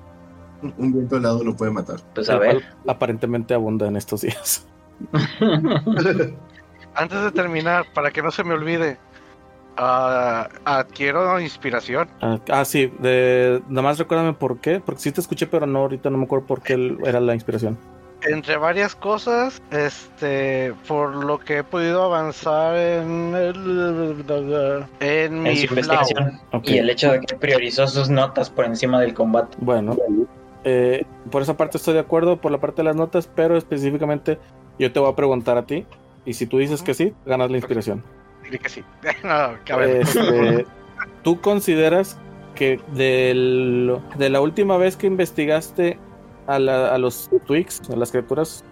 un 0.63 0.93
viento 0.93 1.17
helado 1.19 1.45
lo 1.45 1.55
puede 1.55 1.71
matar. 1.71 2.01
Pues 2.15 2.29
a 2.31 2.39
ver. 2.39 2.65
aparentemente 2.87 3.55
abunda 3.55 3.87
en 3.87 3.97
estos 3.97 4.23
días. 4.23 4.67
Antes 6.95 7.23
de 7.23 7.31
terminar, 7.31 7.87
para 7.95 8.11
que 8.11 8.23
no 8.23 8.31
se 8.31 8.43
me 8.43 8.55
olvide, 8.55 8.99
ah, 9.77 10.49
adquiero 10.65 11.39
inspiración. 11.41 12.09
Ah, 12.21 12.39
ah, 12.51 12.65
sí, 12.65 12.93
de, 12.99 13.63
nada 13.69 13.83
más 13.83 13.99
recuérdame 13.99 14.33
por 14.33 14.59
qué, 14.59 14.81
porque 14.81 15.01
sí 15.01 15.13
te 15.13 15.21
escuché, 15.21 15.47
pero 15.47 15.67
no, 15.67 15.81
ahorita 15.81 16.11
no 16.11 16.19
me 16.19 16.25
acuerdo 16.25 16.47
por 16.47 16.63
qué 16.63 16.97
era 17.05 17.21
la 17.21 17.35
inspiración. 17.35 17.79
Entre 18.29 18.57
varias 18.59 18.95
cosas, 18.95 19.63
este, 19.71 20.75
por 20.87 21.15
lo 21.25 21.39
que 21.39 21.59
he 21.59 21.65
podido 21.65 22.03
avanzar 22.05 22.77
en, 22.77 23.35
el- 23.35 24.87
en 25.01 25.33
En 25.33 25.43
mi 25.43 25.57
su 25.57 25.67
investigación. 25.67 26.39
Y 26.65 26.77
el 26.79 26.91
hecho 26.91 27.13
de 27.13 27.21
que 27.21 27.35
priorizó 27.37 27.87
sus 27.89 28.11
notas 28.11 28.51
por 28.51 28.67
encima 28.67 29.01
del 29.01 29.15
combate. 29.15 29.57
Bueno, 29.61 29.97
eh, 30.65 31.05
por 31.31 31.41
esa 31.43 31.57
parte 31.57 31.79
estoy 31.79 31.95
de 31.95 32.01
acuerdo, 32.01 32.37
por 32.41 32.53
la 32.53 32.59
parte 32.59 32.83
de 32.83 32.85
las 32.85 32.97
notas, 32.97 33.27
pero 33.35 33.57
específicamente 33.57 34.39
yo 34.79 34.93
te 34.93 35.01
voy 35.01 35.11
a 35.11 35.17
preguntar 35.17 35.57
a 35.57 35.65
ti, 35.65 35.87
y 36.27 36.35
si 36.35 36.47
tú 36.47 36.59
dices 36.59 36.83
que 36.83 36.93
sí, 36.93 37.15
ganas 37.25 37.51
la 37.51 37.57
inspiración. 37.57 38.03
Dile 38.43 38.59
que 38.59 38.69
sí. 38.69 38.85
no. 39.25 39.81
Este, 39.81 40.67
¿Tú 41.23 41.41
consideras 41.41 42.19
que 42.55 42.79
del- 42.95 43.97
de 44.19 44.29
la 44.29 44.41
última 44.43 44.77
vez 44.77 44.97
que 44.99 45.07
investigaste 45.07 45.99
a, 46.55 46.59
la- 46.59 46.95
a 46.95 46.99
los 46.99 47.31
Twix, 47.47 47.81
a 47.91 47.97
las 47.97 48.11
criaturas 48.11 48.65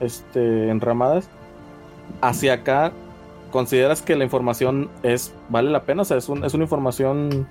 este, 0.00 0.68
enramadas, 0.70 1.28
hacia 2.20 2.54
acá, 2.54 2.92
¿consideras 3.50 4.02
que 4.02 4.16
la 4.16 4.24
información 4.24 4.88
es 5.02 5.32
vale 5.48 5.70
la 5.70 5.82
pena? 5.84 6.02
O 6.02 6.04
sea, 6.04 6.16
¿es, 6.16 6.28
un- 6.28 6.44
es 6.44 6.54
una 6.54 6.64
información 6.64 7.46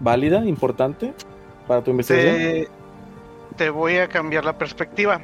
válida, 0.00 0.44
importante 0.44 1.12
para 1.68 1.82
tu 1.82 1.90
investigación? 1.90 2.36
te, 2.36 2.68
te 3.56 3.70
voy 3.70 3.96
a 3.98 4.08
cambiar 4.08 4.44
la 4.44 4.56
perspectiva. 4.58 5.20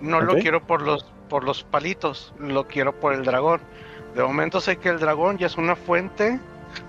No 0.00 0.20
lo 0.20 0.34
quiero 0.36 0.62
por 0.66 0.82
los 0.82 1.04
por 1.28 1.44
los 1.44 1.62
palitos, 1.62 2.32
lo 2.40 2.66
quiero 2.66 2.92
por 2.92 3.12
el 3.12 3.22
dragón. 3.24 3.60
De 4.16 4.22
momento 4.24 4.60
sé 4.60 4.78
que 4.78 4.88
el 4.88 4.98
dragón 4.98 5.38
ya 5.38 5.46
es 5.46 5.56
una 5.56 5.76
fuente 5.76 6.40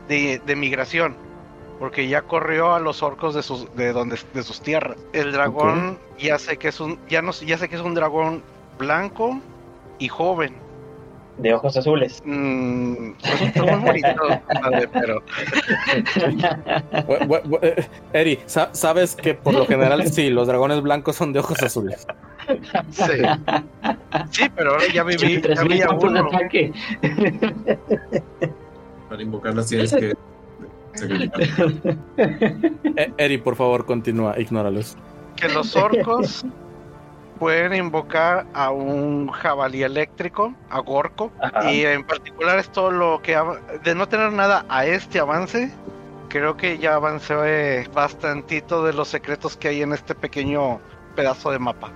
de, 0.08 0.42
de 0.44 0.56
migración, 0.56 1.16
porque 1.82 2.08
ya 2.08 2.22
corrió 2.22 2.76
a 2.76 2.80
los 2.80 3.02
orcos 3.02 3.34
de 3.34 3.42
sus 3.42 3.76
de 3.76 3.92
donde 3.92 4.16
de 4.36 4.44
sus 4.44 4.62
tierras. 4.62 4.98
El 5.14 5.32
dragón 5.32 5.98
ya 6.20 6.38
sé 6.38 6.58
que 6.58 6.68
es 6.68 6.80
un 6.80 7.00
ya 7.10 7.24
no 7.24 7.34
sé- 7.34 7.48
ya 7.48 7.58
sé 7.58 7.68
que 7.70 7.76
es 7.76 7.82
un 7.82 7.96
dragón 7.96 8.44
blanco 8.78 9.40
y 9.98 10.08
joven. 10.08 10.54
De 11.40 11.54
ojos 11.56 11.76
azules. 11.76 12.22
Mm, 12.24 13.14
pues, 13.20 13.56
muy 13.56 13.80
bonito, 13.84 14.42
padre, 14.62 14.88
pero 14.94 15.24
eh, 17.62 17.88
Eri, 18.14 18.40
sa- 18.46 18.70
sabes 18.74 19.16
que 19.16 19.34
por 19.34 19.54
lo 19.56 19.66
general 19.66 20.06
sí, 20.08 20.30
los 20.30 20.48
dragones 20.48 20.82
blancos 20.82 21.16
son 21.16 21.34
de 21.34 21.40
ojos 21.40 21.62
azules. 21.64 22.06
sí. 22.92 23.04
Sí, 24.30 24.44
pero 24.56 24.72
ahora 24.74 24.84
ya 24.94 25.04
viví, 25.04 25.36
ya 25.42 25.42
3000 25.42 25.68
vi 25.78 25.82
a 25.82 25.90
uno. 25.90 26.28
ataque. 26.28 26.72
Para 29.10 29.22
invocarlas 29.24 29.68
tienes 29.68 29.94
que. 29.96 30.14
Eh, 32.18 33.14
Eri, 33.18 33.38
por 33.38 33.56
favor, 33.56 33.86
continúa, 33.86 34.38
ignóralos. 34.40 34.98
que 35.36 35.48
los 35.50 35.76
orcos 35.76 36.46
pueden 37.40 37.74
invocar 37.74 38.46
a 38.54 38.70
un 38.72 39.30
jabalí 39.30 39.82
eléctrico, 39.84 40.54
a 40.70 40.80
Gorko, 40.80 41.32
Ajá. 41.42 41.72
y 41.72 41.84
en 41.86 42.06
particular 42.06 42.60
es 42.60 42.70
todo 42.72 42.92
lo 42.92 43.22
que 43.24 43.36
de 43.84 43.96
no 43.96 44.08
tener 44.08 44.32
nada 44.34 44.66
a 44.70 44.86
este 44.86 45.20
avance, 45.20 45.72
creo 46.30 46.56
que 46.58 46.78
ya 46.78 46.96
avancé 46.96 47.88
bastantito 47.94 48.84
de 48.84 48.94
los 48.94 49.08
secretos 49.08 49.58
que 49.58 49.70
hay 49.70 49.82
en 49.82 49.94
este 49.94 50.14
pequeño 50.14 50.80
pedazo 51.16 51.50
de 51.52 51.58
mapa. 51.60 51.92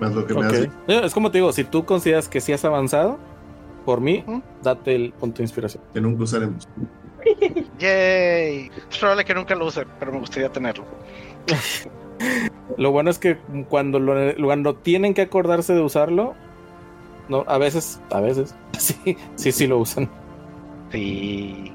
Más 0.00 0.12
lo 0.12 0.26
que 0.26 0.34
me 0.34 0.40
Ok. 0.40 0.46
hace. 0.52 0.64
Eh, 0.88 1.00
Es 1.04 1.14
como 1.14 1.30
te 1.30 1.38
digo, 1.38 1.52
si 1.52 1.62
tú 1.62 1.84
consideras 1.84 2.28
que 2.28 2.40
sí 2.40 2.52
has 2.52 2.64
avanzado, 2.64 3.16
por 3.84 4.00
mí, 4.00 4.24
date 4.62 4.96
el 4.96 5.12
punto 5.12 5.36
de 5.38 5.44
inspiración. 5.44 5.84
Que 5.92 6.00
nunca 6.00 6.24
usaremos. 6.24 6.66
Yay. 7.78 8.70
Es 8.90 8.98
probable 8.98 9.24
que 9.24 9.34
nunca 9.34 9.54
lo 9.54 9.66
use, 9.66 9.84
pero 9.98 10.12
me 10.12 10.18
gustaría 10.18 10.48
tenerlo. 10.50 10.84
Lo 12.78 12.90
bueno 12.92 13.10
es 13.10 13.18
que 13.18 13.36
cuando 13.68 13.98
lo, 13.98 14.14
cuando 14.42 14.74
tienen 14.76 15.14
que 15.14 15.22
acordarse 15.22 15.74
de 15.74 15.80
usarlo, 15.82 16.34
no, 17.28 17.44
a 17.46 17.58
veces, 17.58 18.00
a 18.10 18.20
veces, 18.20 18.54
sí, 18.78 19.16
sí, 19.34 19.52
sí 19.52 19.66
lo 19.66 19.78
usan. 19.78 20.08
Sí. 20.90 21.72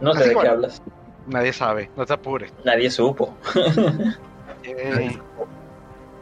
No 0.00 0.12
sé 0.14 0.20
Así 0.20 0.28
de 0.30 0.36
qué 0.40 0.48
hablas. 0.48 0.82
Nadie 1.26 1.52
sabe, 1.52 1.90
no 1.96 2.04
te 2.06 2.14
apures. 2.14 2.52
Nadie 2.64 2.90
supo. 2.90 3.34
Yay. 4.64 5.18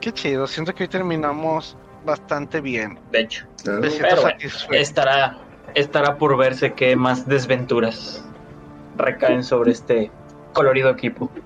Qué 0.00 0.12
chido, 0.12 0.46
siento 0.46 0.74
que 0.74 0.84
hoy 0.84 0.88
terminamos 0.88 1.76
bastante 2.04 2.60
bien. 2.60 2.98
De 3.10 3.20
hecho, 3.20 3.46
Claro. 3.62 3.80
Me 3.80 3.90
siento 3.90 4.08
Pero 4.10 4.22
bueno, 4.22 4.38
satisfecho. 4.38 4.72
estará, 4.74 5.38
estará 5.74 6.18
por 6.18 6.36
verse 6.36 6.72
qué 6.74 6.94
más 6.94 7.26
desventuras 7.26 8.24
recaen 8.98 9.42
sobre 9.44 9.72
este 9.72 10.10
colorido 10.52 10.90
equipo. 10.90 11.30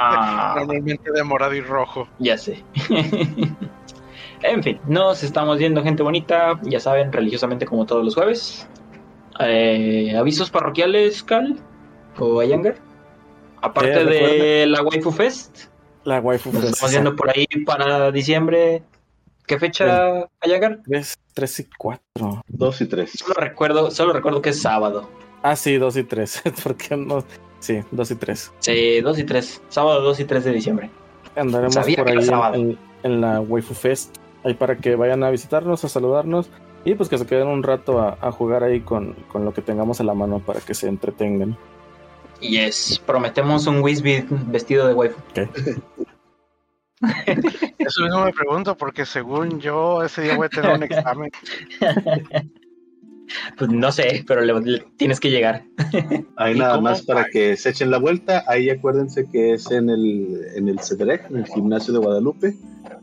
Ah, 0.00 0.54
Normalmente 0.58 1.12
de 1.12 1.22
morado 1.22 1.54
y 1.54 1.60
rojo. 1.60 2.08
ya 2.18 2.36
sé. 2.36 2.64
en 4.42 4.62
fin, 4.64 4.80
nos 4.86 5.22
estamos 5.22 5.58
viendo 5.58 5.82
gente 5.82 6.02
bonita, 6.02 6.58
ya 6.62 6.80
saben, 6.80 7.12
religiosamente 7.12 7.66
como 7.66 7.86
todos 7.86 8.04
los 8.04 8.14
jueves. 8.14 8.68
Eh, 9.38 10.16
avisos 10.18 10.50
parroquiales, 10.50 11.22
Cal 11.22 11.56
o 12.18 12.40
Ayangar. 12.40 12.76
Aparte 13.62 14.00
Eh, 14.02 14.04
de 14.62 14.66
la 14.66 14.82
Waifu 14.82 15.12
Fest, 15.12 15.66
La 16.04 16.18
waifu 16.20 16.50
nos 16.52 16.62
Fest. 16.62 16.74
estamos 16.74 16.90
viendo 16.92 17.14
por 17.16 17.30
ahí 17.30 17.46
para 17.64 18.10
diciembre. 18.10 18.82
¿Qué 19.46 19.58
fecha, 19.58 20.26
Ayangar? 20.40 20.80
3, 20.84 21.18
3 21.34 21.60
y 21.60 21.68
4. 21.78 22.42
Dos 22.48 22.80
y 22.80 22.86
tres. 22.86 23.12
Solo 23.14 23.34
recuerdo, 23.34 23.90
solo 23.90 24.12
recuerdo 24.12 24.40
que 24.42 24.50
es 24.50 24.60
sábado. 24.62 25.08
Ah, 25.42 25.56
sí, 25.56 25.76
2 25.76 25.96
y 25.96 26.04
3. 26.04 26.42
Porque 26.64 26.96
no. 26.96 27.24
Sí, 27.58 27.82
2 27.90 28.10
y 28.10 28.14
3. 28.16 28.52
Sí, 28.58 29.00
2 29.00 29.18
y 29.18 29.24
3. 29.24 29.62
Sábado 29.68 30.00
2 30.02 30.20
y 30.20 30.24
3 30.24 30.44
de 30.44 30.52
diciembre. 30.52 30.90
Andaremos 31.36 31.74
Sabía 31.74 31.98
por 31.98 32.08
ahí 32.08 32.28
en, 32.54 32.78
en 33.02 33.20
la 33.20 33.40
Waifu 33.40 33.74
Fest. 33.74 34.16
Ahí 34.44 34.54
para 34.54 34.76
que 34.76 34.96
vayan 34.96 35.22
a 35.22 35.30
visitarnos, 35.30 35.84
a 35.84 35.88
saludarnos. 35.88 36.50
Y 36.84 36.94
pues 36.94 37.08
que 37.08 37.18
se 37.18 37.26
queden 37.26 37.48
un 37.48 37.62
rato 37.62 38.00
a, 38.00 38.16
a 38.20 38.32
jugar 38.32 38.64
ahí 38.64 38.80
con, 38.80 39.12
con 39.28 39.44
lo 39.44 39.52
que 39.52 39.60
tengamos 39.60 40.00
a 40.00 40.04
la 40.04 40.14
mano 40.14 40.40
para 40.40 40.60
que 40.60 40.72
se 40.72 40.88
entretengan. 40.88 41.56
Yes, 42.40 43.02
prometemos 43.04 43.66
un 43.66 43.82
Wisbit 43.82 44.26
vestido 44.46 44.86
de 44.86 44.94
waifu. 44.94 45.20
Eso 47.78 48.02
mismo 48.02 48.24
me 48.24 48.32
pregunto, 48.32 48.76
porque 48.76 49.04
según 49.04 49.60
yo, 49.60 50.02
ese 50.02 50.22
día 50.22 50.36
voy 50.36 50.46
a 50.46 50.48
tener 50.48 50.74
un 50.74 50.82
examen. 50.84 51.30
Pues 53.56 53.70
no 53.70 53.92
sé, 53.92 54.24
pero 54.26 54.40
le, 54.42 54.60
le- 54.60 54.84
tienes 54.96 55.20
que 55.20 55.30
llegar. 55.30 55.64
Ahí 56.36 56.54
¿Y 56.56 56.58
nada 56.58 56.74
cómo? 56.76 56.82
más 56.88 57.02
para 57.02 57.24
que 57.32 57.56
se 57.56 57.70
echen 57.70 57.90
la 57.90 57.98
vuelta. 57.98 58.44
Ahí 58.48 58.70
acuérdense 58.70 59.26
que 59.30 59.52
es 59.54 59.70
en 59.70 59.88
el, 59.90 60.40
en 60.56 60.68
el 60.68 60.78
CEDREC, 60.80 61.30
en 61.30 61.36
el 61.38 61.46
gimnasio 61.46 61.92
de 61.92 62.00
Guadalupe, 62.00 62.54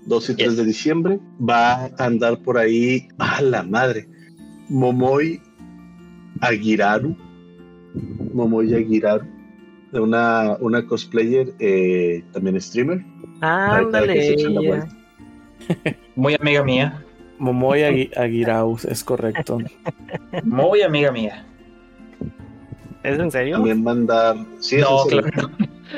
2 0.05 0.29
y 0.31 0.35
3 0.35 0.47
Yes. 0.49 0.57
de 0.57 0.65
diciembre. 0.65 1.19
Va 1.39 1.85
a 1.85 1.91
andar 1.99 2.39
por 2.41 2.57
ahí, 2.57 3.07
a 3.19 3.41
la 3.41 3.63
madre, 3.63 4.07
Momoy 4.69 5.41
Aguiraru. 6.41 7.15
Momoy 8.33 8.73
Aguiraru, 8.73 9.25
de 9.91 9.99
una, 9.99 10.57
una 10.59 10.85
cosplayer, 10.85 11.53
eh, 11.59 12.23
también 12.33 12.59
streamer. 12.61 13.03
Vuelta. 13.39 14.01
Muy 16.15 16.35
amiga 16.39 16.63
mía. 16.63 17.03
Momoy 17.39 17.81
Agui- 17.81 18.11
Aguiraus, 18.17 18.85
es 18.85 19.03
correcto. 19.03 19.59
Muy 20.43 20.81
amiga 20.81 21.11
mía. 21.11 21.45
¿Es 23.03 23.19
en 23.19 23.31
serio? 23.31 23.55
También 23.57 23.85
va 23.85 23.91
a 23.91 23.93
andar. 23.93 24.35
Sí, 24.59 24.77
No, 24.77 25.05
claro. 25.05 25.29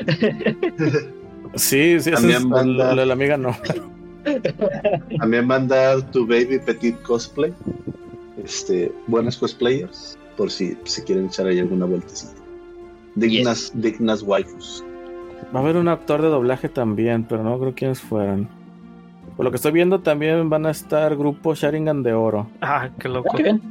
Sí, 1.54 1.98
sí, 1.98 2.12
También 2.12 2.42
es, 2.54 2.96
de 2.96 3.06
la 3.06 3.12
amiga 3.12 3.36
no. 3.36 3.56
También 5.18 5.50
va 5.50 5.54
a 5.54 5.58
andar 5.58 6.10
tu 6.12 6.24
baby 6.24 6.60
petit 6.64 7.00
cosplay. 7.02 7.52
Este, 8.44 8.92
buenas 9.08 9.36
cosplayers, 9.36 10.16
por 10.36 10.50
si 10.50 10.76
se 10.84 11.02
quieren 11.02 11.26
echar 11.26 11.46
ahí 11.48 11.58
alguna 11.58 11.86
vueltecita. 11.86 12.40
Dignas, 13.16 13.72
dignas 13.74 14.22
waifus. 14.22 14.84
Va 15.54 15.58
a 15.58 15.62
haber 15.64 15.76
un 15.76 15.88
actor 15.88 16.22
de 16.22 16.28
doblaje 16.28 16.68
también, 16.68 17.24
pero 17.24 17.42
no 17.42 17.58
creo 17.58 17.74
quiénes 17.74 18.00
fueran. 18.00 18.48
Por 19.40 19.46
lo 19.46 19.50
que 19.52 19.56
estoy 19.56 19.72
viendo, 19.72 20.00
también 20.00 20.50
van 20.50 20.66
a 20.66 20.70
estar 20.70 21.16
grupo 21.16 21.54
Sharingan 21.54 22.02
de 22.02 22.12
Oro. 22.12 22.46
Ah, 22.60 22.90
qué 22.98 23.08
loco. 23.08 23.30
Ah, 23.32 23.36
qué 23.38 23.42
bien. 23.44 23.62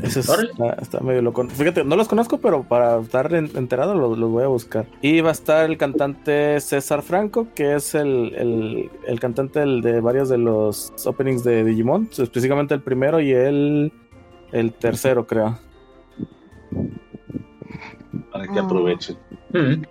Ese 0.00 0.20
es- 0.20 0.28
Órale. 0.28 0.52
está, 0.52 0.70
está 0.80 1.00
medio 1.00 1.20
loco. 1.20 1.44
Fíjate, 1.48 1.82
no 1.82 1.96
los 1.96 2.06
conozco, 2.06 2.38
pero 2.38 2.62
para 2.62 3.00
estar 3.00 3.34
en- 3.34 3.50
enterado 3.56 3.96
los, 3.96 4.16
los 4.16 4.30
voy 4.30 4.44
a 4.44 4.46
buscar. 4.46 4.86
Y 5.02 5.20
va 5.20 5.30
a 5.30 5.32
estar 5.32 5.68
el 5.68 5.76
cantante 5.78 6.60
César 6.60 7.02
Franco, 7.02 7.48
que 7.56 7.74
es 7.74 7.96
el, 7.96 8.32
el- 8.36 8.90
el 9.04 9.18
cantante 9.18 9.58
del- 9.58 9.80
de 9.82 10.00
varios 10.00 10.28
de 10.28 10.38
los 10.38 10.92
openings 11.04 11.42
de 11.42 11.64
Digimon, 11.64 12.08
específicamente 12.16 12.74
el 12.74 12.80
primero 12.80 13.18
y 13.18 13.32
el, 13.32 13.92
el 14.52 14.72
tercero, 14.74 15.26
creo. 15.26 15.58
Para 18.30 18.46
que 18.46 18.60
aprovechen. 18.60 19.16
Mm. 19.52 19.82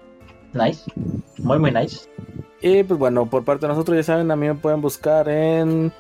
Nice. 0.58 0.90
Muy, 1.40 1.60
muy 1.60 1.72
nice. 1.74 2.08
Y 2.62 2.84
pues 2.84 3.00
bueno, 3.00 3.26
por 3.26 3.44
parte 3.44 3.66
de 3.66 3.70
nosotros, 3.74 3.96
ya 3.98 4.04
saben, 4.04 4.32
a 4.32 4.36
mí 4.36 4.48
me 4.48 4.56
pueden 4.56 4.82
buscar 4.82 5.30
en, 5.30 5.92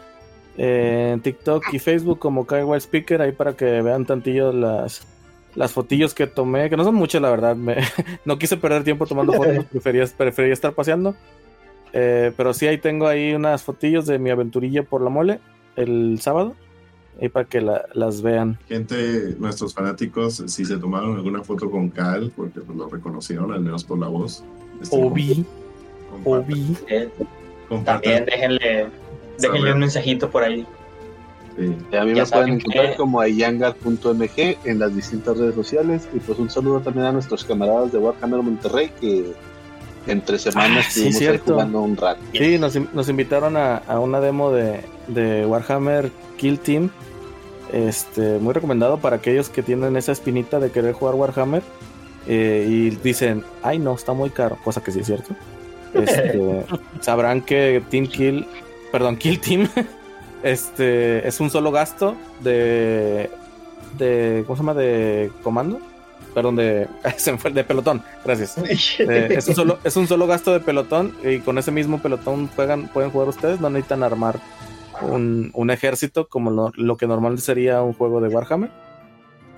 en 0.58 1.22
TikTok 1.22 1.64
y 1.74 1.80
Facebook 1.80 2.20
como 2.20 2.46
KY 2.46 2.76
Speaker, 2.78 3.22
ahí 3.22 3.32
para 3.32 3.54
que 3.56 3.82
vean 3.82 4.06
tantillo 4.06 4.52
las, 4.52 5.08
las 5.56 5.72
fotillos 5.72 6.14
que 6.14 6.28
tomé, 6.28 6.70
que 6.70 6.76
no 6.78 6.84
son 6.84 6.96
muchas, 6.96 7.22
la 7.22 7.30
verdad. 7.30 7.56
me- 7.56 7.78
no 8.26 8.38
quise 8.38 8.58
perder 8.58 8.84
tiempo 8.84 9.06
tomando 9.06 9.34
fotos, 9.34 9.66
prefería, 9.72 10.06
prefería 10.18 10.54
estar 10.54 10.74
paseando. 10.74 11.16
Eh, 11.94 12.34
pero 12.38 12.54
sí, 12.54 12.68
ahí 12.68 12.78
tengo 12.78 13.08
ahí 13.08 13.34
unas 13.34 13.64
fotillos 13.64 14.06
de 14.06 14.20
mi 14.20 14.30
aventurilla 14.30 14.84
por 14.84 15.02
la 15.02 15.10
mole 15.10 15.40
el 15.78 16.20
sábado, 16.22 16.56
ahí 17.22 17.30
para 17.30 17.46
que 17.48 17.62
la- 17.62 17.86
las 17.94 18.22
vean. 18.22 18.60
Gente, 18.68 19.34
nuestros 19.40 19.74
fanáticos, 19.74 20.44
si 20.46 20.66
se 20.66 20.78
tomaron 20.78 21.16
alguna 21.16 21.42
foto 21.42 21.72
con 21.72 21.90
Cal, 21.90 22.34
porque 22.36 22.60
pues, 22.60 22.78
lo 22.78 22.90
reconocieron, 22.90 23.54
al 23.54 23.62
menos 23.62 23.86
por 23.86 23.98
la 23.98 24.08
voz. 24.10 24.44
este, 24.82 24.96
Obi, 25.02 25.30
compartan- 25.36 25.69
También 27.86 28.26
déjenle, 28.26 28.88
déjenle 29.38 29.74
un 29.74 29.80
mensajito 29.80 30.30
por 30.30 30.44
ahí. 30.44 30.66
sí. 31.58 31.76
A 31.98 32.04
mí 32.04 32.14
Ya 32.16 32.24
me 32.24 32.30
pueden 32.30 32.50
encontrar 32.56 32.92
que- 32.92 32.96
como 32.98 33.20
ayangar.mg 33.22 34.58
en 34.66 34.80
las 34.80 34.96
distintas 34.96 35.38
redes 35.38 35.56
sociales. 35.56 36.08
Y 36.14 36.20
pues 36.20 36.40
un 36.40 36.50
saludo 36.50 36.80
también 36.82 37.06
a 37.06 37.12
nuestros 37.12 37.44
camaradas 37.44 37.92
de 37.92 37.98
Warhammer 38.00 38.42
Monterrey 38.42 38.90
que 39.00 39.34
entre 40.08 40.40
semanas 40.40 40.86
Ah, 40.88 40.90
sí, 40.92 41.00
estuvimos 41.02 41.16
ahí 41.16 41.20
cierto. 41.28 41.54
jugando 41.54 41.82
un 41.82 41.98
rato. 41.98 42.22
Sí, 42.34 42.58
nos, 42.58 42.76
in- 42.76 42.90
nos 42.94 43.10
invitaron 43.10 43.58
a, 43.58 43.78
a 43.78 44.00
una 44.00 44.20
demo 44.20 44.52
de, 44.52 44.80
de 45.08 45.46
Warhammer 45.46 46.12
Kill 46.38 46.60
Team. 46.60 46.90
Este, 47.72 48.40
muy 48.40 48.54
recomendado 48.54 48.98
para 48.98 49.18
aquellos 49.18 49.50
que 49.50 49.62
tienen 49.62 49.96
esa 49.96 50.12
espinita 50.12 50.60
de 50.60 50.72
querer 50.72 50.94
jugar 50.94 51.14
Warhammer. 51.16 51.62
eh, 52.28 52.66
y 52.68 52.90
dicen, 52.92 53.44
ay 53.64 53.80
no, 53.80 53.94
está 53.96 54.14
muy 54.14 54.30
caro, 54.30 54.58
cosa 54.64 54.82
que 54.84 54.92
sí 54.92 55.00
es 55.02 55.06
cierto. 55.08 55.36
Este, 55.94 56.66
sabrán 57.02 57.42
que 57.42 57.82
Team 57.90 58.08
Kill, 58.08 58.46
perdón, 58.92 59.18
Kill 59.18 59.40
Team, 59.40 59.68
este, 60.44 61.28
es 61.28 61.40
un 61.40 61.50
solo 61.50 61.72
gasto 61.72 62.16
de, 62.42 63.30
de, 63.98 64.44
¿cómo 64.46 64.56
se 64.56 64.62
llama? 64.62 64.74
De 64.74 65.32
comando. 65.44 65.80
Perdón, 66.34 66.58
de, 66.58 66.88
de 67.54 67.64
pelotón, 67.64 68.04
gracias. 68.24 68.56
Eh, 68.60 69.30
es, 69.32 69.48
un 69.48 69.56
solo, 69.56 69.80
es 69.84 69.96
un 69.98 70.08
solo 70.08 70.28
gasto 70.28 70.54
de 70.54 70.60
pelotón 70.60 71.16
y 71.24 71.40
con 71.40 71.58
ese 71.58 71.72
mismo 71.72 72.00
pelotón 72.00 72.48
juegan, 72.56 72.88
pueden 72.90 73.10
jugar 73.10 73.30
ustedes, 73.30 73.60
no 73.60 73.70
necesitan 73.70 74.04
armar 74.04 74.40
un, 75.02 75.50
un 75.54 75.72
ejército 75.72 76.28
como 76.28 76.52
lo, 76.52 76.72
lo 76.76 76.98
que 76.98 77.08
normalmente 77.08 77.42
sería 77.42 77.82
un 77.82 77.94
juego 77.94 78.22
de 78.22 78.28
Warhammer. 78.28 78.70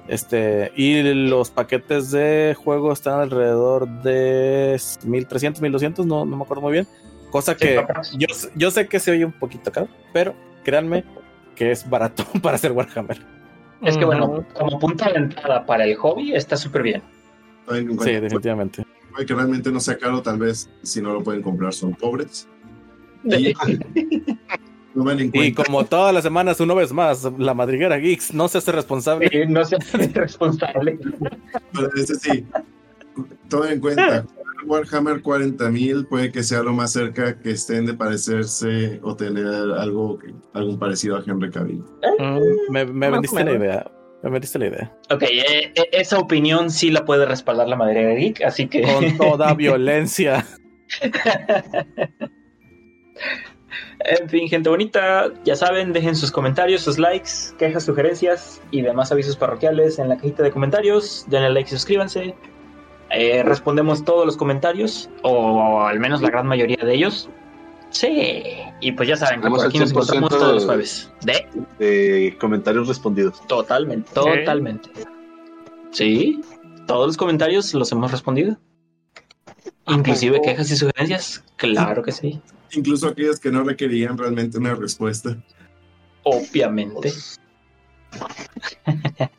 Este, 0.07 0.71
y 0.75 1.01
los 1.03 1.51
paquetes 1.51 2.11
de 2.11 2.55
juego 2.57 2.91
están 2.91 3.19
alrededor 3.19 3.87
de 4.01 4.79
1300, 5.03 5.61
1200, 5.61 6.05
no, 6.05 6.25
no 6.25 6.37
me 6.37 6.43
acuerdo 6.43 6.61
muy 6.61 6.73
bien. 6.73 6.87
Cosa 7.29 7.55
que 7.55 7.81
yo, 8.17 8.27
yo 8.55 8.71
sé 8.71 8.87
que 8.87 8.99
se 8.99 9.11
oye 9.11 9.23
un 9.23 9.31
poquito 9.31 9.71
caro, 9.71 9.87
pero 10.11 10.35
créanme 10.63 11.05
que 11.55 11.71
es 11.71 11.89
barato 11.89 12.25
para 12.41 12.55
hacer 12.55 12.71
Warhammer. 12.71 13.19
Es 13.81 13.97
que 13.97 14.05
bueno, 14.05 14.45
como 14.53 14.79
punta 14.79 15.09
de 15.11 15.17
entrada 15.17 15.65
para 15.65 15.85
el 15.85 15.95
hobby 15.95 16.35
está 16.35 16.55
súper 16.55 16.83
bien. 16.83 17.01
Sí, 17.67 18.11
definitivamente. 18.11 18.85
puede 19.11 19.25
que 19.25 19.33
realmente 19.33 19.71
no 19.71 19.79
sea 19.79 19.97
caro, 19.97 20.21
tal 20.21 20.37
vez 20.37 20.69
si 20.83 21.01
no 21.01 21.13
lo 21.13 21.23
pueden 21.23 21.41
comprar 21.41 21.73
son 21.73 21.93
pobres. 21.93 22.47
Y 23.23 23.53
tomen 24.93 25.19
en 25.19 25.31
Y 25.33 25.53
como 25.53 25.85
todas 25.85 26.13
las 26.13 26.23
semanas, 26.23 26.59
una 26.59 26.73
vez 26.73 26.91
más, 26.91 27.27
la 27.37 27.53
madriguera 27.53 27.97
Geeks 27.97 28.33
no 28.33 28.47
se 28.47 28.57
hace 28.59 28.71
responsable. 28.71 29.29
Sí, 29.29 29.39
no 29.47 29.63
seas 29.65 29.91
responsable. 30.13 30.99
pero 31.73 31.89
ese 31.95 32.15
sí, 32.15 32.45
tomen 33.49 33.73
en 33.73 33.79
cuenta, 33.79 34.25
Warhammer 34.65 35.21
40.000 35.23 36.07
puede 36.07 36.31
que 36.31 36.43
sea 36.43 36.61
lo 36.61 36.73
más 36.73 36.91
cerca 36.93 37.39
que 37.39 37.51
estén 37.51 37.85
de 37.85 37.93
parecerse 37.93 38.99
o 39.03 39.15
tener 39.15 39.47
algo 39.47 40.19
algún 40.53 40.77
parecido 40.77 41.17
a 41.17 41.23
Henry 41.25 41.49
Cavill. 41.49 41.83
Mm, 42.19 42.71
Me, 42.71 42.85
me 42.85 43.09
vendiste 43.09 43.43
la 43.43 43.53
idea. 43.53 43.91
Me 44.23 44.29
vendiste 44.29 44.59
la 44.59 44.67
idea. 44.67 44.95
Ok, 45.09 45.23
eh, 45.23 45.73
eh, 45.75 45.89
esa 45.93 46.19
opinión 46.19 46.69
sí 46.69 46.91
la 46.91 47.05
puede 47.05 47.25
respaldar 47.25 47.67
la 47.67 47.75
madre 47.75 48.05
de 48.05 48.15
Geek, 48.17 48.43
así 48.43 48.67
que. 48.67 48.83
Con 48.83 49.17
toda 49.17 49.51
violencia. 49.55 50.45
En 54.05 54.29
fin, 54.29 54.47
gente 54.47 54.69
bonita, 54.69 55.29
ya 55.43 55.55
saben, 55.55 55.93
dejen 55.93 56.15
sus 56.15 56.31
comentarios, 56.31 56.81
sus 56.81 56.97
likes, 56.97 57.29
quejas, 57.57 57.83
sugerencias 57.85 58.61
y 58.71 58.81
demás 58.81 59.11
avisos 59.11 59.35
parroquiales 59.35 59.99
en 59.99 60.09
la 60.09 60.15
cajita 60.15 60.43
de 60.43 60.51
comentarios. 60.51 61.25
Denle 61.27 61.49
like 61.51 61.69
y 61.69 61.71
suscríbanse. 61.73 62.35
Eh, 63.09 63.43
respondemos 63.43 64.05
todos 64.05 64.25
los 64.25 64.37
comentarios, 64.37 65.09
o 65.23 65.81
al 65.81 65.99
menos 65.99 66.21
la 66.21 66.29
gran 66.29 66.47
mayoría 66.47 66.77
de 66.81 66.93
ellos. 66.93 67.29
Sí, 67.89 68.43
y 68.79 68.93
pues 68.93 69.09
ya 69.09 69.17
saben, 69.17 69.41
que 69.41 69.49
por 69.49 69.65
aquí 69.65 69.77
nos 69.77 69.91
encontramos 69.91 70.31
100% 70.31 70.37
todos 70.37 70.53
los 70.55 70.65
jueves. 70.65 71.11
De 71.21 71.45
De 71.77 72.37
comentarios 72.39 72.87
respondidos. 72.87 73.45
totalmente, 73.47 74.09
totalmente. 74.13 74.89
Sí, 75.91 76.39
todos 76.87 77.07
los 77.07 77.17
comentarios 77.17 77.73
los 77.73 77.91
hemos 77.91 78.11
respondido. 78.11 78.57
Inclusive 79.87 80.37
poco? 80.37 80.49
quejas 80.49 80.71
y 80.71 80.77
sugerencias, 80.77 81.43
claro 81.57 82.01
que 82.01 82.13
sí, 82.13 82.39
Incluso 82.73 83.07
aquellos 83.07 83.39
que 83.39 83.51
no 83.51 83.63
requerían 83.63 84.17
realmente 84.17 84.57
una 84.57 84.75
respuesta. 84.75 85.37
obviamente. 86.23 87.11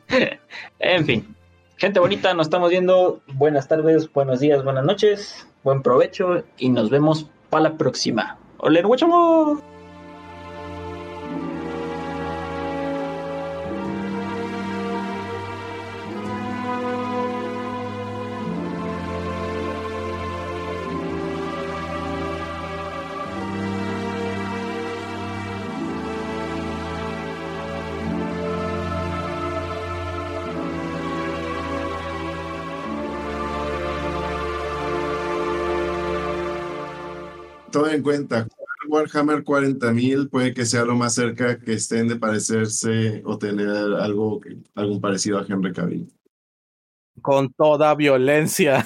en 0.79 1.05
fin, 1.05 1.35
gente 1.77 1.99
bonita, 1.99 2.33
nos 2.33 2.47
estamos 2.47 2.69
viendo. 2.69 3.21
Buenas 3.33 3.67
tardes, 3.67 4.11
buenos 4.11 4.39
días, 4.39 4.63
buenas 4.63 4.85
noches, 4.85 5.47
buen 5.63 5.81
provecho 5.81 6.43
y 6.57 6.69
nos 6.69 6.89
vemos 6.89 7.29
para 7.49 7.63
la 7.63 7.77
próxima. 7.77 8.37
¡Olen, 8.57 8.87
guachamo! 8.87 9.72
Todo 37.73 37.89
en 37.89 38.03
cuenta, 38.03 38.47
Warhammer 38.87 39.43
40.000 39.43 40.29
puede 40.29 40.53
que 40.53 40.63
sea 40.63 40.85
lo 40.85 40.93
más 40.93 41.15
cerca 41.15 41.57
que 41.57 41.73
estén 41.73 42.07
de 42.07 42.17
parecerse 42.17 43.23
o 43.25 43.39
tener 43.39 43.67
algo, 43.67 44.39
algún 44.75 45.01
parecido 45.01 45.39
a 45.39 45.45
Henry 45.49 45.73
Cavill. 45.73 46.13
Con 47.19 47.51
toda 47.51 47.95
violencia. 47.95 48.85